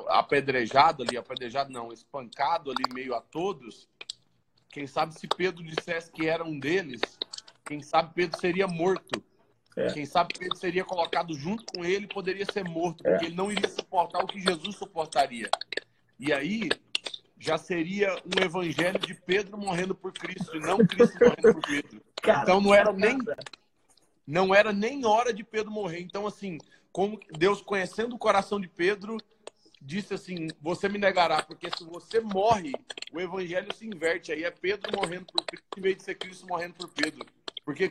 apedrejado 0.10 1.04
ali, 1.04 1.18
apedrejado 1.18 1.72
não, 1.72 1.92
espancado 1.92 2.72
ali 2.72 2.94
meio 2.94 3.16
a 3.16 3.22
todos, 3.22 3.88
quem 4.70 4.86
sabe 4.88 5.14
se 5.14 5.28
Pedro 5.28 5.64
dissesse 5.64 6.12
que 6.12 6.28
era 6.28 6.44
um 6.44 6.60
deles, 6.60 7.02
quem 7.66 7.82
sabe 7.82 8.14
Pedro 8.14 8.40
seria 8.40 8.68
morto. 8.68 9.24
É. 9.76 9.88
Quem 9.94 10.06
sabe 10.06 10.34
Pedro 10.38 10.58
seria 10.58 10.84
colocado 10.84 11.34
junto 11.34 11.64
com 11.66 11.86
ele 11.86 12.06
poderia 12.06 12.46
ser 12.46 12.66
morto, 12.66 13.04
porque 13.04 13.26
é. 13.26 13.28
ele 13.28 13.36
não 13.36 13.50
iria 13.50 13.70
suportar 13.70 14.22
o 14.22 14.28
que 14.28 14.40
Jesus 14.40 14.76
suportaria. 14.76 15.50
E 16.20 16.34
aí 16.34 16.70
já 17.40 17.58
seria 17.58 18.14
um 18.26 18.44
evangelho 18.44 19.00
de 19.00 19.14
Pedro 19.14 19.58
morrendo 19.58 19.96
por 19.96 20.12
Cristo 20.12 20.58
e 20.58 20.60
não 20.60 20.86
Cristo 20.86 21.18
morrendo 21.20 21.54
por 21.54 21.62
Pedro. 21.62 22.02
Cara, 22.22 22.44
então 22.44 22.62
não 22.62 22.74
era 22.74 22.94
nem 22.94 23.18
não 24.28 24.56
era 24.56 24.72
nem 24.72 25.06
hora 25.06 25.34
de 25.34 25.44
Pedro 25.44 25.72
morrer. 25.72 26.00
Então 26.02 26.28
assim, 26.28 26.58
como 26.92 27.20
Deus 27.38 27.62
conhecendo 27.62 28.16
o 28.16 28.20
coração 28.20 28.60
de 28.60 28.68
Pedro, 28.68 29.18
disse 29.82 30.14
assim: 30.14 30.48
Você 30.62 30.88
me 30.88 31.00
negará, 31.00 31.42
porque 31.42 31.70
se 31.76 31.84
você 31.84 32.20
morre, 32.20 32.72
o 33.12 33.20
evangelho 33.20 33.74
se 33.74 33.86
inverte. 33.86 34.32
Aí 34.32 34.44
é 34.44 34.52
Pedro 34.52 34.96
morrendo 34.96 35.26
por 35.26 35.44
Cristo, 35.46 35.66
em 35.78 35.82
vez 35.82 35.98
de 35.98 36.04
ser 36.04 36.16
Cristo 36.16 36.46
morrendo 36.48 36.76
por 36.76 36.90
Pedro. 36.90 37.26
Porque, 37.66 37.90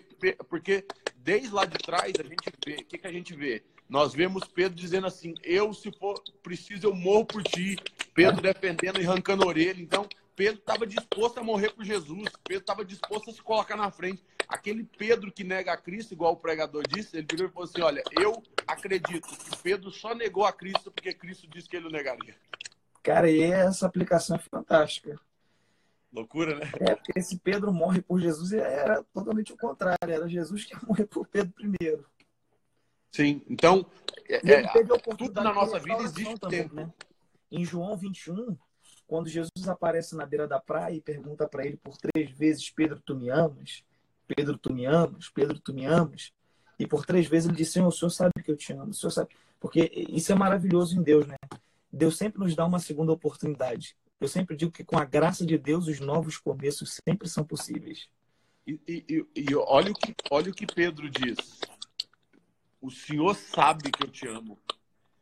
porque 0.48 0.84
desde 1.16 1.50
lá 1.50 1.64
de 1.64 1.78
trás, 1.78 2.12
a 2.18 2.22
gente 2.22 2.52
vê: 2.64 2.74
o 2.76 2.84
que, 2.84 2.98
que 2.98 3.06
a 3.06 3.12
gente 3.12 3.34
vê? 3.34 3.62
Nós 3.88 4.14
vemos 4.14 4.44
Pedro 4.44 4.76
dizendo 4.76 5.06
assim: 5.06 5.34
Eu, 5.42 5.74
se 5.74 5.90
for 5.92 6.22
preciso, 6.42 6.86
eu 6.86 6.94
morro 6.94 7.24
por 7.24 7.42
ti. 7.42 7.76
Pedro 8.14 8.40
defendendo 8.40 9.00
e 9.00 9.06
arrancando 9.06 9.44
a 9.44 9.46
orelha. 9.46 9.80
Então, 9.80 10.08
Pedro 10.40 10.58
estava 10.58 10.86
disposto 10.86 11.36
a 11.36 11.44
morrer 11.44 11.68
por 11.68 11.84
Jesus. 11.84 12.30
Pedro 12.44 12.62
estava 12.62 12.82
disposto 12.82 13.28
a 13.28 13.32
se 13.34 13.42
colocar 13.42 13.76
na 13.76 13.90
frente. 13.90 14.24
Aquele 14.48 14.84
Pedro 14.84 15.30
que 15.30 15.44
nega 15.44 15.70
a 15.70 15.76
Cristo, 15.76 16.14
igual 16.14 16.32
o 16.32 16.36
pregador 16.36 16.82
disse, 16.88 17.14
ele 17.14 17.26
virou 17.30 17.46
e 17.46 17.52
falou 17.52 17.68
assim: 17.68 17.82
Olha, 17.82 18.02
eu 18.18 18.42
acredito 18.66 19.28
que 19.28 19.56
Pedro 19.58 19.90
só 19.90 20.14
negou 20.14 20.46
a 20.46 20.52
Cristo 20.52 20.90
porque 20.90 21.12
Cristo 21.12 21.46
disse 21.46 21.68
que 21.68 21.76
ele 21.76 21.88
o 21.88 21.90
negaria. 21.90 22.34
Cara, 23.02 23.30
e 23.30 23.42
essa 23.42 23.84
aplicação 23.84 24.36
é 24.36 24.38
fantástica. 24.38 25.20
Loucura, 26.10 26.58
né? 26.58 26.72
É, 26.80 26.94
porque 26.94 27.18
esse 27.18 27.38
Pedro 27.38 27.70
morre 27.70 28.00
por 28.00 28.18
Jesus 28.18 28.54
era 28.54 29.04
totalmente 29.12 29.52
o 29.52 29.58
contrário. 29.58 29.98
Era 30.08 30.26
Jesus 30.26 30.64
que 30.64 30.72
ia 30.72 30.80
morrer 30.88 31.04
por 31.04 31.26
Pedro 31.26 31.52
primeiro. 31.52 32.06
Sim, 33.12 33.42
então, 33.46 33.84
é, 34.26 34.36
é 34.36 34.62
tudo 35.18 35.42
na 35.42 35.52
nossa 35.52 35.78
vida 35.78 35.98
existe 35.98 36.40
também, 36.40 36.62
tempo. 36.62 36.76
Né? 36.76 36.90
Em 37.52 37.62
João 37.62 37.94
21, 37.94 38.56
quando 39.10 39.28
Jesus 39.28 39.66
aparece 39.66 40.14
na 40.14 40.24
beira 40.24 40.46
da 40.46 40.60
praia 40.60 40.94
e 40.94 41.00
pergunta 41.00 41.48
para 41.48 41.66
ele 41.66 41.76
por 41.76 41.96
três 41.96 42.30
vezes: 42.30 42.70
Pedro, 42.70 43.02
tu 43.04 43.16
me 43.16 43.28
amas? 43.28 43.82
Pedro, 44.24 44.56
tu 44.56 44.72
me 44.72 44.86
amas? 44.86 45.28
Pedro, 45.28 45.58
tu 45.58 45.74
me 45.74 45.84
amas? 45.84 46.32
E 46.78 46.86
por 46.86 47.04
três 47.04 47.26
vezes 47.26 47.48
ele 47.48 47.56
disse: 47.56 47.72
Senhor, 47.72 47.88
o 47.88 47.92
Senhor 47.92 48.10
sabe 48.10 48.40
que 48.40 48.52
eu 48.52 48.56
te 48.56 48.72
amo. 48.72 48.92
O 48.92 48.94
Senhor 48.94 49.10
sabe. 49.10 49.30
Porque 49.58 49.90
isso 50.10 50.30
é 50.30 50.36
maravilhoso 50.36 50.96
em 50.96 51.02
Deus, 51.02 51.26
né? 51.26 51.34
Deus 51.92 52.16
sempre 52.16 52.38
nos 52.38 52.54
dá 52.54 52.64
uma 52.64 52.78
segunda 52.78 53.10
oportunidade. 53.10 53.96
Eu 54.20 54.28
sempre 54.28 54.56
digo 54.56 54.70
que 54.70 54.84
com 54.84 54.96
a 54.96 55.04
graça 55.04 55.44
de 55.44 55.58
Deus, 55.58 55.88
os 55.88 55.98
novos 55.98 56.38
começos 56.38 57.00
sempre 57.04 57.28
são 57.28 57.42
possíveis. 57.42 58.08
E, 58.64 58.78
e, 58.86 59.26
e 59.34 59.56
olha, 59.56 59.90
o 59.90 59.94
que, 59.94 60.14
olha 60.30 60.52
o 60.52 60.54
que 60.54 60.72
Pedro 60.72 61.10
diz. 61.10 61.36
O 62.80 62.92
Senhor 62.92 63.34
sabe 63.34 63.90
que 63.90 64.04
eu 64.04 64.08
te 64.08 64.28
amo. 64.28 64.56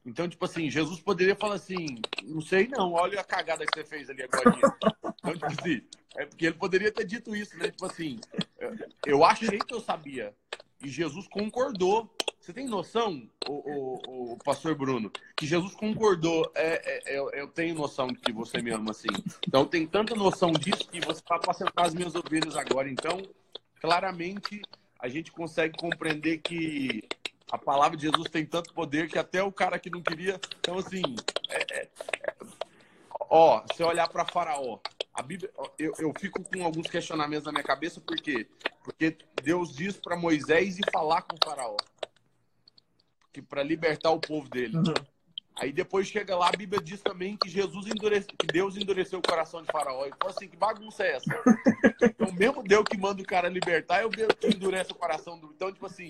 Então, 0.08 0.26
tipo 0.26 0.44
assim, 0.44 0.70
Jesus 0.70 1.00
poderia 1.00 1.36
falar 1.36 1.56
assim, 1.56 2.00
não 2.24 2.40
sei 2.40 2.66
não, 2.66 2.92
olha 2.94 3.20
a 3.20 3.24
cagada 3.24 3.66
que 3.66 3.74
você 3.74 3.84
fez 3.84 4.08
ali 4.08 4.22
agora. 4.22 4.56
Então, 5.18 5.32
tipo 5.34 5.46
assim, 5.46 5.82
é 6.16 6.24
porque 6.24 6.46
ele 6.46 6.54
poderia 6.54 6.90
ter 6.90 7.04
dito 7.04 7.36
isso, 7.36 7.56
né? 7.58 7.70
Tipo 7.70 7.84
assim, 7.84 8.18
eu 9.04 9.22
achei 9.22 9.58
que 9.58 9.74
eu 9.74 9.80
sabia. 9.80 10.34
E 10.82 10.88
Jesus 10.88 11.28
concordou. 11.28 12.10
Você 12.40 12.52
tem 12.54 12.66
noção, 12.66 13.28
o, 13.46 13.52
o, 13.52 14.32
o 14.32 14.38
pastor 14.38 14.74
Bruno, 14.74 15.10
que 15.36 15.46
Jesus 15.46 15.74
concordou. 15.74 16.50
É, 16.54 17.12
é, 17.12 17.16
é, 17.16 17.42
eu 17.42 17.48
tenho 17.48 17.74
noção 17.74 18.06
de 18.06 18.18
que 18.18 18.32
você 18.32 18.62
me 18.62 18.70
ama 18.70 18.92
assim. 18.92 19.08
Então, 19.46 19.66
tem 19.66 19.86
tanta 19.86 20.14
noção 20.14 20.52
disso 20.52 20.88
que 20.88 21.00
você 21.00 21.20
está 21.20 21.38
passando 21.38 21.70
as 21.76 21.94
minhas 21.94 22.14
ovelhas 22.14 22.56
agora. 22.56 22.88
Então, 22.88 23.20
claramente, 23.78 24.62
a 24.98 25.08
gente 25.08 25.30
consegue 25.30 25.76
compreender 25.76 26.38
que 26.38 27.06
a 27.50 27.58
palavra 27.58 27.96
de 27.96 28.04
Jesus 28.04 28.28
tem 28.30 28.44
tanto 28.44 28.74
poder 28.74 29.08
que 29.08 29.18
até 29.18 29.42
o 29.42 29.52
cara 29.52 29.78
que 29.78 29.90
não 29.90 30.02
queria. 30.02 30.40
Então, 30.60 30.78
assim, 30.78 31.02
é, 31.48 31.80
é, 31.80 31.82
é 31.82 32.36
ó, 33.28 33.62
se 33.74 33.82
olhar 33.82 34.08
para 34.08 34.24
Faraó, 34.24 34.78
a 35.12 35.22
Bíblia, 35.22 35.50
eu, 35.78 35.92
eu 35.98 36.12
fico 36.18 36.42
com 36.42 36.64
alguns 36.64 36.88
questionamentos 36.88 37.46
na 37.46 37.52
minha 37.52 37.64
cabeça, 37.64 38.00
por 38.00 38.16
quê? 38.16 38.46
Porque 38.84 39.16
Deus 39.42 39.74
diz 39.74 39.96
para 39.96 40.16
Moisés 40.16 40.78
ir 40.78 40.90
falar 40.92 41.22
com 41.22 41.34
o 41.36 41.38
Faraó, 41.44 41.76
que 43.32 43.42
para 43.42 43.62
libertar 43.62 44.10
o 44.10 44.20
povo 44.20 44.48
dele. 44.48 44.76
Uhum. 44.76 44.94
Aí 45.60 45.72
depois 45.72 46.06
chega 46.06 46.36
lá, 46.36 46.48
a 46.48 46.56
Bíblia 46.56 46.80
diz 46.80 47.00
também 47.00 47.36
que 47.36 47.48
Jesus 47.48 47.86
endurece, 47.86 48.28
que 48.28 48.46
Deus 48.46 48.76
endureceu 48.76 49.18
o 49.18 49.22
coração 49.22 49.60
de 49.60 49.66
Faraó. 49.72 50.06
E 50.06 50.10
falou 50.10 50.34
assim, 50.36 50.48
que 50.48 50.56
bagunça 50.56 51.02
é 51.02 51.16
essa? 51.16 51.42
então, 52.02 52.32
mesmo 52.32 52.62
Deus 52.62 52.84
que 52.88 52.96
manda 52.96 53.20
o 53.20 53.26
cara 53.26 53.48
libertar, 53.48 54.02
eu 54.02 54.08
Deus 54.08 54.32
que 54.38 54.46
endurece 54.48 54.92
o 54.92 54.94
coração 54.94 55.38
do. 55.38 55.52
Então, 55.54 55.72
tipo 55.72 55.86
assim, 55.86 56.08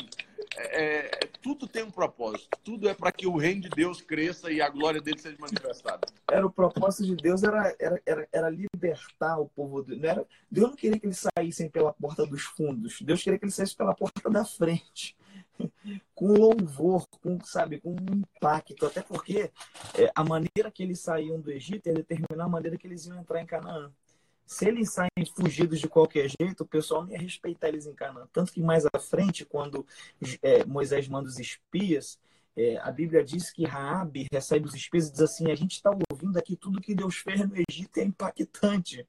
é, 0.54 1.06
é, 1.06 1.20
tudo 1.40 1.66
tem 1.66 1.82
um 1.82 1.90
propósito. 1.90 2.48
Tudo 2.62 2.88
é 2.88 2.94
para 2.94 3.10
que 3.10 3.26
o 3.26 3.36
reino 3.36 3.62
de 3.62 3.70
Deus 3.70 4.02
cresça 4.02 4.50
e 4.50 4.60
a 4.60 4.68
glória 4.68 5.00
dele 5.00 5.18
seja 5.18 5.36
manifestada. 5.38 6.06
Era 6.30 6.46
o 6.46 6.50
propósito 6.50 7.06
de 7.06 7.16
Deus 7.16 7.42
era, 7.42 7.74
era, 7.78 8.02
era, 8.04 8.28
era 8.30 8.50
libertar 8.50 9.38
o 9.38 9.48
povo. 9.48 9.84
Não 9.88 10.08
era, 10.08 10.26
Deus 10.50 10.68
não 10.68 10.76
queria 10.76 10.98
que 10.98 11.06
eles 11.06 11.24
saíssem 11.34 11.70
pela 11.70 11.92
porta 11.92 12.26
dos 12.26 12.42
fundos. 12.42 13.00
Deus 13.00 13.22
queria 13.22 13.38
que 13.38 13.46
eles 13.46 13.54
saíssem 13.54 13.76
pela 13.76 13.94
porta 13.94 14.28
da 14.28 14.44
frente 14.44 15.16
com 16.14 16.32
louvor, 16.32 17.06
com, 17.22 17.38
sabe, 17.44 17.80
com 17.80 17.90
um 17.90 18.14
impacto, 18.14 18.86
até 18.86 19.02
porque 19.02 19.50
é, 19.94 20.10
a 20.14 20.24
maneira 20.24 20.70
que 20.70 20.82
eles 20.82 21.00
saíam 21.00 21.40
do 21.40 21.50
Egito 21.50 21.86
ia 21.88 21.94
determinar 21.94 22.44
a 22.44 22.48
maneira 22.48 22.76
que 22.76 22.86
eles 22.86 23.06
iam 23.06 23.18
entrar 23.18 23.40
em 23.42 23.46
Canaã. 23.46 23.90
Se 24.46 24.66
eles 24.66 24.92
saem 24.92 25.26
fugidos 25.36 25.78
de 25.78 25.88
qualquer 25.88 26.28
jeito, 26.40 26.62
o 26.62 26.66
pessoal 26.66 27.04
não 27.04 27.12
ia 27.12 27.18
respeitar 27.18 27.68
eles 27.68 27.86
em 27.86 27.94
Canaã. 27.94 28.26
Tanto 28.32 28.52
que 28.52 28.62
mais 28.62 28.84
à 28.86 28.98
frente, 28.98 29.44
quando 29.44 29.86
é, 30.42 30.64
Moisés 30.64 31.08
manda 31.08 31.28
os 31.28 31.38
espias, 31.38 32.18
É, 32.60 32.76
a 32.78 32.90
Bíblia 32.90 33.22
diz 33.22 33.52
que 33.52 33.64
Raabe 33.64 34.26
recebe 34.32 34.66
os 34.66 34.74
espíritos 34.74 35.10
e 35.10 35.12
diz 35.12 35.20
assim: 35.20 35.48
a 35.48 35.54
gente 35.54 35.74
está 35.74 35.90
ouvindo 36.10 36.36
aqui 36.36 36.56
tudo 36.56 36.80
que 36.80 36.92
Deus 36.92 37.16
fez 37.18 37.38
no 37.46 37.54
Egito 37.70 37.98
é 38.00 38.02
impactante. 38.02 39.06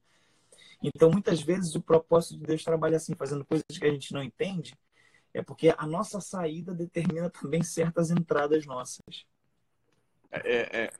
Então, 0.80 1.10
muitas 1.10 1.42
vezes, 1.42 1.74
o 1.74 1.82
propósito 1.82 2.38
de 2.38 2.46
Deus 2.46 2.62
trabalha 2.62 2.96
assim, 2.96 3.16
fazendo 3.16 3.44
coisas 3.44 3.66
que 3.76 3.84
a 3.84 3.90
gente 3.90 4.12
não 4.14 4.22
entende, 4.22 4.78
é 5.32 5.42
porque 5.42 5.74
a 5.76 5.86
nossa 5.86 6.20
saída 6.20 6.74
determina 6.74 7.30
também 7.30 7.62
certas 7.62 8.10
entradas 8.10 8.66
nossas. 8.66 9.26
É, 10.32 10.84
é, 10.84 10.90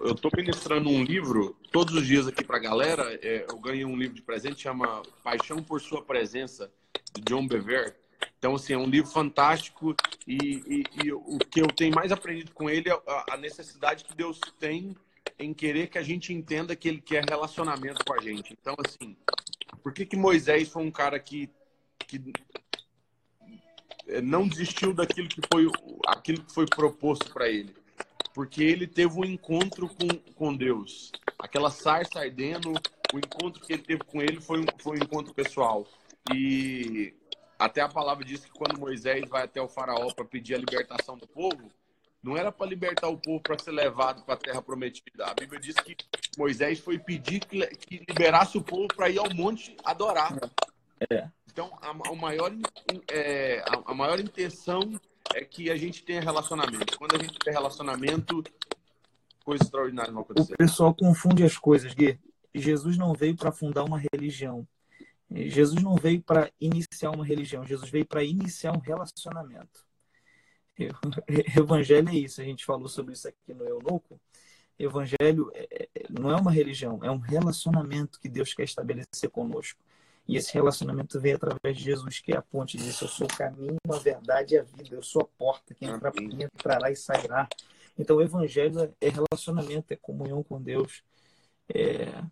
eu 0.00 0.12
estou 0.12 0.30
ministrando 0.36 0.88
um 0.88 1.04
livro 1.04 1.56
todos 1.70 1.94
os 1.94 2.04
dias 2.04 2.26
aqui 2.26 2.44
para 2.44 2.56
a 2.56 2.60
galera. 2.60 3.14
É, 3.22 3.46
eu 3.48 3.58
ganhei 3.58 3.84
um 3.84 3.96
livro 3.96 4.14
de 4.14 4.22
presente, 4.22 4.62
chama 4.62 5.02
Paixão 5.22 5.62
por 5.62 5.80
Sua 5.80 6.02
Presença, 6.02 6.70
de 7.14 7.22
John 7.22 7.46
Bever. 7.46 7.96
Então, 8.38 8.56
assim, 8.56 8.72
é 8.72 8.78
um 8.78 8.88
livro 8.88 9.10
fantástico 9.10 9.94
e, 10.26 10.36
e, 10.66 10.84
e, 11.04 11.12
o 11.12 11.38
que 11.38 11.60
eu 11.60 11.68
tenho 11.68 11.94
mais 11.94 12.10
aprendido 12.10 12.52
com 12.52 12.68
ele 12.68 12.90
é 12.90 13.02
a 13.30 13.36
necessidade 13.36 14.04
que 14.04 14.16
Deus 14.16 14.40
tem 14.58 14.96
em 15.38 15.52
querer 15.54 15.88
que 15.88 15.98
a 15.98 16.02
gente 16.02 16.32
entenda 16.32 16.76
que 16.76 16.88
Ele 16.88 17.00
quer 17.00 17.24
relacionamento 17.28 18.04
com 18.04 18.14
a 18.14 18.22
gente. 18.22 18.56
Então, 18.60 18.74
assim, 18.84 19.16
por 19.82 19.92
que, 19.92 20.06
que 20.06 20.16
Moisés 20.16 20.68
foi 20.68 20.82
um 20.82 20.90
cara 20.90 21.18
que, 21.18 21.50
que 22.06 22.20
não 24.20 24.46
desistiu 24.46 24.92
daquilo 24.92 25.28
que 25.28 25.40
foi, 25.52 25.70
aquilo 26.06 26.42
que 26.42 26.52
foi 26.52 26.66
proposto 26.66 27.32
para 27.32 27.48
ele? 27.48 27.74
Porque 28.34 28.62
ele 28.62 28.86
teve 28.86 29.18
um 29.18 29.24
encontro 29.24 29.88
com, 29.88 30.08
com 30.34 30.56
Deus. 30.56 31.12
Aquela 31.38 31.70
sarça 31.70 32.20
ardendo, 32.20 32.72
o 33.12 33.18
encontro 33.18 33.62
que 33.62 33.72
ele 33.72 33.82
teve 33.82 34.04
com 34.04 34.20
ele 34.22 34.40
foi 34.40 34.60
um, 34.60 34.66
foi 34.78 34.98
um 34.98 35.02
encontro 35.02 35.34
pessoal. 35.34 35.86
E 36.32 37.14
até 37.58 37.80
a 37.80 37.88
palavra 37.88 38.24
diz 38.24 38.44
que 38.44 38.50
quando 38.50 38.78
Moisés 38.78 39.28
vai 39.28 39.44
até 39.44 39.60
o 39.60 39.68
faraó 39.68 40.12
para 40.12 40.24
pedir 40.24 40.54
a 40.54 40.58
libertação 40.58 41.16
do 41.16 41.26
povo, 41.26 41.70
não 42.22 42.36
era 42.36 42.52
para 42.52 42.66
libertar 42.66 43.08
o 43.08 43.18
povo 43.18 43.40
para 43.40 43.58
ser 43.58 43.72
levado 43.72 44.24
para 44.24 44.34
a 44.34 44.38
terra 44.38 44.62
prometida. 44.62 45.26
A 45.26 45.34
Bíblia 45.34 45.60
diz 45.60 45.74
que 45.74 45.96
Moisés 46.38 46.78
foi 46.78 46.98
pedir 46.98 47.40
que 47.40 48.04
liberasse 48.08 48.56
o 48.56 48.62
povo 48.62 48.88
para 48.88 49.10
ir 49.10 49.18
ao 49.18 49.32
monte 49.34 49.76
adorar. 49.84 50.32
É. 51.10 51.28
Então, 51.52 51.70
a, 51.82 51.90
a 51.90 52.14
maior, 52.14 52.50
é, 53.08 53.60
a, 53.60 53.90
a, 53.92 53.94
maior 53.94 54.18
intenção 54.18 54.80
é 55.34 55.44
que 55.44 55.70
a 55.70 55.76
gente 55.76 56.02
tenha 56.02 56.22
relacionamento. 56.22 56.98
Quando 56.98 57.14
a 57.14 57.22
gente 57.22 57.38
tem 57.38 57.52
relacionamento, 57.52 58.42
coisas 59.44 59.66
extraordinárias 59.66 60.14
vão 60.14 60.22
acontecer. 60.22 60.54
O 60.54 60.56
pessoal 60.56 60.94
confunde 60.94 61.44
as 61.44 61.58
coisas, 61.58 61.92
Gui. 61.92 62.18
Jesus 62.54 62.96
não 62.96 63.12
veio 63.12 63.36
para 63.36 63.52
fundar 63.52 63.84
uma 63.84 64.02
religião. 64.12 64.66
Jesus 65.30 65.82
não 65.82 65.94
veio 65.94 66.22
para 66.22 66.50
iniciar 66.60 67.10
uma 67.10 67.24
religião, 67.24 67.66
Jesus 67.66 67.90
veio 67.90 68.04
para 68.04 68.22
iniciar 68.22 68.72
um 68.72 68.80
relacionamento. 68.80 69.86
Evangelho 71.56 72.08
é 72.08 72.14
isso, 72.14 72.40
a 72.40 72.44
gente 72.44 72.64
falou 72.64 72.88
sobre 72.88 73.14
isso 73.14 73.28
aqui 73.28 73.54
no 73.54 73.64
Eunuco. 73.64 74.20
Evangelho 74.78 75.50
é, 75.54 75.88
é, 75.94 76.06
não 76.10 76.30
é 76.30 76.36
uma 76.36 76.50
religião, 76.50 76.98
é 77.02 77.10
um 77.10 77.18
relacionamento 77.18 78.20
que 78.20 78.28
Deus 78.28 78.52
quer 78.52 78.64
estabelecer 78.64 79.30
conosco. 79.30 79.80
E 80.28 80.36
esse 80.36 80.54
relacionamento 80.54 81.20
vem 81.20 81.34
através 81.34 81.76
de 81.76 81.82
Jesus, 81.82 82.20
que 82.20 82.32
é 82.32 82.36
a 82.36 82.42
ponte 82.42 82.76
disso. 82.76 83.04
Eu 83.04 83.08
sou 83.08 83.26
o 83.26 83.36
caminho, 83.36 83.76
a 83.88 83.98
verdade 83.98 84.54
e 84.54 84.58
a 84.58 84.62
vida. 84.62 84.94
Eu 84.94 85.02
sou 85.02 85.22
a 85.22 85.24
porta. 85.24 85.74
Quem 85.74 85.88
entrar 85.88 86.12
por 86.12 86.22
mim 86.22 86.44
entrará 86.44 86.90
e 86.90 86.96
sairá. 86.96 87.48
Então, 87.98 88.16
o 88.16 88.22
evangelho 88.22 88.94
é 89.00 89.08
relacionamento, 89.08 89.92
é 89.92 89.96
comunhão 89.96 90.42
com 90.42 90.62
Deus. 90.62 91.02
É... 91.74 92.22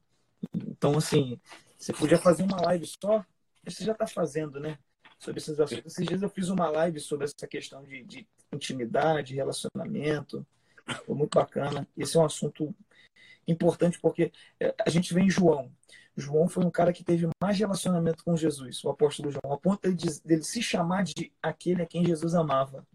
Então, 0.54 0.96
assim, 0.96 1.38
você 1.76 1.92
podia 1.92 2.18
fazer 2.18 2.42
uma 2.42 2.60
live 2.62 2.86
só, 2.86 3.24
você 3.66 3.84
já 3.84 3.92
está 3.92 4.06
fazendo, 4.06 4.60
né? 4.60 4.78
Sobre 5.18 5.40
esses 5.40 5.58
assuntos. 5.60 5.92
Esses 5.92 6.06
dias 6.06 6.22
eu 6.22 6.30
fiz 6.30 6.48
uma 6.48 6.68
live 6.70 6.98
sobre 7.00 7.24
essa 7.24 7.46
questão 7.46 7.84
de, 7.84 8.02
de 8.04 8.26
intimidade, 8.52 9.34
relacionamento. 9.34 10.46
Foi 11.04 11.14
muito 11.14 11.34
bacana. 11.34 11.86
Esse 11.96 12.16
é 12.16 12.20
um 12.20 12.24
assunto 12.24 12.74
importante 13.46 13.98
porque 14.00 14.32
é, 14.58 14.74
a 14.84 14.88
gente 14.88 15.12
vê 15.12 15.20
em 15.20 15.30
João. 15.30 15.70
João 16.16 16.48
foi 16.48 16.64
um 16.64 16.70
cara 16.70 16.92
que 16.92 17.04
teve 17.04 17.28
mais 17.42 17.58
relacionamento 17.58 18.24
com 18.24 18.36
Jesus, 18.36 18.82
o 18.84 18.90
apóstolo 18.90 19.30
João, 19.30 19.52
a 19.52 19.58
ponto 19.58 19.80
dele, 19.82 19.96
dele 20.24 20.42
se 20.42 20.62
chamar 20.62 21.04
de 21.04 21.32
aquele 21.42 21.82
a 21.82 21.86
quem 21.86 22.04
Jesus 22.04 22.34
amava. 22.34 22.86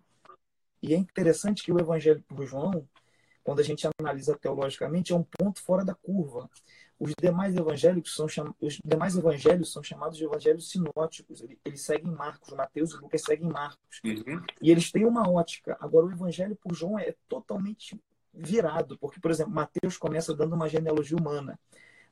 E 0.82 0.94
é 0.94 0.98
interessante 0.98 1.64
que 1.64 1.72
o 1.72 1.80
evangelho 1.80 2.24
por 2.28 2.46
João, 2.46 2.88
quando 3.44 3.60
a 3.60 3.64
gente 3.64 3.88
analisa 4.00 4.38
teologicamente, 4.38 5.14
é 5.14 5.16
um 5.16 5.24
ponto 5.24 5.62
fora 5.62 5.84
da 5.84 5.96
curva. 5.96 6.50
Os 7.00 7.14
demais 7.20 7.56
evangélicos 7.56 8.16
são 8.16 8.28
cham... 8.28 8.54
os 8.62 8.80
demais 8.86 9.18
evangelhos 9.18 9.72
são 9.72 9.84
chamados 9.84 10.18
de 10.18 10.24
evangelhos 10.24 10.70
sinóticos. 10.70 11.44
Eles 11.66 11.82
seguem 11.82 12.12
Marcos, 12.12 12.54
Mateus 12.54 12.92
e 12.92 12.98
Lucas 12.98 13.22
seguem 13.22 13.50
Marcos. 13.50 14.00
Uhum. 14.04 14.42
E 14.62 14.72
eles 14.72 14.92
têm 14.92 15.06
uma 15.06 15.30
ótica. 15.30 15.76
Agora 15.80 16.06
o 16.06 16.12
evangelho 16.12 16.56
por 16.56 16.74
João 16.74 16.98
é 16.98 17.16
totalmente 17.28 18.00
virado, 18.34 18.98
porque 18.98 19.20
por 19.20 19.32
exemplo, 19.32 19.54
Mateus 19.54 19.98
começa 19.98 20.34
dando 20.34 20.56
uma 20.56 20.70
genealogia 20.70 21.18
humana. 21.18 21.60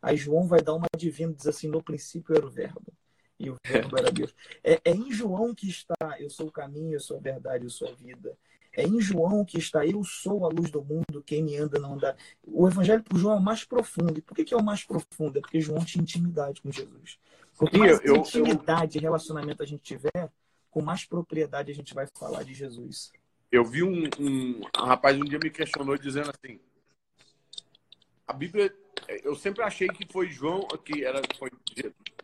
Aí 0.04 0.18
João 0.18 0.46
vai 0.46 0.62
dar 0.62 0.74
uma 0.74 0.88
divina, 0.98 1.34
diz 1.34 1.48
assim: 1.48 1.70
no 1.70 1.82
princípio 1.82 2.36
era 2.36 2.46
o 2.46 2.50
verbo 2.50 2.94
e 3.40 3.50
o 3.50 3.56
verbo 3.66 3.98
era 3.98 4.12
Deus. 4.12 4.36
É, 4.62 4.80
é 4.84 4.92
em 4.92 5.12
João 5.12 5.56
que 5.56 5.70
está: 5.70 5.96
eu 6.20 6.30
sou 6.30 6.48
o 6.48 6.52
caminho, 6.52 6.94
eu 6.94 7.00
sou 7.00 7.18
a 7.18 7.22
verdade, 7.22 7.64
eu 7.64 7.70
sou 7.70 7.88
a 7.88 7.94
vida. 7.94 8.38
É 8.76 8.84
em 8.84 9.00
João 9.00 9.46
que 9.46 9.58
está, 9.58 9.86
eu 9.86 10.04
sou 10.04 10.46
a 10.46 10.50
luz 10.50 10.72
do 10.72 10.84
mundo, 10.84 11.24
quem 11.26 11.44
me 11.44 11.56
anda 11.56 11.80
não 11.80 11.96
dá. 11.96 12.16
O 12.44 12.68
evangelho 12.68 13.04
por 13.04 13.18
João 13.18 13.36
é 13.36 13.40
o 13.40 13.42
mais 13.42 13.64
profundo. 13.64 14.18
E 14.18 14.22
por 14.22 14.36
que, 14.36 14.44
que 14.44 14.54
é 14.54 14.58
o 14.58 14.64
mais 14.64 14.84
profundo? 14.84 15.38
É 15.38 15.42
porque 15.42 15.62
João 15.62 15.86
tinha 15.86 16.02
intimidade 16.02 16.60
com 16.60 16.72
Jesus. 16.72 17.20
Quanto 17.56 17.78
mais 17.78 18.04
eu, 18.04 18.18
intimidade 18.18 18.98
e 18.98 19.02
relacionamento 19.02 19.62
a 19.62 19.66
gente 19.66 19.84
tiver, 19.84 20.32
com 20.72 20.82
mais 20.82 21.06
propriedade 21.06 21.72
a 21.72 21.76
gente 21.76 21.94
vai 21.94 22.08
falar 22.18 22.44
de 22.44 22.54
Jesus. 22.54 23.12
Eu 23.52 23.64
vi 23.64 23.84
um, 23.84 24.10
um, 24.20 24.62
um 24.62 24.86
rapaz 24.86 25.16
um 25.16 25.24
dia 25.24 25.40
me 25.42 25.52
questionou 25.52 25.96
dizendo 25.96 26.32
assim: 26.32 26.60
a 28.28 28.34
Bíblia, 28.34 28.74
eu 29.24 29.36
sempre 29.36 29.64
achei 29.64 29.88
que 29.88 30.12
foi 30.12 30.30
João, 30.30 30.68
que 30.84 31.04
era 31.04 31.22
foi 31.38 31.50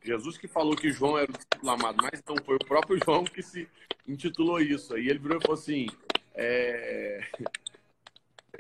Jesus 0.04 0.38
que 0.38 0.48
falou 0.48 0.76
que 0.76 0.92
João 0.92 1.18
era 1.18 1.30
o 1.30 1.34
discípulo 1.34 1.72
amado, 1.72 1.98
mas 2.02 2.24
não 2.28 2.36
foi 2.44 2.56
o 2.56 2.66
próprio 2.66 3.00
João 3.04 3.24
que 3.24 3.42
se 3.42 3.68
intitulou 4.08 4.60
isso. 4.60 4.98
E 4.98 5.10
ele 5.10 5.20
virou 5.20 5.38
e 5.38 5.42
falou 5.42 5.58
assim: 5.58 5.88
é... 6.34 7.22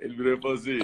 Ele 0.01 0.15
virou 0.15 0.37
e 0.37 0.41
falou 0.41 0.55
assim: 0.55 0.79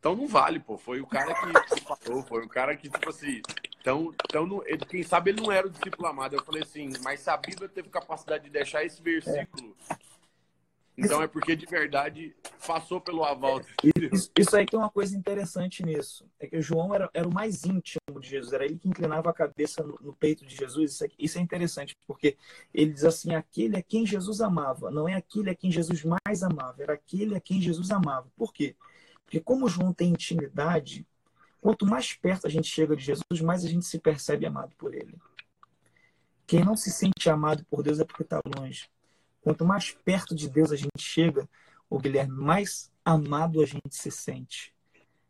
então 0.00 0.16
não 0.16 0.26
vale, 0.26 0.58
pô. 0.58 0.78
Foi 0.78 1.00
o 1.00 1.06
cara 1.06 1.34
que 1.34 1.80
falou, 1.82 2.22
foi 2.22 2.42
o 2.42 2.48
cara 2.48 2.74
que, 2.74 2.88
tipo 2.88 3.10
assim. 3.10 3.42
Então, 3.80 4.12
então 4.24 4.46
não, 4.46 4.66
ele, 4.66 4.84
quem 4.86 5.02
sabe 5.02 5.30
ele 5.30 5.42
não 5.42 5.52
era 5.52 5.66
o 5.66 5.70
discípulo 5.70 6.08
amado. 6.08 6.34
Eu 6.34 6.42
falei 6.42 6.62
assim, 6.62 6.90
mas 7.02 7.20
se 7.20 7.30
a 7.30 7.36
Bíblia 7.36 7.68
teve 7.68 7.90
capacidade 7.90 8.44
de 8.44 8.50
deixar 8.50 8.82
esse 8.82 9.00
versículo. 9.02 9.76
Então 10.96 11.22
é 11.22 11.26
porque 11.26 11.56
de 11.56 11.66
verdade 11.66 12.34
passou 12.66 13.00
pelo 13.00 13.24
aval. 13.24 13.60
Isso, 14.12 14.30
isso, 14.38 14.56
aí 14.56 14.66
tem 14.66 14.78
uma 14.78 14.90
coisa 14.90 15.16
interessante 15.16 15.82
nisso. 15.84 16.28
É 16.38 16.46
que 16.46 16.60
João 16.60 16.94
era, 16.94 17.08
era 17.14 17.26
o 17.26 17.32
mais 17.32 17.64
íntimo 17.64 18.20
de 18.20 18.28
Jesus, 18.28 18.52
era 18.52 18.64
ele 18.64 18.78
que 18.78 18.88
inclinava 18.88 19.30
a 19.30 19.32
cabeça 19.32 19.82
no, 19.82 19.98
no 20.00 20.12
peito 20.12 20.44
de 20.44 20.54
Jesus. 20.54 20.92
Isso 20.92 21.04
é, 21.04 21.08
isso 21.18 21.38
é, 21.38 21.40
interessante, 21.40 21.96
porque 22.06 22.36
ele 22.74 22.92
diz 22.92 23.04
assim: 23.04 23.34
aquele 23.34 23.76
a 23.76 23.82
quem 23.82 24.04
Jesus 24.06 24.40
amava, 24.40 24.90
não 24.90 25.08
é 25.08 25.14
aquele 25.14 25.50
a 25.50 25.54
quem 25.54 25.70
Jesus 25.70 26.04
mais 26.04 26.42
amava, 26.42 26.82
era 26.82 26.92
aquele 26.92 27.34
a 27.34 27.40
quem 27.40 27.60
Jesus 27.60 27.90
amava. 27.90 28.28
Por 28.36 28.52
quê? 28.52 28.76
Porque 29.24 29.40
como 29.40 29.68
João 29.68 29.92
tem 29.92 30.10
intimidade, 30.10 31.06
quanto 31.60 31.86
mais 31.86 32.12
perto 32.12 32.46
a 32.46 32.50
gente 32.50 32.68
chega 32.68 32.96
de 32.96 33.04
Jesus, 33.04 33.40
mais 33.42 33.64
a 33.64 33.68
gente 33.68 33.86
se 33.86 33.98
percebe 33.98 34.44
amado 34.44 34.74
por 34.76 34.94
ele. 34.94 35.16
Quem 36.46 36.64
não 36.64 36.76
se 36.76 36.90
sente 36.90 37.30
amado 37.30 37.64
por 37.70 37.82
Deus 37.82 38.00
é 38.00 38.04
porque 38.04 38.24
está 38.24 38.40
longe. 38.56 38.90
Quanto 39.40 39.64
mais 39.64 39.90
perto 39.90 40.34
de 40.34 40.48
Deus 40.48 40.70
a 40.72 40.76
gente 40.76 40.98
chega, 40.98 41.48
o 41.88 41.98
Guilherme, 41.98 42.34
mais 42.34 42.90
amado 43.04 43.60
a 43.60 43.66
gente 43.66 43.94
se 43.94 44.10
sente. 44.10 44.74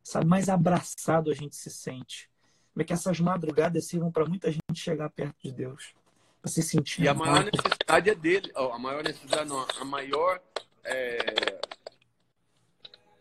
Sabe, 0.02 0.26
mais 0.26 0.48
abraçado 0.48 1.30
a 1.30 1.34
gente 1.34 1.54
se 1.54 1.70
sente. 1.70 2.28
Como 2.72 2.82
é 2.82 2.84
que 2.84 2.92
essas 2.92 3.20
madrugadas 3.20 3.86
sirvam 3.86 4.10
para 4.10 4.26
muita 4.26 4.50
gente 4.50 4.74
chegar 4.74 5.08
perto 5.10 5.36
de 5.42 5.52
Deus. 5.52 5.94
Para 6.40 6.50
se 6.50 6.62
sentir. 6.62 7.02
E 7.02 7.08
a 7.08 7.14
maior 7.14 7.44
necessidade 7.44 8.10
é 8.10 8.14
dele. 8.14 8.50
a 8.54 8.78
maior 8.78 9.04
necessidade, 9.04 9.48
não, 9.48 9.66
a 9.78 9.84
maior. 9.84 10.40
É... 10.82 11.60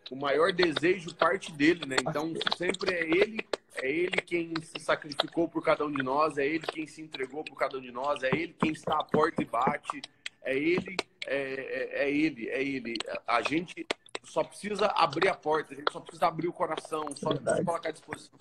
O 0.09 0.15
maior 0.15 0.51
desejo 0.51 1.13
parte 1.13 1.51
dele, 1.51 1.85
né? 1.85 1.97
Então 2.01 2.33
sempre 2.57 2.93
é 2.93 3.03
ele 3.03 3.45
é 3.81 3.89
ele 3.89 4.21
quem 4.21 4.53
se 4.61 4.79
sacrificou 4.79 5.47
por 5.47 5.63
cada 5.63 5.85
um 5.85 5.91
de 5.91 6.03
nós, 6.03 6.37
é 6.37 6.45
ele 6.45 6.65
quem 6.65 6.87
se 6.87 7.01
entregou 7.01 7.43
por 7.43 7.55
cada 7.55 7.77
um 7.77 7.81
de 7.81 7.91
nós, 7.91 8.23
é 8.23 8.29
ele 8.33 8.55
quem 8.59 8.71
está 8.71 8.99
à 8.99 9.03
porta 9.03 9.41
e 9.41 9.45
bate, 9.45 10.01
é 10.41 10.57
ele, 10.57 10.95
é, 11.25 11.35
é, 11.35 12.03
é, 12.03 12.11
ele, 12.11 12.49
é 12.49 12.63
ele. 12.63 12.95
A 13.27 13.41
gente 13.41 13.85
só 14.23 14.43
precisa 14.43 14.87
abrir 14.87 15.27
a 15.27 15.35
porta, 15.35 15.73
a 15.73 15.77
gente 15.77 15.91
só 15.91 15.99
precisa 15.99 16.27
abrir 16.27 16.47
o 16.47 16.53
coração, 16.53 17.05
só 17.15 17.31
é 17.31 17.35
precisa 17.35 17.63
colocar 17.63 17.89
à 17.89 17.91
disposição. 17.91 18.39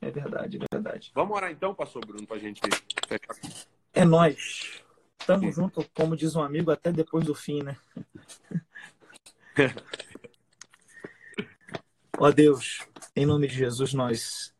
É 0.00 0.10
verdade, 0.10 0.56
é 0.58 0.66
verdade. 0.74 1.12
Vamos 1.14 1.36
orar 1.36 1.50
então, 1.50 1.74
pastor 1.74 2.04
Bruno, 2.04 2.26
para 2.26 2.36
a 2.36 2.40
gente 2.40 2.60
fechar. 3.06 3.66
É 3.92 4.04
nós. 4.04 4.82
Estamos 5.20 5.54
juntos, 5.54 5.86
como 5.94 6.16
diz 6.16 6.34
um 6.34 6.42
amigo, 6.42 6.72
até 6.72 6.90
depois 6.90 7.24
do 7.24 7.34
fim, 7.34 7.62
né? 7.62 7.78
Ó 12.18 12.30
Deus, 12.32 12.84
em 13.14 13.24
nome 13.24 13.46
de 13.46 13.54
Jesus, 13.54 13.94
nós, 13.94 14.52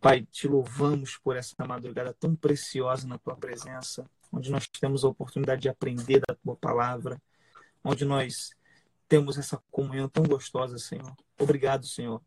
Pai, 0.00 0.26
te 0.30 0.46
louvamos 0.46 1.16
por 1.16 1.36
essa 1.36 1.54
madrugada 1.66 2.12
tão 2.12 2.36
preciosa 2.36 3.08
na 3.08 3.16
tua 3.16 3.34
presença 3.34 4.04
onde 4.32 4.50
nós 4.50 4.68
temos 4.68 5.04
a 5.04 5.08
oportunidade 5.08 5.62
de 5.62 5.68
aprender 5.68 6.20
da 6.26 6.34
tua 6.34 6.56
palavra, 6.56 7.20
onde 7.82 8.04
nós 8.04 8.50
temos 9.08 9.38
essa 9.38 9.60
comunhão 9.70 10.08
tão 10.08 10.24
gostosa, 10.24 10.78
Senhor. 10.78 11.14
Obrigado, 11.38 11.86
Senhor, 11.86 12.20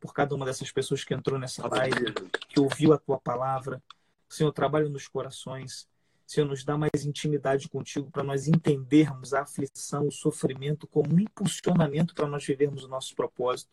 por 0.00 0.14
cada 0.14 0.34
uma 0.34 0.46
dessas 0.46 0.70
pessoas 0.70 1.02
que 1.02 1.12
entrou 1.12 1.38
nessa 1.38 1.66
live, 1.66 2.12
que 2.48 2.60
ouviu 2.60 2.92
a 2.92 2.98
tua 2.98 3.18
palavra. 3.18 3.82
Senhor, 4.28 4.52
trabalha 4.52 4.88
nos 4.88 5.08
corações. 5.08 5.88
Senhor, 6.26 6.46
nos 6.46 6.62
dá 6.62 6.76
mais 6.76 7.06
intimidade 7.06 7.68
contigo 7.68 8.10
para 8.10 8.22
nós 8.22 8.46
entendermos 8.46 9.32
a 9.32 9.40
aflição, 9.42 10.06
o 10.06 10.12
sofrimento 10.12 10.86
como 10.86 11.14
um 11.14 11.18
impulsionamento 11.18 12.14
para 12.14 12.26
nós 12.26 12.44
vivermos 12.44 12.84
o 12.84 12.88
nosso 12.88 13.16
propósito. 13.16 13.70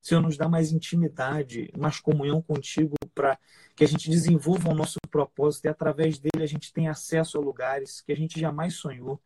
Senhor, 0.00 0.20
nos 0.20 0.36
dá 0.36 0.48
mais 0.48 0.72
intimidade, 0.72 1.70
mais 1.76 2.00
comunhão 2.00 2.42
contigo 2.42 2.94
para 3.24 3.38
que 3.74 3.84
a 3.84 3.88
gente 3.88 4.10
desenvolva 4.10 4.68
o 4.68 4.74
nosso 4.74 4.98
propósito 5.10 5.64
e 5.64 5.68
através 5.68 6.18
dele 6.18 6.44
a 6.44 6.46
gente 6.46 6.72
tenha 6.72 6.90
acesso 6.90 7.38
a 7.38 7.40
lugares 7.40 8.02
que 8.02 8.12
a 8.12 8.16
gente 8.16 8.38
jamais 8.38 8.74
sonhou. 8.74 9.18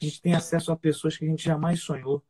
A 0.00 0.04
gente 0.04 0.22
tem 0.22 0.34
acesso 0.34 0.70
a 0.70 0.76
pessoas 0.76 1.16
que 1.16 1.24
a 1.24 1.28
gente 1.28 1.44
jamais 1.44 1.80
sonhou. 1.80 2.22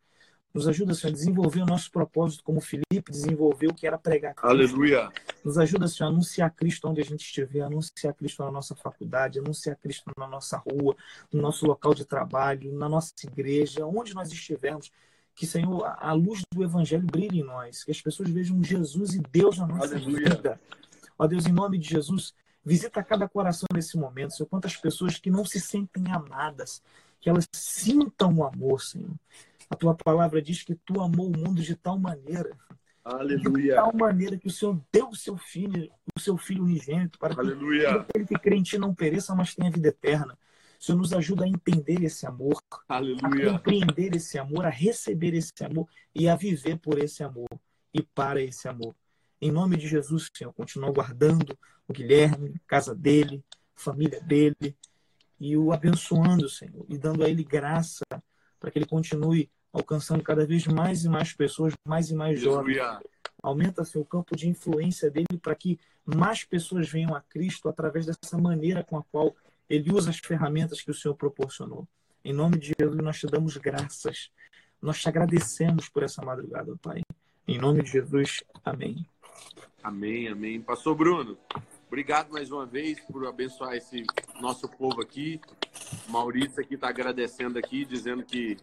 Nos 0.54 0.66
ajuda, 0.68 0.94
Senhor, 0.94 1.12
a 1.12 1.14
desenvolver 1.14 1.60
o 1.60 1.66
nosso 1.66 1.90
propósito 1.90 2.42
como 2.42 2.60
Felipe 2.60 3.10
desenvolveu, 3.10 3.72
que 3.72 3.86
era 3.86 3.96
pregar 3.96 4.34
Cristo. 4.34 4.50
Aleluia. 4.50 5.10
Nos 5.44 5.56
ajuda, 5.56 5.86
Senhor, 5.88 6.08
a 6.08 6.12
anunciar 6.12 6.50
Cristo 6.50 6.88
onde 6.88 7.00
a 7.00 7.04
gente 7.04 7.24
estiver, 7.24 7.60
anunciar 7.60 8.12
Cristo 8.14 8.42
na 8.42 8.50
nossa 8.50 8.74
faculdade, 8.74 9.38
anunciar 9.38 9.76
Cristo 9.76 10.10
na 10.16 10.26
nossa 10.26 10.58
rua, 10.58 10.96
no 11.32 11.40
nosso 11.40 11.66
local 11.66 11.94
de 11.94 12.04
trabalho, 12.04 12.72
na 12.72 12.88
nossa 12.88 13.12
igreja, 13.24 13.86
onde 13.86 14.14
nós 14.14 14.30
estivermos. 14.30 14.90
Que, 15.34 15.46
Senhor, 15.46 15.82
a 15.84 16.12
luz 16.12 16.42
do 16.52 16.62
Evangelho 16.62 17.06
brilhe 17.06 17.40
em 17.40 17.44
nós, 17.44 17.84
que 17.84 17.90
as 17.90 18.02
pessoas 18.02 18.28
vejam 18.28 18.62
Jesus 18.62 19.14
e 19.14 19.20
Deus 19.30 19.56
na 19.56 19.66
nossa 19.66 19.94
Aleluia. 19.94 20.28
vida. 20.28 20.60
Ó 21.18 21.26
Deus, 21.26 21.46
em 21.46 21.52
nome 21.52 21.78
de 21.78 21.88
Jesus, 21.88 22.34
visita 22.64 23.02
cada 23.02 23.28
coração 23.28 23.66
nesse 23.72 23.96
momento, 23.96 24.34
Senhor. 24.34 24.48
Quantas 24.48 24.76
pessoas 24.76 25.18
que 25.18 25.30
não 25.30 25.44
se 25.44 25.60
sentem 25.60 26.10
amadas, 26.10 26.82
que 27.20 27.30
elas 27.30 27.46
sintam 27.54 28.34
o 28.34 28.44
amor, 28.44 28.82
Senhor. 28.82 29.14
A 29.70 29.76
tua 29.76 29.94
palavra 29.94 30.42
diz 30.42 30.62
que 30.62 30.74
tu 30.74 31.00
amou 31.00 31.28
o 31.28 31.36
mundo 31.36 31.62
de 31.62 31.74
tal 31.74 31.98
maneira. 31.98 32.56
Aleluia. 33.04 33.74
De 33.74 33.80
tal 33.80 33.92
maneira 33.94 34.36
que 34.36 34.46
o 34.46 34.50
Senhor 34.50 34.80
deu 34.92 35.08
o 35.08 35.16
seu 35.16 35.36
filho, 35.36 35.90
o 36.16 36.20
seu 36.20 36.36
filho 36.36 36.62
unigênito, 36.62 37.18
para 37.18 37.34
Aleluia. 37.34 37.80
que 37.80 37.98
aquele 37.98 38.26
que 38.26 38.38
crê 38.38 38.56
em 38.56 38.62
ti 38.62 38.78
não 38.78 38.94
pereça, 38.94 39.34
mas 39.34 39.54
tenha 39.54 39.70
vida 39.70 39.88
eterna. 39.88 40.38
O 40.78 40.84
Senhor 40.84 40.98
nos 40.98 41.12
ajuda 41.12 41.44
a 41.44 41.48
entender 41.48 42.02
esse 42.02 42.26
amor, 42.26 42.60
Aleluia. 42.88 43.50
a 43.50 43.52
compreender 43.52 44.16
esse 44.16 44.38
amor, 44.38 44.66
a 44.66 44.68
receber 44.68 45.32
esse 45.34 45.52
amor 45.64 45.88
e 46.14 46.28
a 46.28 46.36
viver 46.36 46.76
por 46.78 46.98
esse 46.98 47.22
amor 47.22 47.48
e 47.94 48.02
para 48.02 48.42
esse 48.42 48.68
amor. 48.68 48.94
Em 49.42 49.50
nome 49.50 49.76
de 49.76 49.88
Jesus, 49.88 50.30
Senhor, 50.32 50.52
continua 50.52 50.92
guardando 50.92 51.58
o 51.88 51.92
Guilherme, 51.92 52.62
casa 52.64 52.94
dele, 52.94 53.44
família 53.74 54.20
dele, 54.20 54.76
e 55.40 55.56
o 55.56 55.72
abençoando, 55.72 56.48
Senhor, 56.48 56.86
e 56.88 56.96
dando 56.96 57.24
a 57.24 57.28
ele 57.28 57.42
graça 57.42 58.04
para 58.60 58.70
que 58.70 58.78
ele 58.78 58.86
continue 58.86 59.50
alcançando 59.72 60.22
cada 60.22 60.46
vez 60.46 60.64
mais 60.68 61.04
e 61.04 61.08
mais 61.08 61.32
pessoas, 61.32 61.74
mais 61.84 62.08
e 62.08 62.14
mais 62.14 62.38
jovens. 62.38 62.78
Aumenta 63.42 63.84
seu 63.84 64.04
campo 64.04 64.36
de 64.36 64.48
influência 64.48 65.10
dele 65.10 65.36
para 65.42 65.56
que 65.56 65.76
mais 66.04 66.44
pessoas 66.44 66.88
venham 66.88 67.12
a 67.12 67.20
Cristo 67.20 67.68
através 67.68 68.06
dessa 68.06 68.38
maneira 68.38 68.84
com 68.84 68.96
a 68.96 69.02
qual 69.02 69.34
ele 69.68 69.92
usa 69.92 70.10
as 70.10 70.18
ferramentas 70.18 70.80
que 70.80 70.92
o 70.92 70.94
Senhor 70.94 71.16
proporcionou. 71.16 71.88
Em 72.24 72.32
nome 72.32 72.60
de 72.60 72.74
Jesus, 72.78 73.02
nós 73.02 73.18
te 73.18 73.26
damos 73.26 73.56
graças. 73.56 74.30
Nós 74.80 75.00
te 75.00 75.08
agradecemos 75.08 75.88
por 75.88 76.04
essa 76.04 76.24
madrugada, 76.24 76.76
Pai. 76.80 77.02
Em 77.48 77.58
nome 77.58 77.82
de 77.82 77.90
Jesus, 77.90 78.44
amém. 78.64 79.04
Amém, 79.82 80.28
amém. 80.28 80.60
Pastor 80.60 80.94
Bruno, 80.94 81.36
obrigado 81.88 82.30
mais 82.30 82.52
uma 82.52 82.64
vez 82.64 83.00
por 83.00 83.26
abençoar 83.26 83.74
esse 83.74 84.04
nosso 84.40 84.68
povo 84.68 85.02
aqui. 85.02 85.40
Maurício 86.08 86.60
aqui 86.60 86.74
está 86.74 86.88
agradecendo 86.88 87.58
aqui, 87.58 87.84
dizendo 87.84 88.22
que 88.22 88.56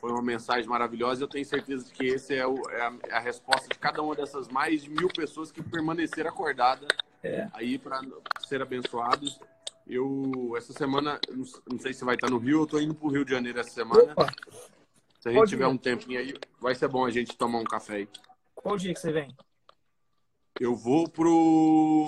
foi 0.00 0.10
uma 0.10 0.22
mensagem 0.22 0.68
maravilhosa. 0.68 1.24
Eu 1.24 1.28
tenho 1.28 1.44
certeza 1.44 1.86
de 1.86 1.92
que 1.92 2.06
esse 2.06 2.34
é, 2.34 2.38
é, 2.38 2.42
a, 2.42 2.92
é 3.08 3.12
a, 3.14 3.18
resposta 3.18 3.68
de 3.68 3.78
cada 3.78 4.02
uma 4.02 4.14
dessas 4.14 4.48
mais 4.48 4.82
de 4.82 4.90
mil 4.90 5.08
pessoas 5.08 5.50
que 5.50 5.62
permaneceram 5.62 6.30
acordadas 6.30 6.88
é. 7.22 7.48
aí 7.54 7.78
para 7.78 8.00
ser 8.46 8.62
abençoados. 8.62 9.40
Eu, 9.86 10.52
essa 10.56 10.72
semana, 10.74 11.18
não 11.70 11.78
sei 11.78 11.94
se 11.94 12.04
vai 12.04 12.14
estar 12.14 12.28
no 12.28 12.36
Rio, 12.36 12.60
eu 12.60 12.64
estou 12.64 12.80
indo 12.80 12.94
para 12.94 13.08
o 13.08 13.10
Rio 13.10 13.24
de 13.24 13.30
Janeiro 13.30 13.58
essa 13.58 13.70
semana. 13.70 14.12
Opa. 14.12 14.30
Se 15.18 15.30
a 15.30 15.32
gente 15.32 15.48
tiver 15.48 15.66
um 15.66 15.76
tempinho 15.76 16.20
aí, 16.20 16.34
vai 16.60 16.74
ser 16.74 16.88
bom 16.88 17.04
a 17.04 17.10
gente 17.10 17.36
tomar 17.36 17.58
um 17.58 17.64
café 17.64 17.96
aí. 17.96 18.08
Qual 18.54 18.76
dia 18.76 18.92
que 18.92 19.00
você 19.00 19.10
vem? 19.10 19.34
Eu 20.60 20.74
vou 20.74 21.08
pro. 21.08 22.06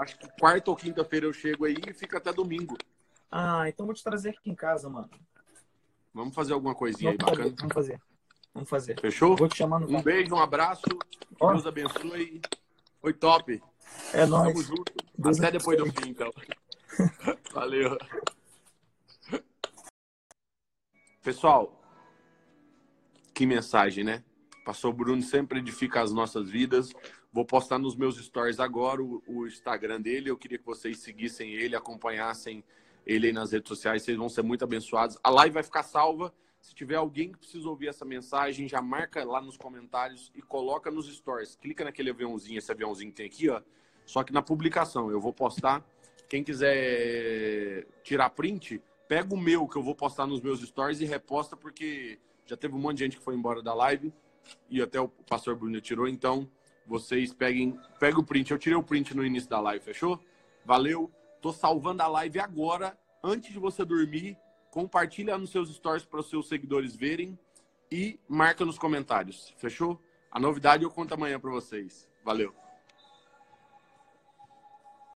Acho 0.00 0.18
que 0.18 0.28
quarta 0.38 0.70
ou 0.70 0.76
quinta-feira 0.76 1.24
eu 1.26 1.32
chego 1.32 1.64
aí 1.64 1.76
e 1.88 1.94
fica 1.94 2.18
até 2.18 2.32
domingo. 2.32 2.76
Ah, 3.30 3.66
então 3.68 3.86
vou 3.86 3.94
te 3.94 4.04
trazer 4.04 4.30
aqui 4.30 4.50
em 4.50 4.54
casa, 4.54 4.90
mano. 4.90 5.08
Vamos 6.12 6.34
fazer 6.34 6.52
alguma 6.52 6.74
coisinha 6.74 7.12
vamos 7.12 7.24
aí 7.24 7.30
fazer, 7.30 7.42
bacana? 7.42 7.56
Vamos 7.58 7.74
fazer. 7.74 8.00
Vamos 8.52 8.68
fazer. 8.68 9.00
Fechou? 9.00 9.36
Vou 9.36 9.48
te 9.48 9.56
chamar 9.56 9.80
no 9.80 9.88
Um 9.88 10.02
beijo, 10.02 10.34
um 10.34 10.38
abraço. 10.38 10.82
Que 10.82 11.36
oh. 11.40 11.48
Deus 11.48 11.66
abençoe. 11.66 12.40
Foi 13.00 13.12
top. 13.12 13.62
É 14.12 14.26
nóis. 14.26 14.52
Tamo 14.52 14.62
junto. 14.62 14.92
Deus 15.16 15.38
Até 15.38 15.52
depois 15.52 15.78
do 15.78 15.86
fim, 15.86 16.10
então. 16.10 16.30
Valeu. 17.52 17.98
Pessoal, 21.22 21.80
que 23.32 23.46
mensagem, 23.46 24.04
né? 24.04 24.22
Pastor 24.64 24.94
Bruno 24.94 25.20
sempre 25.20 25.58
edifica 25.58 26.00
as 26.00 26.10
nossas 26.10 26.48
vidas. 26.48 26.90
Vou 27.30 27.44
postar 27.44 27.78
nos 27.78 27.94
meus 27.94 28.16
stories 28.16 28.58
agora 28.58 29.02
o, 29.02 29.22
o, 29.26 29.46
Instagram 29.46 30.00
dele. 30.00 30.30
Eu 30.30 30.38
queria 30.38 30.58
que 30.58 30.64
vocês 30.64 31.00
seguissem 31.00 31.52
ele, 31.52 31.76
acompanhassem 31.76 32.64
ele 33.06 33.26
aí 33.26 33.32
nas 33.32 33.52
redes 33.52 33.68
sociais. 33.68 34.02
Vocês 34.02 34.16
vão 34.16 34.28
ser 34.28 34.42
muito 34.42 34.64
abençoados. 34.64 35.18
A 35.22 35.28
live 35.28 35.52
vai 35.52 35.62
ficar 35.62 35.82
salva. 35.82 36.32
Se 36.62 36.74
tiver 36.74 36.94
alguém 36.94 37.30
que 37.30 37.38
precisa 37.38 37.68
ouvir 37.68 37.88
essa 37.88 38.06
mensagem, 38.06 38.66
já 38.66 38.80
marca 38.80 39.22
lá 39.22 39.38
nos 39.38 39.58
comentários 39.58 40.32
e 40.34 40.40
coloca 40.40 40.90
nos 40.90 41.14
stories. 41.14 41.56
Clica 41.56 41.84
naquele 41.84 42.08
aviãozinho, 42.08 42.56
esse 42.56 42.72
aviãozinho 42.72 43.10
que 43.10 43.16
tem 43.16 43.26
aqui, 43.26 43.50
ó. 43.50 43.60
Só 44.06 44.24
que 44.24 44.32
na 44.32 44.40
publicação 44.40 45.10
eu 45.10 45.20
vou 45.20 45.32
postar. 45.32 45.84
Quem 46.26 46.42
quiser 46.42 47.86
tirar 48.02 48.30
print, 48.30 48.80
pega 49.06 49.34
o 49.34 49.36
meu 49.36 49.68
que 49.68 49.76
eu 49.76 49.82
vou 49.82 49.94
postar 49.94 50.26
nos 50.26 50.40
meus 50.40 50.60
stories 50.62 51.02
e 51.02 51.04
reposta, 51.04 51.54
porque 51.54 52.18
já 52.46 52.56
teve 52.56 52.74
um 52.74 52.78
monte 52.78 52.96
de 52.96 53.04
gente 53.04 53.18
que 53.18 53.22
foi 53.22 53.34
embora 53.34 53.62
da 53.62 53.74
live 53.74 54.10
e 54.68 54.80
até 54.82 55.00
o 55.00 55.08
pastor 55.08 55.56
Bruno 55.56 55.80
tirou, 55.80 56.08
então 56.08 56.48
vocês 56.86 57.32
peguem, 57.32 57.78
peguem 57.98 58.20
o 58.20 58.24
print. 58.24 58.50
Eu 58.50 58.58
tirei 58.58 58.76
o 58.76 58.82
print 58.82 59.14
no 59.14 59.24
início 59.24 59.48
da 59.48 59.60
live, 59.60 59.84
fechou? 59.84 60.20
Valeu. 60.64 61.10
Tô 61.40 61.52
salvando 61.52 62.02
a 62.02 62.06
live 62.06 62.38
agora, 62.38 62.98
antes 63.22 63.52
de 63.52 63.58
você 63.58 63.84
dormir. 63.84 64.36
Compartilha 64.70 65.38
nos 65.38 65.50
seus 65.50 65.72
stories 65.74 66.04
para 66.04 66.20
os 66.20 66.28
seus 66.28 66.48
seguidores 66.48 66.96
verem 66.96 67.38
e 67.90 68.18
marca 68.28 68.64
nos 68.64 68.78
comentários, 68.78 69.54
fechou? 69.56 70.00
A 70.30 70.40
novidade 70.40 70.82
eu 70.82 70.90
conto 70.90 71.14
amanhã 71.14 71.38
para 71.38 71.50
vocês. 71.50 72.08
Valeu. 72.24 72.63